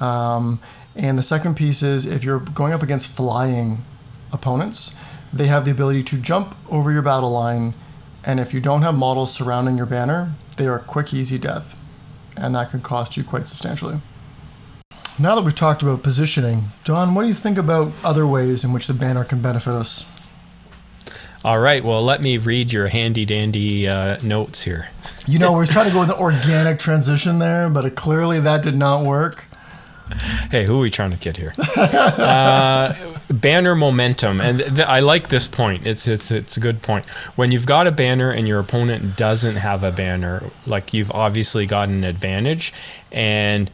Um, 0.00 0.60
and 0.94 1.16
the 1.16 1.22
second 1.22 1.56
piece 1.56 1.82
is 1.82 2.04
if 2.04 2.24
you're 2.24 2.40
going 2.40 2.72
up 2.72 2.82
against 2.82 3.08
flying 3.08 3.84
opponents, 4.32 4.94
they 5.32 5.46
have 5.46 5.64
the 5.64 5.70
ability 5.70 6.02
to 6.04 6.18
jump 6.18 6.54
over 6.70 6.92
your 6.92 7.02
battle 7.02 7.30
line, 7.30 7.74
and 8.24 8.40
if 8.40 8.52
you 8.54 8.60
don't 8.60 8.82
have 8.82 8.94
models 8.94 9.32
surrounding 9.32 9.76
your 9.76 9.86
banner, 9.86 10.34
they 10.56 10.66
are 10.66 10.78
quick, 10.78 11.12
easy 11.12 11.38
death, 11.38 11.80
and 12.36 12.54
that 12.54 12.70
can 12.70 12.80
cost 12.80 13.16
you 13.16 13.24
quite 13.24 13.46
substantially. 13.46 13.96
Now 15.18 15.34
that 15.34 15.44
we've 15.44 15.54
talked 15.54 15.82
about 15.82 16.02
positioning, 16.02 16.64
Don, 16.84 17.14
what 17.14 17.22
do 17.22 17.28
you 17.28 17.34
think 17.34 17.56
about 17.56 17.92
other 18.04 18.26
ways 18.26 18.64
in 18.64 18.72
which 18.72 18.86
the 18.86 18.94
banner 18.94 19.24
can 19.24 19.40
benefit 19.40 19.72
us? 19.72 20.04
All 21.44 21.58
right. 21.58 21.84
Well, 21.84 22.02
let 22.02 22.20
me 22.20 22.38
read 22.38 22.72
your 22.72 22.88
handy 22.88 23.24
dandy 23.24 23.86
uh, 23.86 24.18
notes 24.22 24.64
here. 24.64 24.88
You 25.26 25.38
know, 25.38 25.56
we 25.56 25.62
are 25.62 25.66
trying 25.66 25.86
to 25.86 25.92
go 25.92 26.00
with 26.00 26.10
an 26.10 26.16
organic 26.18 26.78
transition 26.78 27.38
there, 27.38 27.68
but 27.68 27.94
clearly 27.94 28.40
that 28.40 28.62
did 28.62 28.76
not 28.76 29.04
work. 29.04 29.46
Hey, 30.50 30.66
who 30.66 30.78
are 30.78 30.82
we 30.82 30.90
trying 30.90 31.10
to 31.10 31.16
kid 31.16 31.36
here? 31.36 31.52
uh, 31.76 32.94
banner 33.28 33.74
momentum, 33.74 34.40
and 34.40 34.58
th- 34.58 34.78
I 34.80 35.00
like 35.00 35.28
this 35.28 35.48
point. 35.48 35.84
It's 35.84 36.06
it's 36.06 36.30
it's 36.30 36.56
a 36.56 36.60
good 36.60 36.80
point. 36.82 37.08
When 37.34 37.50
you've 37.50 37.66
got 37.66 37.88
a 37.88 37.90
banner 37.90 38.30
and 38.30 38.46
your 38.46 38.60
opponent 38.60 39.16
doesn't 39.16 39.56
have 39.56 39.82
a 39.82 39.90
banner, 39.90 40.44
like 40.64 40.94
you've 40.94 41.10
obviously 41.10 41.66
got 41.66 41.88
an 41.88 42.04
advantage, 42.04 42.72
and 43.10 43.68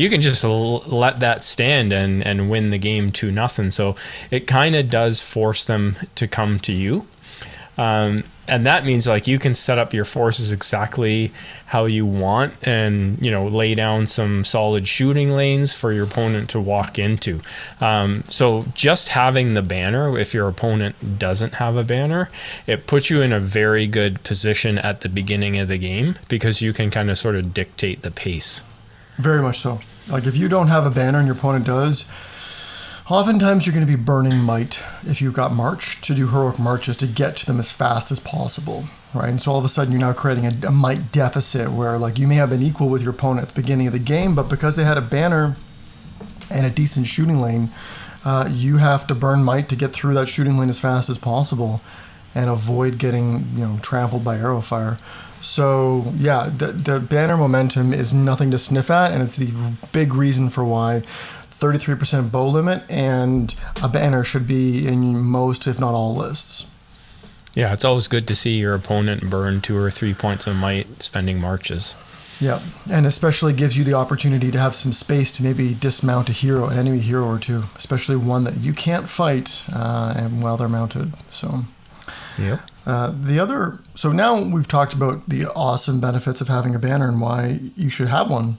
you 0.00 0.08
can 0.08 0.22
just 0.22 0.42
l- 0.46 0.78
let 0.86 1.20
that 1.20 1.44
stand 1.44 1.92
and, 1.92 2.26
and 2.26 2.48
win 2.48 2.70
the 2.70 2.78
game 2.78 3.10
to 3.10 3.30
nothing. 3.30 3.70
So 3.70 3.96
it 4.30 4.46
kind 4.46 4.74
of 4.74 4.88
does 4.88 5.20
force 5.20 5.66
them 5.66 5.98
to 6.14 6.26
come 6.26 6.58
to 6.60 6.72
you. 6.72 7.06
Um, 7.76 8.24
and 8.48 8.64
that 8.64 8.86
means 8.86 9.06
like 9.06 9.26
you 9.26 9.38
can 9.38 9.54
set 9.54 9.78
up 9.78 9.92
your 9.92 10.06
forces 10.06 10.52
exactly 10.52 11.32
how 11.66 11.84
you 11.84 12.06
want 12.06 12.54
and 12.66 13.18
you 13.24 13.30
know 13.30 13.46
lay 13.46 13.74
down 13.74 14.06
some 14.06 14.42
solid 14.42 14.88
shooting 14.88 15.32
lanes 15.32 15.72
for 15.74 15.92
your 15.92 16.04
opponent 16.04 16.50
to 16.50 16.60
walk 16.60 16.98
into 16.98 17.40
um, 17.80 18.22
so 18.22 18.64
just 18.74 19.10
having 19.10 19.54
the 19.54 19.62
banner 19.62 20.18
if 20.18 20.34
your 20.34 20.48
opponent 20.48 21.18
doesn't 21.18 21.54
have 21.54 21.76
a 21.76 21.84
banner 21.84 22.28
it 22.66 22.86
puts 22.88 23.08
you 23.08 23.22
in 23.22 23.32
a 23.32 23.40
very 23.40 23.86
good 23.86 24.22
position 24.24 24.76
at 24.78 25.00
the 25.02 25.08
beginning 25.08 25.56
of 25.56 25.68
the 25.68 25.78
game 25.78 26.16
because 26.28 26.60
you 26.60 26.72
can 26.72 26.90
kind 26.90 27.08
of 27.08 27.16
sort 27.16 27.36
of 27.36 27.54
dictate 27.54 28.02
the 28.02 28.10
pace 28.10 28.62
very 29.20 29.42
much 29.42 29.58
so. 29.58 29.80
Like 30.10 30.26
if 30.26 30.36
you 30.36 30.48
don't 30.48 30.68
have 30.68 30.86
a 30.86 30.90
banner 30.90 31.18
and 31.18 31.26
your 31.26 31.36
opponent 31.36 31.66
does, 31.66 32.10
oftentimes 33.08 33.66
you're 33.66 33.74
going 33.74 33.86
to 33.86 33.96
be 33.96 34.02
burning 34.02 34.38
might 34.38 34.82
if 35.04 35.20
you've 35.20 35.34
got 35.34 35.52
march 35.52 36.00
to 36.02 36.14
do 36.14 36.28
heroic 36.28 36.58
marches 36.58 36.96
to 36.98 37.06
get 37.06 37.36
to 37.38 37.46
them 37.46 37.58
as 37.58 37.72
fast 37.72 38.10
as 38.10 38.20
possible, 38.20 38.84
right? 39.14 39.28
And 39.28 39.40
so 39.40 39.52
all 39.52 39.58
of 39.58 39.64
a 39.64 39.68
sudden 39.68 39.92
you're 39.92 40.00
now 40.00 40.12
creating 40.12 40.46
a, 40.46 40.68
a 40.68 40.70
might 40.70 41.12
deficit 41.12 41.70
where 41.72 41.98
like 41.98 42.18
you 42.18 42.26
may 42.26 42.36
have 42.36 42.50
been 42.50 42.62
equal 42.62 42.88
with 42.88 43.02
your 43.02 43.12
opponent 43.12 43.48
at 43.48 43.54
the 43.54 43.60
beginning 43.60 43.86
of 43.86 43.92
the 43.92 43.98
game, 43.98 44.34
but 44.34 44.48
because 44.48 44.76
they 44.76 44.84
had 44.84 44.98
a 44.98 45.02
banner 45.02 45.56
and 46.50 46.66
a 46.66 46.70
decent 46.70 47.06
shooting 47.06 47.40
lane, 47.40 47.70
uh, 48.24 48.48
you 48.50 48.76
have 48.76 49.06
to 49.06 49.14
burn 49.14 49.42
might 49.42 49.68
to 49.68 49.76
get 49.76 49.92
through 49.92 50.14
that 50.14 50.28
shooting 50.28 50.58
lane 50.58 50.68
as 50.68 50.78
fast 50.78 51.08
as 51.08 51.16
possible 51.16 51.80
and 52.34 52.48
avoid 52.50 52.98
getting 52.98 53.48
you 53.56 53.64
know 53.64 53.78
trampled 53.82 54.24
by 54.24 54.36
arrow 54.36 54.60
fire. 54.60 54.98
So 55.40 56.12
yeah, 56.16 56.50
the 56.54 56.68
the 56.68 57.00
banner 57.00 57.36
momentum 57.36 57.92
is 57.92 58.12
nothing 58.12 58.50
to 58.50 58.58
sniff 58.58 58.90
at, 58.90 59.12
and 59.12 59.22
it's 59.22 59.36
the 59.36 59.52
big 59.92 60.14
reason 60.14 60.48
for 60.48 60.64
why 60.64 61.02
33% 61.60 62.32
bow 62.32 62.48
limit 62.48 62.82
and 62.90 63.54
a 63.82 63.88
banner 63.88 64.24
should 64.24 64.46
be 64.46 64.86
in 64.86 65.20
most, 65.20 65.66
if 65.66 65.78
not 65.78 65.92
all, 65.92 66.14
lists. 66.14 66.66
Yeah, 67.54 67.72
it's 67.72 67.84
always 67.84 68.08
good 68.08 68.26
to 68.28 68.34
see 68.34 68.58
your 68.58 68.74
opponent 68.74 69.28
burn 69.28 69.60
two 69.60 69.76
or 69.76 69.90
three 69.90 70.14
points 70.14 70.46
of 70.46 70.56
might 70.56 71.02
spending 71.02 71.38
marches. 71.40 71.96
Yeah, 72.40 72.60
and 72.90 73.06
especially 73.06 73.52
gives 73.52 73.76
you 73.76 73.84
the 73.84 73.92
opportunity 73.92 74.50
to 74.50 74.58
have 74.58 74.74
some 74.74 74.92
space 74.92 75.36
to 75.36 75.42
maybe 75.42 75.74
dismount 75.74 76.30
a 76.30 76.32
hero, 76.32 76.68
an 76.68 76.78
enemy 76.78 77.00
hero 77.00 77.26
or 77.26 77.38
two, 77.38 77.64
especially 77.76 78.16
one 78.16 78.44
that 78.44 78.58
you 78.60 78.72
can't 78.72 79.08
fight 79.08 79.64
uh, 79.74 80.14
and 80.16 80.42
while 80.42 80.56
they're 80.56 80.68
mounted. 80.68 81.12
So. 81.28 81.64
Yep. 82.38 82.69
Uh, 82.86 83.12
the 83.14 83.38
other, 83.38 83.78
so 83.94 84.10
now 84.10 84.42
we've 84.42 84.68
talked 84.68 84.94
about 84.94 85.28
the 85.28 85.46
awesome 85.46 86.00
benefits 86.00 86.40
of 86.40 86.48
having 86.48 86.74
a 86.74 86.78
banner 86.78 87.08
and 87.08 87.20
why 87.20 87.60
you 87.76 87.90
should 87.90 88.08
have 88.08 88.30
one. 88.30 88.58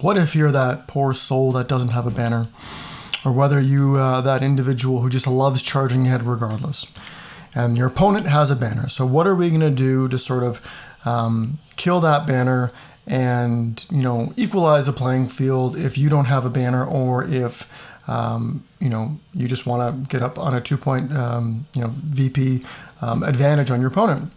What 0.00 0.16
if 0.18 0.36
you're 0.36 0.52
that 0.52 0.86
poor 0.86 1.14
soul 1.14 1.52
that 1.52 1.68
doesn't 1.68 1.90
have 1.90 2.06
a 2.06 2.10
banner? 2.10 2.48
or 3.24 3.32
whether 3.32 3.60
you 3.60 3.96
uh, 3.96 4.20
that 4.20 4.42
individual 4.42 5.00
who 5.00 5.08
just 5.08 5.26
loves 5.26 5.62
charging 5.62 6.06
ahead 6.06 6.22
regardless, 6.22 6.86
and 7.54 7.78
your 7.78 7.86
opponent 7.86 8.26
has 8.26 8.50
a 8.50 8.56
banner. 8.56 8.88
So 8.88 9.06
what 9.06 9.26
are 9.26 9.34
we 9.34 9.48
going 9.48 9.60
to 9.60 9.70
do 9.70 10.08
to 10.08 10.18
sort 10.18 10.42
of 10.42 10.60
um, 11.04 11.58
kill 11.76 12.00
that 12.00 12.26
banner 12.26 12.70
and 13.06 13.84
you 13.90 14.02
know 14.02 14.32
equalize 14.36 14.86
the 14.86 14.92
playing 14.92 15.26
field 15.26 15.76
if 15.76 15.98
you 15.98 16.08
don't 16.08 16.26
have 16.26 16.46
a 16.46 16.50
banner 16.50 16.84
or 16.84 17.24
if 17.24 17.92
um, 18.08 18.64
you 18.80 18.88
know 18.88 19.18
you 19.32 19.48
just 19.48 19.66
want 19.66 20.04
to 20.04 20.08
get 20.08 20.22
up 20.22 20.38
on 20.38 20.54
a 20.54 20.60
two 20.60 20.76
point 20.76 21.12
um, 21.12 21.66
you 21.74 21.80
know 21.80 21.88
VP 21.88 22.62
um, 23.04 23.22
advantage 23.22 23.70
on 23.70 23.80
your 23.80 23.88
opponent. 23.88 24.32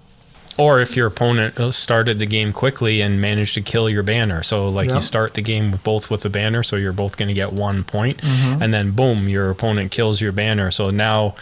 Or 0.58 0.80
if 0.82 0.96
your 0.98 1.06
opponent 1.08 1.60
uh, 1.60 1.70
started 1.72 2.18
the 2.18 2.26
game 2.26 2.52
quickly 2.52 3.02
and 3.02 3.22
managed 3.22 3.54
to 3.56 3.62
kill 3.62 3.88
your 3.90 4.02
banner. 4.02 4.42
So, 4.42 4.70
like, 4.70 4.88
Yep. 4.88 4.96
you 4.96 5.02
start 5.02 5.34
the 5.36 5.42
game 5.44 5.72
with 5.72 5.84
both 5.84 6.10
with 6.10 6.26
a 6.26 6.30
banner, 6.30 6.64
so 6.64 6.76
you're 6.78 6.94
both 6.94 7.16
going 7.16 7.28
to 7.28 7.36
get 7.36 7.54
one 7.54 7.84
point, 7.84 8.18
Mm-hmm. 8.22 8.64
and 8.64 8.74
then 8.74 8.92
boom, 8.92 9.30
your 9.30 9.52
opponent 9.52 9.92
kills 9.92 10.20
your 10.20 10.32
banner. 10.32 10.72
So 10.72 10.90
now, 10.90 11.36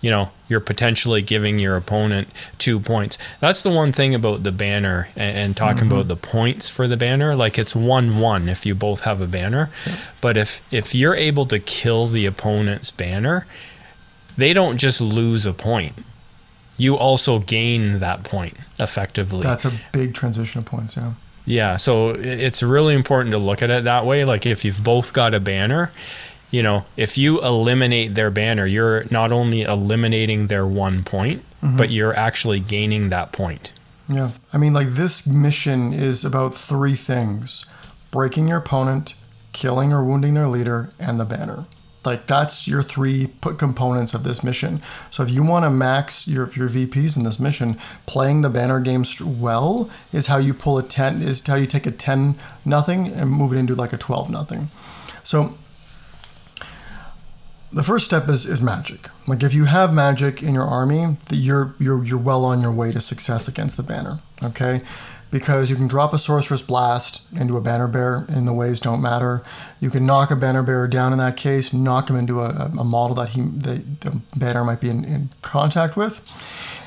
you 0.00 0.10
know, 0.10 0.30
you're 0.48 0.58
potentially 0.58 1.22
giving 1.22 1.60
your 1.60 1.76
opponent 1.76 2.26
two 2.58 2.80
points. 2.80 3.16
That's 3.38 3.62
the 3.62 3.70
one 3.70 3.92
thing 3.92 4.12
about 4.12 4.42
the 4.42 4.50
banner 4.50 5.08
and, 5.14 5.36
and 5.38 5.56
talking 5.56 5.84
Mm-hmm. 5.84 5.92
about 5.92 6.08
the 6.08 6.16
points 6.16 6.68
for 6.68 6.88
the 6.88 6.96
banner. 6.96 7.36
Like, 7.36 7.60
it's 7.60 7.76
one 7.76 8.18
one 8.18 8.48
if 8.48 8.66
you 8.66 8.74
both 8.74 9.02
have 9.02 9.20
a 9.20 9.28
banner, 9.28 9.70
but 10.20 10.36
if 10.36 10.60
if 10.72 10.96
you're 10.96 11.14
able 11.14 11.46
to 11.46 11.60
kill 11.60 12.08
the 12.08 12.26
opponent's 12.26 12.90
banner, 12.90 13.46
they 14.36 14.52
don't 14.52 14.78
just 14.78 15.00
lose 15.00 15.46
a 15.46 15.52
point. 15.52 15.94
You 16.76 16.96
also 16.96 17.38
gain 17.38 18.00
that 18.00 18.24
point 18.24 18.56
effectively. 18.78 19.42
That's 19.42 19.64
a 19.64 19.72
big 19.92 20.14
transition 20.14 20.58
of 20.58 20.64
points. 20.64 20.96
Yeah. 20.96 21.12
Yeah, 21.44 21.76
so 21.76 22.10
it's 22.10 22.62
really 22.62 22.94
important 22.94 23.32
to 23.32 23.38
look 23.38 23.62
at 23.62 23.70
it 23.70 23.84
that 23.84 24.06
way. 24.06 24.24
Like 24.24 24.46
if 24.46 24.64
you've 24.64 24.82
both 24.84 25.12
got 25.12 25.34
a 25.34 25.40
banner, 25.40 25.90
you 26.52 26.62
know, 26.62 26.84
if 26.96 27.18
you 27.18 27.42
eliminate 27.42 28.14
their 28.14 28.30
banner, 28.30 28.66
you're 28.66 29.04
not 29.10 29.32
only 29.32 29.62
eliminating 29.62 30.46
their 30.46 30.66
one 30.66 31.02
point, 31.02 31.42
mm-hmm. 31.62 31.76
but 31.76 31.90
you're 31.90 32.14
actually 32.14 32.60
gaining 32.60 33.08
that 33.08 33.32
point. 33.32 33.72
Yeah. 34.08 34.30
I 34.52 34.58
mean, 34.58 34.72
like 34.72 34.88
this 34.88 35.26
mission 35.26 35.92
is 35.92 36.24
about 36.24 36.54
three 36.54 36.94
things 36.94 37.66
breaking 38.10 38.48
your 38.48 38.58
opponent, 38.58 39.14
killing 39.52 39.92
or 39.92 40.04
wounding 40.04 40.34
their 40.34 40.48
leader, 40.48 40.90
and 41.00 41.18
the 41.18 41.24
banner. 41.24 41.64
Like 42.04 42.26
that's 42.26 42.66
your 42.66 42.82
three 42.82 43.28
put 43.40 43.58
components 43.58 44.14
of 44.14 44.24
this 44.24 44.42
mission. 44.42 44.80
So 45.10 45.22
if 45.22 45.30
you 45.30 45.42
want 45.42 45.64
to 45.64 45.70
max 45.70 46.26
your 46.26 46.50
your 46.52 46.68
VPs 46.68 47.16
in 47.16 47.22
this 47.22 47.38
mission, 47.38 47.78
playing 48.06 48.40
the 48.40 48.50
banner 48.50 48.80
games 48.80 49.20
well 49.20 49.88
is 50.12 50.26
how 50.26 50.38
you 50.38 50.52
pull 50.54 50.78
a 50.78 50.82
ten 50.82 51.22
is 51.22 51.46
how 51.46 51.54
you 51.54 51.66
take 51.66 51.86
a 51.86 51.92
ten 51.92 52.36
nothing 52.64 53.06
and 53.08 53.30
move 53.30 53.52
it 53.52 53.56
into 53.56 53.74
like 53.74 53.92
a 53.92 53.98
twelve 53.98 54.30
nothing. 54.30 54.70
So 55.22 55.56
the 57.72 57.82
first 57.82 58.04
step 58.04 58.28
is, 58.28 58.44
is 58.44 58.60
magic. 58.60 59.08
Like 59.26 59.42
if 59.42 59.54
you 59.54 59.64
have 59.64 59.94
magic 59.94 60.42
in 60.42 60.54
your 60.54 60.64
army, 60.64 61.16
that 61.28 61.36
you're 61.36 61.74
you're 61.78 62.04
you're 62.04 62.18
well 62.18 62.44
on 62.44 62.60
your 62.60 62.72
way 62.72 62.92
to 62.92 63.00
success 63.00 63.48
against 63.48 63.76
the 63.76 63.82
banner. 63.82 64.20
Okay, 64.42 64.80
because 65.32 65.70
you 65.70 65.76
can 65.76 65.88
drop 65.88 66.12
a 66.12 66.18
sorcerous 66.18 66.62
blast 66.62 67.22
into 67.32 67.56
a 67.56 67.60
banner 67.60 67.88
bear, 67.88 68.26
and 68.28 68.46
the 68.46 68.52
ways 68.52 68.78
don't 68.78 69.00
matter. 69.00 69.42
You 69.80 69.90
can 69.90 70.04
knock 70.04 70.30
a 70.30 70.36
banner 70.36 70.62
bearer 70.62 70.86
down 70.86 71.12
in 71.12 71.18
that 71.18 71.36
case, 71.36 71.72
knock 71.72 72.08
him 72.08 72.16
into 72.16 72.42
a, 72.42 72.70
a 72.78 72.84
model 72.84 73.16
that 73.16 73.30
he 73.30 73.40
the, 73.40 73.82
the 74.00 74.20
banner 74.36 74.62
might 74.62 74.80
be 74.80 74.90
in, 74.90 75.04
in 75.04 75.30
contact 75.40 75.96
with, 75.96 76.20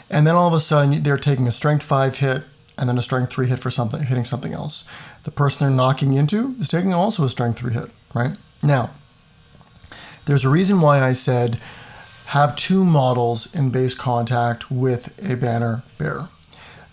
and 0.09 0.25
then 0.25 0.35
all 0.35 0.47
of 0.47 0.53
a 0.53 0.59
sudden 0.61 1.03
they're 1.03 1.17
taking 1.17 1.47
a 1.47 1.51
strength 1.51 1.83
five 1.83 2.19
hit 2.19 2.43
and 2.77 2.87
then 2.87 2.97
a 2.97 3.01
strength 3.01 3.31
three 3.31 3.47
hit 3.47 3.59
for 3.59 3.71
something 3.71 4.03
hitting 4.03 4.23
something 4.23 4.53
else. 4.53 4.87
The 5.23 5.31
person 5.31 5.65
they're 5.65 5.75
knocking 5.75 6.13
into 6.13 6.55
is 6.59 6.69
taking 6.69 6.93
also 6.93 7.25
a 7.25 7.29
strength 7.29 7.59
three 7.59 7.73
hit. 7.73 7.89
Right 8.13 8.37
now. 8.63 8.91
There's 10.25 10.45
a 10.45 10.49
reason 10.49 10.81
why 10.81 11.01
I 11.01 11.13
said 11.13 11.59
have 12.27 12.55
two 12.55 12.85
models 12.85 13.53
in 13.53 13.69
base 13.69 13.93
contact 13.93 14.71
with 14.71 15.13
a 15.23 15.35
banner 15.35 15.83
bearer, 15.97 16.29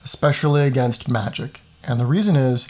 especially 0.04 0.62
against 0.62 1.08
magic. 1.08 1.60
And 1.84 2.00
the 2.00 2.06
reason 2.06 2.36
is 2.36 2.68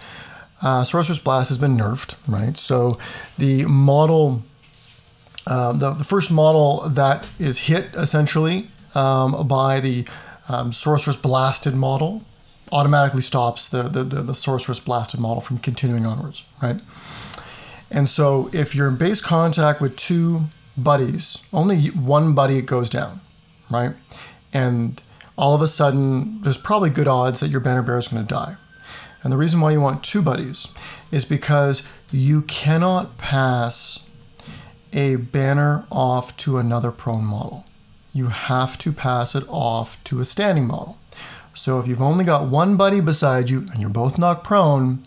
uh, 0.63 0.85
Sorcerous 0.85 1.19
Blast 1.19 1.49
has 1.49 1.59
been 1.59 1.77
nerfed, 1.77 2.17
right? 2.29 2.57
So 2.57 2.99
the 3.37 3.65
model, 3.67 4.43
uh, 5.47 5.73
the, 5.73 5.91
the 5.91 6.05
first 6.05 6.31
model 6.31 6.89
that 6.89 7.29
is 7.39 7.67
hit 7.67 7.95
essentially 7.95 8.69
um, 8.95 9.47
by 9.47 9.81
the 9.81 10.07
um, 10.49 10.73
Sorcerous 10.73 11.17
Blasted 11.17 11.75
model 11.75 12.23
automatically 12.71 13.21
stops 13.21 13.69
the, 13.69 13.83
the, 13.83 14.05
the, 14.05 14.23
the 14.23 14.35
Sorcerous 14.35 14.81
Blasted 14.81 15.21
model 15.21 15.41
from 15.41 15.59
continuing 15.59 16.07
onwards, 16.07 16.45
right? 16.63 16.81
And 17.91 18.09
so 18.09 18.49
if 18.53 18.75
you're 18.75 18.89
in 18.89 18.97
base 18.97 19.21
contact 19.21 19.81
with 19.81 19.97
two 19.97 20.47
buddies, 20.77 21.43
only 21.53 21.89
one 21.89 22.35
buddy 22.35 22.63
goes 22.63 22.89
down, 22.89 23.21
right? 23.71 23.95
And 24.53 25.01
all 25.37 25.55
of 25.55 25.63
a 25.63 25.69
sudden, 25.69 26.43
there's 26.43 26.59
probably 26.59 26.91
good 26.91 27.09
odds 27.09 27.41
that 27.41 27.49
your 27.49 27.61
banner 27.61 27.83
bearer 27.83 27.99
is 27.99 28.09
going 28.09 28.25
to 28.27 28.29
die. 28.35 28.57
And 29.23 29.33
the 29.33 29.37
reason 29.37 29.61
why 29.61 29.71
you 29.73 29.81
want 29.81 30.03
two 30.03 30.21
buddies 30.23 30.69
is 31.11 31.25
because 31.25 31.87
you 32.11 32.43
cannot 32.43 33.19
pass 33.19 34.09
a 34.93 35.17
banner 35.17 35.87
off 35.91 36.37
to 36.39 36.59
another 36.59 36.91
prone 36.91 37.25
model. 37.25 37.65
You 38.13 38.29
have 38.29 38.77
to 38.79 38.93
pass 38.93 39.35
it 39.35 39.45
off 39.49 40.03
to 40.05 40.21
a 40.21 40.25
standing 40.25 40.67
model. 40.67 40.99
So 41.55 41.79
if 41.81 41.87
you've 41.87 42.03
only 42.03 42.25
got 42.25 42.49
one 42.49 42.77
buddy 42.77 43.01
beside 43.01 43.49
you 43.49 43.61
and 43.73 43.81
you're 43.81 43.91
both 43.91 44.19
knocked 44.19 44.45
prone 44.45 45.03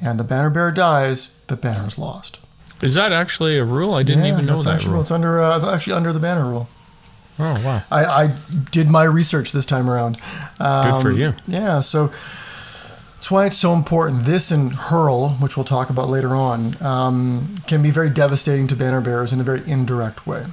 and 0.00 0.18
the 0.18 0.24
banner 0.24 0.50
bearer 0.50 0.72
dies, 0.72 1.36
the 1.48 1.56
banner's 1.56 1.98
lost. 1.98 2.40
Is 2.80 2.94
that 2.94 3.12
actually 3.12 3.58
a 3.58 3.64
rule? 3.64 3.94
I 3.94 4.02
didn't 4.02 4.24
Yeah, 4.24 4.32
even 4.32 4.46
know 4.46 4.60
that's 4.62 4.84
that 4.84 4.90
rule. 4.90 5.00
It's 5.02 5.10
under 5.10 5.40
uh, 5.40 5.74
actually 5.74 5.94
under 5.94 6.12
the 6.12 6.20
banner 6.20 6.48
rule. 6.48 6.68
Oh 7.38 7.62
wow, 7.64 7.82
I, 7.90 8.04
I 8.04 8.34
did 8.70 8.88
my 8.88 9.04
research 9.04 9.52
this 9.52 9.66
time 9.66 9.88
around. 9.88 10.14
good 10.58 11.02
for 11.02 11.10
Um, 11.10 11.16
you. 11.18 11.34
Yeah, 11.46 11.80
so 11.80 12.08
that's 13.14 13.30
why 13.30 13.46
it's 13.46 13.56
so 13.56 13.74
important. 13.74 14.24
This 14.24 14.50
and 14.50 14.72
hurl, 14.72 15.30
which 15.40 15.56
we'll 15.56 15.64
talk 15.64 15.90
about 15.90 16.08
later 16.08 16.34
on, 16.34 16.80
um, 16.82 17.54
can 17.66 17.82
be 17.82 17.90
very 17.90 18.10
devastating 18.10 18.66
to 18.68 18.76
banner 18.76 19.00
bearers 19.00 19.32
in 19.32 19.40
a 19.40 19.44
very 19.44 19.62
indirect 19.70 20.26
way. 20.26 20.44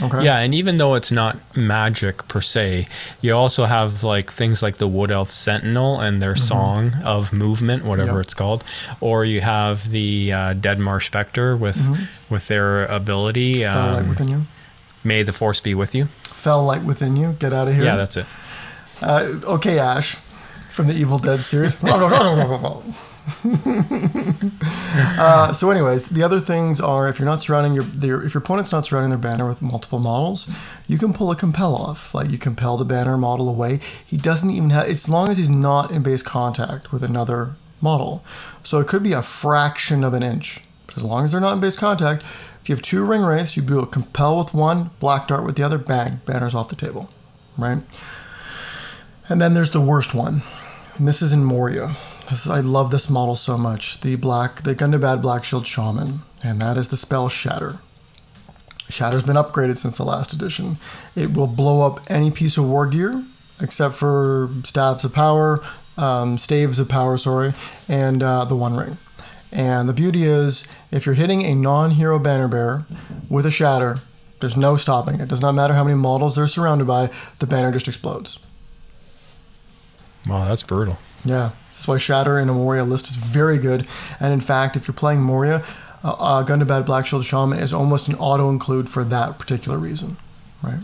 Okay. 0.00 0.22
Yeah, 0.24 0.38
and 0.38 0.54
even 0.54 0.76
though 0.78 0.94
it's 0.94 1.10
not 1.10 1.38
magic 1.56 2.28
per 2.28 2.40
se, 2.40 2.86
you 3.20 3.34
also 3.34 3.64
have 3.64 4.04
like 4.04 4.30
things 4.30 4.62
like 4.62 4.76
the 4.78 4.86
Wood 4.86 5.10
Elf 5.10 5.26
Sentinel 5.28 5.98
and 5.98 6.22
their 6.22 6.36
song 6.36 6.94
of 7.04 7.32
movement, 7.32 7.84
whatever 7.84 8.10
Mm-hmm. 8.10 8.16
Yep. 8.18 8.24
it's 8.26 8.34
called, 8.34 8.62
or 9.00 9.24
you 9.24 9.40
have 9.40 9.90
the 9.90 10.32
uh, 10.32 10.52
Dead 10.52 10.78
Marsh 10.78 11.06
Spectre 11.06 11.56
with 11.56 11.90
with 12.30 12.46
their 12.46 12.84
ability. 12.86 13.54
Mm-hmm. 13.56 13.96
Um, 13.96 14.08
within 14.08 14.28
you. 14.28 14.46
May 15.04 15.22
the 15.24 15.32
Force 15.32 15.60
be 15.60 15.74
with 15.74 15.94
you. 15.96 16.08
Fell 16.38 16.64
light 16.64 16.84
within 16.84 17.16
you. 17.16 17.32
Get 17.40 17.52
out 17.52 17.66
of 17.66 17.74
here. 17.74 17.84
Yeah, 17.84 17.96
that's 17.96 18.16
it. 18.16 18.26
Uh, 19.02 19.40
okay, 19.44 19.80
Ash, 19.80 20.14
from 20.70 20.86
the 20.86 20.94
Evil 20.94 21.18
Dead 21.18 21.40
series. 21.40 21.76
uh, 25.18 25.52
so, 25.52 25.70
anyways, 25.70 26.10
the 26.10 26.22
other 26.22 26.38
things 26.38 26.80
are 26.80 27.08
if 27.08 27.18
you're 27.18 27.26
not 27.26 27.40
surrounding 27.40 27.74
your, 27.74 27.84
your 27.84 28.24
if 28.24 28.34
your 28.34 28.42
opponent's 28.42 28.70
not 28.70 28.86
surrounding 28.86 29.10
their 29.10 29.18
banner 29.18 29.48
with 29.48 29.60
multiple 29.60 29.98
models, 29.98 30.48
you 30.86 30.96
can 30.96 31.12
pull 31.12 31.32
a 31.32 31.36
compel 31.36 31.74
off. 31.74 32.14
Like 32.14 32.30
you 32.30 32.38
compel 32.38 32.76
the 32.76 32.84
banner 32.84 33.16
model 33.16 33.48
away. 33.48 33.80
He 34.06 34.16
doesn't 34.16 34.50
even 34.50 34.70
have 34.70 34.86
as 34.88 35.08
long 35.08 35.28
as 35.28 35.38
he's 35.38 35.50
not 35.50 35.90
in 35.90 36.04
base 36.04 36.22
contact 36.22 36.92
with 36.92 37.02
another 37.02 37.56
model. 37.80 38.24
So 38.62 38.78
it 38.78 38.86
could 38.86 39.02
be 39.02 39.12
a 39.12 39.22
fraction 39.22 40.04
of 40.04 40.14
an 40.14 40.22
inch. 40.22 40.62
But 40.86 40.96
as 40.96 41.04
long 41.04 41.24
as 41.24 41.32
they're 41.32 41.40
not 41.40 41.54
in 41.54 41.60
base 41.60 41.76
contact, 41.76 42.24
if 42.68 42.70
you 42.70 42.76
have 42.76 42.82
two 42.82 43.02
ring 43.02 43.22
wraiths, 43.22 43.56
you 43.56 43.62
do 43.62 43.80
a 43.80 43.86
compel 43.86 44.36
with 44.36 44.52
one, 44.52 44.90
black 45.00 45.26
dart 45.26 45.46
with 45.46 45.56
the 45.56 45.62
other, 45.62 45.78
bang, 45.78 46.20
banner's 46.26 46.54
off 46.54 46.68
the 46.68 46.76
table, 46.76 47.08
right? 47.56 47.78
And 49.26 49.40
then 49.40 49.54
there's 49.54 49.70
the 49.70 49.80
worst 49.80 50.14
one. 50.14 50.42
And 50.98 51.08
this 51.08 51.22
is 51.22 51.32
in 51.32 51.44
Moria. 51.44 51.96
This, 52.28 52.46
I 52.46 52.60
love 52.60 52.90
this 52.90 53.08
model 53.08 53.36
so 53.36 53.56
much. 53.56 54.02
The 54.02 54.16
black, 54.16 54.64
the 54.64 54.74
Gundabad 54.74 55.22
Black 55.22 55.44
Shield 55.44 55.66
Shaman, 55.66 56.20
and 56.44 56.60
that 56.60 56.76
is 56.76 56.90
the 56.90 56.98
spell 56.98 57.30
Shatter. 57.30 57.78
Shatter's 58.90 59.24
been 59.24 59.36
upgraded 59.36 59.78
since 59.78 59.96
the 59.96 60.04
last 60.04 60.34
edition. 60.34 60.76
It 61.16 61.32
will 61.32 61.46
blow 61.46 61.86
up 61.86 62.00
any 62.10 62.30
piece 62.30 62.58
of 62.58 62.68
war 62.68 62.86
gear, 62.86 63.24
except 63.62 63.94
for 63.94 64.50
staves 64.64 65.06
of 65.06 65.14
power, 65.14 65.64
um, 65.96 66.36
staves 66.36 66.78
of 66.78 66.90
power, 66.90 67.16
sorry, 67.16 67.54
and 67.88 68.22
uh, 68.22 68.44
the 68.44 68.56
One 68.56 68.76
Ring. 68.76 68.98
And 69.50 69.88
the 69.88 69.92
beauty 69.92 70.24
is, 70.24 70.66
if 70.90 71.06
you're 71.06 71.14
hitting 71.14 71.42
a 71.42 71.54
non-hero 71.54 72.18
banner 72.18 72.48
bearer 72.48 72.86
with 73.28 73.46
a 73.46 73.50
Shatter, 73.50 73.96
there's 74.40 74.56
no 74.56 74.76
stopping 74.76 75.20
it. 75.20 75.28
Does 75.28 75.40
not 75.40 75.52
matter 75.52 75.74
how 75.74 75.84
many 75.84 75.96
models 75.96 76.36
they're 76.36 76.46
surrounded 76.46 76.86
by, 76.86 77.10
the 77.38 77.46
banner 77.46 77.72
just 77.72 77.88
explodes. 77.88 78.38
Wow, 80.28 80.46
that's 80.46 80.62
brutal. 80.62 80.98
Yeah, 81.24 81.50
this 81.70 81.80
is 81.80 81.88
why 81.88 81.96
Shatter 81.96 82.38
in 82.38 82.48
a 82.48 82.52
Moria 82.52 82.84
list 82.84 83.08
is 83.08 83.16
very 83.16 83.58
good. 83.58 83.88
And 84.20 84.32
in 84.32 84.40
fact, 84.40 84.76
if 84.76 84.86
you're 84.86 84.94
playing 84.94 85.22
Moria, 85.22 85.64
uh, 86.04 86.14
uh, 86.18 86.44
Gundabad 86.44 86.86
Black 86.86 87.06
Shield 87.06 87.24
Shaman 87.24 87.58
is 87.58 87.72
almost 87.72 88.08
an 88.08 88.14
auto 88.16 88.50
include 88.50 88.88
for 88.88 89.02
that 89.04 89.38
particular 89.38 89.78
reason, 89.78 90.16
right? 90.62 90.80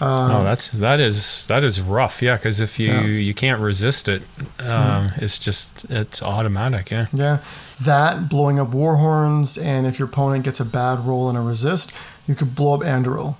Oh, 0.00 0.44
that's 0.44 0.68
that 0.70 1.00
is 1.00 1.44
that 1.46 1.64
is 1.64 1.80
rough. 1.80 2.22
Yeah, 2.22 2.36
because 2.36 2.60
if 2.60 2.78
you 2.78 2.92
Yeah. 2.92 3.02
you 3.02 3.34
can't 3.34 3.60
resist 3.60 4.08
it, 4.08 4.22
um, 4.60 5.10
it's 5.16 5.38
just 5.38 5.84
it's 5.90 6.22
automatic. 6.22 6.90
Yeah. 6.90 7.06
Yeah, 7.12 7.38
that 7.82 8.28
blowing 8.28 8.58
up 8.60 8.68
war 8.74 8.96
horns, 8.96 9.58
and 9.58 9.86
if 9.86 9.98
your 9.98 10.06
opponent 10.08 10.44
gets 10.44 10.60
a 10.60 10.64
bad 10.64 11.06
roll 11.06 11.28
and 11.28 11.36
a 11.36 11.40
resist, 11.40 11.92
you 12.26 12.34
could 12.34 12.54
blow 12.54 12.74
up 12.74 12.80
Anduril, 12.82 13.36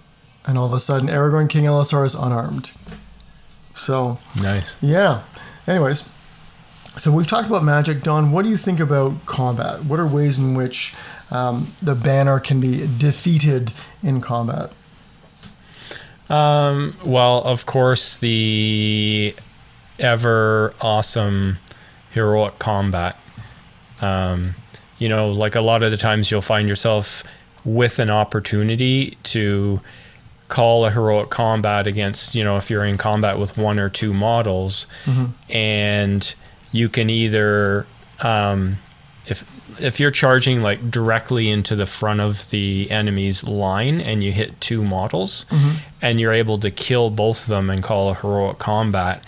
and 0.46 0.58
all 0.58 0.66
of 0.66 0.72
a 0.72 0.80
sudden 0.80 1.08
Aragorn 1.08 1.48
King 1.48 1.64
Elessar 1.64 2.04
is 2.04 2.14
unarmed. 2.14 2.72
So 3.74 4.18
Nice. 4.42 4.74
yeah. 4.80 5.22
Anyways, 5.68 6.08
so 6.96 7.12
we've 7.12 7.26
talked 7.26 7.46
about 7.48 7.62
magic, 7.62 8.02
Don. 8.02 8.32
What 8.32 8.42
do 8.44 8.48
you 8.48 8.56
think 8.56 8.80
about 8.80 9.26
combat? 9.26 9.84
What 9.84 10.00
are 10.00 10.06
ways 10.06 10.38
in 10.38 10.54
which 10.54 10.94
um, 11.30 11.72
the 11.80 11.94
banner 11.94 12.40
can 12.40 12.58
be 12.58 12.88
defeated 12.98 13.72
in 14.02 14.20
combat? 14.20 14.72
Um, 16.30 16.96
well, 17.04 17.42
of 17.42 17.66
course, 17.66 18.18
the 18.18 19.34
ever 19.98 20.74
awesome 20.80 21.58
heroic 22.10 22.58
combat. 22.58 23.16
Um, 24.00 24.54
you 24.98 25.08
know, 25.08 25.30
like 25.30 25.54
a 25.54 25.60
lot 25.60 25.82
of 25.82 25.90
the 25.90 25.96
times 25.96 26.30
you'll 26.30 26.40
find 26.40 26.68
yourself 26.68 27.24
with 27.64 27.98
an 27.98 28.10
opportunity 28.10 29.16
to 29.24 29.80
call 30.48 30.84
a 30.86 30.90
heroic 30.90 31.30
combat 31.30 31.86
against, 31.86 32.34
you 32.34 32.42
know, 32.42 32.56
if 32.56 32.70
you're 32.70 32.84
in 32.84 32.96
combat 32.98 33.38
with 33.38 33.58
one 33.58 33.78
or 33.78 33.88
two 33.88 34.14
models, 34.14 34.86
and 35.50 36.34
you 36.72 36.88
can 36.88 37.10
either, 37.10 37.86
um, 38.20 38.76
if 39.26 39.44
if 39.80 40.00
you're 40.00 40.10
charging 40.10 40.62
like 40.62 40.90
directly 40.90 41.48
into 41.48 41.76
the 41.76 41.86
front 41.86 42.20
of 42.20 42.48
the 42.50 42.90
enemy's 42.90 43.44
line 43.44 44.00
and 44.00 44.22
you 44.24 44.32
hit 44.32 44.60
two 44.60 44.82
models 44.82 45.44
mm-hmm. 45.50 45.76
and 46.02 46.20
you're 46.20 46.32
able 46.32 46.58
to 46.58 46.70
kill 46.70 47.10
both 47.10 47.42
of 47.42 47.48
them 47.48 47.70
and 47.70 47.82
call 47.82 48.10
a 48.10 48.14
heroic 48.14 48.58
combat 48.58 49.22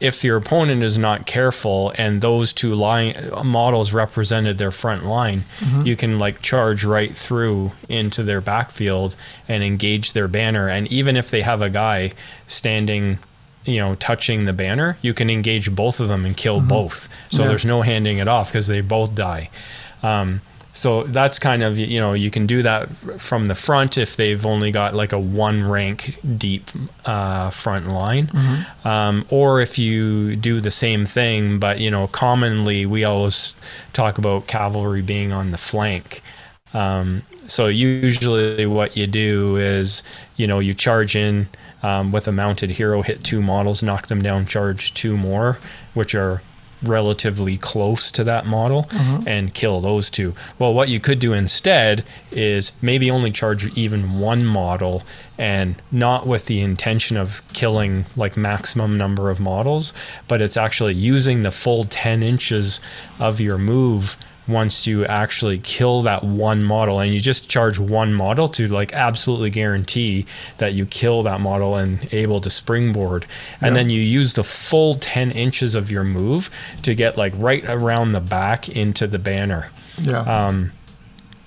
if 0.00 0.24
your 0.24 0.36
opponent 0.36 0.82
is 0.82 0.98
not 0.98 1.26
careful 1.26 1.92
and 1.94 2.20
those 2.22 2.52
two 2.52 2.74
line 2.74 3.14
models 3.44 3.92
represented 3.92 4.58
their 4.58 4.72
front 4.72 5.06
line 5.06 5.40
mm-hmm. 5.60 5.86
you 5.86 5.94
can 5.94 6.18
like 6.18 6.42
charge 6.42 6.84
right 6.84 7.16
through 7.16 7.70
into 7.88 8.24
their 8.24 8.40
backfield 8.40 9.14
and 9.48 9.62
engage 9.62 10.12
their 10.12 10.26
banner. 10.26 10.66
And 10.66 10.90
even 10.90 11.16
if 11.16 11.30
they 11.30 11.42
have 11.42 11.62
a 11.62 11.70
guy 11.70 12.12
standing 12.48 13.20
you 13.64 13.78
know 13.78 13.94
touching 13.94 14.44
the 14.44 14.52
banner 14.52 14.98
you 15.02 15.14
can 15.14 15.30
engage 15.30 15.72
both 15.72 16.00
of 16.00 16.08
them 16.08 16.24
and 16.26 16.36
kill 16.36 16.58
mm-hmm. 16.58 16.66
both. 16.66 17.08
So 17.30 17.42
Yeah. 17.42 17.48
there's 17.50 17.64
no 17.64 17.82
handing 17.82 18.18
it 18.18 18.26
off 18.26 18.50
because 18.50 18.66
they 18.66 18.80
both 18.80 19.14
die 19.14 19.50
um, 20.02 20.40
so 20.74 21.02
that's 21.04 21.38
kind 21.38 21.62
of 21.62 21.78
you 21.78 22.00
know 22.00 22.14
you 22.14 22.30
can 22.30 22.46
do 22.46 22.62
that 22.62 22.88
from 23.20 23.46
the 23.46 23.54
front 23.54 23.98
if 23.98 24.16
they've 24.16 24.44
only 24.46 24.70
got 24.70 24.94
like 24.94 25.12
a 25.12 25.18
one 25.18 25.68
rank 25.68 26.18
deep 26.38 26.70
uh, 27.04 27.50
front 27.50 27.88
line, 27.88 28.30
um, 28.84 29.26
or 29.28 29.60
if 29.60 29.78
you 29.78 30.34
do 30.36 30.60
the 30.60 30.70
same 30.70 31.04
thing. 31.04 31.58
But 31.58 31.78
you 31.78 31.90
know, 31.90 32.06
commonly 32.06 32.86
we 32.86 33.04
always 33.04 33.54
talk 33.92 34.16
about 34.16 34.46
cavalry 34.46 35.02
being 35.02 35.30
on 35.30 35.50
the 35.50 35.58
flank. 35.58 36.22
Um, 36.72 37.22
so 37.48 37.66
usually 37.66 38.64
what 38.64 38.96
you 38.96 39.06
do 39.06 39.56
is 39.56 40.02
you 40.36 40.46
know 40.46 40.58
you 40.58 40.72
charge 40.72 41.16
in 41.16 41.48
um, 41.82 42.12
with 42.12 42.26
a 42.28 42.32
mounted 42.32 42.70
hero, 42.70 43.02
hit 43.02 43.22
two 43.24 43.42
models, 43.42 43.82
knock 43.82 44.06
them 44.06 44.22
down, 44.22 44.46
charge 44.46 44.94
two 44.94 45.18
more, 45.18 45.58
which 45.92 46.14
are 46.14 46.40
relatively 46.82 47.56
close 47.58 48.10
to 48.12 48.24
that 48.24 48.46
model 48.46 48.84
mm-hmm. 48.84 49.28
and 49.28 49.54
kill 49.54 49.80
those 49.80 50.10
two. 50.10 50.34
Well, 50.58 50.74
what 50.74 50.88
you 50.88 51.00
could 51.00 51.18
do 51.18 51.32
instead 51.32 52.04
is 52.30 52.72
maybe 52.82 53.10
only 53.10 53.30
charge 53.30 53.66
even 53.76 54.18
one 54.18 54.44
model 54.44 55.02
and 55.38 55.80
not 55.90 56.26
with 56.26 56.46
the 56.46 56.60
intention 56.60 57.16
of 57.16 57.42
killing 57.52 58.04
like 58.16 58.36
maximum 58.36 58.96
number 58.96 59.30
of 59.30 59.40
models, 59.40 59.92
but 60.28 60.40
it's 60.40 60.56
actually 60.56 60.94
using 60.94 61.42
the 61.42 61.50
full 61.50 61.84
10 61.84 62.22
inches 62.22 62.80
of 63.18 63.40
your 63.40 63.58
move 63.58 64.16
once 64.48 64.86
you 64.88 65.04
actually 65.06 65.58
kill 65.58 66.00
that 66.00 66.24
one 66.24 66.62
model 66.64 66.98
and 66.98 67.14
you 67.14 67.20
just 67.20 67.48
charge 67.48 67.78
one 67.78 68.12
model 68.12 68.48
to 68.48 68.66
like 68.66 68.92
absolutely 68.92 69.50
guarantee 69.50 70.26
that 70.58 70.72
you 70.74 70.84
kill 70.84 71.22
that 71.22 71.40
model 71.40 71.76
and 71.76 72.12
able 72.12 72.40
to 72.40 72.50
springboard 72.50 73.24
and 73.60 73.76
then 73.76 73.88
you 73.88 74.00
use 74.00 74.34
the 74.34 74.42
full 74.42 74.94
10 74.94 75.30
inches 75.30 75.74
of 75.76 75.90
your 75.92 76.02
move 76.02 76.50
to 76.82 76.94
get 76.94 77.16
like 77.16 77.32
right 77.36 77.64
around 77.68 78.12
the 78.12 78.20
back 78.20 78.68
into 78.68 79.06
the 79.06 79.18
banner 79.18 79.70
Yeah. 79.98 80.20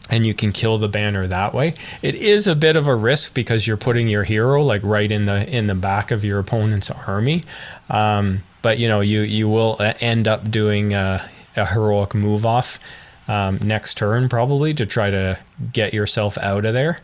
and 0.09 0.26
you 0.26 0.34
can 0.34 0.51
kill 0.51 0.77
the 0.77 0.88
banner 0.88 1.26
that 1.27 1.53
way. 1.53 1.73
It 2.03 2.13
is 2.15 2.47
a 2.47 2.55
bit 2.55 2.76
of 2.76 2.88
a 2.88 2.95
risk 2.95 3.34
because 3.34 3.65
you're 3.67 3.76
putting 3.76 4.07
your 4.07 4.23
hero 4.23 4.61
like 4.63 4.81
right 4.84 5.11
in 5.11 5.26
the 5.26 5.49
in 5.49 5.65
the 5.67 5.73
back 5.76 6.11
of 6.11 6.23
your 6.23 6.39
opponent's 6.39 6.91
army. 6.91 7.43
Um, 7.89 8.43
but 8.61 8.77
you 8.77 8.88
know 8.88 9.01
you 9.01 9.22
you 9.22 9.49
will 9.49 9.77
uh, 9.80 9.93
end 9.99 10.27
up 10.27 10.49
doing 10.51 10.93
a, 10.93 11.27
a 11.56 11.65
heroic 11.65 12.14
move 12.14 12.45
off 12.45 12.80
um, 13.27 13.57
next 13.64 13.98
turn 13.98 14.30
probably 14.30 14.73
to 14.73 14.86
try 14.86 15.10
to 15.10 15.40
get 15.72 15.94
yourself 15.94 16.38
out 16.38 16.65
of 16.65 16.73
there. 16.73 16.99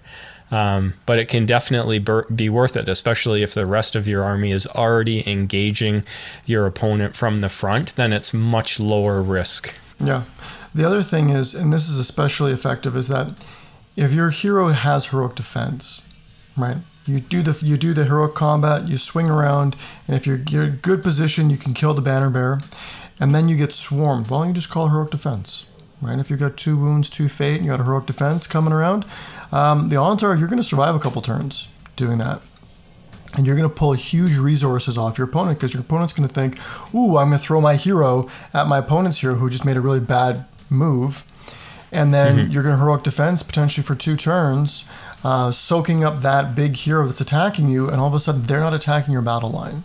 Um, 0.52 0.96
but 1.06 1.18
it 1.18 1.30
can 1.30 1.46
definitely 1.46 2.00
be 2.00 2.50
worth 2.50 2.76
it, 2.76 2.90
especially 2.90 3.42
if 3.42 3.54
the 3.54 3.66
rest 3.66 3.96
of 3.96 4.08
your 4.08 4.24
army 4.24 4.52
is 4.52 4.68
already 4.68 5.28
engaging 5.28 6.04
your 6.46 6.66
opponent 6.66 7.16
from 7.16 7.40
the 7.40 7.48
front. 7.48 7.96
Then 7.96 8.12
it's 8.12 8.34
much 8.34 8.78
lower 8.78 9.22
risk. 9.22 9.74
Yeah. 9.98 10.24
The 10.76 10.86
other 10.86 11.02
thing 11.02 11.30
is, 11.30 11.56
and 11.56 11.72
this 11.72 11.90
is 11.90 11.98
especially 11.98 12.52
effective, 12.52 12.98
is 12.98 13.08
that 13.08 13.42
if 13.96 14.14
your 14.14 14.30
hero 14.30 14.70
has 14.70 15.08
heroic 15.08 15.36
defense, 15.36 16.02
right? 16.58 16.78
You 17.06 17.20
do 17.20 17.42
the 17.42 17.66
you 17.66 17.78
do 17.78 17.94
the 17.94 18.06
heroic 18.06 18.36
combat, 18.36 18.88
you 18.88 18.98
swing 18.98 19.30
around, 19.30 19.76
and 20.08 20.16
if 20.16 20.28
you're, 20.28 20.42
you're 20.50 20.64
in 20.64 20.76
good 20.78 21.02
position, 21.02 21.50
you 21.50 21.58
can 21.58 21.74
kill 21.74 21.94
the 21.94 22.02
banner 22.02 22.30
bearer, 22.30 22.60
and 23.22 23.34
then 23.34 23.48
you 23.48 23.56
get 23.56 23.72
swarmed. 23.72 24.30
Why 24.30 24.40
don't 24.40 24.48
you 24.50 24.54
just 24.54 24.70
call 24.70 24.90
heroic 24.90 25.12
defense, 25.12 25.68
right? 26.02 26.20
If 26.20 26.30
you've 26.30 26.40
got 26.40 26.58
two 26.58 26.76
wounds, 26.78 27.10
two 27.10 27.30
fate, 27.30 27.58
and 27.58 27.66
you 27.66 27.72
got 27.72 27.80
a 27.80 27.84
heroic 27.84 28.08
defense 28.08 28.48
coming 28.48 28.74
around, 28.74 29.06
um, 29.54 29.88
the 29.88 29.96
odds 29.96 30.24
are 30.24 30.36
you're 30.36 30.50
going 30.50 30.58
to 30.58 30.64
survive 30.68 30.96
a 30.96 31.00
couple 31.00 31.22
turns 31.22 31.70
doing 31.96 32.18
that 32.18 32.42
and 33.38 33.48
you're 33.48 33.56
going 33.56 33.70
to 33.70 33.74
pull 33.74 33.94
huge 33.94 34.38
resources 34.38 34.98
off 34.98 35.18
your 35.18 35.28
opponent 35.28 35.58
because 35.58 35.74
your 35.74 35.82
opponent's 35.82 36.14
going 36.14 36.28
to 36.28 36.34
think, 36.34 36.58
"Ooh, 36.94 37.18
I'm 37.18 37.30
going 37.30 37.40
to 37.40 37.44
throw 37.44 37.62
my 37.62 37.76
hero 37.76 38.28
at 38.54 38.68
my 38.68 38.78
opponent's 38.78 39.20
hero 39.20 39.36
who 39.36 39.50
just 39.50 39.66
made 39.66 39.78
a 39.78 39.82
really 39.82 40.00
bad 40.00 40.46
move," 40.70 41.24
and 41.92 42.14
then 42.14 42.52
you're 42.52 42.64
going 42.64 42.76
to 42.76 42.80
heroic 42.80 43.04
defense 43.04 43.44
potentially 43.44 43.84
for 43.84 43.96
two 43.96 44.16
turns, 44.16 44.86
uh, 45.24 45.52
soaking 45.52 46.04
up 46.04 46.22
that 46.22 46.56
big 46.56 46.76
hero 46.76 47.06
that's 47.06 47.22
attacking 47.22 47.70
you, 47.70 47.88
and 47.90 48.02
all 48.02 48.08
of 48.08 48.14
a 48.14 48.20
sudden 48.20 48.44
they're 48.44 48.60
not 48.60 48.74
attacking 48.74 49.14
your 49.14 49.22
battle 49.22 49.52
line, 49.52 49.84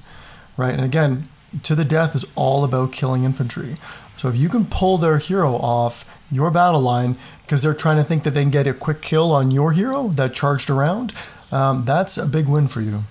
right? 0.57 0.75
And 0.75 0.85
again, 0.85 1.29
to 1.63 1.75
the 1.75 1.85
death 1.85 2.15
is 2.15 2.25
all 2.35 2.65
about 2.65 2.93
killing 2.93 3.25
infantry. 3.25 3.75
So 4.17 4.29
if 4.29 4.37
you 4.37 4.49
can 4.49 4.65
pull 4.65 4.99
their 4.99 5.19
hero 5.19 5.53
off 5.55 6.19
your 6.31 6.51
battle 6.51 6.81
line 6.81 7.17
because 7.43 7.63
they're 7.63 7.75
trying 7.75 7.99
to 7.99 8.05
think 8.05 8.23
that 8.25 8.31
they 8.31 8.43
can 8.43 8.51
get 8.51 8.67
a 8.67 8.73
quick 8.73 9.03
kill 9.03 9.33
on 9.33 9.51
your 9.51 9.73
hero 9.73 10.09
that 10.09 10.33
charged 10.33 10.71
around, 10.71 11.13
um, 11.53 11.85
that's 11.85 12.17
a 12.17 12.27
big 12.27 12.49
win 12.49 12.69
for 12.69 12.81
you. 12.81 13.05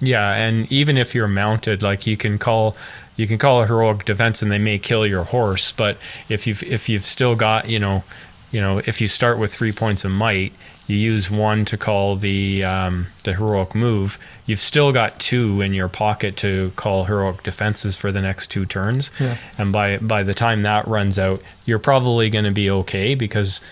Yeah, 0.00 0.34
and 0.34 0.70
even 0.70 0.96
if 0.98 1.14
you're 1.14 1.28
mounted, 1.28 1.82
like 1.82 2.06
you 2.06 2.16
can 2.16 2.38
call 2.38 2.76
you 3.16 3.26
can 3.26 3.38
call 3.38 3.62
a 3.62 3.66
heroic 3.66 4.04
defense 4.04 4.42
and 4.42 4.52
they 4.52 4.58
may 4.58 4.78
kill 4.78 5.06
your 5.06 5.24
horse, 5.24 5.72
but 5.72 5.96
if 6.28 6.46
you've 6.46 6.62
if 6.62 6.88
you've 6.88 7.06
still 7.06 7.34
got, 7.34 7.70
you 7.70 7.78
know, 7.78 8.04
you 8.50 8.60
know, 8.60 8.78
if 8.84 9.00
you 9.00 9.08
start 9.08 9.38
with 9.38 9.54
three 9.54 9.72
points 9.72 10.04
of 10.04 10.10
might, 10.10 10.52
you 10.86 10.96
use 10.96 11.30
one 11.30 11.64
to 11.64 11.76
call 11.76 12.14
the 12.16 12.62
um, 12.62 13.08
the 13.24 13.34
heroic 13.34 13.74
move. 13.74 14.18
You've 14.46 14.60
still 14.60 14.92
got 14.92 15.18
two 15.18 15.60
in 15.60 15.74
your 15.74 15.88
pocket 15.88 16.36
to 16.38 16.72
call 16.76 17.04
heroic 17.04 17.42
defenses 17.42 17.96
for 17.96 18.12
the 18.12 18.20
next 18.20 18.48
two 18.48 18.64
turns. 18.64 19.10
Yeah. 19.18 19.36
And 19.58 19.72
by 19.72 19.98
by 19.98 20.22
the 20.22 20.34
time 20.34 20.62
that 20.62 20.86
runs 20.86 21.18
out, 21.18 21.42
you're 21.64 21.80
probably 21.80 22.30
going 22.30 22.44
to 22.44 22.52
be 22.52 22.70
okay 22.70 23.14
because, 23.14 23.68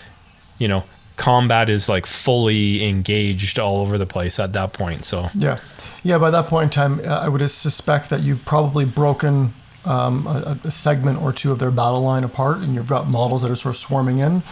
you 0.59 0.67
know, 0.67 0.83
combat 1.15 1.69
is 1.69 1.87
like 1.87 2.05
fully 2.05 2.83
engaged 2.85 3.59
all 3.59 3.79
over 3.79 3.97
the 3.97 4.05
place 4.05 4.37
at 4.37 4.51
that 4.53 4.73
point. 4.73 5.05
So 5.05 5.29
Yeah, 5.33 5.59
yeah. 6.03 6.17
By 6.17 6.31
that 6.31 6.47
point 6.47 6.65
in 6.65 6.69
time, 6.69 6.99
uh, 6.99 7.21
I 7.23 7.29
would 7.29 7.49
suspect 7.49 8.09
that 8.09 8.21
you've 8.21 8.43
probably 8.43 8.83
broken 8.83 9.53
um, 9.85 10.27
a, 10.27 10.59
a 10.65 10.71
segment 10.71 11.21
or 11.21 11.31
two 11.31 11.53
of 11.53 11.59
their 11.59 11.71
battle 11.71 12.01
line 12.01 12.25
apart, 12.25 12.57
and 12.57 12.75
you've 12.75 12.89
got 12.89 13.07
models 13.07 13.43
that 13.43 13.51
are 13.51 13.55
sort 13.55 13.75
of 13.75 13.77
swarming 13.77 14.19
in. 14.19 14.43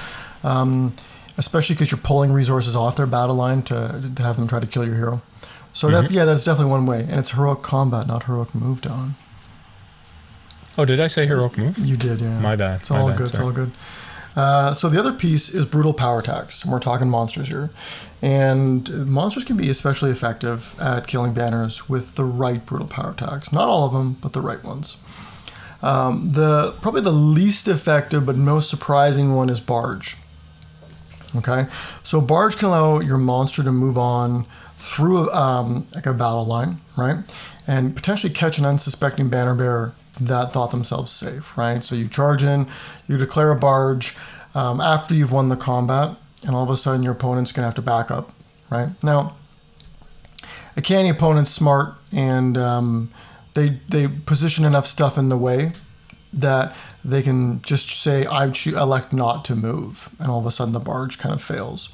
Um, 0.44 0.94
especially 1.38 1.76
because 1.76 1.92
you're 1.92 2.00
pulling 2.00 2.32
resources 2.32 2.76
off 2.76 2.96
their 2.96 3.08
battle 3.08 3.36
line 3.36 3.62
to, 3.64 4.12
to 4.16 4.24
have 4.24 4.36
them 4.38 4.48
try 4.48 4.60
to 4.60 4.68
kill 4.68 4.86
your 4.86 4.96
hero. 4.96 5.22
So 5.74 5.90
that 5.90 6.12
yeah, 6.12 6.26
that's 6.26 6.44
definitely 6.44 6.72
one 6.72 6.86
way, 6.86 7.02
and 7.02 7.20
it's 7.20 7.32
heroic 7.32 7.64
combat, 7.64 8.08
not 8.08 8.24
heroic 8.24 8.54
move 8.54 8.82
down. 8.82 9.16
Oh, 10.78 10.86
did 10.86 11.00
I 11.00 11.08
say 11.08 11.26
heroic 11.26 11.58
move? 11.58 11.78
You 11.80 11.98
did, 11.98 12.22
yeah. 12.22 12.40
My 12.40 12.56
bad. 12.56 12.82
It's 12.82 12.92
my 12.92 13.00
all 13.00 13.08
bad, 13.10 13.18
good. 13.18 13.28
It's 13.30 13.40
all 13.40 13.52
good. 13.52 13.72
Uh, 14.36 14.74
so 14.74 14.90
the 14.90 15.00
other 15.00 15.14
piece 15.14 15.54
is 15.54 15.66
brutal 15.66 15.94
power 15.94 16.20
attacks. 16.20 16.66
We're 16.66 16.80
talking 16.80 17.10
monsters 17.10 17.48
here, 17.48 17.70
and 18.22 19.08
monsters 19.08 19.44
can 19.44 19.58
be 19.58 19.70
especially 19.70 20.12
effective 20.12 20.80
at 20.80 21.08
killing 21.08 21.34
banners 21.34 21.90
with 21.90 22.16
the 22.16 22.26
right 22.26 22.64
brutal 22.66 22.88
power 22.88 23.12
attacks. 23.12 23.52
Not 23.52 23.68
all 23.68 23.86
of 23.86 23.94
them, 23.94 24.18
but 24.22 24.34
the 24.34 24.42
right 24.42 24.64
ones. 24.64 25.04
Um, 25.82 26.32
the 26.32 26.74
probably 26.82 27.02
the 27.02 27.12
least 27.12 27.68
effective 27.68 28.26
but 28.26 28.38
most 28.38 28.70
surprising 28.70 29.36
one 29.36 29.50
is 29.50 29.60
barge. 29.60 30.18
Okay, 31.36 31.66
so 32.04 32.22
barge 32.22 32.58
can 32.58 32.68
allow 32.68 33.00
your 33.00 33.18
monster 33.18 33.64
to 33.64 33.72
move 33.72 33.98
on 33.98 34.46
through 34.76 35.32
um, 35.32 35.88
like 35.96 36.06
a 36.06 36.14
battle 36.14 36.46
line, 36.46 36.80
right? 36.98 37.18
And 37.66 37.96
potentially 37.96 38.32
catch 38.32 38.60
an 38.60 38.66
unsuspecting 38.66 39.30
banner 39.30 39.56
bearer 39.56 39.94
that 40.20 40.52
thought 40.52 40.72
themselves 40.72 41.12
safe, 41.12 41.58
right? 41.58 41.84
So 41.84 41.96
you 41.96 42.08
charge 42.08 42.44
in, 42.44 42.68
you 43.08 43.18
declare 43.18 43.52
a 43.52 43.56
barge 43.56 44.16
um, 44.54 44.80
after 44.80 45.16
you've 45.16 45.32
won 45.32 45.48
the 45.48 45.56
combat, 45.56 46.16
and 46.46 46.56
all 46.56 46.64
of 46.64 46.70
a 46.70 46.78
sudden 46.78 47.02
your 47.02 47.14
opponent's 47.14 47.52
gonna 47.52 47.68
have 47.68 47.76
to 47.76 47.82
back 47.82 48.12
up, 48.12 48.32
right? 48.70 48.90
Now, 49.02 49.36
a 50.76 50.82
canny 50.82 51.10
opponent's 51.10 51.50
smart 51.50 51.96
and 52.12 52.58
um, 52.58 53.10
they 53.54 53.80
they 53.90 54.08
position 54.08 54.66
enough 54.66 54.86
stuff 54.86 55.18
in 55.18 55.30
the 55.30 55.38
way 55.38 55.72
that 56.34 56.76
they 57.06 57.22
can 57.22 57.62
just 57.62 57.90
say 57.90 58.26
I 58.26 58.52
elect 58.68 59.14
not 59.14 59.46
to 59.46 59.56
move, 59.56 60.10
and 60.20 60.30
all 60.30 60.40
of 60.40 60.46
a 60.46 60.52
sudden 60.52 60.74
the 60.74 60.80
barge 60.80 61.20
kind 61.20 61.34
of 61.34 61.42
fails. 61.42 61.94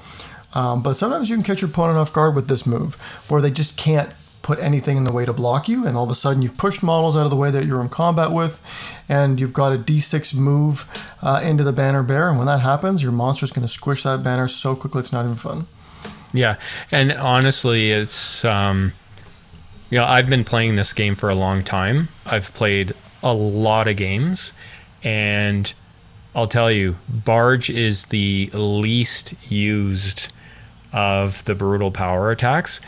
Um, 0.54 0.82
but 0.82 0.94
sometimes 0.94 1.30
you 1.30 1.36
can 1.36 1.44
catch 1.44 1.62
your 1.62 1.70
opponent 1.70 2.00
off 2.00 2.12
guard 2.12 2.36
with 2.36 2.48
this 2.48 2.66
move, 2.66 2.96
where 3.30 3.42
they 3.42 3.52
just 3.52 3.78
can't 3.78 4.10
put 4.42 4.58
anything 4.60 4.98
in 4.98 5.04
the 5.04 5.12
way 5.12 5.26
to 5.26 5.34
block 5.34 5.68
you, 5.68 5.86
and 5.86 5.96
all 5.96 6.06
of 6.06 6.10
a 6.10 6.16
sudden 6.16 6.42
you've 6.42 6.58
pushed 6.58 6.82
models 6.82 7.16
out 7.16 7.26
of 7.26 7.30
the 7.30 7.36
way 7.36 7.52
that 7.52 7.66
you're 7.66 7.82
in 7.82 7.90
combat 7.90 8.32
with, 8.32 8.62
and 9.08 9.40
you've 9.40 9.54
got 9.54 9.74
a 9.74 9.78
d6 9.78 10.36
move 10.36 10.88
uh, 11.22 11.42
into 11.44 11.64
the 11.64 11.74
banner 11.74 12.02
bear, 12.02 12.30
and 12.30 12.38
when 12.38 12.48
that 12.48 12.62
happens, 12.62 13.04
your 13.04 13.12
monster's 13.12 13.52
going 13.52 13.64
to 13.64 13.72
squish 13.72 14.04
that 14.04 14.24
banner 14.24 14.48
so 14.48 14.76
quickly 14.76 15.00
it's 15.00 15.14
not 15.14 15.26
even 15.26 15.36
fun. 15.36 15.68
Yeah, 16.34 16.56
and 16.92 17.12
honestly, 17.12 17.92
it's 17.92 18.46
um, 18.46 18.94
you 19.90 19.98
know 19.98 20.06
I've 20.06 20.30
been 20.30 20.46
playing 20.46 20.76
this 20.76 20.94
game 20.94 21.16
for 21.16 21.30
a 21.30 21.36
long 21.36 21.64
time. 21.64 22.10
I've 22.26 22.54
played 22.54 22.94
a 23.24 23.34
lot 23.34 23.88
of 23.88 23.98
games, 23.98 24.54
and 25.04 25.74
I'll 26.36 26.48
tell 26.48 26.72
you, 26.72 26.98
Barge 27.08 27.70
is 27.70 28.06
the 28.06 28.50
least 28.54 29.34
used 29.50 30.32
of 30.92 31.44
the 31.46 31.54
brutal 31.56 31.92
power 31.92 32.32
attacks, 32.32 32.80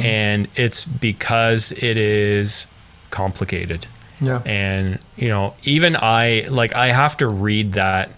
and 0.00 0.48
it's 0.56 0.84
because 0.84 1.72
it 1.72 1.96
is 1.96 2.66
complicated. 3.10 3.86
Yeah. 4.20 4.42
And 4.44 4.98
you 5.16 5.28
know, 5.28 5.54
even 5.64 5.96
I 5.96 6.46
like 6.50 6.74
I 6.74 6.92
have 6.92 7.16
to 7.18 7.28
read 7.28 7.72
that 7.72 8.10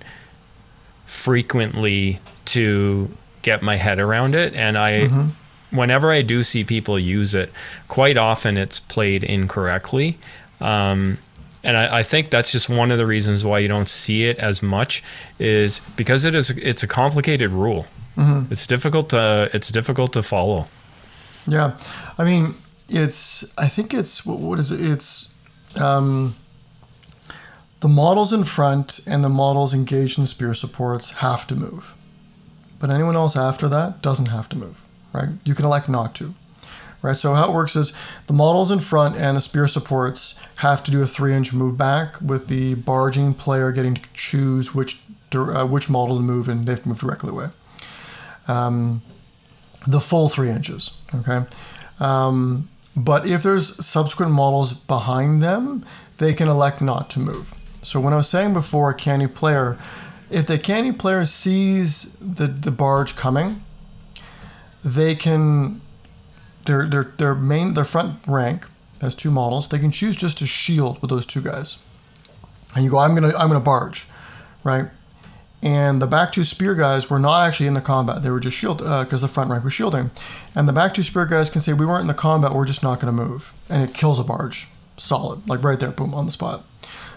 frequently 1.06 2.20
to 2.46 3.10
get 3.42 3.62
my 3.62 3.76
head 3.76 3.98
around 3.98 4.34
it 4.34 4.54
and 4.54 4.78
I 4.78 5.06
whenever 5.70 6.12
I 6.12 6.22
do 6.22 6.42
see 6.42 6.64
people 6.64 6.98
use 6.98 7.34
it, 7.34 7.50
quite 7.88 8.16
often 8.16 8.56
it's 8.56 8.78
played 8.78 9.24
incorrectly. 9.24 10.18
Um, 10.60 11.18
and 11.64 11.76
I, 11.76 11.98
I 11.98 12.02
think 12.02 12.30
that's 12.30 12.52
just 12.52 12.68
one 12.68 12.90
of 12.90 12.98
the 12.98 13.06
reasons 13.06 13.44
why 13.44 13.60
you 13.60 13.68
don't 13.68 13.88
see 13.88 14.24
it 14.24 14.38
as 14.38 14.62
much 14.62 15.02
is 15.38 15.80
because 15.96 16.24
it 16.24 16.34
is 16.34 16.50
it's 16.50 16.82
a 16.82 16.88
complicated 16.88 17.50
rule. 17.50 17.86
It's 18.50 18.66
difficult 18.66 19.10
to 19.10 19.50
it's 19.54 19.70
difficult 19.70 20.12
to 20.12 20.22
follow. 20.22 20.68
Yeah, 21.46 21.76
I 22.18 22.24
mean, 22.24 22.54
it's. 22.88 23.44
I 23.58 23.68
think 23.68 23.94
it's 23.94 24.24
what, 24.26 24.38
what 24.38 24.58
is 24.58 24.70
it? 24.70 24.80
It's 24.80 25.34
um, 25.80 26.34
the 27.80 27.88
models 27.88 28.32
in 28.32 28.44
front 28.44 29.00
and 29.06 29.24
the 29.24 29.28
models 29.28 29.74
engaged 29.74 30.18
in 30.18 30.26
spear 30.26 30.54
supports 30.54 31.12
have 31.12 31.46
to 31.48 31.54
move, 31.54 31.94
but 32.78 32.90
anyone 32.90 33.16
else 33.16 33.36
after 33.36 33.68
that 33.68 34.02
doesn't 34.02 34.26
have 34.26 34.48
to 34.50 34.56
move. 34.56 34.84
Right? 35.12 35.30
You 35.44 35.54
can 35.54 35.64
elect 35.64 35.88
not 35.88 36.14
to. 36.16 36.34
Right. 37.02 37.16
So 37.16 37.34
how 37.34 37.50
it 37.50 37.54
works 37.54 37.74
is 37.74 37.92
the 38.28 38.32
models 38.32 38.70
in 38.70 38.78
front 38.78 39.16
and 39.16 39.36
the 39.36 39.40
spear 39.40 39.66
supports 39.66 40.38
have 40.56 40.84
to 40.84 40.90
do 40.92 41.02
a 41.02 41.06
three-inch 41.06 41.52
move 41.52 41.76
back, 41.76 42.20
with 42.20 42.46
the 42.46 42.74
barging 42.74 43.34
player 43.34 43.72
getting 43.72 43.94
to 43.94 44.02
choose 44.14 44.74
which 44.74 45.02
uh, 45.34 45.66
which 45.66 45.90
model 45.90 46.16
to 46.16 46.22
move, 46.22 46.48
and 46.48 46.64
they 46.64 46.72
have 46.72 46.82
to 46.82 46.88
move 46.88 47.00
directly 47.00 47.30
away 47.30 47.48
the 49.86 50.00
full 50.00 50.28
three 50.28 50.50
inches. 50.50 50.98
Okay. 51.14 51.44
Um, 52.00 52.68
but 52.96 53.26
if 53.26 53.42
there's 53.42 53.84
subsequent 53.84 54.32
models 54.32 54.72
behind 54.74 55.42
them, 55.42 55.84
they 56.18 56.34
can 56.34 56.48
elect 56.48 56.82
not 56.82 57.08
to 57.10 57.20
move. 57.20 57.54
So 57.82 58.00
when 58.00 58.12
I 58.12 58.16
was 58.16 58.28
saying 58.28 58.52
before, 58.52 58.90
a 58.90 58.94
canny 58.94 59.26
player, 59.26 59.78
if 60.30 60.46
the 60.46 60.58
canny 60.58 60.92
player 60.92 61.24
sees 61.24 62.16
the, 62.20 62.46
the 62.46 62.70
barge 62.70 63.16
coming, 63.16 63.62
they 64.84 65.14
can 65.14 65.80
their 66.66 66.86
their 66.86 67.04
their 67.16 67.34
main 67.34 67.74
their 67.74 67.84
front 67.84 68.20
rank 68.26 68.68
has 69.00 69.14
two 69.14 69.30
models. 69.30 69.68
They 69.68 69.78
can 69.78 69.90
choose 69.90 70.16
just 70.16 70.38
to 70.38 70.46
shield 70.46 71.00
with 71.00 71.10
those 71.10 71.26
two 71.26 71.42
guys, 71.42 71.78
and 72.74 72.84
you 72.84 72.90
go, 72.90 72.98
I'm 72.98 73.14
gonna 73.14 73.32
I'm 73.36 73.48
gonna 73.48 73.60
barge, 73.60 74.06
right? 74.64 74.86
and 75.62 76.02
the 76.02 76.06
back 76.06 76.32
two 76.32 76.42
spear 76.42 76.74
guys 76.74 77.08
were 77.08 77.20
not 77.20 77.46
actually 77.46 77.68
in 77.68 77.74
the 77.74 77.80
combat. 77.80 78.22
They 78.22 78.30
were 78.30 78.40
just 78.40 78.56
shield 78.56 78.82
uh, 78.82 79.04
because 79.04 79.20
the 79.20 79.28
front 79.28 79.50
rank 79.50 79.62
was 79.62 79.72
shielding, 79.72 80.10
and 80.54 80.68
the 80.68 80.72
back 80.72 80.92
two 80.92 81.02
spear 81.02 81.24
guys 81.24 81.48
can 81.50 81.60
say 81.60 81.72
we 81.72 81.86
weren't 81.86 82.02
in 82.02 82.06
the 82.08 82.14
combat. 82.14 82.52
We're 82.52 82.66
just 82.66 82.82
not 82.82 83.00
to 83.14 83.22
move, 83.22 83.52
and 83.70 83.82
it 83.82 83.94
kills 83.94 84.18
a 84.18 84.24
barge, 84.24 84.66
solid, 84.96 85.48
like 85.48 85.62
right 85.62 85.78
there, 85.78 85.92
boom, 85.92 86.12
on 86.14 86.26
the 86.26 86.32
spot. 86.32 86.64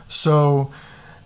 So 0.07 0.72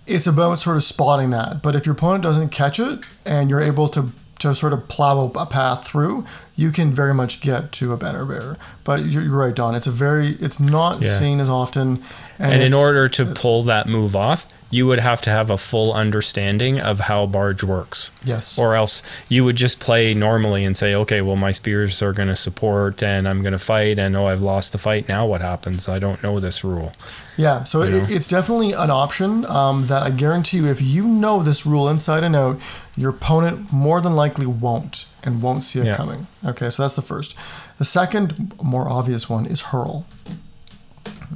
it's 0.08 0.28
about 0.28 0.60
sort 0.60 0.78
of 0.78 0.84
spotting 0.84 1.30
that. 1.32 1.62
But 1.62 1.76
if 1.76 1.86
your 1.86 1.94
opponent 1.94 2.24
doesn't 2.24 2.50
catch 2.50 2.80
it, 2.80 3.06
and 3.26 3.50
you're 3.50 3.62
able 3.62 3.90
to 3.90 4.12
to 4.40 4.56
sort 4.56 4.74
of 4.74 4.88
plow 4.88 5.32
a 5.36 5.46
path 5.46 5.86
through, 5.88 6.26
you 6.56 6.72
can 6.72 6.94
very 6.94 7.14
much 7.14 7.42
get 7.42 7.72
to 7.74 7.94
a 7.94 7.98
banner 7.98 8.26
bearer. 8.26 8.58
But 8.84 9.06
you're, 9.06 9.24
you're 9.24 9.38
right, 9.38 9.56
Don. 9.56 9.76
It's 9.76 9.88
a 9.88 9.92
very 9.92 10.30
it's 10.40 10.60
not 10.60 11.02
Yeah. 11.04 11.10
seen 11.10 11.40
as 11.40 11.50
often, 11.50 12.02
And 12.40 12.62
in 12.62 12.74
order 12.74 13.08
to 13.10 13.26
pull 13.26 13.64
that 13.64 13.88
move 13.88 14.16
off, 14.16 14.48
you 14.72 14.86
would 14.86 15.00
have 15.00 15.22
to 15.22 15.30
have 15.32 15.50
a 15.50 15.58
full 15.58 15.92
understanding 15.94 16.80
of 16.80 17.00
how 17.02 17.26
barge 17.26 17.64
works. 17.64 18.12
yes, 18.24 18.58
Or 18.60 18.76
else 18.76 19.02
you 19.28 19.44
would 19.44 19.56
just 19.56 19.80
play 19.80 20.14
normally 20.14 20.64
and 20.64 20.78
say, 20.78 20.94
okay, 20.94 21.22
well, 21.22 21.36
my 21.36 21.52
spears 21.52 22.02
are 22.04 22.14
going 22.14 22.28
to 22.28 22.36
support 22.36 23.02
and 23.02 23.28
I'm 23.28 23.42
going 23.42 23.54
to 23.54 23.58
fight. 23.60 23.98
And 23.98 24.16
oh, 24.16 24.28
I've 24.28 24.42
lost 24.42 24.72
the 24.72 24.78
fight. 24.78 25.08
Now 25.10 25.26
what 25.26 25.42
happens? 25.42 25.90
I 25.90 25.98
don't 25.98 26.22
know 26.22 26.40
this 26.40 26.64
rule. 26.64 26.92
Yeah, 27.36 27.64
so 27.64 27.82
it, 27.82 28.12
it's 28.12 28.28
definitely 28.28 28.74
an 28.74 28.92
option 28.92 29.46
um, 29.46 29.88
that 29.88 30.04
I 30.04 30.10
guarantee 30.12 30.58
you, 30.58 30.68
if 30.68 30.82
you 30.82 31.08
know 31.08 31.42
this 31.42 31.66
rule 31.66 31.88
inside 31.90 32.24
and 32.24 32.36
out, 32.36 32.60
your 32.98 33.12
opponent 33.12 33.72
more 33.72 34.02
than 34.02 34.14
likely 34.16 34.46
won't 34.46 35.06
and 35.24 35.42
won't 35.42 35.64
see 35.64 35.80
it 35.80 35.86
Yeah. 35.88 35.96
coming. 35.96 36.28
Okay, 36.46 36.70
so 36.70 36.84
that's 36.84 36.96
the 36.96 37.02
first. 37.02 37.36
The 37.78 37.86
second, 37.86 38.54
more 38.62 38.90
obvious 38.90 39.30
one 39.30 39.46
is 39.46 39.62
hurl. 39.72 40.06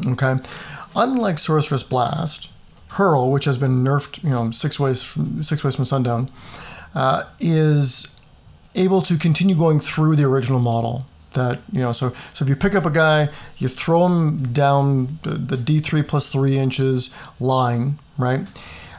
Okay, 0.05 0.35
unlike 0.95 1.39
Sorcerous 1.39 1.83
Blast, 1.83 2.49
hurl, 2.93 3.31
which 3.31 3.45
has 3.45 3.57
been 3.57 3.83
nerfed, 3.83 4.23
you 4.23 4.29
know, 4.29 4.51
six 4.51 4.79
ways 4.79 5.01
from 5.01 5.41
six 5.43 5.63
ways 5.63 5.75
from 5.75 5.85
sundown, 5.85 6.29
uh, 6.95 7.23
is 7.39 8.07
able 8.75 9.01
to 9.01 9.17
continue 9.17 9.55
going 9.55 9.79
through 9.79 10.15
the 10.15 10.23
original 10.23 10.59
model. 10.59 11.05
That 11.31 11.61
you 11.71 11.81
know, 11.81 11.91
so 11.91 12.11
so 12.33 12.45
if 12.45 12.49
you 12.49 12.55
pick 12.55 12.75
up 12.75 12.85
a 12.85 12.91
guy, 12.91 13.29
you 13.57 13.67
throw 13.67 14.05
him 14.05 14.53
down 14.53 15.19
the, 15.23 15.31
the 15.31 15.55
D3 15.55 16.07
plus 16.07 16.29
three 16.29 16.57
inches 16.57 17.15
line, 17.39 17.97
right? 18.17 18.47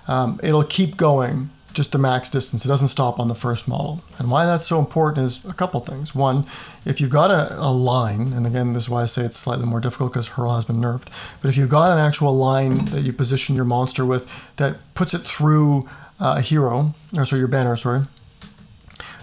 Um, 0.09 0.41
it'll 0.43 0.65
keep 0.65 0.97
going 0.97 1.51
just 1.75 1.93
the 1.93 1.99
max 1.99 2.31
distance. 2.31 2.65
It 2.65 2.69
doesn't 2.69 2.89
stop 2.89 3.19
on 3.19 3.29
the 3.29 3.35
first 3.35 3.69
model. 3.69 4.03
And 4.19 4.31
why 4.31 4.47
that's 4.47 4.67
so 4.67 4.79
important 4.79 5.27
is 5.27 5.45
a 5.45 5.53
couple 5.53 5.81
things. 5.81 6.15
One, 6.15 6.47
if 6.87 7.01
you've 7.01 7.11
got 7.11 7.31
a, 7.31 7.55
a 7.59 7.71
line, 7.71 8.33
and 8.33 8.47
again, 8.47 8.73
this 8.73 8.85
is 8.85 8.89
why 8.89 9.03
I 9.03 9.07
say 9.07 9.25
it's 9.25 9.37
slightly 9.37 9.67
more 9.67 9.81
difficult 9.81 10.13
because 10.13 10.29
Hurl 10.29 10.55
has 10.55 10.65
been 10.65 10.77
nerfed, 10.77 11.09
but 11.43 11.49
if 11.49 11.57
you've 11.57 11.69
got 11.69 11.91
an 11.91 11.99
actual 11.99 12.35
line 12.35 12.87
that 12.87 13.03
you 13.03 13.13
position 13.13 13.57
your 13.57 13.65
monster 13.65 14.07
with 14.07 14.33
that 14.57 14.77
puts 14.95 15.13
it 15.13 15.23
through 15.23 15.83
uh, 16.21 16.37
a 16.39 16.41
hero, 16.41 16.95
or 17.17 17.25
sorry, 17.25 17.41
your 17.41 17.49
banner, 17.49 17.77
sorry, 17.77 18.05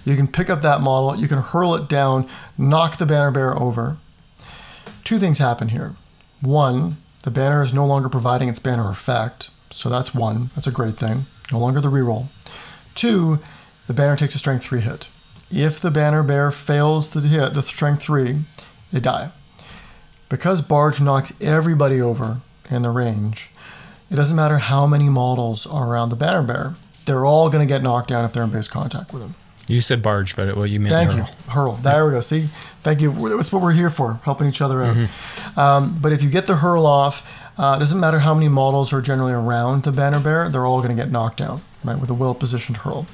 you 0.04 0.16
can 0.16 0.28
pick 0.28 0.50
up 0.50 0.62
that 0.62 0.82
model, 0.82 1.20
you 1.20 1.28
can 1.28 1.40
hurl 1.40 1.74
it 1.76 1.88
down, 1.88 2.28
knock 2.58 2.98
the 2.98 3.06
banner 3.06 3.32
bearer 3.32 3.58
over. 3.58 3.98
Two 5.04 5.20
things 5.20 5.40
happen 5.40 5.70
here. 5.70 5.96
One, 6.42 6.98
the 7.24 7.32
banner 7.32 7.62
is 7.64 7.74
no 7.74 7.86
longer 7.86 8.10
providing 8.10 8.50
its 8.50 8.60
banner 8.60 8.90
effect, 8.90 9.52
so 9.70 9.90
that's 9.90 10.14
one. 10.14 10.50
That's 10.56 10.68
a 10.68 10.72
great 10.72 10.98
thing. 10.98 11.28
No 11.52 11.60
longer 11.60 11.82
the 11.82 11.90
reroll. 11.90 12.28
Two, 12.96 13.40
the 13.88 13.94
banner 13.94 14.16
takes 14.16 14.36
a 14.36 14.40
strength 14.40 14.64
three 14.64 14.82
hit. 14.82 15.10
If 15.50 15.80
the 15.80 15.92
banner 15.92 16.24
bearer 16.24 16.52
fails 16.52 17.10
to 17.10 17.20
hit 17.20 17.54
the 17.54 17.62
strength 17.62 18.04
three, 18.04 18.40
they 18.92 19.00
die. 19.00 19.32
Because 20.30 20.62
Barge 20.62 21.02
knocks 21.02 21.40
everybody 21.42 22.02
over 22.02 22.42
in 22.70 22.84
the 22.84 22.90
range, 22.90 23.52
it 24.10 24.16
doesn't 24.16 24.36
matter 24.36 24.58
how 24.58 24.88
many 24.88 25.10
models 25.10 25.66
are 25.66 25.90
around 25.90 26.10
the 26.10 26.16
banner 26.16 26.44
bearer. 26.44 26.76
They're 27.06 27.26
all 27.26 27.50
going 27.50 27.68
to 27.68 27.72
get 27.72 27.82
knocked 27.82 28.10
down 28.10 28.24
if 28.24 28.32
they're 28.32 28.44
in 28.44 28.52
base 28.52 28.68
contact 28.68 29.12
with 29.12 29.24
him. 29.24 29.36
You 29.72 29.82
said 29.82 30.02
barge, 30.02 30.36
but 30.36 30.56
well, 30.56 30.66
you 30.66 30.80
meant 30.80 30.94
Thank 30.94 31.12
hurl. 31.12 31.20
you. 31.20 31.52
Hurl. 31.52 31.74
There 31.74 32.06
we 32.06 32.14
go. 32.14 32.20
See? 32.20 32.48
Thank 32.84 33.02
you. 33.02 33.12
That's 33.12 33.54
what 33.54 33.62
we're 33.62 33.72
here 33.72 33.90
for, 33.90 34.20
helping 34.24 34.48
each 34.48 34.62
other 34.62 34.84
out. 34.84 34.98
Um, 35.58 35.98
but 36.02 36.12
if 36.12 36.24
you 36.24 36.30
get 36.30 36.48
the 36.48 36.58
hurl 36.58 36.86
off, 36.86 37.28
uh, 37.58 37.76
it 37.76 37.80
doesn't 37.80 38.00
matter 38.00 38.20
how 38.20 38.34
many 38.34 38.48
models 38.48 38.92
are 38.92 39.02
generally 39.02 39.34
around 39.34 39.84
the 39.84 39.92
banner 39.92 40.20
bearer, 40.20 40.50
they're 40.50 40.66
all 40.66 40.82
going 40.82 40.96
to 40.96 41.02
get 41.02 41.12
knocked 41.12 41.38
down, 41.38 41.62
right, 41.84 42.00
with 42.00 42.10
a 42.10 42.14
well 42.14 42.34
positioned 42.34 42.78
hurl. 42.78 43.06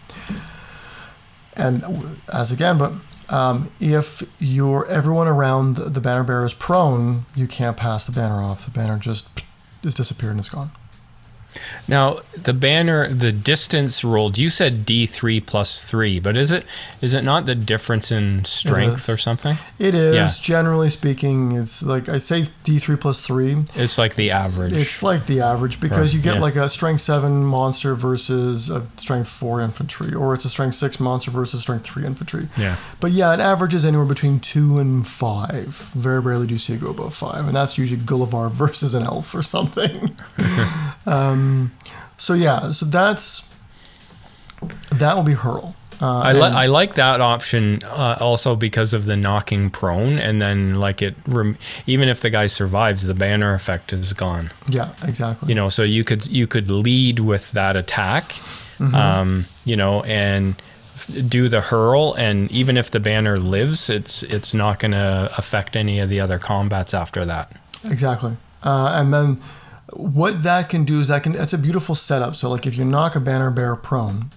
And 1.56 2.18
as 2.32 2.52
again, 2.52 2.78
but 2.78 2.94
um, 3.30 3.72
if 3.80 4.24
you're 4.40 4.86
everyone 4.88 5.28
around 5.28 5.76
the, 5.76 5.86
the 5.90 6.00
banner 6.00 6.24
bearer 6.24 6.46
is 6.46 6.54
prone, 6.54 7.26
you 7.36 7.48
can't 7.48 7.76
pass 7.76 8.06
the 8.06 8.12
banner 8.12 8.36
off. 8.36 8.66
The 8.66 8.72
banner 8.72 8.98
just 8.98 9.44
is 9.84 9.96
disappeared 9.96 10.32
and 10.32 10.40
it's 10.40 10.50
gone. 10.50 10.72
Now 11.88 12.18
the 12.36 12.54
banner, 12.54 13.08
the 13.10 13.32
distance 13.32 14.04
rolled. 14.04 14.38
You 14.38 14.50
said 14.50 14.86
D 14.86 15.06
three 15.06 15.40
plus 15.40 15.84
three, 15.84 16.20
but 16.20 16.36
is 16.38 16.52
it 16.52 16.66
is 17.02 17.14
it 17.14 17.24
not 17.24 17.46
the 17.46 17.56
difference 17.56 18.12
in 18.12 18.44
strength 18.46 19.10
or 19.10 19.18
something? 19.18 19.58
It 19.80 19.94
is 19.96 20.16
Yeah. 20.16 20.28
generally 20.42 20.90
speaking. 20.90 21.54
It's 21.54 21.82
like 21.84 22.10
I 22.10 22.18
say 22.18 22.48
D 22.64 22.80
three 22.80 22.96
plus 22.98 23.22
three. 23.26 23.58
It's 23.76 23.98
like 23.98 24.16
the 24.16 24.32
average. 24.32 24.74
It's 24.74 25.02
like 25.04 25.26
the 25.26 25.42
average 25.42 25.80
because 25.80 25.98
Right, 25.98 26.14
you 26.14 26.22
get 26.22 26.36
yeah. 26.36 26.42
like 26.42 26.56
a 26.56 26.70
strength 26.70 27.02
seven 27.02 27.44
monster 27.44 27.96
versus 27.96 28.70
a 28.70 28.86
strength 28.98 29.30
four 29.30 29.62
infantry, 29.62 30.14
or 30.14 30.34
it's 30.34 30.46
a 30.46 30.50
strength 30.50 30.76
six 30.76 31.00
monster 31.00 31.32
versus 31.32 31.62
strength 31.62 31.86
three 31.86 32.06
infantry. 32.06 32.48
yeah. 32.58 32.76
But 33.00 33.12
yeah, 33.12 33.34
it 33.34 33.40
averages 33.40 33.86
anywhere 33.86 34.06
between 34.06 34.40
two 34.40 34.78
and 34.80 35.06
five. 35.08 35.90
Very 35.96 36.20
rarely 36.20 36.48
do 36.48 36.54
you 36.56 36.60
see 36.60 36.74
it 36.74 36.82
go 36.82 36.90
above 36.90 37.14
five, 37.14 37.46
and 37.48 37.56
that's 37.56 37.78
usually 37.78 38.02
Gulavhar 38.02 38.52
versus 38.64 38.94
an 38.94 39.04
elf 39.04 39.34
or 39.36 39.42
something. 39.42 40.16
um, 41.06 41.47
so 42.18 42.34
yeah, 42.34 42.72
so 42.72 42.86
that's 42.86 43.54
that 44.92 45.16
will 45.16 45.24
be 45.24 45.34
hurl. 45.34 45.76
Uh, 46.00 46.20
I, 46.20 46.34
li- 46.34 46.42
I 46.42 46.66
like 46.68 46.94
that 46.94 47.22
option 47.22 47.80
uh, 47.84 48.18
also 48.20 48.56
because 48.56 48.94
of 48.94 49.06
the 49.06 49.18
knocking 49.18 49.72
prone, 49.72 50.20
and 50.20 50.40
then 50.40 50.76
like 50.80 51.02
it, 51.02 51.16
rem- 51.26 51.58
even 51.88 52.08
if 52.08 52.22
the 52.22 52.30
guy 52.30 52.46
survives, 52.46 53.02
the 53.08 53.16
banner 53.16 53.56
effect 53.56 53.92
is 53.94 54.14
gone. 54.14 54.52
yeah, 54.68 54.94
exactly. 55.04 55.50
You 55.50 55.56
know, 55.56 55.70
so 55.70 55.82
you 55.82 56.04
could 56.04 56.28
you 56.28 56.46
could 56.46 56.70
lead 56.70 57.20
with 57.20 57.52
that 57.54 57.76
attack, 57.76 58.34
Mm-hmm. 58.78 58.94
um, 58.94 59.46
you 59.66 59.76
know, 59.76 60.04
and 60.04 60.54
do 61.28 61.50
the 61.50 61.62
hurl, 61.62 62.14
and 62.14 62.52
even 62.52 62.78
if 62.78 62.92
the 62.92 63.00
banner 63.00 63.38
lives, 63.38 63.90
it's 63.90 64.22
it's 64.22 64.54
not 64.54 64.78
going 64.78 64.92
to 64.92 65.32
affect 65.36 65.76
any 65.76 65.98
of 66.00 66.10
the 66.10 66.20
other 66.20 66.38
combats 66.38 66.94
after 66.94 67.26
that. 67.26 67.52
Exactly. 67.84 68.38
Uh, 68.64 68.92
and 68.94 69.12
then 69.12 69.40
what 69.98 70.44
that 70.44 70.70
can 70.70 70.84
do 70.84 71.02
is 71.02 71.08
that 71.08 71.24
can 71.24 71.32
that's 71.34 71.54
a 71.54 71.58
beautiful 71.58 71.96
setup. 71.96 72.36
So 72.36 72.50
like 72.50 72.68
if 72.68 72.78
you 72.78 72.86
knock 72.86 73.16
a 73.16 73.20
banner 73.20 73.52
bearer 73.52 73.76
prone, 73.76 74.30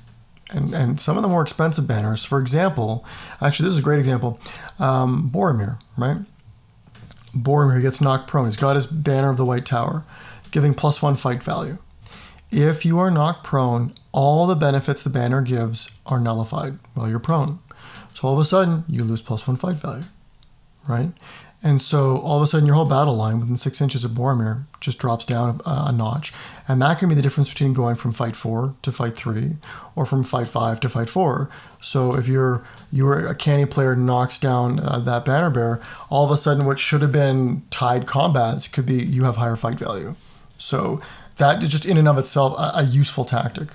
and, 0.53 0.75
and 0.75 1.01
some 1.01 1.17
of 1.17 1.23
the 1.23 1.29
more 1.29 1.43
expensive 1.43 1.87
banners, 1.87 2.25
for 2.25 2.41
example, 2.41 3.05
actually 3.41 3.65
this 3.65 3.75
is 3.75 3.79
a 3.79 3.83
great 3.83 3.99
example, 3.99 4.41
um, 4.79 5.31
Boromir, 5.33 5.81
right? 5.97 6.19
Boromir 7.37 7.81
gets 7.81 8.01
knocked 8.01 8.27
prone. 8.27 8.47
He's 8.47 8.57
got 8.57 8.75
his 8.75 8.87
banner 8.87 9.31
of 9.31 9.37
the 9.37 9.45
White 9.45 9.67
Tower, 9.67 10.05
giving 10.51 10.75
plus 10.75 11.01
one 11.01 11.15
fight 11.15 11.43
value. 11.43 11.79
If 12.51 12.85
you 12.85 12.99
are 12.99 13.11
knocked 13.11 13.45
prone, 13.45 13.93
all 14.11 14.47
the 14.47 14.57
benefits 14.57 15.05
the 15.05 15.11
banner 15.11 15.41
gives 15.41 15.93
are 16.07 16.19
nullified 16.19 16.79
while 16.95 17.09
you're 17.09 17.21
prone. 17.21 17.61
So 18.15 18.27
all 18.27 18.35
of 18.35 18.41
a 18.41 18.45
sudden, 18.45 18.85
you 18.89 19.05
lose 19.05 19.23
plus 19.23 19.47
one 19.47 19.57
fight 19.57 19.77
value, 19.77 20.03
right? 20.89 21.11
And 21.63 21.83
so 21.83 22.17
all 22.19 22.39
of 22.39 22.43
a 22.43 22.47
sudden, 22.47 22.67
your 22.67 22.75
whole 22.75 22.87
battle 22.87 23.15
line 23.15 23.39
within 23.39 23.57
six 23.57 23.83
inches 23.83 24.03
of 24.03 24.13
Boromir 24.13 24.65
just 24.81 24.99
drops 24.99 25.27
down 25.27 25.61
a, 25.67 25.85
a 25.89 25.93
notch. 25.93 26.33
And 26.67 26.81
that 26.81 26.99
can 26.99 27.11
be 27.11 27.15
the 27.15 27.21
difference 27.21 27.51
between 27.51 27.75
going 27.75 27.97
from 27.97 28.13
fight 28.13 28.35
four 28.35 28.75
to 28.81 28.91
fight 28.91 29.15
three, 29.15 29.57
or 29.95 30.07
from 30.07 30.23
fight 30.23 30.49
five 30.49 30.81
to 30.81 30.89
fight 30.89 31.11
four. 31.11 31.51
So 31.83 32.17
if 32.17 32.29
you're 32.29 32.65
you're 32.91 33.27
a 33.27 33.35
canny 33.35 33.67
player 33.67 33.95
knocks 33.95 34.39
down 34.39 34.81
uh, 34.81 35.01
that 35.01 35.27
banner 35.27 35.51
bearer, 35.51 35.83
all 36.09 36.25
of 36.25 36.31
a 36.31 36.37
sudden, 36.39 36.65
what 36.65 36.79
should 36.79 37.03
have 37.03 37.13
been 37.13 37.63
tied 37.71 38.07
combats 38.07 38.67
could 38.67 38.87
be 38.87 38.95
you 39.05 39.25
have 39.25 39.37
higher 39.37 39.57
fight 39.57 39.79
value. 39.79 40.15
So 40.57 41.03
that 41.37 41.63
is 41.63 41.69
just 41.69 41.85
in 41.85 41.99
and 41.99 42.09
of 42.09 42.17
itself 42.17 42.59
a, 42.59 42.79
a 42.79 42.85
useful 42.85 43.27
tactic. 43.27 43.69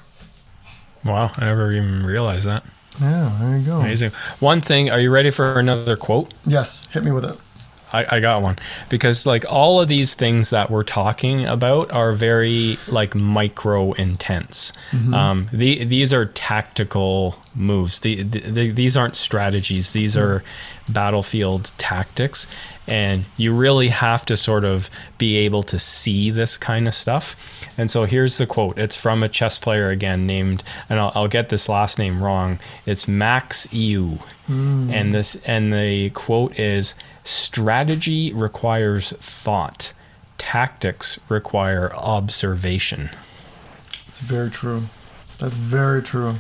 Wow, 1.04 1.32
I 1.38 1.46
never 1.46 1.72
even 1.72 2.04
realized 2.04 2.46
that. 2.46 2.64
Yeah, 3.00 3.38
there 3.40 3.58
you 3.58 3.66
go. 3.66 3.80
Amazing. 3.82 4.12
One 4.40 4.60
thing, 4.62 4.90
are 4.90 5.00
you 5.00 5.12
ready 5.12 5.30
for 5.30 5.60
another 5.60 5.96
quote? 5.96 6.34
Yes, 6.48 6.88
hit 6.92 7.04
me 7.04 7.12
with 7.12 7.26
it. 7.26 7.38
I, 7.96 8.18
I 8.18 8.20
got 8.20 8.42
one 8.42 8.58
because 8.90 9.26
like 9.26 9.46
all 9.50 9.82
of 9.82 9.88
these 9.88 10.16
things 10.16 10.50
that 10.50 10.70
we're 10.70 10.84
talking 10.84 11.46
about 11.46 11.92
are 11.92 12.12
very 12.12 12.78
like 12.90 13.16
micro 13.16 13.94
intense. 13.94 14.74
Mm-hmm. 14.92 15.14
Um, 15.14 15.48
the, 15.54 15.86
these 15.86 16.14
are 16.14 16.26
tactical 16.26 17.38
moves. 17.56 18.02
The, 18.02 18.24
the, 18.24 18.72
these 18.72 18.98
aren't 18.98 19.16
strategies. 19.16 19.92
These 19.92 20.16
mm-hmm. 20.16 20.28
are 20.28 20.44
battlefield 20.90 21.72
tactics, 21.78 22.48
and 22.88 23.26
you 23.38 23.56
really 23.56 23.88
have 23.88 24.26
to 24.26 24.38
sort 24.38 24.66
of 24.66 24.90
be 25.18 25.38
able 25.38 25.64
to 25.64 25.80
see 25.80 26.30
this 26.30 26.58
kind 26.58 26.88
of 26.88 26.94
stuff. 26.94 27.68
And 27.78 27.90
so 27.90 28.04
here's 28.04 28.38
the 28.38 28.46
quote. 28.46 28.78
It's 28.78 28.98
from 28.98 29.24
a 29.24 29.30
chess 29.30 29.58
player 29.58 29.90
again 29.90 30.28
named, 30.28 30.64
and 30.90 31.00
I'll, 31.00 31.12
I'll 31.16 31.28
get 31.28 31.50
this 31.50 31.70
last 31.70 31.98
name 31.98 32.22
wrong. 32.22 32.60
It's 32.86 33.08
Max 33.08 33.68
Euwe, 33.68 34.22
mm. 34.50 34.92
and 34.92 35.14
this 35.14 35.36
and 35.46 35.72
the 35.74 36.10
quote 36.12 36.60
is 36.60 36.94
strategy 37.26 38.32
requires 38.32 39.12
thought. 39.14 39.92
Tactics 40.38 41.20
require 41.28 41.94
observation. 41.94 43.10
It's 44.08 44.22
very 44.22 44.50
true. 44.50 44.84
That's 45.40 45.58
very 45.58 46.02
true. 46.02 46.36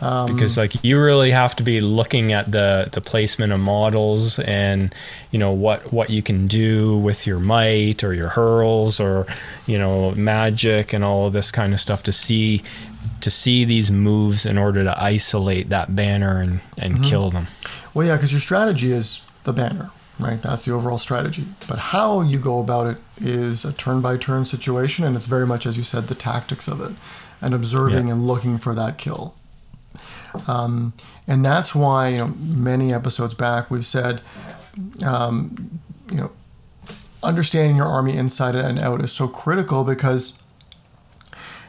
Um, 0.00 0.26
because 0.26 0.58
like 0.58 0.84
you 0.84 1.00
really 1.00 1.30
have 1.30 1.56
to 1.56 1.62
be 1.62 1.80
looking 1.80 2.32
at 2.32 2.52
the 2.52 2.88
the 2.92 3.00
placement 3.00 3.52
of 3.52 3.60
models 3.60 4.38
and 4.40 4.94
you 5.30 5.38
know 5.38 5.52
what 5.52 5.90
what 5.92 6.10
you 6.10 6.22
can 6.22 6.46
do 6.46 6.98
with 6.98 7.26
your 7.26 7.38
might 7.38 8.04
or 8.04 8.12
your 8.12 8.28
hurls 8.28 9.00
or 9.00 9.26
you 9.66 9.78
know 9.78 10.10
magic 10.10 10.92
and 10.92 11.02
all 11.02 11.28
of 11.28 11.32
this 11.32 11.50
kind 11.50 11.72
of 11.72 11.80
stuff 11.80 12.02
to 12.02 12.12
see 12.12 12.62
to 13.22 13.30
see 13.30 13.64
these 13.64 13.90
moves 13.90 14.44
in 14.44 14.58
order 14.58 14.84
to 14.84 15.02
isolate 15.02 15.70
that 15.70 15.96
banner 15.96 16.40
and 16.40 16.60
and 16.76 16.96
mm-hmm. 16.96 17.04
kill 17.04 17.30
them. 17.30 17.46
Well, 17.94 18.06
yeah, 18.06 18.16
because 18.16 18.32
your 18.32 18.40
strategy 18.40 18.92
is 18.92 19.24
the 19.44 19.54
banner, 19.54 19.90
right? 20.18 20.40
That's 20.40 20.62
the 20.64 20.72
overall 20.72 20.98
strategy. 20.98 21.44
But 21.68 21.78
how 21.78 22.22
you 22.22 22.38
go 22.38 22.58
about 22.60 22.86
it 22.86 22.98
is 23.18 23.64
a 23.64 23.72
turn 23.72 24.00
by 24.00 24.16
turn 24.16 24.44
situation, 24.44 25.04
and 25.04 25.14
it's 25.16 25.26
very 25.26 25.46
much, 25.46 25.66
as 25.66 25.76
you 25.76 25.82
said, 25.82 26.08
the 26.08 26.14
tactics 26.14 26.68
of 26.68 26.80
it 26.80 26.92
and 27.42 27.52
observing 27.54 28.06
Yeah. 28.08 28.14
and 28.14 28.26
looking 28.26 28.58
for 28.58 28.74
that 28.74 28.96
kill. 28.98 29.34
Um, 30.46 30.92
and 31.26 31.44
that's 31.44 31.74
why, 31.74 32.08
you 32.08 32.18
know, 32.18 32.34
many 32.38 32.92
episodes 32.92 33.34
back 33.34 33.70
we've 33.70 33.86
said, 33.86 34.20
um, 35.04 35.80
you 36.10 36.18
know, 36.18 36.30
understanding 37.22 37.76
your 37.76 37.86
army 37.86 38.16
inside 38.16 38.54
and 38.54 38.78
out 38.78 39.02
is 39.02 39.12
so 39.12 39.26
critical 39.28 39.82
because 39.84 40.38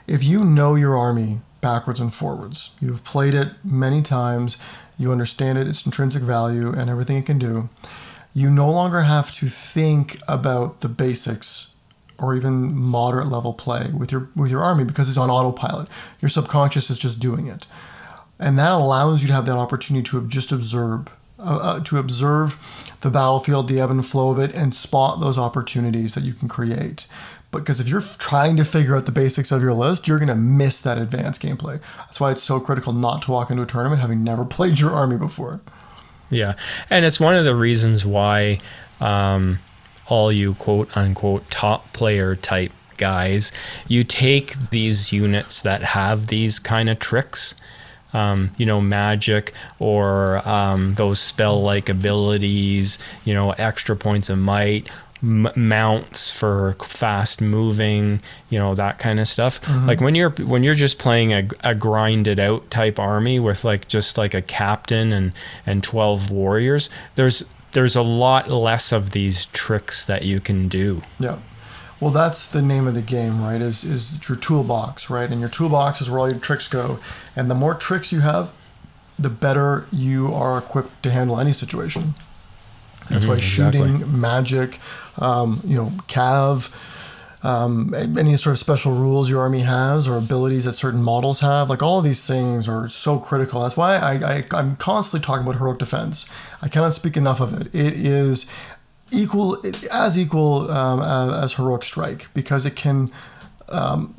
if 0.05 0.23
you 0.23 0.43
know 0.43 0.75
your 0.75 0.95
army 0.97 1.41
backwards 1.61 1.99
and 1.99 2.13
forwards, 2.13 2.71
you've 2.79 3.03
played 3.03 3.33
it 3.33 3.49
many 3.63 4.01
times, 4.01 4.57
you 4.97 5.11
understand 5.11 5.57
it, 5.57 5.67
its 5.67 5.85
intrinsic 5.85 6.21
value, 6.21 6.71
and 6.71 6.89
everything 6.89 7.17
it 7.17 7.25
can 7.25 7.39
do, 7.39 7.69
you 8.37 8.51
no 8.51 8.69
longer 8.69 9.01
have 9.01 9.31
to 9.31 9.47
think 9.47 10.19
about 10.27 10.81
the 10.81 10.87
basics 10.87 11.73
or 12.19 12.35
even 12.35 12.77
moderate 12.77 13.25
level 13.25 13.51
play 13.51 13.89
with 13.91 14.11
your 14.11 14.29
with 14.35 14.51
your 14.51 14.61
army 14.61 14.83
because 14.83 15.09
it's 15.09 15.17
on 15.17 15.31
autopilot. 15.31 15.87
Your 16.21 16.29
subconscious 16.29 16.91
is 16.91 16.99
just 16.99 17.19
doing 17.19 17.47
it, 17.47 17.65
and 18.37 18.59
that 18.59 18.71
allows 18.71 19.23
you 19.23 19.27
to 19.29 19.33
have 19.33 19.47
that 19.47 19.57
opportunity 19.57 20.07
to 20.11 20.27
just 20.27 20.51
observe, 20.51 21.07
uh, 21.39 21.59
uh, 21.63 21.79
to 21.85 21.97
observe 21.97 22.93
the 23.01 23.09
battlefield, 23.09 23.69
the 23.69 23.79
ebb 23.79 23.89
and 23.89 24.05
flow 24.05 24.29
of 24.29 24.37
it, 24.37 24.53
and 24.53 24.75
spot 24.75 25.19
those 25.19 25.39
opportunities 25.39 26.13
that 26.13 26.23
you 26.23 26.33
can 26.33 26.47
create. 26.47 27.07
Because 27.51 27.79
if 27.79 27.87
you're 27.87 28.01
trying 28.01 28.55
to 28.57 28.65
figure 28.65 28.95
out 28.95 29.07
the 29.07 29.11
basics 29.11 29.51
of 29.51 29.63
your 29.63 29.73
list, 29.73 30.07
you're 30.07 30.19
going 30.19 30.27
to 30.27 30.35
miss 30.35 30.79
that 30.81 30.99
advanced 30.99 31.41
gameplay. 31.41 31.81
That's 31.97 32.19
why 32.19 32.33
it's 32.33 32.43
so 32.43 32.59
critical 32.59 32.93
not 32.93 33.23
to 33.23 33.31
walk 33.31 33.49
into 33.49 33.63
a 33.63 33.65
tournament 33.65 33.99
having 33.99 34.23
never 34.23 34.45
played 34.45 34.79
your 34.79 34.91
army 34.91 35.17
before. 35.17 35.61
Yeah, 36.29 36.55
and 36.89 37.05
it's 37.05 37.19
one 37.19 37.35
of 37.35 37.45
the 37.45 37.55
reasons 37.55 38.05
why 38.05 38.59
um, 38.99 39.59
all 40.07 40.31
you 40.31 40.53
quote 40.55 40.95
unquote 40.95 41.49
top 41.49 41.93
player 41.93 42.35
type 42.35 42.71
guys, 42.97 43.51
you 43.87 44.03
take 44.03 44.53
these 44.71 45.13
units 45.13 45.61
that 45.61 45.81
have 45.81 46.27
these 46.27 46.59
kind 46.59 46.89
of 46.89 46.99
tricks. 46.99 47.55
Um, 48.13 48.51
you 48.57 48.65
know, 48.65 48.79
magic 48.79 49.53
or 49.79 50.47
um, 50.47 50.95
those 50.95 51.19
spell 51.19 51.61
like 51.61 51.89
abilities, 51.89 52.97
you 53.25 53.33
know, 53.33 53.51
extra 53.51 53.97
points 53.97 54.29
of 54.29 54.39
might, 54.39 54.89
m- 55.21 55.49
mounts 55.55 56.31
for 56.31 56.73
fast 56.73 57.41
moving, 57.41 58.21
you 58.49 58.59
know, 58.59 58.75
that 58.75 58.99
kind 58.99 59.19
of 59.19 59.27
stuff. 59.27 59.61
Mm-hmm. 59.61 59.87
Like 59.87 60.01
when 60.01 60.15
you're 60.15 60.31
when 60.31 60.63
you're 60.63 60.73
just 60.73 60.99
playing 60.99 61.33
a, 61.33 61.47
a 61.63 61.75
grinded 61.75 62.39
out 62.39 62.69
type 62.69 62.99
army 62.99 63.39
with 63.39 63.63
like 63.63 63.87
just 63.87 64.17
like 64.17 64.33
a 64.33 64.41
captain 64.41 65.11
and 65.11 65.31
and 65.65 65.83
12 65.83 66.31
warriors, 66.31 66.89
there's 67.15 67.43
there's 67.73 67.95
a 67.95 68.01
lot 68.01 68.49
less 68.49 68.91
of 68.91 69.11
these 69.11 69.45
tricks 69.47 70.05
that 70.05 70.23
you 70.23 70.39
can 70.39 70.67
do. 70.67 71.01
Yeah. 71.19 71.39
Well, 71.99 72.11
that's 72.11 72.45
the 72.45 72.61
name 72.61 72.87
of 72.87 72.93
the 72.93 73.01
game, 73.01 73.41
right? 73.41 73.61
Is 73.61 73.83
is 73.83 74.27
your 74.29 74.37
toolbox, 74.37 75.09
right? 75.09 75.29
And 75.29 75.39
your 75.39 75.49
toolbox 75.49 76.01
is 76.01 76.09
where 76.09 76.19
all 76.19 76.29
your 76.29 76.39
tricks 76.39 76.67
go. 76.67 76.99
And 77.35 77.49
the 77.49 77.55
more 77.55 77.73
tricks 77.73 78.13
you 78.13 78.21
have, 78.21 78.53
the 79.17 79.29
better 79.29 79.87
you 79.91 80.33
are 80.33 80.57
equipped 80.57 81.01
to 81.03 81.11
handle 81.11 81.39
any 81.39 81.51
situation. 81.51 82.13
That's 83.09 83.25
why 83.25 83.35
Mhm, 83.35 83.37
exactly. 83.37 83.79
shooting, 83.87 84.19
magic, 84.19 84.79
um, 85.19 85.61
you 85.65 85.75
know, 85.77 85.91
cav, 86.07 86.71
um, 87.43 87.93
any 87.93 88.35
sort 88.35 88.53
of 88.53 88.59
special 88.59 88.93
rules 88.93 89.29
your 89.29 89.41
army 89.41 89.61
has 89.61 90.07
or 90.07 90.17
abilities 90.17 90.65
that 90.65 90.73
certain 90.73 91.03
models 91.03 91.39
have, 91.41 91.69
like 91.69 91.81
all 91.83 91.99
of 91.99 92.03
these 92.03 92.25
things 92.25 92.67
are 92.67 92.89
so 92.89 93.19
critical. 93.19 93.61
That's 93.61 93.77
why 93.77 93.95
I, 93.97 94.13
I, 94.13 94.43
I'm 94.51 94.75
constantly 94.75 95.25
talking 95.25 95.43
about 95.45 95.57
heroic 95.59 95.77
defense. 95.77 96.29
I 96.61 96.67
cannot 96.67 96.93
speak 96.93 97.15
enough 97.15 97.39
of 97.39 97.53
it. 97.61 97.67
It 97.73 97.93
is 97.93 98.51
equal, 99.11 99.57
as 99.91 100.17
equal 100.17 100.69
um, 100.71 100.99
as 101.01 101.53
heroic 101.53 101.83
strike 101.83 102.27
because 102.33 102.65
it 102.65 102.75
can 102.75 103.09
um, 103.69 104.15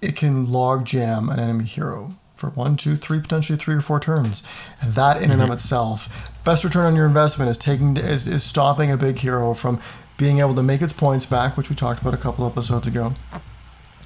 it 0.00 0.14
can 0.16 0.46
log 0.46 0.84
jam 0.84 1.28
an 1.28 1.38
enemy 1.40 1.64
hero 1.64 2.14
for 2.36 2.50
one, 2.50 2.76
two, 2.76 2.94
three, 2.96 3.18
potentially 3.18 3.58
three 3.58 3.74
or 3.74 3.80
four 3.80 3.98
turns. 3.98 4.42
And 4.80 4.92
that 4.94 5.20
in 5.20 5.30
and 5.30 5.40
of 5.40 5.46
mm-hmm. 5.46 5.54
itself, 5.54 6.30
best 6.44 6.62
return 6.62 6.86
on 6.86 6.94
your 6.94 7.06
investment 7.06 7.50
is 7.50 7.58
taking 7.58 7.96
is, 7.96 8.28
is 8.28 8.44
stopping 8.44 8.92
a 8.92 8.96
big 8.96 9.18
hero 9.18 9.54
from 9.54 9.80
being 10.16 10.38
able 10.38 10.54
to 10.54 10.62
make 10.62 10.82
its 10.82 10.92
points 10.92 11.26
back, 11.26 11.56
which 11.56 11.68
we 11.68 11.76
talked 11.76 12.00
about 12.00 12.14
a 12.14 12.18
couple 12.18 12.46
episodes 12.46 12.86
ago. 12.86 13.14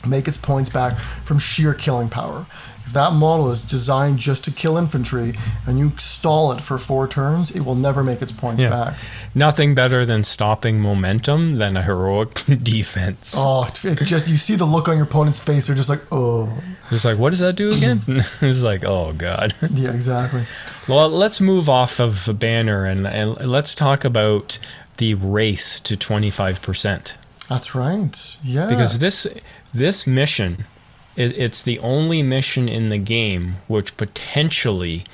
Make 0.06 0.26
its 0.28 0.36
points 0.38 0.70
back 0.70 0.96
from 0.96 1.38
sheer 1.38 1.74
killing 1.74 2.08
power. 2.08 2.46
If 2.86 2.94
that 2.94 3.12
model 3.12 3.50
is 3.50 3.60
designed 3.60 4.18
just 4.18 4.42
to 4.44 4.50
kill 4.50 4.76
infantry 4.76 5.34
and 5.66 5.78
you 5.78 5.92
stall 5.98 6.50
it 6.52 6.60
for 6.62 6.76
four 6.78 7.06
turns, 7.06 7.50
it 7.54 7.60
will 7.64 7.74
never 7.76 8.02
make 8.02 8.20
its 8.22 8.32
points 8.32 8.62
Yeah. 8.62 8.70
back. 8.70 8.94
Nothing 9.34 9.74
better 9.76 10.04
than 10.06 10.24
stopping 10.24 10.80
momentum 10.80 11.58
than 11.58 11.76
a 11.76 11.82
heroic 11.82 12.34
defense. 12.62 13.34
Oh, 13.36 13.68
it 13.84 13.98
just 14.04 14.26
you 14.26 14.36
see 14.36 14.56
the 14.56 14.64
look 14.64 14.88
on 14.88 14.96
your 14.96 15.04
opponent's 15.04 15.38
face. 15.38 15.66
They're 15.68 15.76
just 15.76 15.90
like, 15.90 16.00
oh, 16.10 16.62
It's 16.90 17.04
like, 17.04 17.18
what 17.18 17.30
does 17.30 17.38
that 17.40 17.54
do 17.54 17.72
again? 17.72 18.02
it's 18.40 18.62
like, 18.62 18.84
oh 18.84 19.12
god. 19.12 19.54
yeah, 19.74 19.90
exactly. 19.92 20.44
Well, 20.88 21.10
let's 21.10 21.40
move 21.40 21.68
off 21.68 22.00
of 22.00 22.28
Banner 22.40 22.86
and, 22.86 23.06
and 23.06 23.36
let's 23.48 23.74
talk 23.76 24.04
about 24.04 24.58
the 24.96 25.14
race 25.14 25.78
to 25.80 25.96
25%. 25.96 27.12
That's 27.48 27.74
right. 27.74 28.36
Yeah. 28.42 28.66
Because 28.66 28.98
this 28.98 29.26
this 29.72 30.06
mission, 30.06 30.66
it, 31.16 31.36
it's 31.36 31.62
the 31.62 31.78
only 31.80 32.22
mission 32.22 32.68
in 32.68 32.88
the 32.88 32.98
game 32.98 33.56
which 33.68 33.96
potentially 33.96 35.04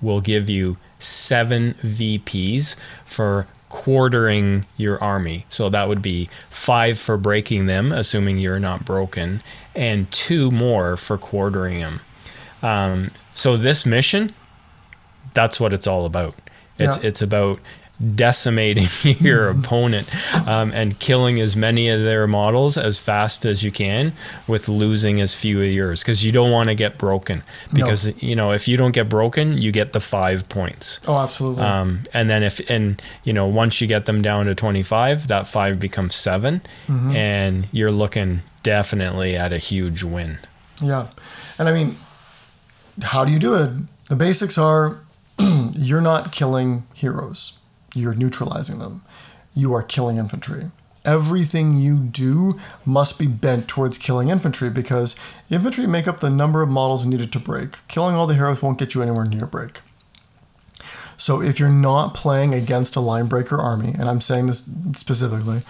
will 0.00 0.20
give 0.20 0.48
you 0.50 0.76
seven 0.98 1.74
VPs 1.82 2.76
for 3.04 3.46
quartering 3.68 4.64
your 4.76 5.02
army. 5.02 5.44
So 5.50 5.68
that 5.70 5.88
would 5.88 6.00
be 6.02 6.28
five 6.50 6.98
for 6.98 7.16
breaking 7.16 7.66
them, 7.66 7.92
assuming 7.92 8.38
you're 8.38 8.58
not 8.58 8.84
broken, 8.84 9.42
and 9.74 10.10
two 10.12 10.50
more 10.50 10.96
for 10.96 11.18
quartering 11.18 11.80
them. 11.80 12.00
Um, 12.62 13.10
so 13.34 13.56
this 13.56 13.84
mission, 13.84 14.34
that's 15.34 15.60
what 15.60 15.72
it's 15.72 15.86
all 15.86 16.06
about. 16.06 16.34
It's 16.78 16.96
Yeah. 16.98 17.08
it's 17.08 17.22
about 17.22 17.60
decimating 18.14 18.86
your 19.24 19.48
opponent 19.56 20.08
um, 20.46 20.70
and 20.72 20.98
killing 20.98 21.40
as 21.40 21.56
many 21.56 21.88
of 21.88 22.00
their 22.00 22.26
models 22.26 22.76
as 22.76 22.98
fast 22.98 23.44
as 23.46 23.62
you 23.62 23.70
can 23.72 24.12
with 24.46 24.68
losing 24.68 25.20
as 25.20 25.34
few 25.34 25.62
of 25.62 25.70
yours 25.70 26.02
because 26.02 26.24
you 26.24 26.30
don't 26.30 26.50
want 26.50 26.68
to 26.68 26.74
get 26.74 26.98
broken 26.98 27.42
because 27.72 28.12
you 28.22 28.36
know 28.36 28.52
if 28.52 28.68
you 28.68 28.76
don't 28.76 28.92
get 28.92 29.08
broken 29.08 29.56
you 29.56 29.72
get 29.72 29.92
the 29.92 30.00
five 30.00 30.48
points 30.48 31.00
oh, 31.08 31.18
absolutely. 31.18 31.62
um, 31.62 32.02
and 32.12 32.28
then 32.28 32.42
if 32.42 32.60
and 32.68 33.00
you 33.24 33.32
know 33.32 33.46
once 33.46 33.80
you 33.80 33.86
get 33.86 34.04
them 34.04 34.20
down 34.20 34.46
to 34.46 34.54
25 34.54 35.28
that 35.28 35.46
five 35.46 35.78
becomes 35.80 36.14
7 36.14 36.60
Mm-hmm. 36.88 37.16
and 37.16 37.66
you're 37.72 37.90
looking 37.92 38.42
definitely 38.62 39.36
at 39.36 39.52
a 39.52 39.58
huge 39.58 40.02
win 40.02 40.38
Yeah. 40.82 41.08
And 41.58 41.68
I 41.68 41.72
mean, 41.72 41.96
how 43.02 43.24
do 43.24 43.32
you 43.32 43.38
do 43.38 43.54
it? 43.54 43.70
The 44.08 44.16
basics 44.16 44.58
are 44.58 45.00
you're 45.38 46.00
not 46.00 46.32
killing 46.32 46.84
heroes, 46.94 47.58
you're 47.96 48.14
neutralizing 48.14 48.78
them. 48.78 49.02
You 49.54 49.72
are 49.74 49.82
killing 49.82 50.18
infantry. 50.18 50.70
Everything 51.04 51.76
you 51.76 51.98
do 51.98 52.58
must 52.84 53.18
be 53.18 53.26
bent 53.26 53.68
towards 53.68 53.96
killing 53.96 54.28
infantry 54.28 54.70
because 54.70 55.16
infantry 55.50 55.86
make 55.86 56.08
up 56.08 56.20
the 56.20 56.30
number 56.30 56.62
of 56.62 56.68
models 56.68 57.06
needed 57.06 57.32
to 57.32 57.38
break. 57.38 57.86
Killing 57.88 58.16
all 58.16 58.26
the 58.26 58.34
heroes 58.34 58.60
won't 58.60 58.78
get 58.78 58.94
you 58.94 59.02
anywhere 59.02 59.24
near 59.24 59.46
break. 59.46 59.80
So 61.18 61.40
if 61.40 61.58
you're 61.58 61.70
not 61.70 62.12
playing 62.12 62.52
against 62.52 62.94
a 62.96 63.00
line 63.00 63.26
breaker 63.26 63.56
army, 63.56 63.94
and 63.98 64.08
I'm 64.08 64.20
saying 64.20 64.48
this 64.48 64.68
specifically, 64.96 65.62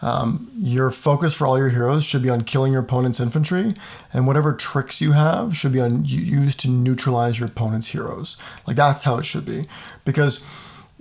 um, 0.00 0.50
your 0.56 0.90
focus 0.90 1.34
for 1.34 1.46
all 1.46 1.58
your 1.58 1.68
heroes 1.68 2.06
should 2.06 2.22
be 2.22 2.30
on 2.30 2.44
killing 2.44 2.72
your 2.72 2.82
opponent's 2.82 3.20
infantry, 3.20 3.74
and 4.14 4.26
whatever 4.26 4.54
tricks 4.54 5.02
you 5.02 5.12
have 5.12 5.54
should 5.54 5.72
be 5.72 5.80
on 5.80 6.04
used 6.06 6.60
to 6.60 6.70
neutralize 6.70 7.38
your 7.38 7.48
opponent's 7.48 7.88
heroes. 7.88 8.38
Like 8.66 8.76
that's 8.76 9.04
how 9.04 9.18
it 9.18 9.24
should 9.24 9.44
be, 9.44 9.66
because 10.06 10.42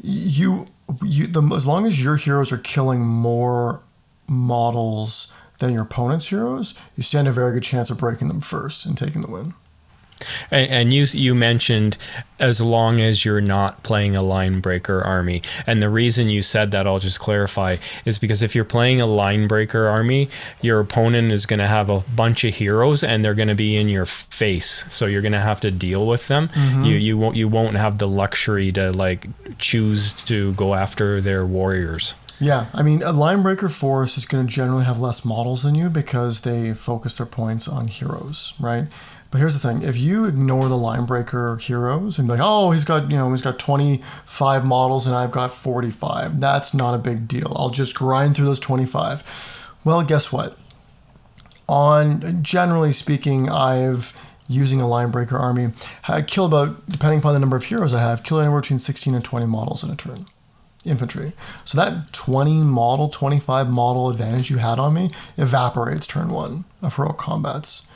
you 0.02 0.68
you 1.04 1.28
the 1.28 1.42
as 1.56 1.66
long 1.66 1.86
as 1.86 2.04
your 2.04 2.16
heroes 2.16 2.52
are 2.52 2.58
killing 2.58 3.02
more 3.02 3.82
models 4.28 5.34
than 5.60 5.74
your 5.74 5.84
opponent's 5.84 6.30
heroes, 6.30 6.74
you 6.96 7.04
stand 7.04 7.28
a 7.28 7.32
very 7.32 7.54
good 7.54 7.64
chance 7.64 7.90
of 7.90 7.98
breaking 7.98 8.28
them 8.28 8.42
first 8.42 8.86
and 8.86 8.98
taking 8.98 9.22
the 9.22 9.30
win. 9.30 9.54
And, 10.52 10.70
and 10.70 10.94
you 10.94 11.06
you 11.12 11.36
mentioned 11.36 11.98
as 12.40 12.62
long 12.62 13.00
as 13.00 13.24
you're 13.24 13.42
not 13.42 13.84
playing 13.84 14.16
a 14.16 14.22
line 14.22 14.60
breaker 14.60 15.02
army, 15.02 15.42
and 15.66 15.82
the 15.82 15.90
reason 15.90 16.30
you 16.30 16.42
said 16.42 16.72
that 16.72 16.88
I'll 16.88 17.00
just 17.00 17.20
clarify 17.20 17.76
is 18.06 18.20
because 18.20 18.44
if 18.44 18.56
you're 18.56 18.66
playing 18.66 19.02
a 19.02 19.06
line 19.06 19.48
breaker 19.48 19.88
army, 19.88 20.30
your 20.62 20.80
opponent 20.80 21.32
is 21.32 21.46
going 21.46 21.60
to 21.60 21.68
have 21.68 21.90
a 21.90 22.02
bunch 22.16 22.44
of 22.44 22.56
heroes, 22.56 23.04
and 23.04 23.24
they're 23.24 23.34
going 23.34 23.48
to 23.48 23.56
be 23.56 23.76
in 23.76 23.90
your 23.90 24.06
face, 24.06 24.86
so 24.90 25.06
you're 25.06 25.22
going 25.22 25.34
to 25.34 25.40
have 25.40 25.62
to 25.62 25.72
deal 25.72 26.08
with 26.08 26.28
them. 26.28 26.50
Mm-hmm. 26.50 26.84
You 26.86 26.96
you 26.96 27.18
won't 27.18 27.36
you 27.36 27.48
won't 27.48 27.78
have 27.78 28.00
the 28.00 28.08
luxury 28.08 28.72
to 28.74 28.92
like 28.92 29.28
choose 29.58 30.14
to 30.26 30.54
go 30.54 30.74
after 30.74 31.22
their 31.22 31.46
warriors. 31.46 32.16
Yeah, 32.40 32.66
I 32.74 32.84
mean, 32.84 33.02
a 33.04 33.12
line 33.12 33.42
breaker 33.42 33.70
force 33.70 34.18
is 34.18 34.26
going 34.26 34.48
to 34.48 34.52
generally 34.52 34.84
have 34.84 35.00
less 35.00 35.24
models 35.24 35.64
than 35.64 35.76
you 35.76 35.90
because 35.90 36.42
they 36.42 36.74
focus 36.74 37.16
their 37.16 37.26
points 37.26 37.68
on 37.68 37.88
heroes, 37.88 38.54
right? 38.60 38.88
But 39.34 39.40
here's 39.40 39.60
the 39.60 39.68
thing: 39.68 39.82
if 39.82 39.98
you 39.98 40.26
ignore 40.26 40.70
the 40.70 40.78
line 40.78 41.08
breaker 41.08 41.58
heroes 41.58 42.20
and 42.20 42.28
be 42.28 42.34
like, 42.34 42.42
"Oh, 42.44 42.70
he's 42.70 42.84
got 42.84 43.10
you 43.10 43.18
know 43.18 43.32
he's 43.32 43.42
got 43.42 43.58
25 43.58 44.64
models 44.64 45.08
and 45.08 45.16
I've 45.16 45.32
got 45.32 45.52
45," 45.52 46.40
that's 46.40 46.72
not 46.72 46.94
a 46.94 47.00
big 47.00 47.28
deal. 47.28 47.52
I'll 47.58 47.72
just 47.72 47.96
grind 47.96 48.36
through 48.36 48.46
those 48.46 48.60
25. 48.60 49.74
Well, 49.84 50.04
guess 50.04 50.32
what? 50.32 50.56
On 51.68 52.44
generally 52.44 52.92
speaking, 52.92 53.50
I've 53.50 54.14
using 54.48 54.80
a 54.80 54.88
line 54.88 55.10
breaker 55.10 55.36
army, 55.36 55.70
I 56.08 56.22
kill 56.22 56.46
about 56.46 56.88
depending 56.88 57.18
upon 57.18 57.34
the 57.34 57.40
number 57.40 57.56
of 57.56 57.64
heroes 57.64 57.96
I 57.96 58.02
have, 58.02 58.22
kill 58.22 58.40
anywhere 58.40 58.62
between 58.62 58.78
16 58.78 59.16
and 59.16 59.26
20 59.26 59.48
models 59.48 59.84
in 59.84 59.90
a 59.90 59.96
turn 59.96 60.28
infantry. 60.86 61.32
So 61.66 61.76
that 61.80 62.14
20 62.14 62.62
model, 62.62 63.10
25 63.10 63.68
model 63.68 64.12
advantage 64.12 64.52
you 64.52 64.58
had 64.58 64.78
on 64.78 64.94
me 64.94 65.10
evaporates 65.38 66.06
turn 66.06 66.30
one 66.30 66.66
of 66.84 66.98
heroic 66.98 67.18
combats. 67.18 67.88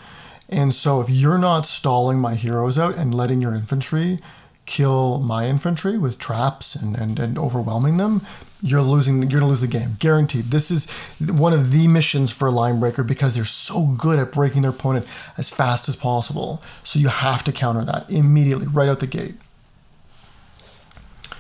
And 0.50 0.74
so 0.74 1.02
if 1.02 1.10
you're 1.10 1.38
not 1.38 1.66
stalling 1.66 2.20
my 2.20 2.36
heroes 2.36 2.80
out 2.80 2.96
and 2.96 3.14
letting 3.14 3.42
your 3.42 3.54
infantry 3.54 4.18
kill 4.66 5.20
my 5.20 5.48
infantry 5.48 5.98
with 5.98 6.20
traps 6.20 6.76
and, 6.76 6.98
and, 6.98 7.20
and 7.20 7.40
overwhelming 7.40 7.98
them, 7.98 8.22
you're 8.62 8.82
losing 8.82 9.22
you're 9.24 9.40
gonna 9.40 9.48
lose 9.48 9.62
the 9.62 9.68
game. 9.68 9.96
Guaranteed. 10.00 10.46
This 10.46 10.72
is 10.72 10.90
one 11.20 11.54
of 11.54 11.72
the 11.72 11.88
missions 11.88 12.32
for 12.32 12.48
a 12.48 12.52
Linebreaker 12.52 13.06
because 13.06 13.36
they're 13.36 13.46
so 13.46 13.86
good 13.98 14.20
at 14.20 14.32
breaking 14.32 14.64
their 14.64 14.72
opponent 14.72 15.08
as 15.38 15.50
fast 15.50 15.88
as 15.88 15.96
possible. 15.96 16.62
So 16.84 17.00
you 17.00 17.10
have 17.10 17.44
to 17.46 17.52
counter 17.52 17.84
that 17.86 18.10
immediately, 18.10 18.68
right 18.68 18.90
out 18.90 19.00
the 19.00 19.08
gate. 19.08 19.36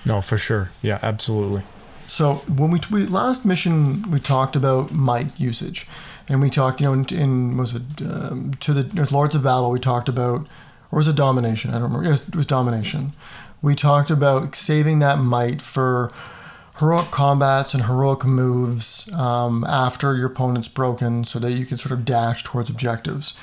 No, 0.06 0.22
for 0.22 0.38
sure. 0.38 0.70
Yeah, 0.82 1.00
absolutely. 1.02 1.64
So 2.06 2.36
when 2.48 2.72
we, 2.72 2.80
we 2.90 3.06
last 3.06 3.46
mission 3.46 4.10
we 4.10 4.20
talked 4.20 4.56
about 4.56 4.92
might 4.94 5.38
usage, 5.40 5.88
and 6.28 6.42
we 6.42 6.50
talked 6.50 6.82
you 6.82 6.88
know 6.88 6.94
in, 6.94 7.06
in 7.14 7.58
was 7.58 7.76
it 7.76 8.02
um, 8.02 8.54
to 8.60 8.74
the 8.74 9.08
Lords 9.12 9.36
of 9.36 9.44
Battle 9.44 9.72
we 9.72 9.80
talked 9.80 10.10
about 10.10 10.48
or 10.92 10.98
was 10.98 11.08
it 11.08 11.16
domination 11.16 11.72
I 11.72 11.76
don't 11.76 11.84
remember 11.84 12.06
it 12.06 12.12
was, 12.12 12.28
it 12.28 12.36
was 12.36 12.46
domination. 12.46 13.12
We 13.62 13.74
talked 13.74 14.12
about 14.12 14.56
saving 14.56 15.00
that 15.00 15.18
might 15.18 15.62
for 15.62 16.12
heroic 16.80 17.12
combats 17.12 17.74
and 17.74 17.86
heroic 17.86 18.26
moves 18.26 19.12
um, 19.14 19.64
after 19.64 20.16
your 20.16 20.28
opponent's 20.28 20.68
broken, 20.68 21.24
so 21.24 21.40
that 21.40 21.52
you 21.52 21.66
can 21.66 21.78
sort 21.78 21.92
of 21.92 22.06
dash 22.06 22.44
towards 22.44 22.70
objectives. 22.70 23.34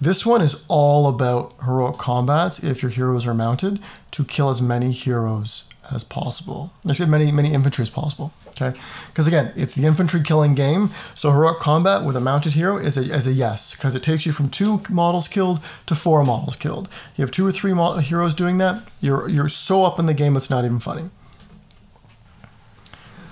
This 0.00 0.24
one 0.24 0.40
is 0.40 0.64
all 0.68 1.06
about 1.06 1.54
heroic 1.64 1.98
combats 1.98 2.64
if 2.64 2.82
your 2.82 2.90
heroes 2.90 3.26
are 3.26 3.34
mounted 3.34 3.80
to 4.12 4.24
kill 4.24 4.48
as 4.48 4.62
many 4.62 4.92
heroes 4.92 5.68
as 5.92 6.04
possible. 6.04 6.72
Said 6.92 7.08
many 7.08 7.30
many 7.30 7.52
infantry 7.52 7.82
as 7.82 7.90
possible. 7.90 8.32
Okay, 8.60 8.78
because 9.08 9.26
again, 9.26 9.52
it's 9.56 9.74
the 9.74 9.86
infantry 9.86 10.22
killing 10.22 10.54
game. 10.54 10.90
So 11.14 11.30
heroic 11.30 11.60
combat 11.60 12.04
with 12.04 12.16
a 12.16 12.20
mounted 12.20 12.52
hero 12.52 12.76
is 12.76 12.96
a, 12.96 13.02
is 13.02 13.26
a 13.26 13.32
yes 13.32 13.74
because 13.74 13.94
it 13.94 14.02
takes 14.02 14.26
you 14.26 14.32
from 14.32 14.50
two 14.50 14.82
models 14.90 15.28
killed 15.28 15.60
to 15.86 15.94
four 15.94 16.24
models 16.24 16.56
killed. 16.56 16.88
You 17.16 17.22
have 17.22 17.30
two 17.30 17.46
or 17.46 17.52
three 17.52 17.72
mo- 17.72 17.98
heroes 17.98 18.34
doing 18.34 18.58
that. 18.58 18.82
You're 19.00 19.28
you're 19.28 19.48
so 19.48 19.84
up 19.84 19.98
in 19.98 20.06
the 20.06 20.14
game 20.14 20.36
it's 20.36 20.50
not 20.50 20.64
even 20.64 20.78
funny. 20.78 21.10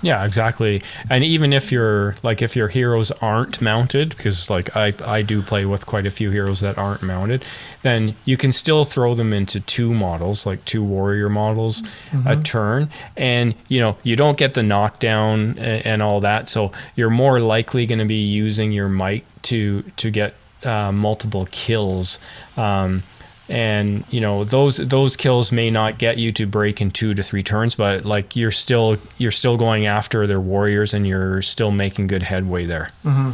Yeah, 0.01 0.23
exactly. 0.23 0.81
And 1.09 1.23
even 1.23 1.51
if 1.51 1.71
your 1.71 2.15
like 2.23 2.41
if 2.41 2.55
your 2.55 2.69
heroes 2.69 3.11
aren't 3.21 3.61
mounted, 3.61 4.09
because 4.09 4.49
like 4.49 4.75
I 4.75 4.93
I 5.05 5.21
do 5.21 5.41
play 5.41 5.65
with 5.65 5.85
quite 5.85 6.05
a 6.05 6.11
few 6.11 6.31
heroes 6.31 6.61
that 6.61 6.77
aren't 6.77 7.03
mounted, 7.03 7.43
then 7.81 8.15
you 8.25 8.37
can 8.37 8.51
still 8.51 8.85
throw 8.85 9.13
them 9.13 9.33
into 9.33 9.59
two 9.59 9.93
models, 9.93 10.45
like 10.45 10.63
two 10.65 10.83
warrior 10.83 11.29
models 11.29 11.83
a 12.25 12.37
turn, 12.37 12.89
and 13.17 13.55
you 13.67 13.79
know 13.79 13.97
you 14.03 14.15
don't 14.15 14.37
get 14.37 14.53
the 14.53 14.63
knockdown 14.63 15.57
and, 15.57 15.85
and 15.85 16.01
all 16.01 16.19
that, 16.21 16.47
so 16.47 16.71
you're 16.95 17.09
more 17.09 17.39
likely 17.41 17.85
going 17.85 17.99
to 17.99 18.05
be 18.05 18.23
using 18.23 18.71
your 18.71 18.89
might 18.89 19.25
to 19.43 19.83
to 19.97 20.09
get 20.09 20.33
uh, 20.63 20.91
multiple 20.91 21.47
kills. 21.51 22.19
Um, 22.55 23.03
and 23.49 24.03
you 24.09 24.21
know 24.21 24.43
those 24.43 24.77
those 24.77 25.15
kills 25.15 25.51
may 25.51 25.71
not 25.71 25.97
get 25.97 26.17
you 26.19 26.31
to 26.31 26.45
break 26.45 26.79
in 26.79 26.91
two 26.91 27.13
to 27.13 27.23
three 27.23 27.43
turns 27.43 27.75
but 27.75 28.05
like 28.05 28.35
you're 28.35 28.51
still 28.51 28.97
you're 29.17 29.31
still 29.31 29.57
going 29.57 29.85
after 29.87 30.27
their 30.27 30.39
warriors 30.39 30.93
and 30.93 31.07
you're 31.07 31.41
still 31.41 31.71
making 31.71 32.07
good 32.07 32.23
headway 32.23 32.65
there 32.65 32.91
Mm-hmm. 33.03 33.31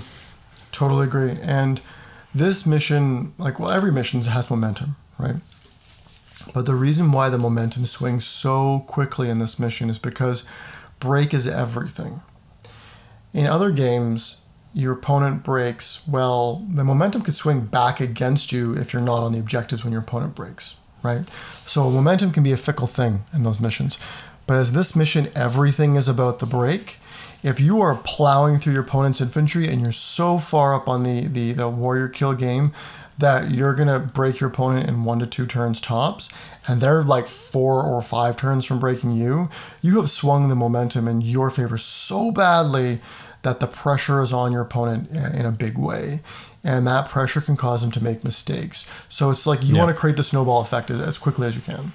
Totally 0.71 1.07
agree. 1.07 1.37
And 1.41 1.79
this 2.33 2.65
mission, 2.65 3.33
like 3.37 3.59
well, 3.59 3.71
every 3.71 3.91
mission 3.93 4.21
has 4.21 4.49
momentum, 4.49 4.97
right? 5.17 5.37
But 6.53 6.65
the 6.65 6.75
reason 6.75 7.11
why 7.13 7.29
the 7.29 7.37
momentum 7.37 7.85
swings 7.85 8.25
so 8.25 8.83
quickly 8.85 9.29
in 9.29 9.39
this 9.39 9.57
mission 9.57 9.89
is 9.89 9.99
because 9.99 10.43
break 10.99 11.33
is 11.33 11.47
everything. 11.47 12.21
In 13.33 13.45
other 13.47 13.71
games, 13.71 14.44
your 14.75 14.93
opponent 14.93 15.41
breaks, 15.41 16.05
well, 16.05 16.65
the 16.69 16.83
momentum 16.83 17.21
could 17.21 17.33
swing 17.33 17.61
back 17.61 18.01
against 18.01 18.51
you 18.51 18.73
if 18.73 18.91
you're 18.91 19.01
not 19.01 19.23
on 19.23 19.31
the 19.31 19.39
objectives 19.39 19.85
when 19.85 19.93
your 19.93 20.01
opponent 20.01 20.35
breaks, 20.35 20.75
right? 21.01 21.27
So 21.65 21.89
momentum 21.89 22.31
can 22.31 22.43
be 22.43 22.51
a 22.51 22.57
fickle 22.57 22.85
thing 22.85 23.23
in 23.33 23.43
those 23.43 23.61
missions. 23.61 23.97
But 24.45 24.57
as 24.57 24.73
this 24.73 24.93
mission, 24.93 25.29
everything 25.33 25.95
is 25.95 26.09
about 26.09 26.39
the 26.39 26.45
break. 26.45 26.97
If 27.41 27.61
you 27.61 27.79
are 27.79 27.95
plowing 28.03 28.59
through 28.59 28.73
your 28.73 28.81
opponent's 28.81 29.21
infantry 29.21 29.69
and 29.69 29.81
you're 29.81 29.93
so 29.93 30.39
far 30.39 30.75
up 30.75 30.89
on 30.89 31.03
the, 31.03 31.27
the, 31.27 31.53
the 31.53 31.69
warrior 31.69 32.09
kill 32.09 32.33
game 32.33 32.73
that 33.17 33.51
you're 33.51 33.73
going 33.73 33.87
to 33.87 33.99
break 33.99 34.41
your 34.41 34.49
opponent 34.49 34.89
in 34.89 35.05
one 35.05 35.19
to 35.19 35.25
two 35.25 35.45
turns 35.45 35.79
tops, 35.79 36.29
and 36.67 36.81
they're 36.81 37.01
like 37.01 37.27
four 37.27 37.81
or 37.81 38.01
five 38.01 38.35
turns 38.35 38.65
from 38.65 38.77
breaking 38.77 39.13
you, 39.13 39.49
you 39.81 39.95
have 40.01 40.09
swung 40.09 40.49
the 40.49 40.55
momentum 40.55 41.07
in 41.07 41.21
your 41.21 41.49
favor 41.49 41.77
so 41.77 42.29
badly 42.29 42.99
that 43.45 43.59
the 43.61 43.67
pressure 43.67 44.21
is 44.21 44.33
on 44.33 44.51
your 44.51 44.61
opponent 44.61 45.09
in 45.11 45.45
a 45.45 45.51
big 45.51 45.77
way. 45.77 46.19
And 46.63 46.85
that 46.87 47.07
pressure 47.09 47.41
can 47.41 47.55
cause 47.55 47.81
them 47.83 47.91
to 47.91 48.03
make 48.03 48.23
mistakes. 48.23 48.85
So 49.07 49.29
it's 49.29 49.45
like 49.45 49.63
you 49.63 49.75
Yeah. 49.75 49.83
want 49.83 49.95
to 49.95 49.99
create 49.99 50.17
the 50.17 50.23
snowball 50.23 50.61
effect 50.61 50.89
as, 50.89 50.99
as 50.99 51.17
quickly 51.19 51.47
as 51.47 51.55
you 51.55 51.61
can. 51.61 51.93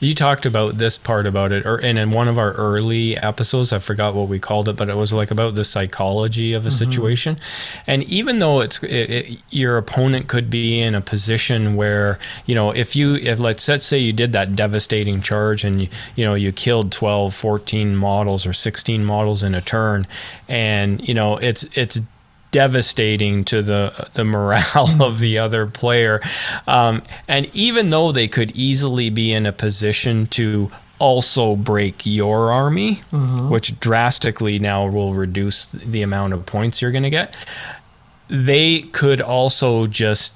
You 0.00 0.14
talked 0.14 0.46
about 0.46 0.78
this 0.78 0.98
part 0.98 1.26
about 1.26 1.52
it, 1.52 1.64
or 1.66 1.76
and 1.76 1.98
in 1.98 2.10
one 2.10 2.28
of 2.28 2.38
our 2.38 2.52
early 2.52 3.16
episodes, 3.16 3.72
I 3.72 3.78
forgot 3.78 4.14
what 4.14 4.28
we 4.28 4.38
called 4.38 4.68
it, 4.68 4.76
but 4.76 4.88
it 4.88 4.96
was 4.96 5.12
like 5.12 5.30
about 5.30 5.54
the 5.54 5.64
psychology 5.64 6.52
of 6.52 6.66
a 6.66 6.68
mm-hmm. 6.68 6.90
situation. 6.90 7.38
And 7.86 8.02
even 8.04 8.38
though 8.38 8.60
it's 8.60 8.82
it, 8.82 9.10
it, 9.10 9.42
your 9.50 9.76
opponent 9.76 10.28
could 10.28 10.50
be 10.50 10.80
in 10.80 10.94
a 10.94 11.00
position 11.00 11.76
where 11.76 12.18
you 12.46 12.54
know 12.54 12.70
if 12.70 12.96
you 12.96 13.16
if 13.16 13.38
let's 13.38 13.66
let's 13.68 13.84
say 13.84 13.98
you 13.98 14.12
did 14.12 14.32
that 14.32 14.56
devastating 14.56 15.20
charge 15.20 15.64
and 15.64 15.82
you, 15.82 15.88
you 16.16 16.24
know 16.24 16.34
you 16.34 16.52
killed 16.52 16.92
12, 16.92 17.34
14 17.34 17.96
models 17.96 18.46
or 18.46 18.52
16 18.52 19.04
models 19.04 19.42
in 19.42 19.54
a 19.54 19.60
turn, 19.60 20.06
and 20.48 21.06
you 21.06 21.14
know 21.14 21.36
it's 21.36 21.64
it's 21.74 22.00
devastating 22.54 23.44
to 23.44 23.62
the 23.62 24.08
the 24.14 24.24
morale 24.24 24.88
of 25.02 25.18
the 25.18 25.36
other 25.38 25.66
player. 25.66 26.20
Um, 26.68 27.02
and 27.26 27.50
even 27.52 27.90
though 27.90 28.12
they 28.12 28.28
could 28.28 28.52
easily 28.52 29.10
be 29.10 29.32
in 29.32 29.44
a 29.44 29.52
position 29.52 30.28
to 30.28 30.70
also 31.00 31.56
break 31.56 32.06
your 32.06 32.52
army, 32.52 33.02
which 33.50 33.78
drastically 33.80 34.60
now 34.60 34.86
will 34.86 35.12
reduce 35.14 35.72
the 35.72 36.02
amount 36.02 36.32
of 36.32 36.46
points 36.46 36.80
you're 36.80 36.92
going 36.92 37.02
to 37.02 37.10
get, 37.10 37.34
they 38.28 38.82
could 38.82 39.20
also 39.20 39.86
just 39.86 40.34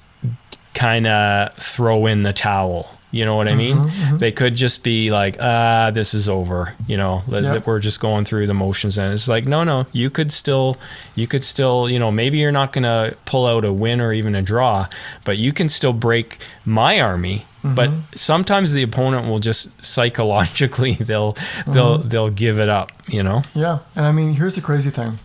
kind 0.75 1.07
of 1.07 1.55
throw 1.55 2.07
in 2.07 2.25
the 2.25 2.33
towel. 2.33 2.98
You 3.11 3.25
know 3.25 3.37
what 3.37 3.49
I 3.49 3.55
mean? 3.55 3.77
Mm-hmm, 3.77 3.89
mm-hmm. 3.89 4.17
They 4.19 4.33
could 4.33 4.55
just 4.55 4.85
be 4.85 5.11
like, 5.11 5.37
ah, 5.41 5.91
this 5.91 6.13
is 6.13 6.29
over. 6.29 6.75
You 6.87 6.99
know, 6.99 7.23
Yep. 7.29 7.67
we're 7.67 7.79
just 7.79 8.01
going 8.01 8.25
through 8.25 8.47
the 8.47 8.55
motions. 8.55 8.99
And 8.99 9.15
it's 9.15 9.29
like, 9.29 9.47
no, 9.47 9.65
no, 9.65 9.87
you 9.93 10.11
could 10.11 10.31
still, 10.31 10.77
you 11.15 11.27
could 11.27 11.43
still, 11.43 11.89
you 11.89 11.99
know, 11.99 12.11
maybe 12.11 12.39
you're 12.39 12.53
not 12.53 12.73
going 12.73 12.83
to 12.83 13.17
pull 13.25 13.47
out 13.47 13.65
a 13.65 13.73
win 13.73 14.03
or 14.03 14.13
even 14.13 14.35
a 14.35 14.43
draw, 14.43 14.87
but 15.25 15.39
you 15.39 15.53
can 15.53 15.71
still 15.71 15.95
break 15.95 16.39
my 16.67 17.01
army. 17.01 17.47
But 17.65 17.91
mm-hmm. 17.91 18.01
sometimes 18.15 18.73
the 18.73 18.83
opponent 18.83 19.27
will 19.27 19.41
just 19.41 19.85
psychologically 19.85 20.95
they'll 21.01 21.37
they'll 21.67 21.99
they'll 21.99 22.31
give 22.31 22.61
it 22.61 22.69
up. 22.69 22.93
You 23.09 23.23
know? 23.23 23.43
Yeah, 23.55 23.81
and 23.97 24.07
I 24.07 24.13
mean, 24.13 24.35
here's 24.35 24.55
the 24.55 24.61
crazy 24.61 24.91
thing. 24.91 25.19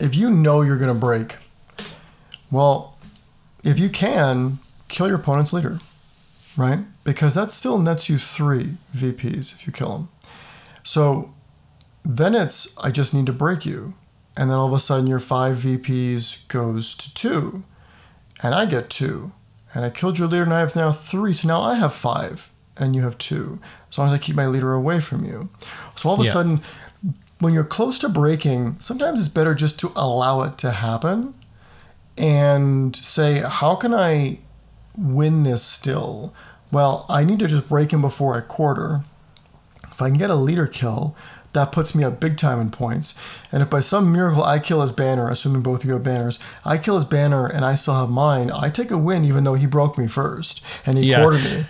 If 0.00 0.16
you 0.16 0.30
know 0.30 0.62
you're 0.62 0.78
going 0.78 0.92
to 0.92 0.98
break, 0.98 1.36
well, 2.50 2.98
if 3.62 3.78
you 3.78 3.88
can, 3.88 4.58
kill 4.88 5.06
your 5.06 5.16
opponent's 5.16 5.52
leader, 5.52 5.78
right? 6.56 6.80
Because 7.04 7.34
that 7.34 7.50
still 7.50 7.78
nets 7.78 8.08
you 8.08 8.18
three 8.18 8.74
VPs 8.94 9.52
if 9.54 9.66
you 9.66 9.72
kill 9.72 9.96
him. 9.96 10.08
So 10.82 11.34
then 12.04 12.34
it's, 12.34 12.76
I 12.78 12.90
just 12.90 13.14
need 13.14 13.26
to 13.26 13.32
break 13.32 13.64
you. 13.64 13.94
And 14.36 14.50
then 14.50 14.58
all 14.58 14.66
of 14.66 14.72
a 14.72 14.78
sudden 14.80 15.06
your 15.06 15.20
five 15.20 15.56
VPs 15.56 16.48
goes 16.48 16.94
to 16.96 17.14
two, 17.14 17.62
and 18.42 18.54
I 18.54 18.66
get 18.66 18.90
two. 18.90 19.32
And 19.72 19.84
I 19.84 19.90
killed 19.90 20.18
your 20.18 20.28
leader, 20.28 20.44
and 20.44 20.54
I 20.54 20.60
have 20.60 20.76
now 20.76 20.92
three. 20.92 21.32
So 21.32 21.48
now 21.48 21.60
I 21.60 21.74
have 21.74 21.92
five, 21.92 22.50
and 22.76 22.94
you 22.94 23.02
have 23.02 23.18
two. 23.18 23.58
As 23.90 23.98
long 23.98 24.08
as 24.08 24.12
I 24.12 24.18
keep 24.18 24.36
my 24.36 24.46
leader 24.46 24.72
away 24.72 25.00
from 25.00 25.24
you. 25.24 25.48
So 25.96 26.08
all 26.08 26.14
of 26.14 26.20
a 26.20 26.24
Yeah. 26.24 26.32
sudden, 26.32 26.62
when 27.40 27.54
you're 27.54 27.64
close 27.64 27.98
to 28.00 28.08
breaking, 28.08 28.78
sometimes 28.78 29.18
it's 29.18 29.28
better 29.28 29.54
just 29.54 29.78
to 29.80 29.92
allow 29.96 30.42
it 30.42 30.58
to 30.58 30.70
happen 30.70 31.34
and 32.16 32.94
say, 32.94 33.40
how 33.46 33.74
can 33.74 33.92
I 33.92 34.38
win 34.96 35.42
this 35.42 35.62
still? 35.62 36.32
Well, 36.70 37.06
I 37.08 37.24
need 37.24 37.38
to 37.40 37.46
just 37.46 37.68
break 37.68 37.92
him 37.92 38.00
before 38.00 38.36
a 38.36 38.42
quarter. 38.42 39.02
If 39.90 40.02
I 40.02 40.08
can 40.08 40.18
get 40.18 40.30
a 40.30 40.34
leader 40.34 40.66
kill, 40.66 41.14
that 41.52 41.70
puts 41.70 41.94
me 41.94 42.02
up 42.02 42.18
big 42.18 42.36
time 42.36 42.60
in 42.60 42.70
points. 42.70 43.14
And 43.52 43.62
if 43.62 43.70
by 43.70 43.78
some 43.78 44.10
miracle 44.12 44.42
I 44.42 44.58
kill 44.58 44.80
his 44.80 44.90
banner, 44.90 45.28
assuming 45.30 45.62
both 45.62 45.80
of 45.84 45.86
you 45.86 45.92
have 45.94 46.02
banners, 46.02 46.40
I 46.64 46.78
kill 46.78 46.96
his 46.96 47.04
banner 47.04 47.46
and 47.46 47.64
I 47.64 47.76
still 47.76 47.94
have 47.94 48.10
mine, 48.10 48.50
I 48.50 48.70
take 48.70 48.90
a 48.90 48.98
win 48.98 49.24
even 49.24 49.44
though 49.44 49.54
he 49.54 49.66
broke 49.66 49.96
me 49.96 50.08
first 50.08 50.64
and 50.84 50.98
he 50.98 51.04
Yeah. 51.10 51.20
quartered 51.20 51.44
me. 51.44 51.66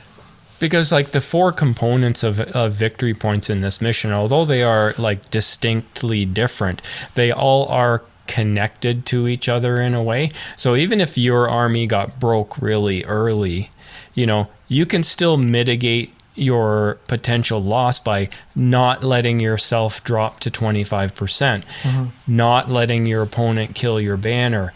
because 0.58 0.90
like 0.90 1.08
the 1.10 1.20
four 1.20 1.52
components 1.52 2.22
of, 2.22 2.40
of 2.40 2.72
victory 2.72 3.12
points 3.12 3.50
in 3.50 3.60
this 3.60 3.82
mission 3.82 4.12
although 4.12 4.46
they 4.46 4.62
are 4.62 4.94
like 4.96 5.28
distinctly 5.30 6.24
different 6.24 6.80
they 7.14 7.30
all 7.30 7.66
are 7.68 8.02
connected 8.26 9.06
to 9.06 9.28
each 9.28 9.48
other 9.48 9.80
in 9.80 9.94
a 9.94 10.02
way 10.02 10.30
so 10.56 10.74
even 10.74 11.00
if 11.00 11.16
your 11.18 11.48
army 11.48 11.86
got 11.86 12.18
broke 12.18 12.60
really 12.60 13.04
early 13.04 13.70
you 14.14 14.26
know 14.26 14.48
you 14.68 14.86
can 14.86 15.02
still 15.02 15.36
mitigate 15.36 16.12
your 16.36 16.98
potential 17.06 17.62
loss 17.62 18.00
by 18.00 18.28
not 18.56 19.04
letting 19.04 19.38
yourself 19.38 20.02
drop 20.02 20.40
to 20.40 20.50
25% 20.50 21.12
mm-hmm. 21.12 22.06
not 22.26 22.68
letting 22.68 23.06
your 23.06 23.22
opponent 23.22 23.74
kill 23.74 24.00
your 24.00 24.16
banner 24.16 24.72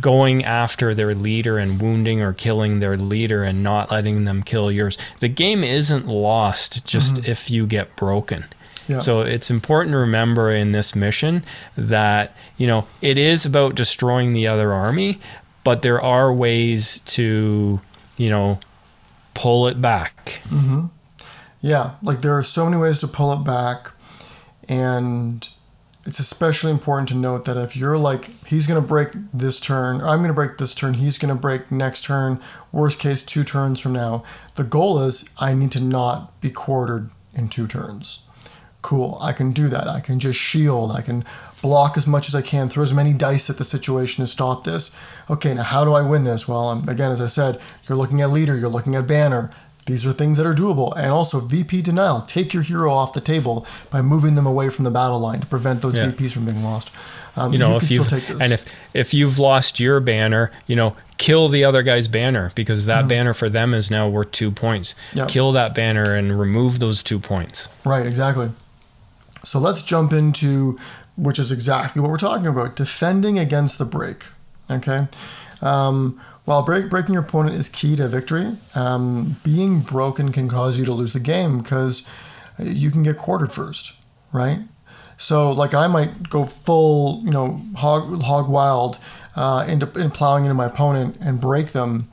going 0.00 0.44
after 0.44 0.94
their 0.94 1.14
leader 1.14 1.58
and 1.58 1.80
wounding 1.80 2.20
or 2.20 2.32
killing 2.32 2.80
their 2.80 2.96
leader 2.96 3.42
and 3.44 3.62
not 3.62 3.90
letting 3.90 4.24
them 4.24 4.42
kill 4.42 4.70
yours. 4.70 4.96
The 5.20 5.28
game 5.28 5.62
isn't 5.62 6.06
lost 6.06 6.86
just 6.86 7.16
mm-hmm. 7.16 7.30
if 7.30 7.50
you 7.50 7.66
get 7.66 7.94
broken. 7.96 8.46
Yeah. 8.92 9.00
So 9.00 9.20
it's 9.20 9.50
important 9.50 9.92
to 9.92 9.98
remember 9.98 10.50
in 10.50 10.72
this 10.72 10.94
mission 10.94 11.44
that, 11.76 12.36
you 12.56 12.66
know, 12.66 12.86
it 13.00 13.18
is 13.18 13.46
about 13.46 13.74
destroying 13.74 14.32
the 14.32 14.46
other 14.46 14.72
army, 14.72 15.18
but 15.64 15.82
there 15.82 16.00
are 16.00 16.32
ways 16.32 17.00
to, 17.00 17.80
you 18.16 18.30
know, 18.30 18.60
pull 19.34 19.66
it 19.66 19.80
back. 19.80 20.40
Mm-hmm. 20.48 20.86
Yeah, 21.60 21.92
like 22.02 22.22
there 22.22 22.36
are 22.36 22.42
so 22.42 22.64
many 22.64 22.76
ways 22.76 22.98
to 22.98 23.08
pull 23.08 23.32
it 23.32 23.44
back, 23.44 23.92
and 24.68 25.48
it's 26.04 26.18
especially 26.18 26.72
important 26.72 27.08
to 27.10 27.14
note 27.14 27.44
that 27.44 27.56
if 27.56 27.76
you're 27.76 27.96
like, 27.96 28.44
he's 28.46 28.66
going 28.66 28.80
to 28.82 28.86
break 28.86 29.10
this 29.32 29.60
turn, 29.60 30.00
I'm 30.00 30.18
going 30.18 30.28
to 30.28 30.34
break 30.34 30.58
this 30.58 30.74
turn, 30.74 30.94
he's 30.94 31.18
going 31.18 31.32
to 31.32 31.40
break 31.40 31.70
next 31.70 32.04
turn, 32.04 32.40
worst 32.72 32.98
case, 32.98 33.22
two 33.22 33.44
turns 33.44 33.78
from 33.78 33.92
now, 33.92 34.24
the 34.56 34.64
goal 34.64 34.98
is 35.00 35.30
I 35.38 35.54
need 35.54 35.70
to 35.72 35.80
not 35.80 36.40
be 36.40 36.50
quartered 36.50 37.10
in 37.32 37.48
two 37.48 37.68
turns. 37.68 38.24
Cool, 38.82 39.16
I 39.20 39.32
can 39.32 39.52
do 39.52 39.68
that. 39.68 39.86
I 39.88 40.00
can 40.00 40.18
just 40.18 40.38
shield, 40.38 40.90
I 40.90 41.00
can 41.02 41.24
block 41.62 41.96
as 41.96 42.06
much 42.06 42.26
as 42.28 42.34
I 42.34 42.42
can, 42.42 42.68
throw 42.68 42.82
as 42.82 42.92
many 42.92 43.12
dice 43.12 43.48
at 43.48 43.56
the 43.56 43.64
situation 43.64 44.24
to 44.24 44.26
stop 44.26 44.64
this. 44.64 44.90
Okay, 45.30 45.54
now 45.54 45.62
how 45.62 45.84
do 45.84 45.92
I 45.92 46.02
win 46.02 46.24
this? 46.24 46.48
Well, 46.48 46.68
um, 46.68 46.88
again, 46.88 47.12
as 47.12 47.20
I 47.20 47.26
said, 47.28 47.60
you're 47.88 47.96
looking 47.96 48.20
at 48.20 48.30
leader, 48.30 48.56
you're 48.56 48.68
looking 48.68 48.96
at 48.96 49.06
banner. 49.06 49.50
These 49.86 50.06
are 50.06 50.12
things 50.12 50.36
that 50.36 50.46
are 50.46 50.54
doable. 50.54 50.92
And 50.96 51.10
also, 51.10 51.40
VP 51.40 51.82
denial. 51.82 52.20
Take 52.20 52.54
your 52.54 52.62
hero 52.62 52.92
off 52.92 53.12
the 53.14 53.20
table 53.20 53.66
by 53.90 54.00
moving 54.00 54.36
them 54.36 54.46
away 54.46 54.68
from 54.68 54.84
the 54.84 54.92
battle 54.92 55.18
line 55.18 55.40
to 55.40 55.46
prevent 55.46 55.82
those 55.82 55.96
Yeah. 55.96 56.06
VPs 56.06 56.32
from 56.32 56.44
being 56.44 56.62
lost. 56.62 56.92
Um, 57.36 57.52
You 57.52 57.58
know, 57.58 57.78
can 57.78 57.82
if 57.82 57.90
you've, 57.90 58.12
and 58.40 58.52
if 58.52 58.64
if 58.94 59.12
you've 59.14 59.38
lost 59.40 59.80
your 59.80 59.98
banner, 59.98 60.52
you 60.68 60.76
know, 60.76 60.94
kill 61.18 61.48
the 61.48 61.64
other 61.64 61.82
guy's 61.82 62.06
banner 62.06 62.52
because 62.54 62.86
that 62.86 63.08
banner 63.08 63.32
for 63.32 63.48
them 63.48 63.74
is 63.74 63.90
now 63.90 64.06
worth 64.08 64.30
2 64.32 64.50
points. 64.52 64.94
Yep. 65.14 65.28
Kill 65.28 65.50
that 65.52 65.74
banner 65.74 66.14
and 66.14 66.38
remove 66.38 66.78
those 66.78 67.02
2 67.02 67.18
points. 67.18 67.68
Right, 67.84 68.06
exactly. 68.06 68.50
So 69.44 69.58
let's 69.58 69.82
jump 69.82 70.12
into 70.12 70.78
which 71.16 71.38
is 71.38 71.52
exactly 71.52 72.00
what 72.00 72.10
we're 72.10 72.16
talking 72.16 72.46
about 72.46 72.76
defending 72.76 73.38
against 73.38 73.78
the 73.78 73.84
break. 73.84 74.26
Okay. 74.70 75.08
Um, 75.60 76.20
while 76.44 76.62
break, 76.64 76.90
breaking 76.90 77.14
your 77.14 77.22
opponent 77.22 77.56
is 77.56 77.68
key 77.68 77.94
to 77.96 78.08
victory, 78.08 78.56
um, 78.74 79.36
being 79.44 79.80
broken 79.80 80.32
can 80.32 80.48
cause 80.48 80.78
you 80.78 80.84
to 80.84 80.92
lose 80.92 81.12
the 81.12 81.20
game 81.20 81.58
because 81.58 82.08
you 82.58 82.90
can 82.90 83.02
get 83.02 83.16
quartered 83.16 83.52
first, 83.52 83.96
right? 84.32 84.60
So, 85.16 85.52
like, 85.52 85.72
I 85.72 85.86
might 85.86 86.30
go 86.30 86.44
full, 86.44 87.22
you 87.24 87.30
know, 87.30 87.60
hog, 87.76 88.22
hog 88.22 88.48
wild 88.48 88.98
uh, 89.36 89.64
into 89.68 89.86
in 89.92 90.10
plowing 90.10 90.44
into 90.44 90.54
my 90.54 90.66
opponent 90.66 91.16
and 91.20 91.40
break 91.40 91.68
them. 91.68 92.08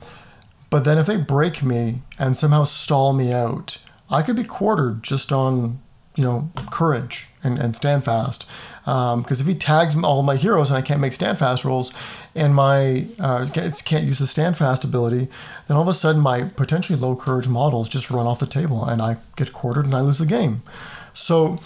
But 0.70 0.84
then 0.84 0.96
if 0.96 1.06
they 1.06 1.16
break 1.16 1.64
me 1.64 2.02
and 2.20 2.36
somehow 2.36 2.62
stall 2.64 3.12
me 3.12 3.32
out, 3.32 3.78
I 4.08 4.22
could 4.22 4.36
be 4.36 4.44
quartered 4.44 5.02
just 5.02 5.32
on 5.32 5.80
you 6.20 6.26
know, 6.26 6.50
courage 6.70 7.28
and, 7.42 7.58
and 7.58 7.74
stand 7.74 8.04
fast. 8.04 8.46
Because 8.84 9.40
if 9.40 9.46
he 9.46 9.54
tags 9.54 9.96
all 10.02 10.22
my 10.22 10.36
heroes 10.36 10.70
and 10.70 10.76
I 10.76 10.82
can't 10.82 11.00
make 11.00 11.14
stand 11.14 11.38
fast 11.38 11.64
rolls, 11.64 11.94
and 12.34 12.54
my 12.54 13.06
uh, 13.18 13.46
can't 13.54 14.04
use 14.04 14.18
the 14.18 14.26
stand 14.26 14.58
fast 14.58 14.84
ability, 14.84 15.28
then 15.66 15.78
all 15.78 15.82
of 15.82 15.88
a 15.88 15.94
sudden 15.94 16.20
my 16.20 16.44
potentially 16.44 16.98
low 16.98 17.16
courage 17.16 17.48
models 17.48 17.88
just 17.88 18.10
run 18.10 18.26
off 18.26 18.38
the 18.38 18.46
table 18.46 18.84
and 18.84 19.00
I 19.00 19.16
get 19.36 19.54
quartered 19.54 19.86
and 19.86 19.94
I 19.94 20.02
lose 20.02 20.18
the 20.18 20.26
game. 20.26 20.62
So 21.14 21.58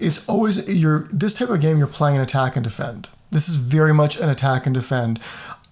it's 0.00 0.26
always 0.28 0.68
you're 0.68 1.04
this 1.12 1.34
type 1.34 1.48
of 1.48 1.60
game 1.60 1.78
you're 1.78 1.86
playing 1.86 2.16
an 2.16 2.22
attack 2.22 2.56
and 2.56 2.64
defend. 2.64 3.08
This 3.30 3.48
is 3.48 3.54
very 3.54 3.94
much 3.94 4.18
an 4.18 4.28
attack 4.28 4.66
and 4.66 4.74
defend. 4.74 5.20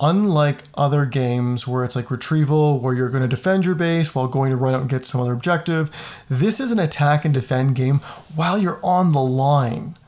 Unlike 0.00 0.64
other 0.74 1.04
games 1.04 1.68
where 1.68 1.84
it's 1.84 1.94
like 1.94 2.10
retrieval, 2.10 2.80
where 2.80 2.94
you're 2.94 3.10
going 3.10 3.22
to 3.22 3.28
defend 3.28 3.66
your 3.66 3.74
base 3.74 4.14
while 4.14 4.28
going 4.28 4.50
to 4.50 4.56
run 4.56 4.74
out 4.74 4.80
and 4.80 4.90
get 4.90 5.04
some 5.04 5.20
other 5.20 5.34
objective, 5.34 6.24
this 6.28 6.58
is 6.58 6.72
an 6.72 6.78
attack 6.78 7.24
and 7.26 7.34
defend 7.34 7.76
game 7.76 7.96
while 8.34 8.58
you're 8.58 8.80
on 8.82 9.12
the 9.12 9.20
line. 9.20 9.98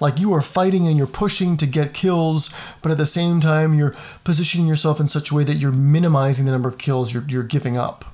Like 0.00 0.18
you 0.18 0.32
are 0.32 0.40
fighting 0.40 0.86
and 0.86 0.96
you're 0.96 1.06
pushing 1.06 1.56
to 1.58 1.66
get 1.66 1.92
kills, 1.92 2.50
but 2.80 2.90
at 2.90 2.98
the 2.98 3.06
same 3.06 3.40
time 3.40 3.74
you're 3.74 3.94
positioning 4.24 4.66
yourself 4.66 5.00
in 5.00 5.08
such 5.08 5.30
a 5.30 5.34
way 5.34 5.44
that 5.44 5.56
you're 5.56 5.72
minimizing 5.72 6.46
the 6.46 6.52
number 6.52 6.68
of 6.68 6.78
kills 6.78 7.12
you're, 7.12 7.24
you're 7.28 7.42
giving 7.42 7.76
up. 7.76 8.04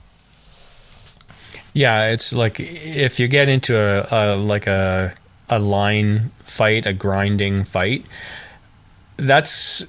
Yeah, 1.73 2.09
it's 2.09 2.33
like 2.33 2.59
if 2.59 3.21
you 3.21 3.29
get 3.29 3.51
into 3.51 3.77
a, 3.77 4.35
a 4.35 4.37
like 4.37 4.67
a 4.67 5.15
a 5.51 5.59
line 5.59 6.31
fight, 6.39 6.87
a 6.87 6.95
grinding 6.95 7.65
fight, 7.65 8.07
that's 9.19 9.87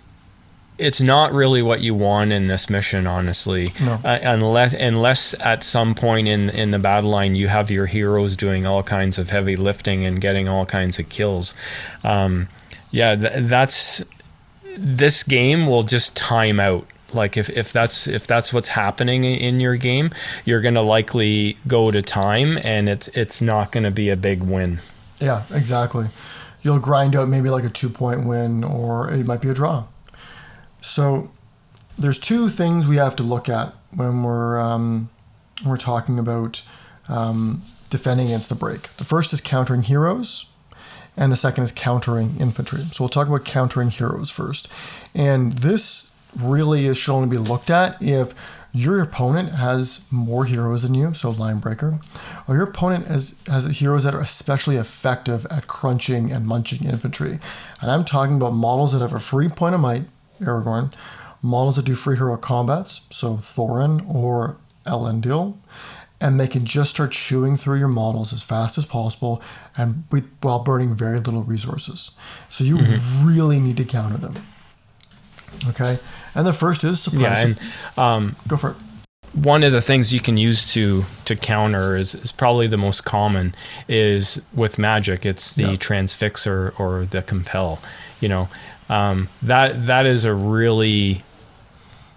it's 0.77 1.01
not 1.01 1.33
really 1.33 1.61
what 1.61 1.81
you 1.81 1.95
want 1.95 2.31
in 2.31 2.47
this 2.47 2.69
mission, 2.69 3.07
honestly. 3.07 3.73
No. 3.79 3.99
Uh, 4.03 4.19
unless 4.21 4.73
unless 4.73 5.33
at 5.39 5.63
some 5.63 5.95
point 5.95 6.27
in 6.27 6.49
in 6.49 6.71
the 6.71 6.79
battle 6.79 7.09
line 7.09 7.35
you 7.35 7.47
have 7.47 7.71
your 7.71 7.87
heroes 7.87 8.37
doing 8.37 8.67
all 8.67 8.83
kinds 8.83 9.17
of 9.17 9.29
heavy 9.29 9.55
lifting 9.55 10.05
and 10.05 10.21
getting 10.21 10.47
all 10.47 10.65
kinds 10.65 10.99
of 10.99 11.09
kills. 11.09 11.55
Um, 12.03 12.47
yeah, 12.91 13.15
th- 13.15 13.33
that's 13.47 14.03
this 14.77 15.23
game 15.23 15.67
will 15.67 15.83
just 15.83 16.15
time 16.15 16.59
out. 16.59 16.87
Like 17.13 17.37
if, 17.37 17.49
if 17.49 17.71
that's 17.71 18.07
if 18.07 18.27
that's 18.27 18.53
what's 18.53 18.69
happening 18.69 19.23
in 19.23 19.59
your 19.59 19.77
game, 19.77 20.11
you're 20.45 20.61
gonna 20.61 20.81
likely 20.81 21.57
go 21.65 21.89
to 21.89 22.01
time, 22.01 22.59
and 22.63 22.89
it's 22.89 23.07
it's 23.09 23.41
not 23.41 23.71
gonna 23.71 23.91
be 23.91 24.09
a 24.09 24.17
big 24.17 24.43
win. 24.43 24.79
Yeah, 25.19 25.43
exactly. 25.51 26.09
You'll 26.61 26.79
grind 26.79 27.15
out 27.15 27.29
maybe 27.29 27.49
like 27.49 27.63
a 27.63 27.69
two 27.69 27.89
point 27.89 28.25
win, 28.25 28.63
or 28.63 29.09
it 29.11 29.25
might 29.25 29.41
be 29.41 29.49
a 29.49 29.53
draw. 29.53 29.85
So 30.87 31.29
there's 31.97 32.19
two 32.19 32.49
things 32.49 32.87
we 32.87 32.97
have 32.97 33.15
to 33.17 33.23
look 33.23 33.49
at 33.49 33.73
when 33.91 34.23
we're 34.23 34.59
um, 34.59 35.09
when 35.61 35.69
we're 35.71 35.77
talking 35.77 36.19
about 36.19 36.63
um, 37.09 37.61
defending 37.89 38.27
against 38.27 38.49
the 38.49 38.55
break. 38.55 38.83
The 38.97 39.03
first 39.03 39.33
is 39.33 39.41
countering 39.41 39.83
heroes, 39.83 40.49
and 41.15 41.31
the 41.31 41.35
second 41.35 41.63
is 41.63 41.71
countering 41.71 42.35
infantry. 42.39 42.79
So 42.79 43.03
we'll 43.03 43.09
talk 43.09 43.27
about 43.27 43.45
countering 43.45 43.89
heroes 43.89 44.29
first. 44.29 44.71
And 45.15 45.53
this 45.53 46.15
really 46.35 46.85
is 46.85 46.97
should 46.97 47.13
only 47.13 47.29
be 47.29 47.37
looked 47.37 47.69
at 47.69 48.01
if 48.01 48.33
your 48.73 49.01
opponent 49.01 49.53
has 49.53 50.05
more 50.11 50.45
heroes 50.45 50.83
than 50.83 50.93
you, 50.93 51.13
so 51.13 51.31
line 51.31 51.57
breaker, 51.57 51.99
or 52.47 52.55
your 52.55 52.65
opponent 52.65 53.07
has, 53.07 53.41
has 53.47 53.79
heroes 53.79 54.03
that 54.03 54.13
are 54.13 54.21
especially 54.21 54.75
effective 54.75 55.47
at 55.49 55.65
crunching 55.65 56.31
and 56.31 56.45
munching 56.45 56.87
infantry. 56.87 57.39
And 57.81 57.89
I'm 57.89 58.05
talking 58.05 58.35
about 58.35 58.53
models 58.53 58.93
that 58.93 59.01
have 59.01 59.13
a 59.13 59.19
free 59.19 59.49
point 59.49 59.73
of 59.73 59.81
might, 59.81 60.03
Aragorn, 60.39 60.93
models 61.41 61.75
that 61.75 61.85
do 61.85 61.95
free 61.95 62.17
hero 62.17 62.37
combats, 62.37 63.01
so 63.09 63.35
Thorin 63.35 64.07
or 64.13 64.57
Elendil, 64.85 65.57
and 66.19 66.39
they 66.39 66.47
can 66.47 66.65
just 66.65 66.89
start 66.91 67.11
chewing 67.11 67.57
through 67.57 67.77
your 67.77 67.87
models 67.87 68.33
as 68.33 68.43
fast 68.43 68.77
as 68.77 68.85
possible 68.85 69.41
and 69.77 70.03
with, 70.11 70.27
while 70.41 70.59
burning 70.59 70.95
very 70.95 71.19
little 71.19 71.43
resources. 71.43 72.11
So 72.49 72.63
you 72.63 72.77
mm-hmm. 72.77 73.27
really 73.27 73.59
need 73.59 73.77
to 73.77 73.85
counter 73.85 74.17
them. 74.17 74.43
Okay, 75.69 75.97
and 76.35 76.45
the 76.45 76.53
first 76.53 76.83
is 76.83 77.01
surprise. 77.01 77.43
Yeah, 77.43 77.45
and 77.45 77.59
um, 77.97 78.35
go 78.47 78.57
for 78.57 78.71
it. 78.71 78.77
One 79.33 79.63
of 79.63 79.71
the 79.71 79.81
things 79.81 80.13
you 80.13 80.19
can 80.19 80.37
use 80.37 80.73
to 80.73 81.05
to 81.25 81.35
counter 81.35 81.95
is, 81.95 82.15
is 82.15 82.31
probably 82.31 82.67
the 82.67 82.77
most 82.77 83.01
common 83.05 83.53
is 83.87 84.41
with 84.53 84.79
magic. 84.79 85.25
It's 85.25 85.55
the 85.55 85.71
yep. 85.71 85.79
transfix 85.79 86.47
or, 86.47 86.73
or 86.77 87.05
the 87.05 87.21
compel. 87.21 87.79
You 88.19 88.29
know, 88.29 88.49
um, 88.89 89.29
that 89.41 89.83
that 89.83 90.05
is 90.05 90.25
a 90.25 90.33
really 90.33 91.23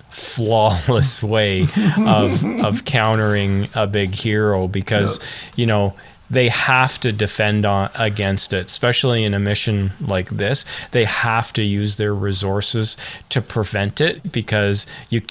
flawless 0.09 1.23
way 1.23 1.63
of 1.99 2.45
of 2.45 2.85
countering 2.85 3.69
a 3.75 3.87
big 3.87 4.15
hero 4.15 4.67
because 4.69 5.19
yep. 5.19 5.29
you 5.57 5.67
know 5.67 5.95
they 6.31 6.49
have 6.49 7.01
to 7.01 7.11
defend 7.11 7.65
on, 7.65 7.91
against 7.97 8.53
it, 8.53 8.67
especially 8.67 9.25
in 9.25 9.35
a 9.35 9.41
mission 9.41 9.93
like 10.01 10.31
this. 10.31 10.65
They 10.93 11.05
have 11.05 11.53
to 11.55 11.63
use 11.63 11.97
their 11.97 12.15
resources 12.15 12.97
to 13.31 13.43
prevent 13.43 14.01
it 14.01 14.31
because 14.31 14.87
you 15.11 15.23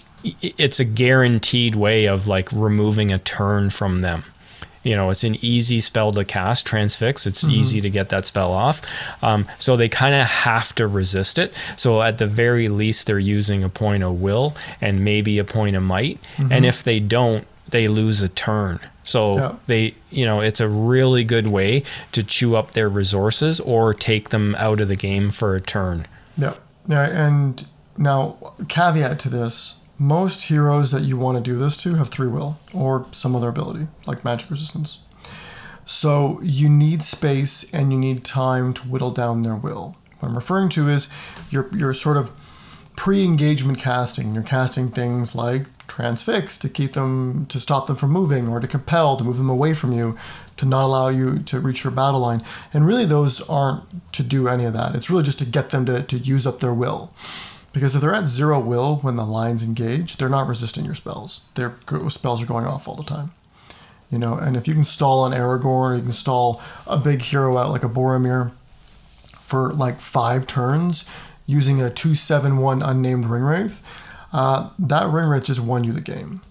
it's 0.41 0.81
a 0.81 0.85
guaranteed 0.85 1.75
way 1.75 2.05
of 2.05 2.27
like 2.27 2.51
removing 2.51 3.09
a 3.09 3.19
turn 3.19 3.69
from 3.69 3.99
them 3.99 4.25
you 4.83 4.95
know 4.95 5.09
it's 5.09 5.23
an 5.23 5.37
easy 5.43 5.79
spell 5.79 6.11
to 6.13 6.25
cast 6.25 6.65
transfix. 6.65 7.27
It's 7.27 7.43
mm-hmm. 7.43 7.51
easy 7.51 7.81
to 7.81 7.89
get 7.89 8.09
that 8.09 8.25
spell 8.25 8.51
off. 8.51 8.81
Um, 9.23 9.47
so 9.59 9.75
they 9.75 9.89
kind 9.89 10.15
of 10.15 10.27
have 10.27 10.73
to 10.75 10.87
resist 10.87 11.37
it. 11.37 11.53
So 11.75 12.01
at 12.01 12.17
the 12.17 12.27
very 12.27 12.69
least 12.69 13.07
they're 13.07 13.19
using 13.19 13.63
a 13.63 13.69
point 13.69 14.03
of 14.03 14.21
will 14.21 14.55
and 14.81 15.03
maybe 15.03 15.37
a 15.39 15.43
point 15.43 15.75
of 15.75 15.83
might. 15.83 16.19
Mm-hmm. 16.37 16.51
and 16.51 16.65
if 16.65 16.83
they 16.83 16.99
don't 16.99 17.45
they 17.69 17.87
lose 17.87 18.21
a 18.21 18.29
turn. 18.29 18.79
So 19.03 19.37
yeah. 19.37 19.55
they 19.67 19.95
you 20.11 20.25
know 20.25 20.39
it's 20.39 20.59
a 20.59 20.69
really 20.69 21.23
good 21.23 21.47
way 21.47 21.83
to 22.11 22.23
chew 22.23 22.55
up 22.55 22.71
their 22.71 22.89
resources 22.89 23.59
or 23.59 23.93
take 23.93 24.29
them 24.29 24.55
out 24.55 24.79
of 24.79 24.87
the 24.87 24.95
game 24.95 25.29
for 25.31 25.55
a 25.55 25.61
turn. 25.61 26.05
Yeah. 26.37 26.55
Yeah 26.87 27.03
and 27.03 27.65
now 27.97 28.37
caveat 28.69 29.19
to 29.19 29.29
this 29.29 29.78
most 29.99 30.45
heroes 30.45 30.91
that 30.91 31.01
you 31.01 31.17
want 31.17 31.37
to 31.37 31.43
do 31.43 31.57
this 31.57 31.75
to 31.83 31.95
have 31.95 32.07
three 32.07 32.27
will 32.27 32.57
or 32.73 33.05
some 33.11 33.35
other 33.35 33.49
ability, 33.49 33.87
like 34.05 34.23
magic 34.23 34.49
resistance. 34.49 34.99
So 35.85 36.39
you 36.41 36.69
need 36.69 37.03
space 37.03 37.71
and 37.73 37.91
you 37.91 37.99
need 37.99 38.23
time 38.23 38.73
to 38.75 38.81
whittle 38.83 39.11
down 39.11 39.41
their 39.41 39.55
will. 39.55 39.97
What 40.19 40.29
I'm 40.29 40.35
referring 40.35 40.69
to 40.69 40.87
is 40.87 41.11
you're, 41.49 41.69
you're 41.75 41.93
sort 41.93 42.15
of 42.15 42.31
pre-engagement 42.95 43.79
casting. 43.79 44.33
You're 44.33 44.43
casting 44.43 44.89
things 44.89 45.35
like 45.35 45.65
transfix 45.87 46.57
to 46.59 46.69
keep 46.69 46.93
them 46.93 47.45
to 47.47 47.59
stop 47.59 47.87
them 47.87 47.95
from 47.95 48.11
moving 48.11 48.47
or 48.47 48.59
to 48.59 48.67
compel 48.67 49.17
to 49.17 49.23
move 49.23 49.37
them 49.37 49.49
away 49.49 49.73
from 49.73 49.91
you 49.91 50.15
to 50.55 50.65
not 50.65 50.85
allow 50.85 51.09
you 51.09 51.39
to 51.39 51.59
reach 51.59 51.83
your 51.83 51.91
battle 51.91 52.19
line 52.19 52.43
and 52.73 52.85
really 52.85 53.05
those 53.05 53.41
aren't 53.49 53.83
to 54.13 54.21
do 54.21 54.47
any 54.47 54.65
of 54.65 54.73
that 54.73 54.93
it's 54.93 55.09
really 55.09 55.23
just 55.23 55.39
to 55.39 55.45
get 55.45 55.71
them 55.71 55.85
to, 55.85 56.03
to 56.03 56.17
use 56.17 56.45
up 56.45 56.59
their 56.59 56.73
will 56.73 57.11
because 57.79 57.95
if 57.95 58.01
they're 58.01 58.13
at 58.13 58.25
zero 58.25 58.59
will 58.59 58.97
when 58.97 59.15
the 59.15 59.25
lines 59.25 59.63
engage, 59.63 60.17
they're 60.17 60.27
not 60.27 60.47
resisting 60.47 60.83
your 60.83 60.93
spells. 60.93 61.45
Their 61.55 61.75
spells 62.09 62.43
are 62.43 62.45
going 62.45 62.65
off 62.65 62.89
all 62.89 62.95
the 62.95 63.03
time. 63.03 63.31
You 64.11 64.19
know, 64.19 64.33
and 64.33 64.57
if 64.57 64.67
you 64.67 64.73
can 64.73 64.83
stall 64.83 65.21
on 65.21 65.31
Aragorn, 65.31 65.91
or 65.91 65.95
you 65.95 66.01
can 66.01 66.11
stall 66.11 66.61
a 66.85 66.97
big 66.97 67.21
hero 67.21 67.57
out 67.57 67.69
like 67.69 67.85
a 67.85 67.89
Boromir 67.89 68.51
for 69.23 69.71
like 69.71 70.01
five 70.01 70.45
turns 70.45 71.05
using 71.45 71.81
a 71.81 71.89
271 71.89 72.81
unnamed 72.81 73.25
ring 73.25 73.43
wraith, 73.43 73.81
uh, 74.33 74.71
that 74.77 75.07
ring 75.07 75.29
wraith 75.29 75.45
just 75.45 75.61
won 75.61 75.85
you 75.85 75.93
the 75.93 76.01
game. 76.01 76.41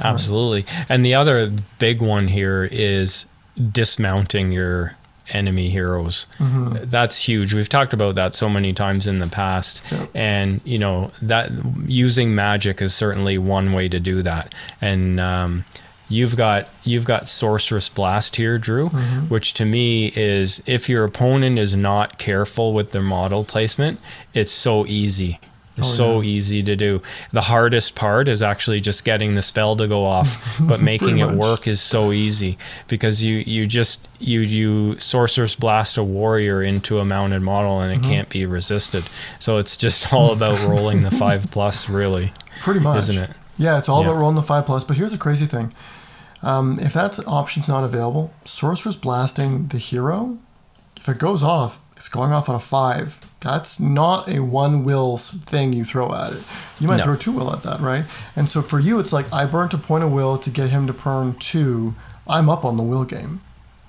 Absolutely. 0.00 0.62
Right. 0.62 0.86
And 0.88 1.04
the 1.04 1.14
other 1.14 1.52
big 1.78 2.00
one 2.00 2.28
here 2.28 2.66
is 2.72 3.26
dismounting 3.72 4.52
your 4.52 4.96
enemy 5.30 5.68
heroes. 5.68 6.26
Mm-hmm. 6.38 6.88
That's 6.88 7.26
huge. 7.26 7.54
We've 7.54 7.68
talked 7.68 7.92
about 7.92 8.14
that 8.14 8.34
so 8.34 8.48
many 8.48 8.72
times 8.72 9.06
in 9.06 9.18
the 9.18 9.28
past, 9.28 9.82
yep. 9.90 10.08
and 10.14 10.60
you 10.64 10.78
know 10.78 11.10
that 11.22 11.50
using 11.86 12.34
magic 12.34 12.80
is 12.82 12.94
certainly 12.94 13.38
one 13.38 13.72
way 13.72 13.88
to 13.88 14.00
do 14.00 14.22
that. 14.22 14.54
And 14.80 15.18
um, 15.20 15.64
you've 16.08 16.36
got 16.36 16.68
you've 16.84 17.04
got 17.04 17.28
sorcerous 17.28 17.88
blast 17.88 18.36
here, 18.36 18.58
Drew, 18.58 18.90
mm-hmm. 18.90 19.28
which 19.28 19.54
to 19.54 19.64
me 19.64 20.12
is 20.14 20.62
if 20.66 20.88
your 20.88 21.04
opponent 21.04 21.58
is 21.58 21.76
not 21.76 22.18
careful 22.18 22.72
with 22.72 22.92
their 22.92 23.02
model 23.02 23.44
placement, 23.44 24.00
it's 24.34 24.52
so 24.52 24.86
easy 24.86 25.40
it's 25.78 25.88
oh, 25.88 25.92
so 25.92 26.20
yeah. 26.20 26.28
easy 26.28 26.62
to 26.62 26.74
do. 26.74 27.02
The 27.32 27.42
hardest 27.42 27.94
part 27.94 28.28
is 28.28 28.42
actually 28.42 28.80
just 28.80 29.04
getting 29.04 29.34
the 29.34 29.42
spell 29.42 29.76
to 29.76 29.86
go 29.86 30.04
off, 30.04 30.58
but 30.62 30.80
making 30.80 31.18
it 31.18 31.30
work 31.32 31.66
is 31.66 31.80
so 31.80 32.12
easy 32.12 32.56
because 32.88 33.22
you 33.22 33.36
you 33.46 33.66
just 33.66 34.08
you 34.18 34.40
you 34.40 34.98
sorcerous 34.98 35.54
blast 35.54 35.98
a 35.98 36.04
warrior 36.04 36.62
into 36.62 36.98
a 36.98 37.04
mounted 37.04 37.40
model 37.40 37.80
and 37.80 37.92
it 37.92 38.00
mm-hmm. 38.00 38.10
can't 38.10 38.28
be 38.28 38.46
resisted. 38.46 39.06
So 39.38 39.58
it's 39.58 39.76
just 39.76 40.12
all 40.12 40.32
about 40.32 40.58
rolling 40.66 41.02
the 41.02 41.10
five 41.10 41.50
plus, 41.50 41.88
really. 41.88 42.32
Pretty 42.60 42.80
much, 42.80 43.00
isn't 43.00 43.30
it? 43.30 43.30
Yeah, 43.58 43.78
it's 43.78 43.88
all 43.88 44.02
yeah. 44.02 44.10
about 44.10 44.20
rolling 44.20 44.36
the 44.36 44.42
five 44.42 44.66
plus. 44.66 44.84
But 44.84 44.96
here's 44.96 45.12
the 45.12 45.18
crazy 45.18 45.46
thing: 45.46 45.74
um, 46.42 46.78
if 46.80 46.94
that 46.94 47.18
option's 47.26 47.68
not 47.68 47.84
available, 47.84 48.32
sorcerous 48.44 48.96
blasting 48.96 49.68
the 49.68 49.78
hero, 49.78 50.38
if 50.96 51.06
it 51.08 51.18
goes 51.18 51.42
off, 51.42 51.80
it's 51.96 52.08
going 52.08 52.32
off 52.32 52.48
on 52.48 52.54
a 52.54 52.60
five. 52.60 53.20
That's 53.40 53.80
not 53.80 54.28
a 54.28 54.40
one 54.40 54.84
will 54.84 55.16
thing 55.16 55.72
you 55.72 55.84
throw 55.84 56.12
at 56.14 56.32
it. 56.32 56.42
You 56.78 56.88
might 56.88 56.98
no. 56.98 57.04
throw 57.04 57.16
two 57.16 57.32
will 57.32 57.52
at 57.52 57.62
that, 57.62 57.80
right? 57.80 58.04
And 58.34 58.48
so 58.50 58.60
for 58.62 58.78
you, 58.78 58.98
it's 58.98 59.12
like 59.12 59.32
I 59.32 59.46
burnt 59.46 59.72
a 59.74 59.78
point 59.78 60.04
of 60.04 60.12
will 60.12 60.36
to 60.38 60.50
get 60.50 60.70
him 60.70 60.86
to 60.86 60.92
burn 60.92 61.34
two 61.34 61.94
I'm 62.28 62.48
up 62.48 62.64
on 62.64 62.76
the 62.76 62.82
will 62.82 63.04
game, 63.04 63.40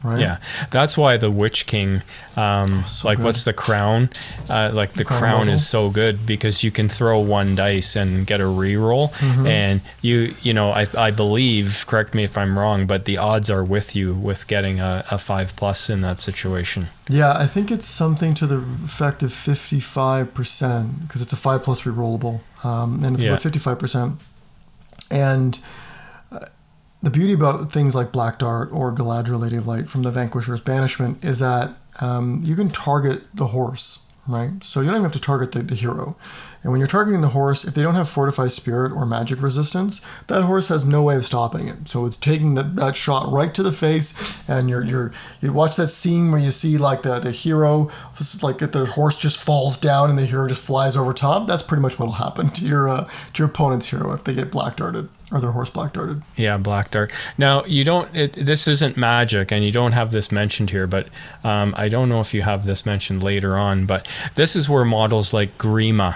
right? 0.04 0.20
Yeah, 0.20 0.38
that's 0.72 0.98
why 0.98 1.18
the 1.18 1.30
Witch 1.32 1.66
King, 1.66 2.02
um, 2.36 2.84
so 2.86 3.08
like 3.08 3.18
good. 3.18 3.26
what's 3.26 3.44
the 3.46 3.54
crown? 3.54 4.10
Uh, 4.50 4.70
like 4.74 4.94
the 4.94 5.04
crown 5.06 5.50
is 5.50 5.68
so 5.68 5.90
good 5.90 6.26
because 6.26 6.64
you 6.64 6.72
can 6.72 6.88
throw 6.90 7.20
one 7.20 7.56
dice 7.56 7.96
and 7.96 8.26
get 8.28 8.40
a 8.40 8.46
reroll, 8.46 9.12
Mm-hmm. 9.18 9.48
and 9.48 9.82
you 10.02 10.36
you 10.42 10.54
know 10.54 10.72
I 10.72 10.88
I 10.98 11.12
believe 11.12 11.86
correct 11.88 12.14
me 12.14 12.24
if 12.24 12.38
I'm 12.38 12.58
wrong, 12.58 12.86
but 12.88 13.06
the 13.06 13.18
odds 13.18 13.50
are 13.50 13.64
with 13.64 13.96
you 13.96 14.14
with 14.14 14.48
getting 14.48 14.80
a, 14.80 15.04
a 15.12 15.18
five 15.18 15.56
plus 15.56 15.90
in 15.90 16.02
that 16.02 16.20
situation. 16.22 16.88
Yeah, 17.10 17.34
I 17.38 17.48
think 17.48 17.72
it's 17.72 17.86
something 17.86 18.34
to 18.36 18.46
the 18.46 18.58
effect 18.58 19.24
of 19.24 19.32
55% 19.32 21.02
because 21.08 21.22
it's 21.22 21.32
a 21.34 21.38
5 21.38 21.64
plus 21.64 21.82
rerollable. 21.84 22.42
Um, 22.66 23.04
and 23.04 23.16
it's 23.16 23.24
Yeah. 23.24 23.32
about 23.32 23.42
55%. 23.44 24.22
And 25.10 25.58
uh, 25.64 25.68
the 27.08 27.12
beauty 27.12 27.32
about 27.32 27.72
things 27.72 27.96
like 27.96 28.12
Black 28.12 28.38
Dart 28.38 28.70
or 28.74 28.94
Galadriel 28.94 29.40
Lady 29.40 29.56
of 29.56 29.66
Light 29.66 29.88
from 29.88 30.04
the 30.04 30.12
Vanquisher's 30.12 30.60
Banishment 30.60 31.24
is 31.24 31.40
that 31.40 31.74
um, 32.02 32.42
you 32.44 32.54
can 32.54 32.70
target 32.70 33.24
the 33.34 33.48
horse, 33.48 34.06
right? 34.28 34.62
So 34.62 34.82
you 34.82 34.88
don't 34.88 34.96
even 34.96 35.04
have 35.04 35.14
to 35.14 35.22
target 35.22 35.54
the, 35.54 35.64
the 35.64 35.76
hero. 35.76 36.18
And 36.64 36.74
when 36.74 36.82
you're 36.82 36.88
targeting 36.88 37.22
the 37.22 37.30
horse, 37.30 37.64
if 37.64 37.76
they 37.76 37.82
don't 37.82 37.96
have 37.96 38.10
Fortify 38.10 38.48
Spirit 38.48 38.92
or 38.92 39.06
magic 39.06 39.42
resistance, 39.42 40.02
that 40.28 40.44
horse 40.44 40.68
has 40.68 40.84
no 40.84 41.02
way 41.02 41.16
of 41.16 41.24
stopping 41.24 41.70
it. 41.70 41.88
So 41.88 42.06
it's 42.06 42.18
taking 42.18 42.56
that, 42.56 42.76
that 42.76 42.98
shot 42.98 43.32
right 43.32 43.54
to 43.54 43.64
the 43.64 43.72
face, 43.72 44.14
and 44.50 44.70
you're 44.70 44.84
you're 44.84 45.14
you 45.40 45.54
watch 45.54 45.78
that 45.78 45.88
scene 45.88 46.30
where 46.30 46.42
you 46.42 46.52
see 46.52 46.78
like 46.78 47.04
the 47.04 47.20
the 47.20 47.32
hero, 47.32 47.90
like 48.42 48.58
the 48.58 48.92
horse 48.96 49.16
just 49.16 49.42
falls 49.42 49.78
down 49.78 50.10
and 50.10 50.20
the 50.20 50.26
hero 50.26 50.46
just 50.46 50.62
flies 50.62 50.98
over 50.98 51.14
top. 51.14 51.48
That's 51.48 51.64
pretty 51.64 51.84
much 51.84 51.98
what'll 51.98 52.16
happen 52.16 52.50
to 52.58 52.66
your 52.66 52.90
uh, 52.90 53.06
to 53.32 53.44
your 53.44 53.48
opponent's 53.48 53.92
hero 53.92 54.12
if 54.12 54.26
they 54.26 54.34
get 54.34 54.52
black 54.52 54.76
darted 54.76 55.08
or 55.32 55.42
their 55.42 55.52
horse 55.52 55.70
black 55.70 55.94
darted. 55.94 56.24
Yeah, 56.36 56.58
Black 56.58 56.92
Dart. 56.92 57.12
Now 57.38 57.66
you 57.66 57.84
don't. 57.84 58.14
It, 58.16 58.34
this 58.34 58.68
isn't 58.68 58.96
magic, 58.96 59.52
and 59.52 59.64
you 59.64 59.72
don't 59.72 59.92
have 59.92 60.12
this 60.12 60.32
mentioned 60.32 60.70
here. 60.70 60.88
But 60.88 61.10
um, 61.44 61.74
I 61.78 61.90
don't 61.90 62.10
know 62.10 62.22
if 62.22 62.34
you 62.34 62.44
have 62.44 62.66
this 62.66 62.86
mentioned 62.86 63.24
later 63.24 63.58
on. 63.58 63.86
But 63.86 64.08
this 64.36 64.56
is 64.56 64.70
where 64.70 64.86
models 64.86 65.34
like 65.34 65.58
Grima 65.58 66.16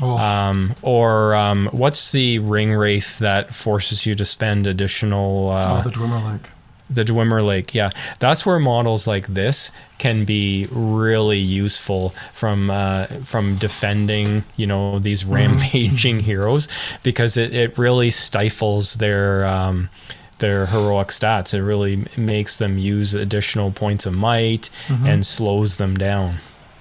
Oh, 0.00 0.18
um, 0.18 0.74
or 0.82 1.34
um, 1.34 1.68
what's 1.72 2.12
the 2.12 2.40
ring 2.40 2.74
wraith 2.74 3.20
that 3.20 3.54
forces 3.54 4.06
you 4.06 4.14
to 4.16 4.24
spend 4.24 4.66
additional 4.66 5.50
uh, 5.50 5.82
oh, 5.84 5.88
the 5.88 5.94
Dwimmerlaik. 5.94 6.46
The 6.90 7.02
Dwimmerlaik? 7.02 7.72
Yeah, 7.72 7.90
that's 8.18 8.44
where 8.44 8.58
models 8.58 9.06
like 9.06 9.26
this 9.28 9.70
can 9.98 10.24
be 10.24 10.66
really 10.70 11.38
useful 11.38 12.10
from 12.32 12.70
uh, 12.70 13.06
from 13.22 13.56
defending 13.56 14.44
you 14.56 14.66
know 14.66 14.98
these 14.98 15.24
rampaging 15.24 16.20
heroes 16.30 16.68
because 17.02 17.36
it, 17.36 17.54
it 17.54 17.78
really 17.78 18.10
stifles 18.10 18.94
their 18.94 19.46
um, 19.46 19.88
their 20.38 20.66
heroic 20.66 21.08
stats. 21.08 21.54
It 21.54 21.62
really 21.62 22.04
makes 22.16 22.58
them 22.58 22.76
use 22.76 23.14
additional 23.14 23.70
points 23.72 24.04
of 24.04 24.14
might 24.14 24.68
and 25.06 25.24
slows 25.26 25.78
them 25.78 25.96
down. 25.96 26.36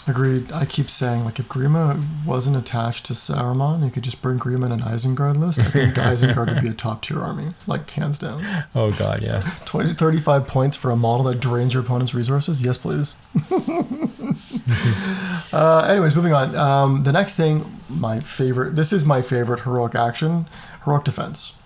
Agreed. 0.05 0.51
I 0.51 0.65
keep 0.65 0.89
saying 0.89 1.23
like 1.23 1.39
if 1.39 1.47
Grima 1.47 2.03
wasn't 2.25 2.57
attached 2.57 3.05
to 3.05 3.13
Saruman, 3.13 3.85
you 3.85 3.89
could 3.89 4.03
just 4.03 4.21
bring 4.21 4.37
Grima 4.37 4.65
in 4.65 4.73
an 4.73 4.81
Isengard 4.81 5.37
list. 5.37 5.59
I 5.59 5.63
think 5.63 5.93
Isengard 5.95 6.53
would 6.53 6.61
be 6.61 6.69
a 6.69 6.73
top 6.73 7.03
tier 7.03 7.21
army, 7.21 7.51
like 7.67 7.89
hands 7.91 8.19
down. 8.19 8.65
Oh 8.75 8.91
god, 8.91 9.21
yeah. 9.21 9.39
20, 9.65 9.93
35 9.93 10.47
points 10.47 10.75
for 10.75 10.91
a 10.91 10.95
model 10.95 11.25
that 11.27 11.39
drains 11.39 11.73
your 11.73 11.83
opponent's 11.83 12.13
resources? 12.13 12.61
Yes, 12.61 12.77
please. 12.77 13.15
uh, 15.53 15.87
anyways, 15.89 16.15
moving 16.15 16.33
on. 16.33 16.55
Um, 16.55 17.01
the 17.01 17.13
next 17.13 17.35
thing, 17.35 17.79
my 17.87 18.19
favorite, 18.19 18.75
this 18.75 18.91
is 18.91 19.05
my 19.05 19.21
favorite 19.21 19.61
heroic 19.61 19.95
action 19.95 20.47
heroic 20.83 21.03
defense. 21.03 21.57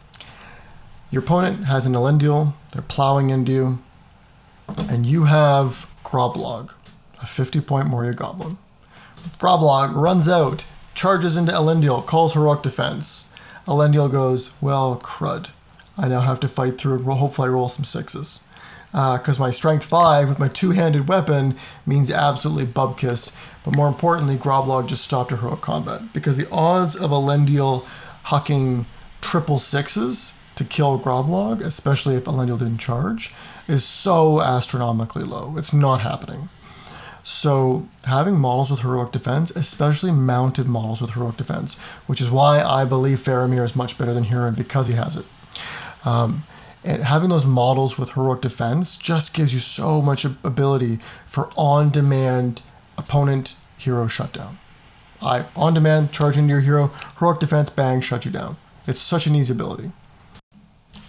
Your 1.10 1.24
opponent 1.24 1.66
has 1.66 1.86
an 1.86 1.94
Elendil, 1.94 2.54
they're 2.74 2.82
plowing 2.82 3.30
into 3.30 3.52
you, 3.52 3.80
and 4.78 5.06
you 5.06 5.24
have 5.24 5.90
Groblog, 6.04 6.74
a 7.22 7.26
50 7.26 7.62
point 7.62 7.88
Moria 7.88 8.14
Goblin. 8.14 8.58
Groblog 9.40 9.96
runs 9.96 10.30
out, 10.30 10.66
charges 10.94 11.38
into 11.38 11.52
Elendil, 11.52 12.06
calls 12.06 12.34
heroic 12.34 12.62
defense. 12.62 13.32
Elendil 13.68 14.12
goes, 14.12 14.54
Well, 14.62 15.00
crud. 15.04 15.50
I 15.98 16.08
now 16.08 16.22
have 16.22 16.40
to 16.42 16.48
fight 16.48 16.78
through 16.78 16.96
and 16.96 17.06
hopefully 17.06 17.50
roll 17.50 17.70
some 17.70 17.86
sixes. 17.86 18.48
Uh, 18.94 19.18
because 19.18 19.40
my 19.40 19.50
strength 19.50 19.86
5 19.86 20.30
with 20.30 20.40
my 20.40 20.48
two 20.48 20.72
handed 20.72 21.10
weapon 21.10 21.56
means 21.86 22.10
absolutely 22.10 22.66
bubkiss. 22.66 23.36
But 23.64 23.76
more 23.76 23.88
importantly, 23.88 24.38
Groblog 24.38 24.88
just 24.88 25.04
stopped 25.04 25.32
a 25.32 25.38
heroic 25.38 25.62
combat. 25.62 26.14
Because 26.14 26.38
the 26.38 26.50
odds 26.50 26.96
of 26.96 27.12
Elendil 27.12 27.84
hucking 28.26 28.86
triple 29.22 29.58
sixes 29.58 30.38
to 30.56 30.64
kill 30.64 31.00
Groblog, 31.00 31.62
especially 31.62 32.16
if 32.16 32.26
Elendil 32.26 32.60
didn't 32.60 32.78
charge, 32.78 33.34
is 33.68 33.84
so 33.84 34.42
astronomically 34.42 35.24
low. 35.24 35.56
It's 35.58 35.74
not 35.74 36.02
happening. 36.02 36.50
So 37.28 37.86
having 38.06 38.38
models 38.38 38.72
with 38.72 38.80
heroic 38.80 39.12
defense, 39.12 39.52
especially 39.52 40.12
mounted 40.12 40.66
models 40.66 41.02
with 41.02 41.12
heroic 41.12 41.36
defense, 41.36 41.78
which 42.08 42.22
is 42.22 42.32
why 42.32 42.64
I 42.64 42.86
believe 42.86 43.20
Faramir 43.20 43.66
is 43.66 43.76
much 43.76 43.98
better 43.98 44.14
than 44.14 44.24
Hurin 44.24 44.56
because 44.56 44.88
he 44.88 44.94
has 44.94 45.18
it. 45.18 45.26
Um, 46.06 46.46
and 46.86 47.04
having 47.04 47.28
those 47.28 47.46
models 47.46 48.00
with 48.00 48.12
heroic 48.12 48.40
defense 48.40 48.96
just 48.96 49.34
gives 49.34 49.54
you 49.54 49.60
so 49.60 50.02
much 50.02 50.24
ability 50.24 51.00
for 51.26 51.52
on-demand 51.58 52.62
opponent 52.98 53.58
hero 53.78 54.08
shutdown. 54.08 54.58
I 55.22 55.48
on 55.54 55.74
demand 55.74 56.14
charge 56.14 56.38
into 56.38 56.54
your 56.54 56.62
hero, 56.62 56.92
heroic 57.20 57.42
defense, 57.42 57.70
bang, 57.70 58.00
shut 58.00 58.24
you 58.24 58.32
down. 58.32 58.56
It's 58.88 59.02
such 59.02 59.28
an 59.28 59.36
easy 59.36 59.52
ability. 59.52 59.92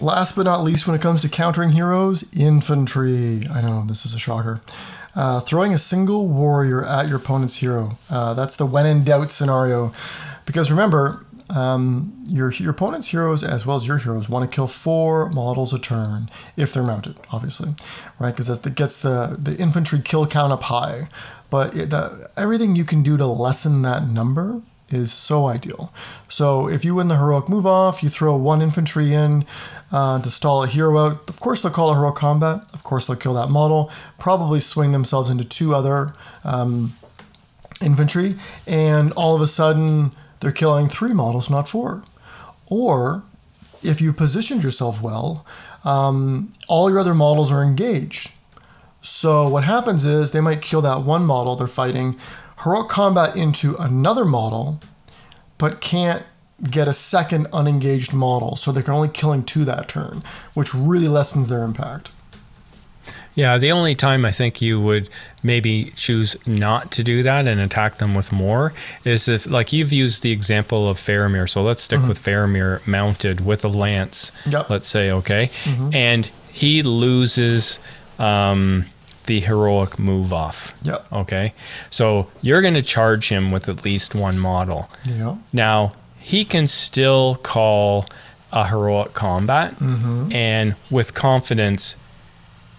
Last 0.00 0.34
but 0.34 0.44
not 0.44 0.64
least, 0.64 0.88
when 0.88 0.96
it 0.96 1.02
comes 1.02 1.22
to 1.22 1.28
countering 1.28 1.70
heroes, 1.70 2.28
infantry. 2.34 3.46
I 3.52 3.60
know 3.60 3.84
this 3.86 4.04
is 4.04 4.14
a 4.14 4.18
shocker. 4.18 4.60
Uh, 5.18 5.40
throwing 5.40 5.74
a 5.74 5.78
single 5.78 6.28
warrior 6.28 6.84
at 6.84 7.08
your 7.08 7.16
opponent's 7.16 7.56
hero. 7.56 7.98
Uh, 8.08 8.34
that's 8.34 8.54
the 8.54 8.64
when 8.64 8.86
in 8.86 9.02
doubt 9.02 9.32
scenario. 9.32 9.90
Because 10.46 10.70
remember, 10.70 11.26
um, 11.50 12.24
your 12.28 12.52
your 12.52 12.70
opponent's 12.70 13.08
heroes 13.08 13.42
as 13.42 13.66
well 13.66 13.74
as 13.74 13.88
your 13.88 13.98
heroes 13.98 14.28
want 14.28 14.48
to 14.48 14.54
kill 14.54 14.68
four 14.68 15.28
models 15.30 15.74
a 15.74 15.78
turn 15.80 16.30
if 16.56 16.72
they're 16.72 16.84
mounted, 16.84 17.16
obviously, 17.32 17.74
right? 18.20 18.30
Because 18.30 18.46
that 18.46 18.74
gets 18.76 18.96
the 18.96 19.36
the 19.36 19.56
infantry 19.56 20.00
kill 20.00 20.24
count 20.24 20.52
up 20.52 20.62
high. 20.64 21.08
But 21.50 21.74
it, 21.74 21.90
the, 21.90 22.30
everything 22.36 22.76
you 22.76 22.84
can 22.84 23.02
do 23.02 23.16
to 23.16 23.26
lessen 23.26 23.82
that 23.82 24.06
number 24.06 24.62
is 24.90 25.12
so 25.12 25.46
ideal. 25.46 25.92
So 26.28 26.68
if 26.68 26.84
you 26.84 26.94
win 26.94 27.08
the 27.08 27.16
heroic 27.16 27.48
move 27.48 27.66
off, 27.66 28.02
you 28.02 28.08
throw 28.08 28.36
one 28.36 28.62
infantry 28.62 29.12
in 29.12 29.44
uh, 29.92 30.20
to 30.20 30.30
stall 30.30 30.62
a 30.62 30.66
hero 30.66 30.98
out. 30.98 31.28
Of 31.28 31.40
course, 31.40 31.62
they'll 31.62 31.72
call 31.72 31.90
a 31.90 31.94
heroic 31.94 32.16
combat. 32.16 32.62
Of 32.72 32.82
course, 32.82 33.06
they'll 33.06 33.16
kill 33.16 33.34
that 33.34 33.50
model. 33.50 33.90
Probably 34.18 34.60
swing 34.60 34.92
themselves 34.92 35.30
into 35.30 35.44
two 35.44 35.74
other 35.74 36.12
um, 36.44 36.94
infantry, 37.82 38.36
and 38.66 39.12
all 39.12 39.34
of 39.34 39.42
a 39.42 39.46
sudden 39.46 40.10
they're 40.40 40.52
killing 40.52 40.88
three 40.88 41.12
models, 41.12 41.50
not 41.50 41.68
four. 41.68 42.02
Or 42.66 43.22
if 43.82 44.00
you 44.00 44.12
positioned 44.12 44.62
yourself 44.62 45.00
well, 45.00 45.46
um, 45.84 46.50
all 46.66 46.90
your 46.90 46.98
other 46.98 47.14
models 47.14 47.52
are 47.52 47.62
engaged. 47.62 48.32
So 49.00 49.48
what 49.48 49.64
happens 49.64 50.04
is 50.04 50.32
they 50.32 50.40
might 50.40 50.60
kill 50.60 50.82
that 50.82 51.02
one 51.02 51.24
model 51.24 51.56
they're 51.56 51.66
fighting, 51.66 52.18
heroic 52.62 52.88
combat 52.88 53.36
into 53.36 53.76
another 53.76 54.24
model, 54.24 54.80
but 55.58 55.80
can't 55.80 56.22
get 56.70 56.88
a 56.88 56.92
second 56.92 57.46
unengaged 57.52 58.12
model. 58.12 58.56
So 58.56 58.72
they're 58.72 58.92
only 58.92 59.08
killing 59.08 59.44
two 59.44 59.64
that 59.64 59.88
turn, 59.88 60.22
which 60.54 60.74
really 60.74 61.08
lessens 61.08 61.48
their 61.48 61.62
impact. 61.62 62.10
Yeah, 63.36 63.56
the 63.56 63.70
only 63.70 63.94
time 63.94 64.24
I 64.24 64.32
think 64.32 64.60
you 64.60 64.80
would 64.80 65.08
maybe 65.44 65.92
choose 65.94 66.36
not 66.44 66.90
to 66.92 67.04
do 67.04 67.22
that 67.22 67.46
and 67.46 67.60
attack 67.60 67.98
them 67.98 68.12
with 68.12 68.32
more 68.32 68.72
is 69.04 69.28
if, 69.28 69.46
like, 69.46 69.72
you've 69.72 69.92
used 69.92 70.24
the 70.24 70.32
example 70.32 70.88
of 70.88 70.96
Faramir. 70.98 71.48
So 71.48 71.62
let's 71.62 71.84
stick 71.84 72.02
with 72.02 72.18
Faramir 72.18 72.84
mounted 72.84 73.40
with 73.46 73.64
a 73.64 73.68
lance, 73.68 74.32
Yep. 74.46 74.70
let's 74.70 74.88
say, 74.88 75.12
okay? 75.12 75.50
And 75.92 76.28
he 76.52 76.82
loses 76.82 77.78
um, 78.18 78.86
the 79.28 79.40
heroic 79.40 79.98
move 79.98 80.32
off. 80.32 80.76
Yep. 80.82 81.06
Okay. 81.12 81.54
So 81.90 82.28
you're 82.42 82.62
going 82.62 82.74
to 82.74 82.82
charge 82.82 83.28
him 83.28 83.52
with 83.52 83.68
at 83.68 83.84
least 83.84 84.14
one 84.14 84.38
model. 84.38 84.90
Yeah. 85.04 85.36
Now, 85.52 85.92
he 86.18 86.44
can 86.44 86.66
still 86.66 87.36
call 87.36 88.06
a 88.50 88.66
heroic 88.66 89.12
combat 89.12 89.78
mm-hmm. 89.78 90.32
and 90.32 90.74
with 90.90 91.14
confidence 91.14 91.96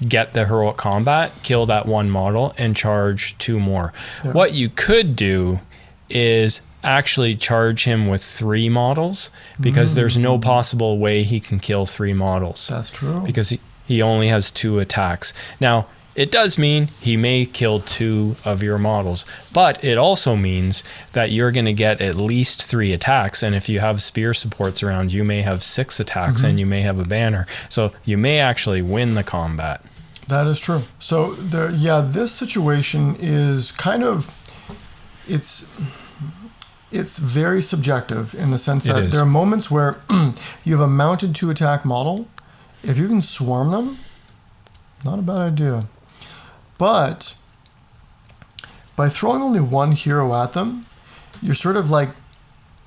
get 0.07 0.33
the 0.33 0.45
heroic 0.45 0.77
combat, 0.77 1.31
kill 1.43 1.65
that 1.67 1.85
one 1.85 2.09
model, 2.09 2.53
and 2.57 2.75
charge 2.75 3.37
two 3.37 3.59
more. 3.59 3.93
Yeah. 4.25 4.31
What 4.31 4.53
you 4.53 4.69
could 4.69 5.15
do 5.15 5.59
is 6.09 6.61
actually 6.83 7.35
charge 7.35 7.83
him 7.83 8.07
with 8.07 8.23
three 8.23 8.69
models 8.69 9.29
because 9.59 9.95
there's 9.95 10.17
no 10.17 10.37
mm. 10.37 10.41
possible 10.41 10.97
way 10.97 11.23
he 11.23 11.39
can 11.39 11.59
kill 11.59 11.85
three 11.85 12.13
models 12.13 12.69
That's 12.69 12.89
true. 12.89 13.21
because 13.25 13.49
he, 13.49 13.59
he 13.85 14.01
only 14.01 14.29
has 14.29 14.49
two 14.49 14.79
attacks. 14.79 15.33
Now, 15.59 15.87
it 16.19 16.33
does 16.33 16.57
mean 16.57 16.89
he 16.99 17.15
may 17.15 17.45
kill 17.45 17.79
two 17.79 18.35
of 18.43 18.61
your 18.61 18.77
models, 18.77 19.25
but 19.53 19.81
it 19.81 19.97
also 19.97 20.35
means 20.35 20.83
that 21.13 21.31
you're 21.31 21.49
going 21.49 21.63
to 21.63 21.71
get 21.71 22.01
at 22.01 22.15
least 22.15 22.61
three 22.61 22.91
attacks. 22.91 23.41
And 23.41 23.55
if 23.55 23.69
you 23.69 23.79
have 23.79 24.01
spear 24.01 24.33
supports 24.33 24.83
around, 24.83 25.13
you 25.13 25.23
may 25.23 25.43
have 25.43 25.63
six 25.63 25.97
attacks 25.97 26.43
and 26.43 26.51
mm-hmm. 26.51 26.57
you 26.57 26.65
may 26.65 26.81
have 26.81 26.99
a 26.99 27.05
banner. 27.05 27.47
So 27.69 27.93
you 28.03 28.17
may 28.17 28.39
actually 28.39 28.81
win 28.81 29.13
the 29.13 29.23
combat. 29.23 29.81
That 30.27 30.45
is 30.45 30.59
true. 30.59 30.83
So 30.99 31.35
there, 31.35 31.71
yeah, 31.71 32.01
this 32.01 32.33
situation 32.33 33.15
is 33.17 33.71
kind 33.71 34.03
of, 34.03 34.27
it's, 35.25 35.73
it's 36.91 37.17
very 37.17 37.61
subjective 37.61 38.35
in 38.35 38.51
the 38.51 38.57
sense 38.57 38.83
that 38.83 39.11
there 39.11 39.21
are 39.21 39.25
moments 39.25 39.71
where 39.71 40.01
you 40.65 40.77
have 40.77 40.81
a 40.81 40.89
mounted 40.89 41.33
two 41.33 41.49
attack 41.49 41.85
model. 41.85 42.27
If 42.83 42.97
you 42.97 43.07
can 43.07 43.21
swarm 43.21 43.71
them, 43.71 43.99
not 45.05 45.17
a 45.17 45.21
bad 45.21 45.39
idea. 45.39 45.87
But 46.79 47.35
by 48.95 49.07
throwing 49.09 49.41
only 49.43 49.61
one 49.61 49.91
hero 49.91 50.33
at 50.33 50.53
them, 50.53 50.85
you're 51.43 51.53
sort 51.53 51.75
of 51.75 51.91
like, 51.91 52.09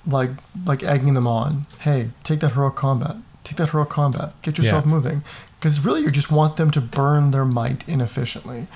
like, 0.06 0.31
like 0.66 0.82
egging 0.82 1.14
them 1.14 1.28
on. 1.28 1.66
Hey, 1.81 2.10
take 2.24 2.40
that 2.40 2.52
heroic 2.55 2.74
combat. 2.74 3.16
Take 3.44 3.56
that 3.59 3.70
heroic 3.70 3.90
combat. 3.90 4.35
Get 4.43 4.59
yourself 4.59 4.85
Yeah. 4.85 4.90
moving. 4.90 5.24
Because 5.60 5.85
really, 5.85 6.01
you 6.02 6.10
just 6.10 6.32
want 6.32 6.56
them 6.56 6.70
to 6.73 6.81
burn 6.81 7.31
their 7.31 7.44
might 7.44 7.89
inefficiently. 7.89 8.66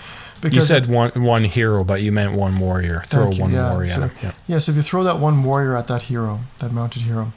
Because 0.41 0.55
You 0.55 0.61
said 0.63 0.87
one 0.87 1.11
one 1.17 1.45
hero, 1.45 1.83
but 1.83 2.03
you 2.03 2.13
meant 2.13 2.33
one 2.33 2.59
warrior. 2.61 3.03
Throw 3.07 3.31
you, 3.31 3.43
one 3.43 3.53
yeah, 3.53 3.73
warrior 3.73 3.89
so- 3.89 4.03
at 4.05 4.11
him. 4.13 4.17
Yeah. 4.23 4.33
Yeah, 4.47 4.59
so 4.59 4.71
if 4.71 4.77
you 4.77 4.83
throw 4.83 5.03
that 5.03 5.19
one 5.19 5.43
warrior 5.43 5.77
at 5.77 5.87
that 5.89 6.03
hero, 6.03 6.41
that 6.59 6.73
mounted 6.73 7.03
hero, 7.03 7.33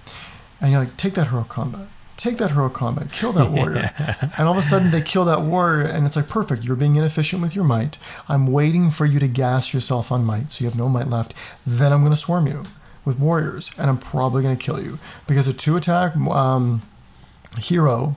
and 0.61 0.71
you're 0.71 0.81
like, 0.81 0.97
take 0.97 1.13
that 1.15 1.29
hero 1.29 1.45
combat, 1.49 1.87
take 2.19 2.37
that 2.37 2.51
hero 2.51 2.69
combat, 2.69 3.11
kill 3.11 3.31
that 3.33 3.49
warrior. 3.51 3.91
and 4.37 4.47
all 4.47 4.51
of 4.53 4.57
a 4.57 4.61
sudden 4.61 4.91
they 4.91 5.01
kill 5.01 5.25
that 5.25 5.41
warrior, 5.41 5.85
and 5.85 6.05
it's 6.05 6.15
like, 6.15 6.27
perfect, 6.27 6.63
you're 6.65 6.75
being 6.75 6.95
inefficient 6.95 7.41
with 7.41 7.55
your 7.55 7.63
might. 7.65 7.97
I'm 8.27 8.45
waiting 8.47 8.91
for 8.91 9.05
you 9.05 9.19
to 9.19 9.27
gas 9.27 9.73
yourself 9.73 10.11
on 10.11 10.25
might, 10.25 10.51
so 10.51 10.63
you 10.63 10.69
have 10.69 10.77
no 10.77 10.89
might 10.89 11.07
left. 11.07 11.33
Then 11.65 11.91
I'm 11.93 12.01
going 12.01 12.11
to 12.11 12.17
swarm 12.17 12.45
you 12.47 12.63
with 13.05 13.17
warriors, 13.17 13.71
and 13.77 13.89
I'm 13.89 13.97
probably 13.97 14.43
going 14.43 14.55
to 14.55 14.63
kill 14.63 14.81
you. 14.81 14.99
Because 15.27 15.47
a 15.47 15.53
two 15.53 15.75
attack 15.77 16.15
um, 16.17 16.81
hero 17.57 18.15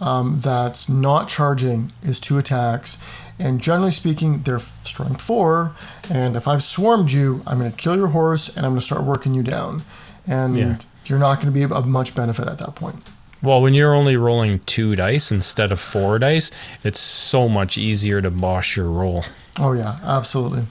um, 0.00 0.40
that's 0.40 0.88
not 0.88 1.28
charging 1.28 1.92
is 2.02 2.18
two 2.20 2.38
attacks. 2.38 2.98
And 3.38 3.60
generally 3.60 3.90
speaking, 3.90 4.42
they're 4.42 4.58
strength 4.58 5.20
four. 5.22 5.72
And 6.10 6.36
if 6.36 6.46
I've 6.46 6.62
swarmed 6.62 7.10
you, 7.10 7.42
I'm 7.46 7.58
going 7.58 7.70
to 7.70 7.76
kill 7.76 7.96
your 7.96 8.08
horse 8.08 8.54
and 8.54 8.64
I'm 8.66 8.72
going 8.72 8.80
to 8.80 8.86
start 8.86 9.02
working 9.04 9.34
you 9.34 9.42
down. 9.42 9.82
And 10.26 10.56
Yeah. 10.56 10.76
you're 11.06 11.18
not 11.18 11.36
going 11.40 11.52
to 11.52 11.52
be 11.52 11.64
of 11.64 11.86
much 11.86 12.14
benefit 12.14 12.46
at 12.48 12.58
that 12.58 12.74
point. 12.74 12.96
Well, 13.42 13.62
when 13.62 13.72
you're 13.74 13.94
only 13.94 14.16
rolling 14.16 14.60
two 14.60 14.94
dice 14.96 15.32
instead 15.32 15.72
of 15.72 15.80
four 15.80 16.18
dice, 16.18 16.50
it's 16.84 17.00
so 17.00 17.48
much 17.48 17.78
easier 17.78 18.20
to 18.20 18.30
boss 18.30 18.76
your 18.76 18.90
roll. 18.90 19.24
Oh, 19.58 19.72
yeah, 19.72 19.98
absolutely. 20.02 20.64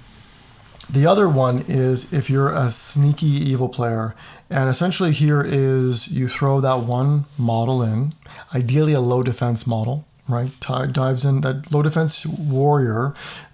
The 0.89 1.05
other 1.05 1.29
one 1.29 1.63
is 1.67 2.11
if 2.11 2.29
you're 2.29 2.51
a 2.51 2.69
sneaky 2.69 3.27
evil 3.27 3.69
player, 3.69 4.15
and 4.49 4.69
essentially 4.69 5.11
here 5.11 5.43
is 5.45 6.07
you 6.07 6.27
throw 6.27 6.59
that 6.61 6.83
one 6.83 7.25
model 7.37 7.83
in, 7.83 8.13
ideally 8.55 8.93
a 8.93 8.99
low 9.01 9.21
defense 9.21 9.67
model, 9.67 10.05
right? 10.27 10.49
Ti- 10.59 10.91
Dives 10.91 11.25
in 11.25 11.41
that 11.41 11.71
low 11.71 11.83
defense 11.83 12.25
warrior 12.25 13.13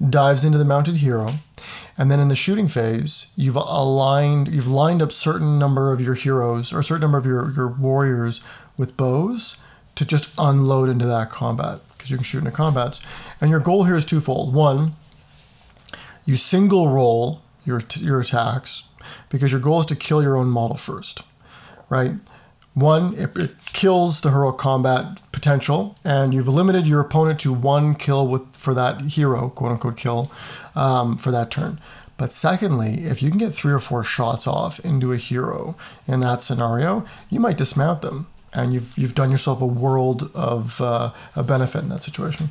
dives 0.09 0.45
into 0.45 0.57
the 0.57 0.63
mounted 0.63 0.97
hero, 0.97 1.31
and 1.97 2.09
then 2.09 2.21
in 2.21 2.29
the 2.29 2.35
shooting 2.35 2.69
phase, 2.69 3.33
you've 3.35 3.57
aligned, 3.57 4.47
you've 4.53 4.67
lined 4.67 5.01
up 5.01 5.11
certain 5.11 5.59
number 5.59 5.91
of 5.91 5.99
your 5.99 6.13
heroes 6.13 6.71
or 6.71 6.79
a 6.79 6.83
certain 6.85 7.01
number 7.01 7.17
of 7.17 7.25
your 7.25 7.51
your 7.51 7.67
warriors 7.69 8.41
with 8.77 8.97
bows 8.97 9.61
to 9.95 10.05
just 10.05 10.33
unload 10.37 10.89
into 10.89 11.05
that 11.05 11.29
combat 11.29 11.79
because 11.93 12.11
you 12.11 12.17
can 12.17 12.23
shoot 12.23 12.39
into 12.39 12.51
combats, 12.51 13.05
and 13.39 13.49
your 13.49 13.59
goal 13.59 13.85
here 13.85 13.95
is 13.95 14.05
twofold. 14.05 14.53
One, 14.53 14.95
you 16.25 16.35
single 16.35 16.89
roll 16.89 17.41
your 17.63 17.81
your 17.95 18.19
attacks 18.19 18.89
because 19.29 19.51
your 19.51 19.61
goal 19.61 19.79
is 19.79 19.85
to 19.87 19.95
kill 19.95 20.21
your 20.21 20.37
own 20.37 20.47
model 20.47 20.77
first, 20.77 21.21
right? 21.89 22.13
One, 22.73 23.13
it, 23.15 23.37
it 23.37 23.51
kills 23.67 24.19
the 24.19 24.31
heroic 24.31 24.57
combat 24.57 25.21
potential, 25.31 25.95
and 26.03 26.33
you've 26.33 26.47
limited 26.47 26.85
your 26.85 26.99
opponent 26.99 27.39
to 27.41 27.53
one 27.53 27.95
kill 27.95 28.27
with 28.27 28.55
for 28.55 28.73
that 28.73 29.01
hero, 29.01 29.49
quote 29.49 29.71
unquote 29.71 29.95
kill, 29.95 30.31
um, 30.75 31.17
for 31.17 31.31
that 31.31 31.49
turn. 31.49 31.79
But 32.17 32.31
secondly, 32.31 33.05
if 33.05 33.21
you 33.21 33.29
can 33.29 33.39
get 33.39 33.53
three 33.53 33.73
or 33.73 33.79
four 33.79 34.03
shots 34.03 34.47
off 34.47 34.79
into 34.79 35.11
a 35.11 35.17
hero 35.17 35.75
in 36.07 36.19
that 36.21 36.41
scenario, 36.41 37.05
you 37.29 37.39
might 37.39 37.57
dismount 37.57 38.01
them, 38.01 38.27
and 38.55 38.73
you've 38.73 38.97
you've 38.97 39.15
done 39.15 39.31
yourself 39.31 39.61
a 39.61 39.65
world 39.65 40.31
of 40.33 40.81
uh, 40.81 41.11
a 41.35 41.43
benefit 41.43 41.83
in 41.83 41.89
that 41.89 42.01
situation. 42.01 42.49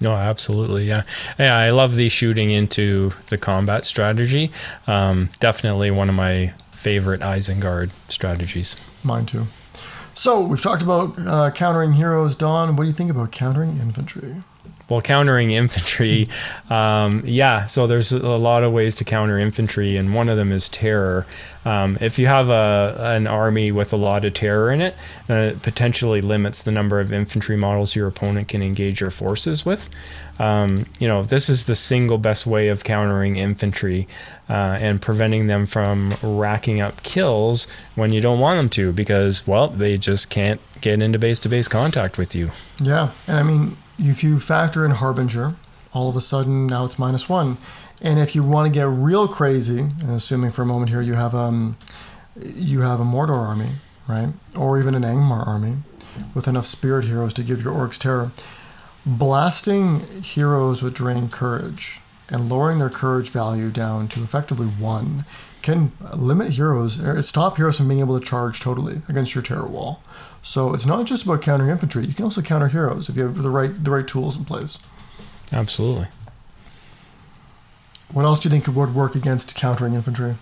No, 0.00 0.12
absolutely, 0.12 0.84
yeah, 0.86 1.02
yeah. 1.38 1.56
I 1.56 1.70
love 1.70 1.94
the 1.94 2.08
shooting 2.08 2.50
into 2.50 3.12
the 3.28 3.38
combat 3.38 3.84
strategy. 3.84 4.50
Um, 4.86 5.30
definitely 5.40 5.90
one 5.90 6.08
of 6.08 6.14
my 6.14 6.52
favorite 6.72 7.20
Isengard 7.20 7.90
strategies. 8.08 8.76
Mine 9.02 9.26
too. 9.26 9.46
So 10.14 10.40
we've 10.40 10.60
talked 10.60 10.82
about 10.82 11.14
uh, 11.18 11.50
countering 11.50 11.94
heroes. 11.94 12.36
Don, 12.36 12.76
what 12.76 12.84
do 12.84 12.88
you 12.88 12.94
think 12.94 13.10
about 13.10 13.32
countering 13.32 13.78
infantry? 13.78 14.36
Well, 14.88 15.00
countering 15.00 15.50
infantry, 15.50 16.28
um, 16.68 17.22
yeah. 17.24 17.66
So 17.66 17.86
there's 17.86 18.12
a 18.12 18.36
lot 18.36 18.62
of 18.62 18.72
ways 18.72 18.94
to 18.96 19.04
counter 19.04 19.38
infantry, 19.38 19.96
and 19.96 20.14
one 20.14 20.28
of 20.28 20.36
them 20.36 20.52
is 20.52 20.68
terror. 20.68 21.26
Um, 21.64 21.96
if 22.02 22.18
you 22.18 22.26
have 22.26 22.50
a 22.50 22.96
an 22.98 23.26
army 23.26 23.72
with 23.72 23.94
a 23.94 23.96
lot 23.96 24.26
of 24.26 24.34
terror 24.34 24.70
in 24.70 24.82
it, 24.82 24.94
then 25.26 25.42
it 25.48 25.62
potentially 25.62 26.20
limits 26.20 26.62
the 26.62 26.70
number 26.70 27.00
of 27.00 27.12
infantry 27.12 27.56
models 27.56 27.96
your 27.96 28.06
opponent 28.06 28.48
can 28.48 28.62
engage 28.62 29.00
your 29.00 29.10
forces 29.10 29.64
with. 29.64 29.88
Um, 30.38 30.84
you 30.98 31.08
know, 31.08 31.22
this 31.22 31.48
is 31.48 31.66
the 31.66 31.76
single 31.76 32.18
best 32.18 32.46
way 32.46 32.68
of 32.68 32.84
countering 32.84 33.36
infantry 33.36 34.08
uh, 34.50 34.76
and 34.80 35.00
preventing 35.00 35.46
them 35.46 35.64
from 35.64 36.14
racking 36.22 36.80
up 36.80 37.02
kills 37.02 37.66
when 37.94 38.12
you 38.12 38.20
don't 38.20 38.40
want 38.40 38.58
them 38.58 38.68
to, 38.70 38.92
because 38.92 39.46
well, 39.46 39.68
they 39.68 39.96
just 39.96 40.28
can't 40.28 40.60
get 40.80 41.00
into 41.00 41.18
base 41.18 41.40
to 41.40 41.48
base 41.48 41.68
contact 41.68 42.18
with 42.18 42.34
you. 42.34 42.50
Yeah, 42.78 43.12
and 43.26 43.38
I 43.38 43.42
mean, 43.42 43.76
if 43.98 44.24
you 44.24 44.38
factor 44.38 44.84
in 44.84 44.92
Harbinger, 44.92 45.54
all 45.92 46.08
of 46.08 46.16
a 46.16 46.20
sudden 46.20 46.66
now 46.66 46.84
it's 46.84 46.98
minus 46.98 47.28
one. 47.28 47.56
And 48.02 48.18
if 48.18 48.34
you 48.34 48.42
want 48.42 48.66
to 48.66 48.72
get 48.72 48.86
real 48.86 49.28
crazy, 49.28 49.80
and 49.80 50.10
assuming 50.10 50.50
for 50.50 50.62
a 50.62 50.66
moment 50.66 50.90
here 50.90 51.00
you 51.00 51.14
have 51.14 51.34
um, 51.34 51.76
you 52.42 52.80
have 52.80 53.00
a 53.00 53.04
Mordor 53.04 53.36
army, 53.36 53.70
right, 54.08 54.30
or 54.58 54.78
even 54.78 54.94
an 54.94 55.02
Angmar 55.02 55.46
army, 55.46 55.76
with 56.34 56.48
enough 56.48 56.66
spirit 56.66 57.04
heroes 57.04 57.32
to 57.34 57.42
give 57.42 57.62
your 57.62 57.72
orcs 57.72 57.98
terror, 57.98 58.32
blasting 59.06 60.22
heroes 60.22 60.82
with 60.82 60.94
drain 60.94 61.28
courage 61.28 62.00
and 62.28 62.48
lowering 62.48 62.78
their 62.78 62.90
courage 62.90 63.30
value 63.30 63.70
down 63.70 64.08
to 64.08 64.22
effectively 64.22 64.66
one 64.66 65.24
can 65.64 65.92
limit 66.14 66.52
heroes, 66.52 67.02
or 67.02 67.20
stop 67.22 67.56
heroes 67.56 67.78
from 67.78 67.88
being 67.88 68.00
able 68.00 68.20
to 68.20 68.24
charge 68.24 68.60
totally 68.60 69.00
against 69.08 69.34
your 69.34 69.42
terror 69.42 69.66
wall. 69.66 70.00
So 70.42 70.74
it's 70.74 70.84
not 70.84 71.06
just 71.06 71.24
about 71.24 71.40
countering 71.40 71.70
infantry. 71.70 72.04
You 72.04 72.12
can 72.12 72.24
also 72.24 72.42
counter 72.42 72.68
heroes 72.68 73.08
if 73.08 73.16
you 73.16 73.22
have 73.22 73.42
the 73.42 73.48
right 73.48 73.70
the 73.82 73.90
right 73.90 74.06
tools 74.06 74.36
in 74.36 74.44
place. 74.44 74.78
Absolutely. 75.52 76.08
What 78.12 78.26
else 78.26 78.40
do 78.40 78.48
you 78.48 78.50
think 78.52 78.76
would 78.76 78.94
work 78.94 79.16
against 79.16 79.56
countering 79.56 79.94
infantry? 79.94 80.34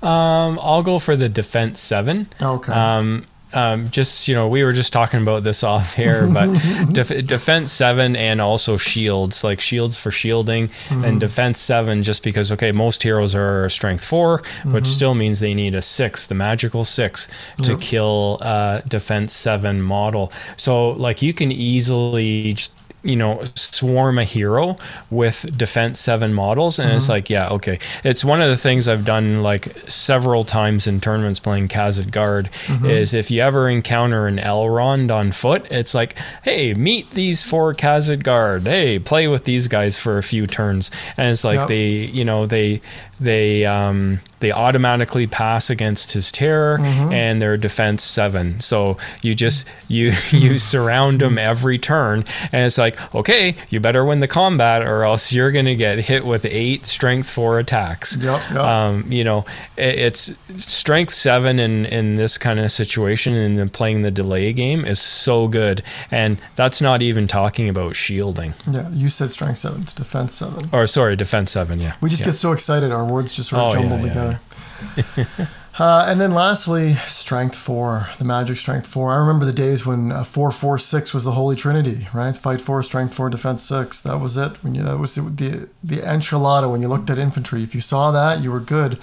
Um, 0.00 0.58
I'll 0.62 0.82
go 0.82 1.00
for 1.00 1.16
the 1.16 1.28
defense 1.28 1.80
seven. 1.80 2.28
Okay. 2.40 2.72
Um, 2.72 3.26
um, 3.54 3.88
just 3.90 4.28
you 4.28 4.34
know, 4.34 4.48
we 4.48 4.62
were 4.64 4.72
just 4.72 4.92
talking 4.92 5.22
about 5.22 5.42
this 5.42 5.62
off 5.72 5.98
air, 5.98 6.26
but 6.26 6.46
def- 6.92 7.26
defense 7.26 7.72
seven 7.72 8.16
and 8.16 8.40
also 8.40 8.76
shields, 8.76 9.44
like 9.44 9.60
shields 9.60 9.98
for 9.98 10.10
shielding, 10.10 10.70
and 10.90 11.20
defense 11.20 11.58
seven, 11.60 12.02
just 12.02 12.22
because 12.24 12.50
okay, 12.52 12.72
most 12.72 13.02
heroes 13.02 13.34
are 13.34 13.68
strength 13.68 14.04
4 14.04 14.42
which 14.66 14.86
still 14.86 15.14
means 15.14 15.40
they 15.40 15.54
need 15.54 15.74
a 15.74 15.82
six, 15.82 16.26
the 16.26 16.34
magical 16.34 16.84
six, 16.84 17.28
to 17.62 17.72
Yep. 17.72 17.80
kill 17.80 18.38
uh, 18.40 18.80
defense 18.88 19.32
seven 19.32 19.82
model. 19.82 20.32
So 20.56 20.90
like 20.90 21.22
you 21.22 21.32
can 21.32 21.50
easily 21.52 22.54
just 22.54 22.72
you 23.02 23.16
know 23.16 23.42
swarm 23.54 24.18
a 24.18 24.24
hero 24.24 24.76
with 25.10 25.56
defense 25.56 25.98
7 26.00 26.32
models 26.32 26.78
and 26.78 26.92
it's 26.92 27.04
mm-hmm. 27.04 27.12
like 27.12 27.30
yeah 27.30 27.48
okay. 27.50 27.78
It's 28.04 28.24
one 28.24 28.40
of 28.40 28.48
the 28.48 28.56
things 28.56 28.88
i've 28.88 29.04
done 29.04 29.42
like 29.42 29.66
several 29.88 30.44
times 30.44 30.86
in 30.86 31.00
tournaments 31.00 31.40
playing 31.40 31.68
Khazad 31.68 32.10
Guard 32.10 32.46
mm-hmm. 32.66 32.86
is 32.86 33.14
if 33.14 33.30
you 33.30 33.42
ever 33.42 33.68
encounter 33.68 34.26
an 34.26 34.38
elrond 34.38 35.10
on 35.10 35.32
foot 35.32 35.70
it's 35.72 35.94
like 35.94 36.16
hey 36.42 36.74
meet 36.74 37.10
these 37.10 37.44
four 37.44 37.74
Khazad 37.74 38.22
Guard. 38.22 38.62
Hey 38.62 38.98
play 38.98 39.28
with 39.28 39.44
these 39.44 39.68
guys 39.68 39.98
for 39.98 40.18
a 40.18 40.22
few 40.22 40.46
turns. 40.46 40.90
And 41.16 41.30
it's 41.30 41.44
like 41.44 41.62
Yep. 41.62 41.68
they 41.68 41.88
you 41.88 42.24
know 42.24 42.46
they 42.46 42.80
they 43.22 43.64
um, 43.64 44.20
they 44.40 44.50
automatically 44.52 45.26
pass 45.26 45.70
against 45.70 46.12
his 46.12 46.32
terror, 46.32 46.78
and 46.80 47.40
they're 47.40 47.56
defense 47.56 48.02
seven. 48.02 48.60
So 48.60 48.98
you 49.22 49.34
just 49.34 49.66
you 49.88 50.12
you 50.30 50.58
surround 50.58 51.20
them 51.20 51.38
every 51.38 51.78
turn, 51.78 52.24
and 52.52 52.66
it's 52.66 52.78
like 52.78 53.14
okay, 53.14 53.56
you 53.70 53.80
better 53.80 54.04
win 54.04 54.20
the 54.20 54.28
combat, 54.28 54.82
or 54.82 55.04
else 55.04 55.32
you're 55.32 55.52
gonna 55.52 55.74
get 55.74 55.98
hit 56.00 56.24
with 56.26 56.44
eight 56.44 56.86
strength 56.86 57.30
four 57.30 57.58
attacks. 57.58 58.16
Yep, 58.16 58.42
yep. 58.50 58.58
Um, 58.58 59.10
you 59.10 59.24
know, 59.24 59.44
it, 59.76 59.98
it's 59.98 60.32
strength 60.58 61.12
seven 61.14 61.58
in 61.58 61.86
in 61.86 62.14
this 62.14 62.36
kind 62.38 62.58
of 62.60 62.70
situation, 62.72 63.34
and 63.34 63.56
then 63.56 63.68
playing 63.68 64.02
the 64.02 64.10
delay 64.10 64.52
game 64.52 64.84
is 64.84 65.00
so 65.00 65.48
good, 65.48 65.82
and 66.10 66.38
that's 66.56 66.80
not 66.80 67.02
even 67.02 67.26
talking 67.28 67.68
about 67.68 67.94
shielding. 67.96 68.54
Yeah, 68.70 68.88
you 68.90 69.08
said 69.08 69.32
strength 69.32 69.58
seven. 69.58 69.82
It's 69.82 69.94
defense 69.94 70.34
seven. 70.34 70.68
Or 70.72 70.86
sorry, 70.86 71.16
defense 71.16 71.52
seven. 71.52 71.80
Yeah, 71.80 71.94
We 72.00 72.10
just 72.10 72.22
yeah. 72.22 72.26
get 72.26 72.34
so 72.34 72.52
excited, 72.52 72.90
our 72.92 73.04
words 73.12 73.34
just 73.34 73.50
sort 73.50 73.62
of 73.62 73.72
Oh, 73.72 73.74
yeah, 73.74 73.88
jumble 73.88 74.06
yeah, 74.06 74.12
together. 74.12 75.48
uh, 75.78 76.06
and 76.08 76.20
then 76.20 76.32
lastly, 76.32 76.94
strength 77.06 77.56
four, 77.56 78.08
the 78.18 78.24
magic 78.24 78.56
strength 78.56 78.86
four. 78.86 79.12
I 79.12 79.16
remember 79.16 79.44
the 79.44 79.52
days 79.52 79.86
when 79.86 80.10
uh, 80.12 80.24
four 80.24 80.50
four 80.50 80.78
six 80.78 81.14
was 81.14 81.24
the 81.24 81.32
holy 81.32 81.54
trinity, 81.56 82.08
right? 82.12 82.36
Fight 82.36 82.60
four, 82.60 82.82
strength 82.82 83.14
four, 83.14 83.30
defense 83.30 83.62
six. 83.62 84.00
That 84.00 84.18
was 84.18 84.36
it. 84.36 84.62
When 84.64 84.74
you 84.74 84.82
that 84.82 84.98
was 84.98 85.14
the 85.14 85.22
the, 85.22 85.68
the 85.82 85.96
enchilada 85.96 86.70
when 86.70 86.82
you 86.82 86.88
looked 86.88 87.10
at 87.10 87.18
infantry. 87.18 87.62
If 87.62 87.74
you 87.74 87.80
saw 87.80 88.10
that, 88.10 88.42
you 88.42 88.50
were 88.50 88.60
good. 88.60 88.98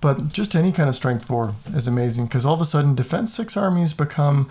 But 0.00 0.32
just 0.32 0.56
any 0.56 0.72
kind 0.72 0.88
of 0.88 0.96
strength 0.96 1.24
four 1.24 1.54
is 1.72 1.86
amazing 1.86 2.26
because 2.26 2.44
all 2.44 2.54
of 2.54 2.60
a 2.60 2.64
sudden 2.64 2.94
defense 2.94 3.32
six 3.32 3.56
armies 3.56 3.94
become 3.94 4.50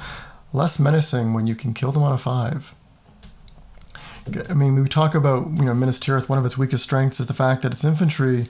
less 0.53 0.79
menacing 0.79 1.33
when 1.33 1.45
you 1.45 1.55
can 1.55 1.73
kill 1.73 1.91
them 1.91 2.03
on 2.03 2.13
a 2.13 2.17
five. 2.17 2.73
I 4.49 4.53
mean, 4.53 4.75
we 4.75 4.87
talk 4.87 5.15
about, 5.15 5.47
you 5.57 5.65
know, 5.65 5.73
Minas 5.73 5.99
Tirith, 5.99 6.29
one 6.29 6.37
of 6.37 6.45
its 6.45 6.57
weakest 6.57 6.83
strengths 6.83 7.19
is 7.19 7.25
the 7.25 7.33
fact 7.33 7.63
that 7.63 7.73
its 7.73 7.83
infantry 7.83 8.45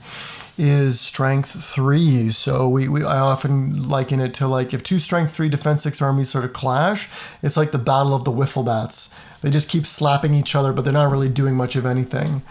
is 0.58 1.00
strength 1.00 1.50
three. 1.50 2.30
So 2.30 2.68
we, 2.68 2.88
we 2.88 3.02
I 3.04 3.18
often 3.18 3.88
liken 3.88 4.20
it 4.20 4.34
to 4.34 4.46
like 4.46 4.74
if 4.74 4.82
two 4.82 4.98
strength 4.98 5.34
three 5.34 5.48
defense 5.48 5.82
six 5.82 6.02
armies 6.02 6.30
sort 6.30 6.44
of 6.44 6.52
clash, 6.52 7.08
it's 7.42 7.56
like 7.56 7.72
the 7.72 7.78
battle 7.78 8.14
of 8.14 8.24
the 8.24 8.32
wiffle 8.32 8.64
bats. 8.64 9.14
They 9.40 9.50
just 9.50 9.68
keep 9.68 9.86
slapping 9.86 10.34
each 10.34 10.54
other, 10.54 10.72
but 10.72 10.82
they're 10.82 10.92
not 10.92 11.10
really 11.10 11.28
doing 11.28 11.56
much 11.56 11.74
of 11.74 11.86
anything. 11.86 12.42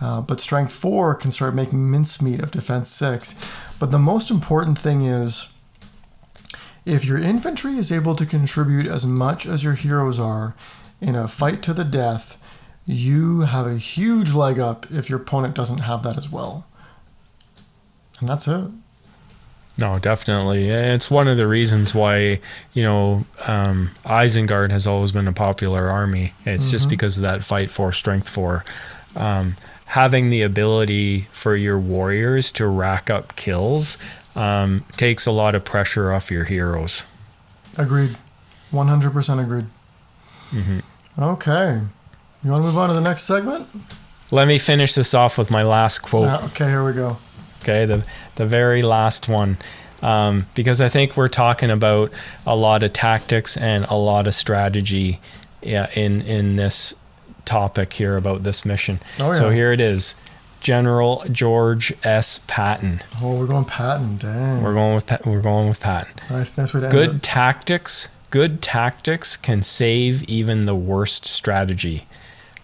Uh, 0.00 0.20
but 0.20 0.40
strength 0.40 0.72
four 0.72 1.14
can 1.14 1.30
start 1.30 1.54
making 1.54 1.90
mincemeat 1.90 2.40
of 2.40 2.50
defense 2.50 2.88
six. 2.88 3.40
But 3.78 3.90
the 3.90 3.98
most 3.98 4.30
important 4.30 4.76
thing 4.76 5.02
is 5.02 5.52
if 6.84 7.04
your 7.04 7.18
infantry 7.18 7.78
is 7.78 7.90
able 7.90 8.14
to 8.16 8.26
contribute 8.26 8.86
as 8.86 9.06
much 9.06 9.46
as 9.46 9.64
your 9.64 9.74
heroes 9.74 10.18
are 10.18 10.54
in 11.00 11.14
a 11.14 11.28
fight 11.28 11.62
to 11.62 11.72
the 11.72 11.84
death, 11.84 12.36
you 12.84 13.42
have 13.42 13.66
a 13.66 13.78
huge 13.78 14.34
leg 14.34 14.58
up 14.58 14.86
if 14.90 15.08
your 15.08 15.20
opponent 15.20 15.54
doesn't 15.54 15.78
have 15.78 16.02
that 16.02 16.18
as 16.18 16.30
well. 16.30 16.66
And 18.20 18.28
that's 18.28 18.46
it. 18.48 18.70
No, 19.76 19.98
definitely. 19.98 20.68
It's 20.68 21.10
one 21.10 21.26
of 21.26 21.36
the 21.36 21.48
reasons 21.48 21.94
why, 21.94 22.40
you 22.74 22.82
know, 22.84 23.24
um, 23.44 23.90
Isengard 24.04 24.70
has 24.70 24.86
always 24.86 25.10
been 25.10 25.26
a 25.26 25.32
popular 25.32 25.90
army. 25.90 26.32
It's 26.46 26.70
just 26.70 26.88
because 26.88 27.16
of 27.16 27.24
that 27.24 27.42
fight 27.42 27.72
four 27.72 27.92
strength 27.92 28.28
four. 28.28 28.64
Um, 29.16 29.56
having 29.86 30.30
the 30.30 30.42
ability 30.42 31.22
for 31.32 31.56
your 31.56 31.78
warriors 31.78 32.52
to 32.52 32.68
rack 32.68 33.10
up 33.10 33.34
kills 33.34 33.98
um, 34.36 34.84
takes 34.96 35.26
a 35.26 35.32
lot 35.32 35.56
of 35.56 35.64
pressure 35.64 36.12
off 36.12 36.30
your 36.30 36.44
heroes. 36.44 37.02
Agreed. 37.76 38.16
100% 38.72 39.42
agreed. 39.42 39.66
Okay. 41.18 41.80
You 42.44 42.50
want 42.50 42.62
to 42.62 42.66
move 42.68 42.78
on 42.78 42.88
to 42.88 42.94
the 42.94 43.00
next 43.00 43.22
segment? 43.22 43.68
Let 44.30 44.46
me 44.48 44.58
finish 44.58 44.94
this 44.94 45.14
off 45.14 45.36
with 45.38 45.50
my 45.50 45.62
last 45.62 46.00
quote. 46.00 46.28
Uh, 46.28 46.42
okay, 46.46 46.68
here 46.68 46.84
we 46.84 46.92
go. 46.92 47.18
Okay, 47.64 47.86
the 47.86 48.04
the 48.36 48.44
very 48.46 48.82
last 48.82 49.28
one, 49.28 49.56
um, 50.02 50.46
because 50.54 50.80
I 50.80 50.88
think 50.88 51.16
we're 51.16 51.28
talking 51.28 51.70
about 51.70 52.12
a 52.46 52.54
lot 52.54 52.82
of 52.82 52.92
tactics 52.92 53.56
and 53.56 53.86
a 53.86 53.96
lot 53.96 54.26
of 54.26 54.34
strategy, 54.34 55.18
yeah, 55.62 55.90
in 55.94 56.20
in 56.22 56.56
this 56.56 56.94
topic 57.46 57.94
here 57.94 58.16
about 58.16 58.42
this 58.42 58.64
mission. 58.64 59.00
Oh, 59.18 59.28
yeah. 59.28 59.32
So 59.34 59.50
here 59.50 59.72
it 59.72 59.80
is, 59.80 60.14
General 60.60 61.24
George 61.30 61.92
S. 62.02 62.40
Patton. 62.46 63.02
Oh, 63.22 63.38
we're 63.38 63.46
going 63.46 63.64
Patton. 63.64 64.18
Dang. 64.18 64.62
We're 64.62 64.74
going 64.74 64.94
with 64.94 65.26
we're 65.26 65.40
going 65.40 65.68
with 65.68 65.80
Patton. 65.80 66.14
nice, 66.30 66.58
nice 66.58 66.74
way 66.74 66.82
to 66.82 66.88
Good 66.88 67.22
tactics. 67.22 68.08
Good 68.30 68.60
tactics 68.60 69.36
can 69.36 69.62
save 69.62 70.22
even 70.24 70.66
the 70.66 70.74
worst 70.74 71.24
strategy. 71.24 72.06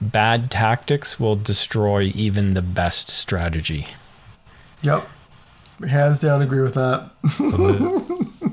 Bad 0.01 0.51
tactics 0.51 1.21
will 1.21 1.37
destroy 1.37 2.11
even 2.15 2.55
the 2.55 2.63
best 2.63 3.09
strategy. 3.09 3.87
Yep. 4.83 5.09
Hands 5.89 6.21
down, 6.21 6.43
agree 6.43 6.61
with 6.61 6.75
that. 6.75 7.11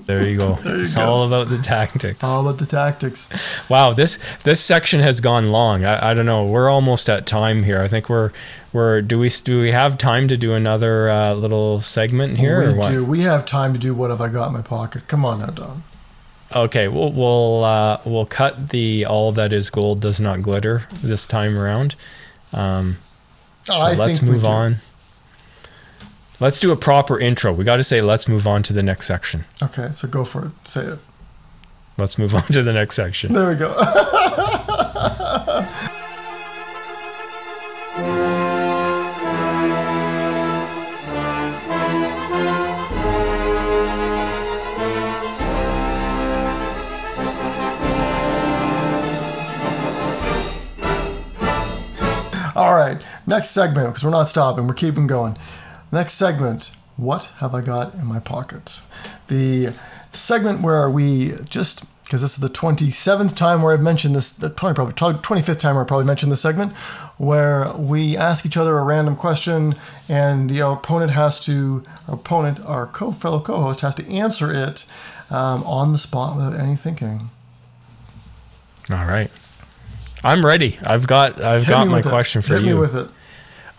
There 0.08 0.26
you 0.26 0.38
go. 0.38 0.58
you 0.66 0.82
it's 0.84 0.96
go. 0.96 1.02
all 1.02 1.28
about 1.28 1.50
the 1.50 1.58
tactics. 1.58 2.24
All 2.24 2.40
about 2.40 2.60
the 2.60 2.66
tactics. 2.66 3.30
Wow, 3.70 3.92
this 3.92 4.18
this 4.44 4.64
section 4.64 5.02
has 5.02 5.20
gone 5.20 5.52
long. 5.52 5.84
I, 5.84 6.12
I 6.12 6.14
don't 6.14 6.26
know. 6.26 6.46
We're 6.46 6.70
almost 6.70 7.10
at 7.10 7.28
time 7.28 7.64
here. 7.64 7.82
I 7.82 7.90
think 7.90 8.10
we're 8.10 8.32
we're 8.72 9.02
do 9.02 9.20
we 9.20 9.28
do 9.28 9.60
we 9.60 9.72
have 9.72 9.98
time 9.98 10.30
to 10.30 10.38
do 10.38 10.54
another 10.54 11.10
uh, 11.10 11.34
little 11.34 11.82
segment 11.82 12.38
here 12.38 12.62
or 12.62 12.72
we 12.72 12.78
what? 12.80 12.88
do. 12.90 13.04
We 13.04 13.20
have 13.22 13.46
time 13.46 13.74
to 13.74 13.80
do 13.80 13.94
what 13.94 14.10
have 14.10 14.22
I 14.22 14.30
got 14.30 14.48
in 14.48 14.54
my 14.54 14.62
pocket. 14.62 15.10
Come 15.10 15.26
on 15.26 15.40
now, 15.40 15.48
Don. 15.48 15.84
Okay, 16.56 16.88
we'll 16.88 17.12
we'll 17.12 17.66
uh, 17.66 18.00
we'll 18.06 18.26
cut 18.26 18.70
the 18.70 19.06
all 19.06 19.34
that 19.34 19.52
is 19.52 19.70
gold 19.70 20.00
does 20.00 20.22
not 20.22 20.42
glitter 20.42 20.88
this 21.02 21.26
time 21.26 21.58
around. 21.58 21.96
Um, 22.54 22.98
I 23.70 23.92
but 23.92 23.98
let's 23.98 24.20
think 24.20 24.32
we 24.32 24.38
move 24.38 24.46
on. 24.46 24.78
Let's 26.40 26.60
do 26.60 26.72
a 26.72 26.76
proper 26.76 27.20
intro. 27.20 27.52
We 27.52 27.64
got 27.64 27.78
to 27.78 27.84
say 27.84 28.00
let's 28.00 28.28
move 28.28 28.46
on 28.46 28.62
to 28.64 28.74
the 28.74 28.84
next 28.84 29.08
section. 29.08 29.46
Okay, 29.64 29.90
so 29.92 30.08
go 30.08 30.24
for 30.24 30.46
it. 30.46 30.68
Say 30.68 30.84
it. 30.84 31.00
Let's 31.98 32.20
move 32.20 32.36
on 32.36 32.44
to 32.44 32.62
the 32.62 32.74
next 32.74 32.96
section. 32.96 33.34
There 33.34 33.50
we 33.50 33.56
go. 33.56 33.70
All 52.56 52.74
right, 52.74 53.02
next 53.26 53.50
segment 53.52 53.88
because 53.88 54.04
we're 54.04 54.12
not 54.12 54.28
stopping. 54.28 54.68
We're 54.68 54.74
keeping 54.76 55.08
going. 55.08 55.38
Next 55.92 56.14
segment. 56.14 56.72
What 56.98 57.26
have 57.38 57.54
I 57.54 57.62
got 57.62 57.94
in 57.94 58.06
my 58.06 58.20
pocket? 58.20 58.82
The 59.28 59.74
segment 60.12 60.62
where 60.62 60.90
we 60.90 61.34
just 61.46 61.86
because 62.08 62.22
this 62.22 62.32
is 62.36 62.38
the 62.38 62.48
27th 62.48 63.36
time 63.36 63.62
where 63.62 63.74
I've 63.74 63.82
mentioned 63.82 64.16
this, 64.16 64.32
the 64.32 64.50
20, 64.50 64.76
probably 64.76 64.94
25th 64.94 65.60
time 65.60 65.76
where 65.76 65.84
I 65.84 65.88
probably 65.88 66.06
mentioned 66.06 66.32
this 66.32 66.40
segment, 66.40 66.72
where 67.18 67.74
we 67.74 68.16
ask 68.16 68.46
each 68.46 68.56
other 68.56 68.78
a 68.78 68.84
random 68.84 69.18
question 69.18 69.76
and 70.08 70.50
the 70.50 70.62
opponent 70.66 71.12
has 71.12 71.38
to, 71.48 71.84
our 72.08 72.14
opponent, 72.16 72.62
our 72.66 72.88
co 72.88 73.12
fellow 73.12 73.42
co-host 73.42 73.82
has 73.82 73.94
to 73.96 74.10
answer 74.10 74.54
it 74.54 74.90
um, 75.30 75.64
on 75.64 75.92
the 75.92 75.98
spot 75.98 76.38
without 76.38 76.58
any 76.58 76.78
thinking. 76.78 77.30
All 78.90 79.06
right. 79.06 79.30
I'm 80.24 80.46
ready. 80.46 80.80
I've 80.86 81.08
got 81.08 81.42
I've 81.44 81.64
Hit 81.64 81.70
got 81.70 81.88
my 81.88 81.98
with 81.98 82.06
it. 82.06 82.10
question 82.10 82.42
for 82.42 82.54
Hit 82.54 82.64
you. 82.64 82.74
me 82.76 82.80
with 82.80 82.96
it. 82.96 83.10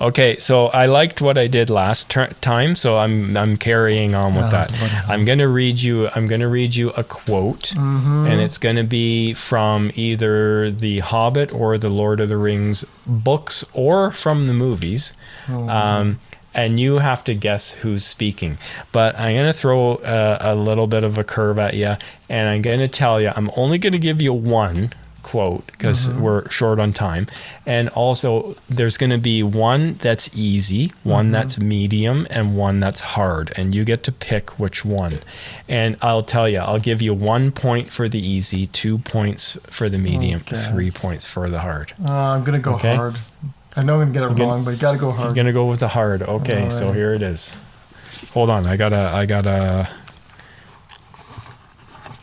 Okay, 0.01 0.39
so 0.39 0.66
I 0.69 0.87
liked 0.87 1.20
what 1.20 1.37
I 1.37 1.49
did 1.49 1.70
last 1.70 2.09
ter- 2.09 2.29
time, 2.41 2.77
so 2.77 2.99
I'm 2.99 3.37
I'm 3.37 3.57
carrying 3.57 4.15
on 4.15 4.35
with 4.37 4.47
Oh, 4.47 4.51
that. 4.51 4.73
I'm 5.09 5.25
gonna 5.25 5.49
read 5.49 5.83
you. 5.83 6.09
I'm 6.15 6.29
gonna 6.29 6.47
read 6.49 6.77
you 6.77 6.91
a 6.91 7.03
quote, 7.03 7.75
Mm-hmm. 7.77 8.27
and 8.29 8.41
it's 8.41 8.59
gonna 8.59 8.85
be 8.85 9.35
from 9.35 9.91
either 9.97 10.70
the 10.70 11.01
Hobbit 11.01 11.53
or 11.53 11.79
the 11.79 11.89
Lord 11.89 12.20
of 12.20 12.29
the 12.29 12.37
Rings 12.37 12.85
books, 13.07 13.65
or 13.73 14.12
from 14.12 14.47
the 14.47 14.53
movies. 14.55 15.15
Oh, 15.49 15.69
Um, 15.69 16.20
and 16.55 16.79
you 16.79 16.99
have 16.99 17.25
to 17.25 17.35
guess 17.35 17.73
who's 17.83 18.05
speaking. 18.05 18.57
But 18.93 19.19
I'm 19.19 19.35
gonna 19.35 19.53
throw 19.53 19.97
a, 20.05 20.39
a 20.41 20.55
little 20.55 20.87
bit 20.87 21.03
of 21.03 21.19
a 21.19 21.25
curve 21.25 21.59
at 21.59 21.75
you, 21.75 21.97
and 22.29 22.49
I'm 22.49 22.62
gonna 22.62 22.87
tell 22.89 23.20
you 23.20 23.33
I'm 23.35 23.51
only 23.57 23.79
gonna 23.79 23.99
give 23.99 24.23
you 24.23 24.33
one 24.33 24.93
quote 25.28 25.66
because 25.66 26.09
Mm-hmm. 26.09 26.20
we're 26.22 26.48
short 26.48 26.78
on 26.80 26.92
time. 26.92 27.26
And 27.66 27.88
also, 27.90 28.56
there's 28.68 28.96
going 28.96 29.10
to 29.10 29.18
be 29.18 29.42
one 29.42 29.94
that's 30.00 30.30
easy, 30.34 30.92
one 31.05 31.26
Mm-hmm. 31.26 31.32
that's 31.32 31.59
medium, 31.59 32.26
and 32.30 32.56
one 32.56 32.80
that's 32.80 33.00
hard. 33.00 33.52
And 33.56 33.74
you 33.74 33.84
get 33.84 34.02
to 34.05 34.12
pick 34.12 34.59
which 34.59 34.84
one. 34.84 35.18
And 35.68 35.96
I'll 36.00 36.22
tell 36.22 36.48
you, 36.48 36.59
I'll 36.60 36.78
give 36.78 37.02
you 37.02 37.12
one 37.12 37.50
point 37.52 37.90
for 37.90 38.09
the 38.09 38.18
easy, 38.26 38.68
two 38.68 38.98
points 38.98 39.59
for 39.70 39.88
the 39.90 39.98
medium, 39.98 40.40
Okay. 40.40 40.56
three 40.56 40.90
points 40.90 41.26
for 41.26 41.50
the 41.50 41.60
hard. 41.60 41.92
Uh, 42.02 42.10
I'm 42.34 42.44
gonna 42.44 42.59
go 42.59 42.74
Okay. 42.76 42.96
hard. 42.96 43.16
I 43.76 43.82
know 43.82 43.94
I'm 44.00 44.12
gonna 44.12 44.12
get 44.12 44.22
it 44.22 44.36
gonna- 44.36 44.50
wrong, 44.50 44.64
but 44.64 44.70
you 44.72 44.78
gotta 44.78 44.98
go 44.98 45.10
hard. 45.12 45.28
I'm 45.28 45.34
going 45.34 45.46
to 45.46 45.52
go 45.52 45.66
with 45.66 45.80
the 45.80 45.88
hard. 45.88 46.22
Okay, 46.22 46.70
so 46.70 46.92
here 46.92 47.12
it 47.12 47.22
is. 47.22 47.59
Hold 48.32 48.50
on, 48.50 48.66
I 48.66 48.76
gotta, 48.76 49.12
I 49.14 49.26
gotta. 49.26 49.88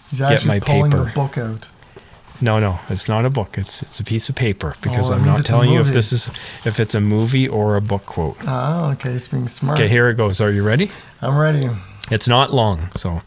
He's 0.09 0.21
actually 0.21 0.47
my 0.47 0.59
pulling 0.59 0.91
the 0.91 0.97
paper. 1.05 1.11
book 1.13 1.37
out. 1.37 1.69
No, 2.41 2.59
no, 2.59 2.79
it's 2.89 3.07
not 3.07 3.25
a 3.25 3.29
book. 3.29 3.57
It's 3.57 3.81
it's 3.81 3.99
a 3.99 4.03
piece 4.03 4.27
of 4.29 4.35
paper 4.35 4.75
because 4.81 5.09
Oh, 5.09 5.15
I'm 5.15 5.23
not 5.25 5.45
telling 5.45 5.71
you 5.71 5.79
if 5.79 5.87
this 5.87 6.11
is 6.11 6.27
if 6.65 6.79
it's 6.79 6.93
a 6.93 6.99
movie 7.01 7.47
or 7.47 7.75
a 7.75 7.81
book 7.81 8.05
quote. 8.05 8.37
Ah, 8.45 8.91
okay, 8.91 9.11
it's 9.13 9.27
being 9.27 9.47
smart. 9.47 9.79
Okay, 9.79 9.87
here 9.87 10.09
it 10.09 10.15
goes. 10.15 10.41
Are 10.41 10.51
you 10.51 10.63
ready? 10.63 10.91
I'm 11.21 11.37
ready. 11.37 11.69
It's 12.11 12.27
not 12.27 12.53
long, 12.53 12.89
so. 12.95 13.21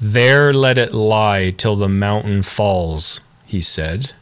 There 0.00 0.52
let 0.52 0.78
it 0.78 0.92
lie 0.92 1.50
till 1.56 1.76
the 1.76 1.88
mountain 1.88 2.42
falls, 2.42 3.20
he 3.46 3.60
said. 3.60 4.12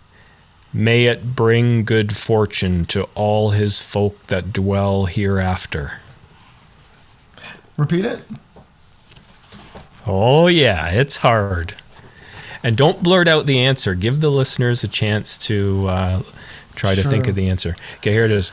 May 0.72 1.06
it 1.06 1.34
bring 1.34 1.84
good 1.84 2.14
fortune 2.14 2.84
to 2.86 3.04
all 3.14 3.50
his 3.50 3.80
folk 3.80 4.26
that 4.26 4.52
dwell 4.52 5.06
hereafter. 5.06 6.00
Repeat 7.78 8.04
it. 8.04 8.20
Oh, 10.06 10.46
yeah, 10.48 10.90
it's 10.90 11.18
hard. 11.18 11.74
And 12.62 12.76
don't 12.76 13.02
blurt 13.02 13.26
out 13.26 13.46
the 13.46 13.58
answer. 13.58 13.94
Give 13.94 14.20
the 14.20 14.30
listeners 14.30 14.84
a 14.84 14.88
chance 14.88 15.38
to 15.38 15.86
uh, 15.88 16.22
try 16.74 16.94
to 16.94 17.02
think 17.02 17.26
of 17.26 17.34
the 17.34 17.48
answer. 17.48 17.74
Okay, 17.96 18.12
here 18.12 18.24
it 18.24 18.30
is. 18.30 18.52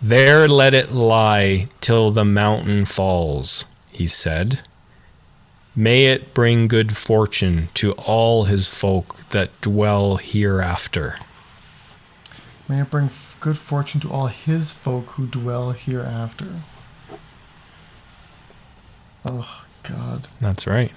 There 0.00 0.48
let 0.48 0.74
it 0.74 0.90
lie 0.90 1.68
till 1.80 2.10
the 2.10 2.24
mountain 2.24 2.84
falls, 2.84 3.66
he 3.92 4.06
said. 4.06 4.62
May 5.74 6.04
it 6.04 6.34
bring 6.34 6.68
good 6.68 6.96
fortune 6.96 7.68
to 7.74 7.92
all 7.92 8.44
his 8.44 8.68
folk 8.68 9.28
that 9.30 9.58
dwell 9.62 10.16
hereafter. 10.16 11.18
May 12.68 12.80
it 12.82 12.90
bring 12.90 13.06
f- 13.06 13.36
good 13.40 13.56
fortune 13.56 14.00
to 14.02 14.10
all 14.10 14.26
his 14.26 14.70
folk 14.72 15.10
who 15.10 15.26
dwell 15.26 15.70
hereafter. 15.70 16.60
Oh, 19.24 19.64
God. 19.82 20.28
That's 20.40 20.66
right. 20.66 20.92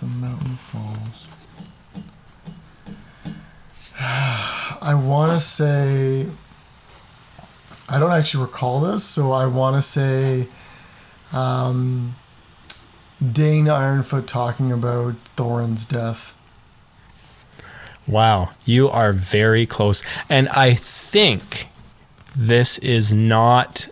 The 0.00 0.06
mountain 0.06 0.54
falls. 0.54 1.28
I 4.00 4.94
want 4.94 5.32
to 5.32 5.40
say. 5.40 6.28
I 7.88 7.98
don't 7.98 8.12
actually 8.12 8.44
recall 8.44 8.80
this, 8.80 9.02
so 9.02 9.32
I 9.32 9.46
want 9.46 9.74
to 9.76 9.82
say. 9.82 10.46
Um, 11.32 12.14
Dain 13.20 13.64
Ironfoot 13.64 14.26
talking 14.26 14.70
about 14.70 15.16
Thorin's 15.36 15.84
death. 15.84 16.38
Wow, 18.06 18.50
you 18.64 18.88
are 18.88 19.12
very 19.12 19.66
close. 19.66 20.04
And 20.30 20.48
I 20.50 20.74
think 20.74 21.66
this 22.36 22.78
is 22.78 23.12
not 23.12 23.88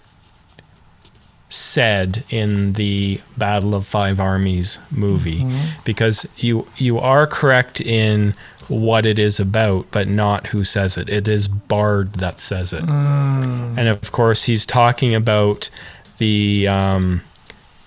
said 1.48 2.24
in 2.28 2.72
the 2.72 3.20
Battle 3.36 3.74
of 3.74 3.86
Five 3.86 4.18
Armies 4.18 4.80
movie 4.90 5.46
because 5.84 6.26
you 6.36 6.66
you 6.76 6.98
are 6.98 7.26
correct 7.26 7.80
in 7.80 8.34
what 8.68 9.06
it 9.06 9.18
is 9.18 9.38
about 9.38 9.86
but 9.92 10.08
not 10.08 10.48
who 10.48 10.64
says 10.64 10.96
it. 10.98 11.08
It 11.08 11.28
is 11.28 11.46
Bard 11.46 12.14
that 12.14 12.40
says 12.40 12.72
it. 12.72 12.82
And 12.84 13.88
of 13.88 14.10
course 14.10 14.44
he's 14.44 14.66
talking 14.66 15.14
about 15.14 15.70
the 16.18 16.66
um 16.68 17.22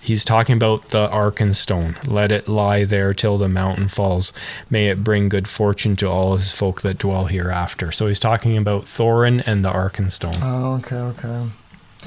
He's 0.02 0.24
talking 0.24 0.56
about 0.56 0.88
the 0.88 1.08
Arkenstone. 1.08 1.94
Let 2.06 2.32
it 2.32 2.48
lie 2.48 2.84
there 2.84 3.12
till 3.12 3.36
the 3.36 3.48
mountain 3.50 3.86
falls. 3.86 4.32
May 4.70 4.88
it 4.88 5.04
bring 5.04 5.28
good 5.28 5.46
fortune 5.46 5.94
to 5.96 6.08
all 6.08 6.34
his 6.34 6.52
folk 6.52 6.80
that 6.80 6.96
dwell 6.96 7.26
hereafter. 7.26 7.92
So 7.92 8.06
he's 8.06 8.18
talking 8.18 8.56
about 8.56 8.84
Thorin 8.84 9.42
and 9.44 9.62
the 9.62 9.70
Arkenstone. 9.70 10.38
Oh, 10.42 10.76
okay, 10.76 10.96
okay. 10.96 11.50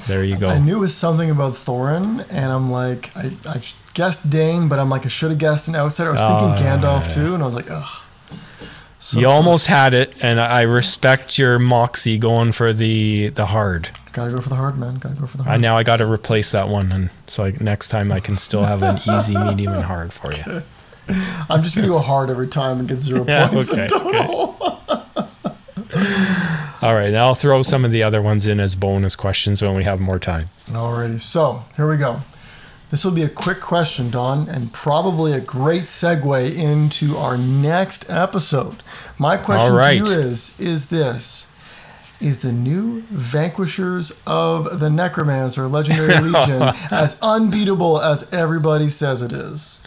There 0.06 0.22
you 0.24 0.36
go. 0.36 0.48
I 0.48 0.58
knew 0.58 0.76
it 0.76 0.80
was 0.80 0.94
something 0.94 1.30
about 1.30 1.52
Thorin, 1.52 2.26
and 2.28 2.52
I'm 2.52 2.70
like, 2.70 3.16
I, 3.16 3.30
I 3.48 3.62
guessed 3.94 4.28
Dain, 4.28 4.68
but 4.68 4.78
I'm 4.78 4.90
like, 4.90 5.06
I 5.06 5.08
should 5.08 5.30
have 5.30 5.38
guessed 5.38 5.68
an 5.68 5.76
outsider. 5.76 6.10
I 6.10 6.12
was 6.12 6.20
thinking 6.20 6.48
Oh, 6.50 6.56
Gandalf 6.78 7.02
yeah. 7.02 7.08
too, 7.24 7.34
and 7.34 7.42
I 7.42 7.46
was 7.46 7.54
like, 7.54 7.70
ugh. 7.70 8.00
So 8.98 9.18
you 9.20 9.26
close. 9.26 9.34
almost 9.36 9.66
had 9.68 9.94
it, 9.94 10.14
and 10.20 10.40
I 10.40 10.62
respect 10.62 11.38
your 11.38 11.58
moxie 11.58 12.18
going 12.18 12.52
for 12.52 12.72
the 12.72 13.28
the 13.28 13.46
hard. 13.46 13.90
gotta 14.12 14.30
go 14.30 14.38
for 14.40 14.48
the 14.48 14.54
hard 14.56 14.78
man. 14.78 14.96
Gotta 14.96 15.14
go 15.16 15.26
for 15.26 15.36
the 15.36 15.42
I 15.44 15.46
hard. 15.46 15.60
now 15.60 15.76
I 15.76 15.82
got 15.82 15.96
to 15.98 16.06
replace 16.10 16.52
that 16.52 16.68
one, 16.68 16.90
and 16.90 17.10
so 17.26 17.44
I, 17.44 17.50
next 17.60 17.88
time 17.88 18.10
I 18.12 18.20
can 18.20 18.36
still 18.36 18.62
have 18.62 18.82
an 18.82 18.98
easy, 19.14 19.36
medium, 19.44 19.74
and 19.74 19.84
hard 19.84 20.12
for 20.12 20.32
you. 20.32 20.62
I'm 21.50 21.62
just 21.62 21.76
gonna 21.76 21.88
go 21.88 21.98
hard 21.98 22.30
every 22.30 22.48
time 22.48 22.78
and 22.78 22.88
get 22.88 22.98
zero 22.98 23.24
Yeah, 23.28 23.48
points 23.48 23.70
okay, 23.72 23.82
in 23.84 23.88
total. 23.88 24.80
All 26.84 26.94
right, 26.94 27.10
now 27.10 27.28
I'll 27.28 27.34
throw 27.34 27.62
some 27.62 27.82
of 27.86 27.92
the 27.92 28.02
other 28.02 28.20
ones 28.20 28.46
in 28.46 28.60
as 28.60 28.76
bonus 28.76 29.16
questions 29.16 29.62
when 29.62 29.74
we 29.74 29.84
have 29.84 30.00
more 30.00 30.18
time. 30.18 30.48
Alrighty, 30.66 31.18
so 31.18 31.64
here 31.78 31.88
we 31.88 31.96
go. 31.96 32.20
This 32.90 33.06
will 33.06 33.12
be 33.12 33.22
a 33.22 33.28
quick 33.30 33.62
question, 33.62 34.10
Don, 34.10 34.50
and 34.50 34.70
probably 34.70 35.32
a 35.32 35.40
great 35.40 35.84
segue 35.84 36.54
into 36.54 37.16
our 37.16 37.38
next 37.38 38.10
episode. 38.10 38.82
My 39.16 39.38
question 39.38 39.74
right. 39.74 39.92
to 39.98 40.04
you 40.04 40.04
is: 40.04 40.60
Is 40.60 40.90
this 40.90 41.50
is 42.20 42.40
the 42.40 42.52
new 42.52 43.00
Vanquishers 43.02 44.20
of 44.26 44.78
the 44.78 44.90
Necromancer 44.90 45.66
Legendary 45.66 46.16
Legion 46.20 46.74
as 46.90 47.18
unbeatable 47.22 47.98
as 47.98 48.30
everybody 48.30 48.90
says 48.90 49.22
it 49.22 49.32
is? 49.32 49.82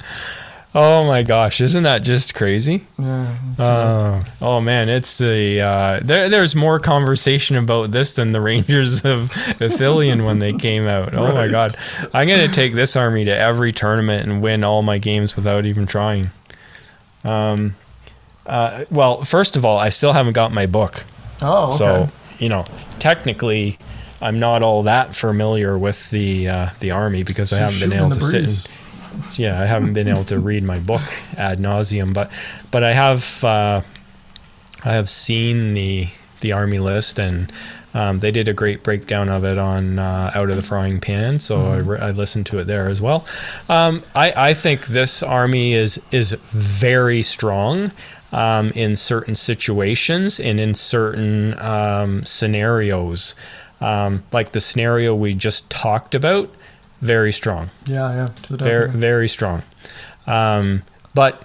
Oh 0.79 1.05
my 1.05 1.23
gosh, 1.23 1.59
isn't 1.59 1.81
that 1.83 2.03
just 2.03 2.35
crazy? 2.35 2.85
Yeah. 2.99 3.35
Uh, 3.57 4.23
oh 4.41 4.61
man, 4.61 4.89
it's 4.89 5.17
the 5.17 5.59
uh, 5.61 5.99
there. 6.03 6.29
There's 6.29 6.55
more 6.55 6.79
conversation 6.79 7.55
about 7.55 7.89
this 7.91 8.13
than 8.13 8.31
the 8.31 8.41
Rangers 8.51 9.03
of 9.03 9.31
Ithilien 9.59 10.23
when 10.23 10.37
they 10.37 10.53
came 10.53 10.85
out. 10.85 11.15
Oh 11.15 11.33
my 11.33 11.47
god, 11.47 11.73
I'm 12.13 12.27
gonna 12.27 12.47
take 12.47 12.75
this 12.75 12.95
army 12.95 13.25
to 13.25 13.35
every 13.35 13.71
tournament 13.71 14.23
and 14.29 14.39
win 14.39 14.63
all 14.63 14.83
my 14.83 14.99
games 14.99 15.35
without 15.35 15.65
even 15.65 15.87
trying. 15.87 16.29
Um, 17.23 17.73
uh, 18.45 18.85
well, 18.91 19.23
first 19.23 19.57
of 19.57 19.65
all, 19.65 19.79
I 19.79 19.89
still 19.89 20.13
haven't 20.13 20.33
got 20.33 20.51
my 20.53 20.67
book, 20.67 21.03
Oh, 21.41 21.69
okay. 21.69 21.77
so 21.77 22.09
you 22.37 22.49
know, 22.49 22.65
technically, 22.99 23.79
I'm 24.21 24.39
not 24.39 24.61
all 24.61 24.83
that 24.83 25.15
familiar 25.15 25.75
with 25.75 26.11
the 26.11 26.47
uh, 26.49 26.69
the 26.81 26.91
army 26.91 27.23
because 27.23 27.51
I 27.51 27.57
haven't 27.57 27.89
been 27.89 27.97
able 27.97 28.11
to 28.11 28.21
sit. 28.21 28.31
breeze. 28.41 28.65
And, 28.67 28.73
yeah, 29.35 29.61
I 29.61 29.65
haven't 29.65 29.93
been 29.93 30.07
able 30.07 30.23
to 30.25 30.39
read 30.39 30.63
my 30.63 30.79
book 30.79 31.01
ad 31.37 31.59
nauseum, 31.59 32.13
but 32.13 32.31
but 32.71 32.83
I 32.83 32.93
have 32.93 33.43
uh, 33.43 33.81
I 34.83 34.93
have 34.93 35.09
seen 35.09 35.73
the 35.73 36.09
the 36.41 36.51
army 36.51 36.77
list, 36.77 37.19
and 37.19 37.51
um, 37.93 38.19
they 38.19 38.31
did 38.31 38.47
a 38.47 38.53
great 38.53 38.83
breakdown 38.83 39.29
of 39.29 39.43
it 39.43 39.57
on 39.57 39.97
uh, 39.97 40.31
Out 40.35 40.49
of 40.49 40.55
the 40.55 40.61
Frying 40.61 40.99
Pan, 40.99 41.39
so 41.39 41.67
I, 41.67 41.77
re- 41.77 41.99
I 41.99 42.11
listened 42.11 42.45
to 42.47 42.59
it 42.59 42.65
there 42.65 42.89
as 42.89 43.01
well. 43.01 43.25
Um, 43.69 44.03
I 44.13 44.49
I 44.49 44.53
think 44.53 44.87
this 44.87 45.23
army 45.23 45.73
is 45.73 45.99
is 46.11 46.31
very 46.31 47.23
strong. 47.23 47.91
Um, 48.29 48.71
in 48.71 48.97
certain 48.97 49.35
situations 49.35 50.37
and 50.37 50.59
in 50.59 50.73
certain 50.73 51.57
um, 51.59 52.23
scenarios, 52.23 53.35
um, 53.79 54.25
like 54.33 54.51
the 54.51 54.59
scenario 54.59 55.15
we 55.15 55.33
just 55.33 55.69
talked 55.69 56.13
about, 56.13 56.53
very 57.01 57.31
strong. 57.31 57.69
Yeah, 57.85 58.13
yeah. 58.13 58.25
To 58.25 58.57
the 58.57 58.63
very 58.63 58.89
very 58.89 59.27
strong. 59.27 59.63
Um, 60.25 60.83
but 61.13 61.43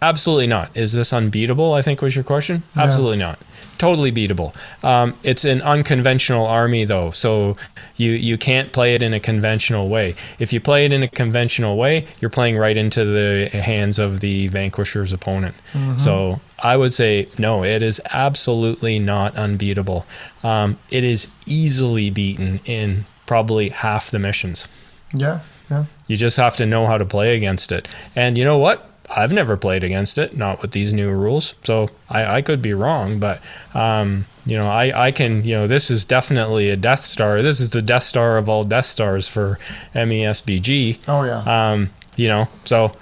absolutely 0.00 0.46
not. 0.46 0.70
Is 0.76 0.92
this 0.92 1.12
unbeatable 1.12 1.72
i 1.74 1.82
think 1.82 2.02
was 2.02 2.14
your 2.14 2.24
question? 2.24 2.62
Yeah. 2.76 2.82
absolutely 2.82 3.16
not. 3.16 3.38
Totally 3.78 4.10
beatable. 4.12 4.54
Um, 4.84 5.16
it's 5.22 5.44
an 5.44 5.62
unconventional 5.62 6.46
army 6.46 6.84
though 6.84 7.10
so 7.10 7.56
you 7.96 8.12
you 8.12 8.38
can't 8.38 8.72
play 8.72 8.94
it 8.94 9.02
in 9.02 9.12
a 9.14 9.20
conventional 9.20 9.88
way. 9.88 10.14
If 10.38 10.52
you 10.52 10.60
play 10.60 10.84
it 10.84 10.92
in 10.92 11.02
a 11.02 11.08
conventional 11.08 11.76
way 11.76 12.06
you're 12.20 12.30
playing 12.30 12.56
right 12.56 12.76
into 12.76 13.04
the 13.04 13.48
hands 13.58 13.98
of 13.98 14.20
the 14.20 14.48
vanquisher's 14.48 15.12
opponent. 15.12 15.54
So 15.96 16.40
i 16.60 16.76
would 16.76 16.92
say 16.92 17.28
no 17.38 17.62
it 17.64 17.82
is 17.82 18.00
absolutely 18.10 18.98
not 18.98 19.36
unbeatable. 19.36 20.06
Um, 20.42 20.78
it 20.90 21.02
is 21.04 21.30
easily 21.46 22.10
beaten 22.10 22.60
in 22.64 23.06
probably 23.26 23.68
half 23.70 24.10
the 24.10 24.18
missions 24.18 24.68
Yeah, 25.14 25.40
yeah. 25.70 25.84
you 26.06 26.16
just 26.16 26.36
have 26.36 26.56
to 26.56 26.66
know 26.66 26.86
how 26.86 26.98
to 26.98 27.04
play 27.04 27.34
against 27.36 27.72
it. 27.72 27.88
And 28.14 28.36
you 28.36 28.44
know 28.44 28.58
what? 28.58 28.84
I've 29.10 29.32
never 29.32 29.56
played 29.56 29.84
against 29.84 30.18
it, 30.18 30.36
not 30.36 30.60
with 30.60 30.72
these 30.72 30.92
new 30.92 31.10
rules. 31.10 31.54
So 31.64 31.88
I, 32.10 32.36
I 32.36 32.42
could 32.42 32.60
be 32.60 32.74
wrong, 32.74 33.18
but 33.18 33.40
um, 33.74 34.26
you 34.44 34.58
know, 34.58 34.68
I, 34.68 35.06
I 35.06 35.10
can, 35.12 35.44
you 35.44 35.54
know, 35.54 35.66
this 35.66 35.90
is 35.90 36.04
definitely 36.04 36.68
a 36.68 36.76
Death 36.76 37.00
Star. 37.00 37.40
This 37.40 37.58
is 37.58 37.70
the 37.70 37.80
Death 37.80 38.02
Star 38.02 38.36
of 38.36 38.48
all 38.50 38.64
Death 38.64 38.84
Stars 38.86 39.26
for 39.26 39.58
MESBG. 39.94 41.08
Oh 41.08 41.22
yeah. 41.22 41.70
Um, 41.72 41.90
you 42.16 42.28
know, 42.28 42.48
so 42.64 42.94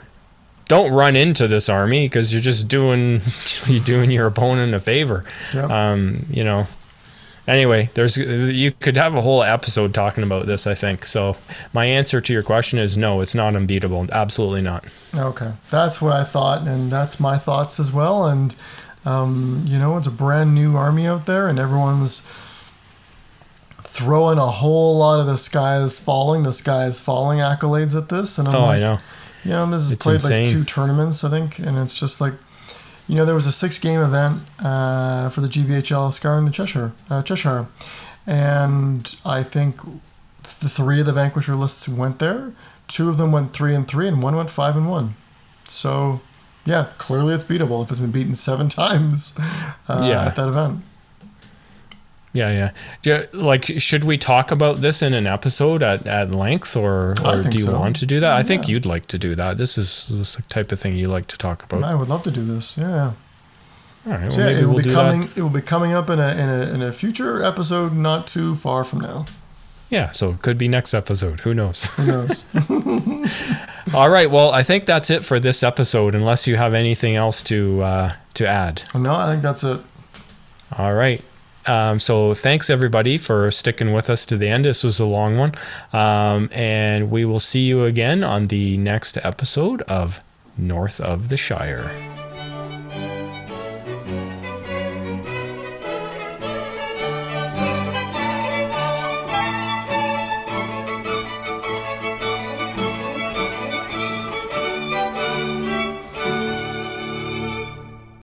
don't 0.69 0.93
run 0.93 1.17
into 1.17 1.49
this 1.49 1.69
army 1.69 2.07
because 2.07 2.33
you're 2.33 2.43
just 2.43 2.69
doing 2.69 3.21
you're 3.67 3.85
doing 3.85 4.11
your 4.11 4.27
opponent 4.27 4.75
a 4.75 4.81
favor. 4.81 5.25
yeah. 5.55 5.65
Um, 5.65 6.21
you 6.31 6.45
know. 6.45 6.67
Anyway, 7.49 7.91
there's 7.95 8.17
you 8.19 8.73
could 8.73 8.97
have 8.97 9.15
a 9.15 9.21
whole 9.23 9.43
episode 9.43 9.95
talking 9.95 10.25
about 10.25 10.47
this, 10.47 10.67
I 10.67 10.75
think. 10.75 11.05
So 11.05 11.37
my 11.73 11.85
answer 11.85 12.21
to 12.21 12.33
your 12.33 12.43
question 12.43 12.79
is 12.81 12.97
no, 12.99 13.21
it's 13.21 13.35
not 13.35 13.55
unbeatable. 13.55 14.07
Absolutely 14.11 14.63
not. 14.63 14.85
Okay, 15.15 15.53
that's 15.71 16.03
what 16.03 16.13
I 16.13 16.25
thought, 16.25 16.67
and 16.67 16.91
that's 16.91 17.21
my 17.21 17.39
thoughts 17.39 17.79
as 17.79 17.93
well. 17.93 18.27
And 18.27 18.57
um, 19.05 19.65
you 19.69 19.79
know, 19.79 19.97
it's 19.97 20.09
a 20.09 20.11
brand 20.11 20.55
new 20.57 20.77
army 20.77 21.07
out 21.07 21.27
there, 21.27 21.49
and 21.49 21.59
everyone's 21.61 22.27
throwing 23.83 24.39
a 24.39 24.47
whole 24.47 24.99
lot 24.99 25.21
of 25.21 25.27
the 25.27 25.37
sky 25.39 25.81
is 25.81 25.99
falling, 25.99 26.43
the 26.43 26.53
sky 26.53 26.87
is 26.87 27.01
falling 27.01 27.39
accolades 27.39 27.97
at 27.97 28.09
this. 28.09 28.39
And 28.39 28.49
I'm 28.49 28.55
Oh, 28.57 28.61
like, 28.63 28.77
I 28.77 28.79
know. 28.81 28.99
You 29.45 29.51
know, 29.53 29.67
this 29.71 29.83
has 29.83 29.91
It's 29.93 30.03
played 30.05 30.15
insane. 30.17 30.45
like 30.45 30.53
two 30.53 30.65
tournaments, 30.65 31.23
I 31.25 31.31
think, 31.31 31.59
and 31.61 31.79
it's 31.79 31.99
just 31.99 32.21
like, 32.21 32.35
you 33.09 33.15
know, 33.15 33.25
there 33.25 33.35
was 33.35 33.47
a 33.47 33.53
six-game 33.53 34.01
event 34.01 34.43
uh, 34.59 35.29
for 35.29 35.41
the 35.41 35.49
GBHL 35.49 36.13
Scar 36.13 36.39
in 36.39 36.45
the 36.45 36.51
Cheshire, 36.51 36.93
uh, 37.11 37.23
Cheshire, 37.23 37.67
and 38.27 39.15
I 39.25 39.43
think 39.43 39.81
the 40.43 40.69
three 40.69 41.01
of 41.01 41.07
the 41.07 41.13
Vanquisher 41.13 41.55
lists 41.55 41.89
went 41.89 42.19
there. 42.19 42.53
Two 42.89 43.09
of 43.09 43.17
them 43.19 43.33
went 43.33 43.53
three 43.53 43.75
and 43.75 43.87
three, 43.87 44.09
and 44.09 44.23
one 44.23 44.35
went 44.37 44.51
five 44.51 44.77
and 44.77 44.89
one. 44.89 45.15
So, 45.69 46.21
yeah, 46.65 46.93
clearly 46.99 47.35
it's 47.35 47.45
beatable 47.45 47.83
if 47.85 47.91
it's 47.91 48.01
been 48.01 48.13
beaten 48.13 48.35
seven 48.35 48.69
times 48.83 49.37
uh, 49.89 50.05
Yeah. 50.09 50.27
at 50.27 50.37
that 50.37 50.49
event. 50.49 50.83
Yeah, 52.37 52.71
yeah. 53.05 53.23
You- 53.33 53.41
like, 53.41 53.65
should 53.81 54.05
we 54.05 54.19
talk 54.19 54.51
about 54.51 54.77
this 54.77 55.03
in 55.03 55.15
an 55.15 55.27
episode 55.27 55.83
at, 55.83 56.07
at 56.07 56.35
length, 56.35 56.77
or, 56.77 57.15
or 57.25 57.43
do 57.43 57.59
you 57.59 57.65
so. 57.65 57.79
want 57.79 57.97
to 57.97 58.07
do 58.07 58.21
that? 58.21 58.33
I 58.33 58.43
think 58.43 58.69
you'd 58.69 58.87
like 58.87 59.07
to 59.09 59.19
do 59.19 59.35
that. 59.35 59.59
This 59.59 59.79
is 59.79 60.09
this 60.09 60.37
type 60.49 60.71
of 60.73 60.79
thing 60.79 60.97
you 60.97 61.09
like 61.09 61.27
to 61.29 61.39
talk 61.39 61.63
about. 61.63 61.83
I 61.83 61.95
would 61.95 62.09
love 62.09 62.23
to 62.25 62.31
do 62.31 62.45
this. 62.45 62.77
Yeah. 62.77 63.13
All 64.07 64.13
right, 64.13 64.31
well, 64.31 64.39
yeah, 64.39 64.59
it 64.61 64.65
will 64.67 64.75
we'll 64.75 64.85
be 64.85 64.93
coming. 64.93 65.21
that. 65.23 65.37
It 65.37 65.43
will 65.43 65.51
be 65.51 65.63
coming 65.63 65.93
up 65.93 66.09
in 66.11 66.21
a, 66.21 66.29
in 66.29 66.49
a 66.49 66.75
in 66.75 66.83
a 66.83 66.93
future 66.93 67.43
episode, 67.43 67.93
not 67.93 68.29
too 68.29 68.55
far 68.55 68.85
from 68.85 69.01
now. 69.01 69.25
Yeah, 69.91 70.13
so 70.13 70.31
it 70.31 70.43
could 70.43 70.59
be 70.59 70.69
next 70.69 70.95
episode. 70.95 71.41
Who 71.41 71.55
knows? 71.55 71.87
Who 71.97 72.07
knows? 72.07 72.45
All 73.95 74.09
right. 74.09 74.31
Well, 74.31 74.51
I 74.51 74.63
think 74.63 74.87
that's 74.87 75.11
it 75.11 75.25
for 75.25 75.41
this 75.41 75.63
episode. 75.65 76.15
Unless 76.15 76.47
you 76.47 76.57
have 76.57 76.73
anything 76.75 77.17
else 77.17 77.43
to 77.45 77.83
uh, 77.83 78.13
to 78.35 78.47
add. 78.47 78.83
no, 78.95 79.13
I 79.13 79.27
think 79.27 79.43
that's 79.43 79.65
it. 79.65 79.81
All 80.79 80.95
right. 80.95 81.23
Um, 81.67 82.01
so 82.01 82.35
thanks 82.35 82.71
everybody 82.71 83.19
for 83.19 83.51
sticking 83.51 83.93
with 83.93 84.09
us 84.09 84.25
to 84.27 84.37
the 84.37 84.49
end. 84.49 84.65
This 84.65 84.85
was 84.85 85.01
a 85.01 85.07
long 85.07 85.37
one, 85.37 85.53
um, 85.93 86.49
and 86.53 87.11
we 87.11 87.25
will 87.25 87.41
see 87.41 87.61
you 87.61 87.85
again 87.85 88.23
on 88.25 88.49
the 88.49 88.77
next 88.77 89.19
episode 89.23 89.83
of 89.83 90.21
North 90.57 91.01
of 91.01 91.29
the 91.29 91.37
Shire. 91.37 92.16